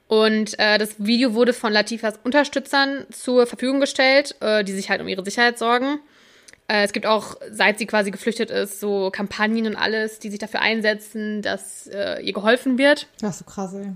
Und 0.09 0.59
äh, 0.59 0.78
das 0.78 0.95
Video 0.97 1.35
wurde 1.35 1.53
von 1.53 1.74
Latifas 1.74 2.14
Unterstützern 2.24 3.05
zur 3.11 3.47
Verfügung 3.47 3.80
gestellt, 3.80 4.35
äh, 4.41 4.64
die 4.64 4.72
sich 4.72 4.89
halt 4.89 5.03
um 5.03 5.09
ihre 5.09 5.26
Sicherheit 5.26 5.59
sorgen. 5.59 6.01
Äh, 6.68 6.85
es 6.85 6.95
gibt 6.95 7.05
auch, 7.05 7.37
seit 7.51 7.78
sie 7.78 7.85
quasi 7.85 8.11
geflüchtet 8.11 8.51
ist, 8.51 8.80
so 8.80 9.11
Kampagnen 9.11 9.66
und 9.66 9.76
alles, 9.76 10.20
die 10.20 10.30
sich 10.30 10.39
dafür 10.39 10.62
einsetzen, 10.62 11.43
dass 11.43 11.87
äh, 11.87 12.22
ihr 12.22 12.33
geholfen 12.33 12.78
wird. 12.78 13.09
Ist 13.20 13.41
so 13.41 13.45
krass, 13.45 13.74
ey. 13.74 13.93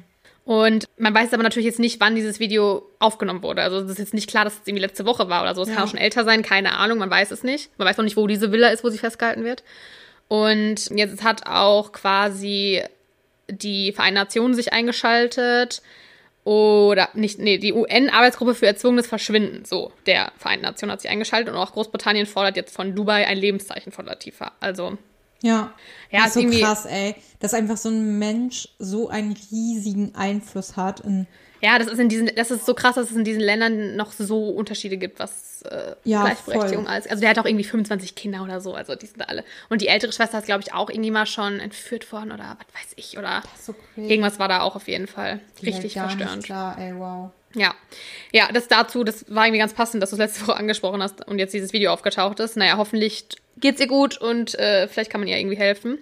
Und 0.46 0.86
man 0.96 1.12
weiß 1.12 1.32
aber 1.34 1.42
natürlich 1.42 1.66
jetzt 1.66 1.80
nicht, 1.80 2.00
wann 2.00 2.14
dieses 2.14 2.38
Video 2.38 2.88
aufgenommen 3.00 3.42
wurde. 3.42 3.62
Also 3.62 3.80
es 3.80 3.90
ist 3.90 3.98
jetzt 3.98 4.14
nicht 4.14 4.30
klar, 4.30 4.44
dass 4.44 4.54
es 4.54 4.60
irgendwie 4.64 4.82
letzte 4.82 5.04
Woche 5.04 5.28
war 5.28 5.42
oder 5.42 5.56
so. 5.56 5.62
Es 5.62 5.68
Ja. 5.68 5.74
kann 5.74 5.84
auch 5.84 5.88
schon 5.90 5.98
älter 5.98 6.24
sein, 6.24 6.42
keine 6.42 6.78
Ahnung, 6.78 6.98
man 6.98 7.10
weiß 7.10 7.32
es 7.32 7.42
nicht. 7.42 7.68
Man 7.78 7.88
weiß 7.88 7.96
noch 7.96 8.04
nicht, 8.04 8.16
wo 8.16 8.28
diese 8.28 8.52
Villa 8.52 8.68
ist, 8.68 8.84
wo 8.84 8.88
sie 8.88 8.96
festgehalten 8.98 9.42
wird. 9.42 9.64
Und 10.28 10.88
jetzt 10.96 11.24
hat 11.24 11.48
auch 11.48 11.90
quasi 11.90 12.80
die 13.50 13.90
Vereinten 13.92 14.14
Nationen 14.20 14.54
sich 14.54 14.72
eingeschaltet. 14.72 15.82
Oder 16.44 17.08
nicht, 17.14 17.40
nee, 17.40 17.58
die 17.58 17.72
UN-Arbeitsgruppe 17.72 18.54
für 18.54 18.66
erzwungenes 18.68 19.08
Verschwinden, 19.08 19.64
so, 19.64 19.90
der 20.06 20.30
Vereinten 20.38 20.64
Nationen 20.64 20.92
hat 20.92 21.00
sich 21.00 21.10
eingeschaltet 21.10 21.52
und 21.52 21.58
auch 21.60 21.72
Großbritannien 21.72 22.26
fordert 22.26 22.56
jetzt 22.56 22.72
von 22.72 22.94
Dubai 22.94 23.26
ein 23.26 23.36
Lebenszeichen 23.36 23.90
von 23.90 24.06
Latifa. 24.06 24.52
Also, 24.60 24.96
Ja. 25.42 25.72
Ja, 26.10 26.24
das 26.24 26.36
ist 26.36 26.52
so 26.52 26.60
krass, 26.60 26.86
ey. 26.86 27.14
Dass 27.40 27.54
einfach 27.54 27.76
so 27.76 27.88
ein 27.88 28.18
Mensch 28.18 28.68
so 28.78 29.08
einen 29.08 29.36
riesigen 29.50 30.14
Einfluss 30.14 30.76
hat. 30.76 31.00
In, 31.00 31.26
Ja, 31.60 31.78
das 31.78 31.88
ist 31.88 31.98
in 31.98 32.08
diesen, 32.08 32.30
das 32.34 32.50
ist 32.50 32.64
so 32.64 32.74
krass, 32.74 32.94
dass 32.94 33.10
es 33.10 33.16
in 33.16 33.24
diesen 33.24 33.42
Ländern 33.42 33.96
noch 33.96 34.12
so 34.12 34.50
Unterschiede 34.50 34.96
gibt, 34.96 35.18
was 35.18 35.62
äh, 35.62 35.94
Ja, 36.04 36.22
Gleichberechtigung 36.22 36.84
voll. 36.84 36.94
als. 36.94 37.06
Also 37.06 37.20
der 37.20 37.30
hat 37.30 37.38
auch 37.38 37.44
irgendwie 37.44 37.64
25 37.64 38.14
Kinder 38.14 38.42
oder 38.42 38.60
so, 38.60 38.74
also 38.74 38.94
die 38.94 39.06
sind 39.06 39.28
alle. 39.28 39.44
Und 39.68 39.82
die 39.82 39.88
ältere 39.88 40.12
Schwester 40.12 40.38
ist, 40.38 40.46
glaube 40.46 40.62
ich, 40.62 40.72
auch 40.72 40.90
irgendwie 40.90 41.10
mal 41.10 41.26
schon 41.26 41.60
entführt 41.60 42.10
worden 42.12 42.32
oder 42.32 42.56
was 42.58 42.82
weiß 42.82 42.92
ich, 42.96 43.18
oder 43.18 43.42
so 43.60 43.74
irgendwas 43.96 44.38
war 44.38 44.48
da 44.48 44.60
auch 44.60 44.76
auf 44.76 44.88
jeden 44.88 45.06
Fall 45.06 45.40
Die 45.60 45.66
richtig 45.66 45.94
verstörend. 45.94 46.36
Nicht 46.36 46.46
klar, 46.46 46.78
ey, 46.78 46.94
wow. 46.96 47.30
Ja. 47.56 47.74
Ja, 48.32 48.50
das 48.52 48.68
dazu, 48.68 49.02
das 49.02 49.24
war 49.28 49.46
irgendwie 49.46 49.60
ganz 49.60 49.72
passend, 49.72 50.02
dass 50.02 50.10
du 50.10 50.16
es 50.16 50.20
letzte 50.20 50.46
Woche 50.46 50.56
angesprochen 50.56 51.02
hast 51.02 51.26
und 51.26 51.38
jetzt 51.38 51.54
dieses 51.54 51.72
Video 51.72 51.90
aufgetaucht 51.90 52.38
ist. 52.38 52.56
Naja, 52.56 52.76
hoffentlich 52.76 53.26
geht's 53.56 53.80
ihr 53.80 53.88
gut 53.88 54.18
und 54.18 54.54
äh, 54.58 54.86
vielleicht 54.88 55.10
kann 55.10 55.20
man 55.20 55.28
ihr 55.28 55.38
irgendwie 55.38 55.56
helfen. 55.56 55.98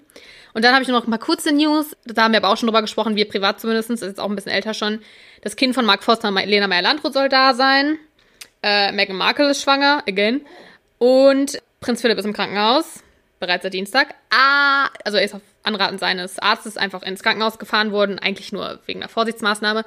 Und 0.52 0.64
dann 0.64 0.74
habe 0.74 0.82
ich 0.82 0.88
noch 0.88 1.04
ein 1.04 1.10
paar 1.10 1.18
kurze 1.18 1.52
News. 1.52 1.96
Da 2.04 2.24
haben 2.24 2.32
wir 2.32 2.38
aber 2.38 2.48
auch 2.52 2.56
schon 2.56 2.66
drüber 2.66 2.82
gesprochen, 2.82 3.16
wir 3.16 3.28
privat 3.28 3.60
zumindest, 3.60 3.90
ist 3.90 4.02
jetzt 4.02 4.20
auch 4.20 4.28
ein 4.28 4.34
bisschen 4.34 4.52
älter 4.52 4.74
schon. 4.74 5.00
Das 5.42 5.56
Kind 5.56 5.74
von 5.74 5.84
Mark 5.84 6.02
Foster 6.02 6.28
und 6.28 6.36
Lena 6.36 6.68
Meyer-Landrut 6.68 7.12
soll 7.12 7.28
da 7.28 7.54
sein. 7.54 7.98
Äh, 8.62 8.92
Meghan 8.92 9.16
Markle 9.16 9.50
ist 9.50 9.62
schwanger, 9.62 10.02
again. 10.08 10.44
Und 10.98 11.60
Prinz 11.80 12.00
Philipp 12.00 12.18
ist 12.18 12.24
im 12.24 12.32
Krankenhaus, 12.32 13.02
bereits 13.40 13.62
seit 13.62 13.74
Dienstag. 13.74 14.14
Ah, 14.30 14.88
also 15.04 15.18
er 15.18 15.24
ist 15.24 15.34
auf 15.34 15.42
Anraten 15.64 15.98
seines 15.98 16.38
Arztes 16.38 16.76
einfach 16.76 17.02
ins 17.02 17.22
Krankenhaus 17.22 17.58
gefahren 17.58 17.92
worden, 17.92 18.18
eigentlich 18.18 18.52
nur 18.52 18.80
wegen 18.86 19.00
einer 19.00 19.08
Vorsichtsmaßnahme. 19.08 19.84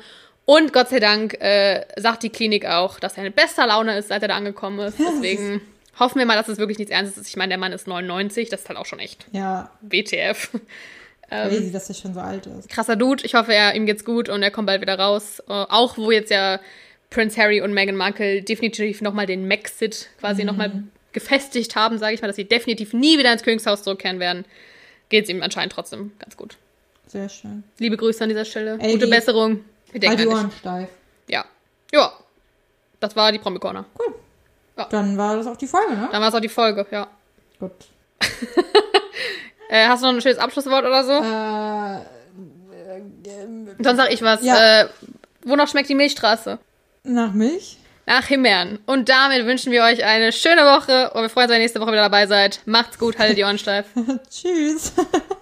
Und 0.49 0.71
Gott 0.71 0.87
sei 0.87 1.01
Dank 1.01 1.33
äh, 1.41 1.83
sagt 1.97 2.23
die 2.23 2.29
Klinik 2.29 2.65
auch, 2.65 3.01
dass 3.01 3.17
er 3.17 3.25
in 3.25 3.33
bester 3.33 3.67
Laune 3.67 3.97
ist, 3.97 4.07
seit 4.07 4.21
er 4.21 4.29
da 4.29 4.35
angekommen 4.37 4.79
ist. 4.79 4.97
Deswegen 4.99 5.59
hoffen 5.99 6.19
wir 6.19 6.25
mal, 6.25 6.37
dass 6.37 6.47
es 6.47 6.57
wirklich 6.57 6.77
nichts 6.79 6.89
Ernstes 6.91 7.17
ist. 7.17 7.27
Ich 7.27 7.35
meine, 7.35 7.49
der 7.49 7.57
Mann 7.57 7.73
ist 7.73 7.85
99, 7.85 8.47
das 8.47 8.61
ist 8.61 8.69
halt 8.69 8.79
auch 8.79 8.85
schon 8.85 8.99
echt 8.99 9.25
Ja, 9.33 9.69
WTF. 9.81 10.51
crazy, 11.29 11.69
dass 11.69 11.89
er 11.89 11.95
schon 11.95 12.13
so 12.13 12.21
alt 12.21 12.45
ist. 12.47 12.69
Krasser 12.69 12.95
Dude. 12.95 13.25
Ich 13.25 13.33
hoffe, 13.35 13.53
er, 13.53 13.75
ihm 13.75 13.85
geht's 13.85 14.05
gut 14.05 14.29
und 14.29 14.41
er 14.41 14.49
kommt 14.49 14.67
bald 14.67 14.79
wieder 14.81 14.97
raus. 14.97 15.39
Äh, 15.49 15.51
auch 15.51 15.97
wo 15.97 16.11
jetzt 16.11 16.31
ja 16.31 16.61
Prince 17.09 17.39
Harry 17.41 17.59
und 17.59 17.73
Meghan 17.73 17.97
Markle 17.97 18.41
definitiv 18.41 19.01
nochmal 19.01 19.25
den 19.25 19.49
Maxit 19.49 20.07
quasi 20.19 20.43
Mhm. 20.43 20.47
nochmal 20.47 20.83
gefestigt 21.11 21.75
haben, 21.75 21.97
sage 21.97 22.13
ich 22.15 22.21
mal, 22.21 22.27
dass 22.27 22.37
sie 22.37 22.45
definitiv 22.45 22.93
nie 22.93 23.17
wieder 23.19 23.33
ins 23.33 23.43
Königshaus 23.43 23.83
zurückkehren 23.83 24.21
werden, 24.21 24.45
geht's 25.09 25.29
ihm 25.29 25.43
anscheinend 25.43 25.73
trotzdem 25.73 26.11
ganz 26.19 26.37
gut. 26.37 26.55
Sehr 27.07 27.27
schön. 27.27 27.63
Liebe 27.79 27.97
Grüße 27.97 28.23
an 28.23 28.29
dieser 28.29 28.45
Stelle. 28.45 28.77
Ey, 28.79 28.93
Gute 28.93 29.07
Besserung. 29.07 29.61
Wir 29.91 30.09
Halt 30.09 30.19
die 30.19 30.27
Ohren 30.27 30.51
steif. 30.51 30.89
Ja. 31.29 31.45
Ja. 31.93 32.11
Das 32.99 33.15
war 33.15 33.31
die 33.31 33.39
Promi 33.39 33.59
Corner. 33.59 33.85
Dann 34.89 35.17
war 35.17 35.37
das 35.37 35.47
auch 35.47 35.57
die 35.57 35.67
Folge, 35.67 35.95
ne? 35.95 36.09
Dann 36.11 36.21
war 36.21 36.29
es 36.29 36.35
auch 36.35 36.39
die 36.39 36.49
Folge, 36.49 36.85
ja. 36.91 37.07
Gut. 37.59 37.71
Äh, 39.69 39.87
hast 39.89 40.01
du 40.01 40.07
noch 40.07 40.13
ein 40.13 40.21
schönes 40.21 40.37
Abschlusswort 40.37 40.85
oder 40.85 41.03
so? 41.03 41.11
Äh, 41.11 41.99
Sonst 43.83 43.97
sag 43.97 44.13
ich 44.13 44.21
was. 44.21 44.41
ja. 44.41 44.83
Äh, 44.83 44.87
wonach 45.43 45.67
schmeckt 45.67 45.89
die 45.89 45.95
Milchstraße? 45.95 46.57
nach 47.03 47.33
Milch? 47.33 47.77
Nach 48.05 48.25
Himbeeren. 48.25 48.79
Und 48.85 49.09
damit 49.09 49.45
wünschen 49.45 49.73
wir 49.73 49.83
euch 49.83 50.05
eine 50.05 50.31
schöne 50.31 50.61
Woche 50.61 51.09
und 51.13 51.21
wir 51.23 51.29
freuen 51.29 51.45
uns, 51.47 51.51
wenn 51.51 51.57
ihr 51.57 51.63
nächste 51.63 51.81
Woche 51.81 51.91
wieder 51.91 52.03
dabei 52.03 52.27
seid. 52.27 52.61
Macht's 52.65 52.97
gut, 52.97 53.19
haltet 53.19 53.37
die 53.37 53.43
Ohren 53.43 53.57
steif. 53.57 53.87
Tschüss. 54.29 54.93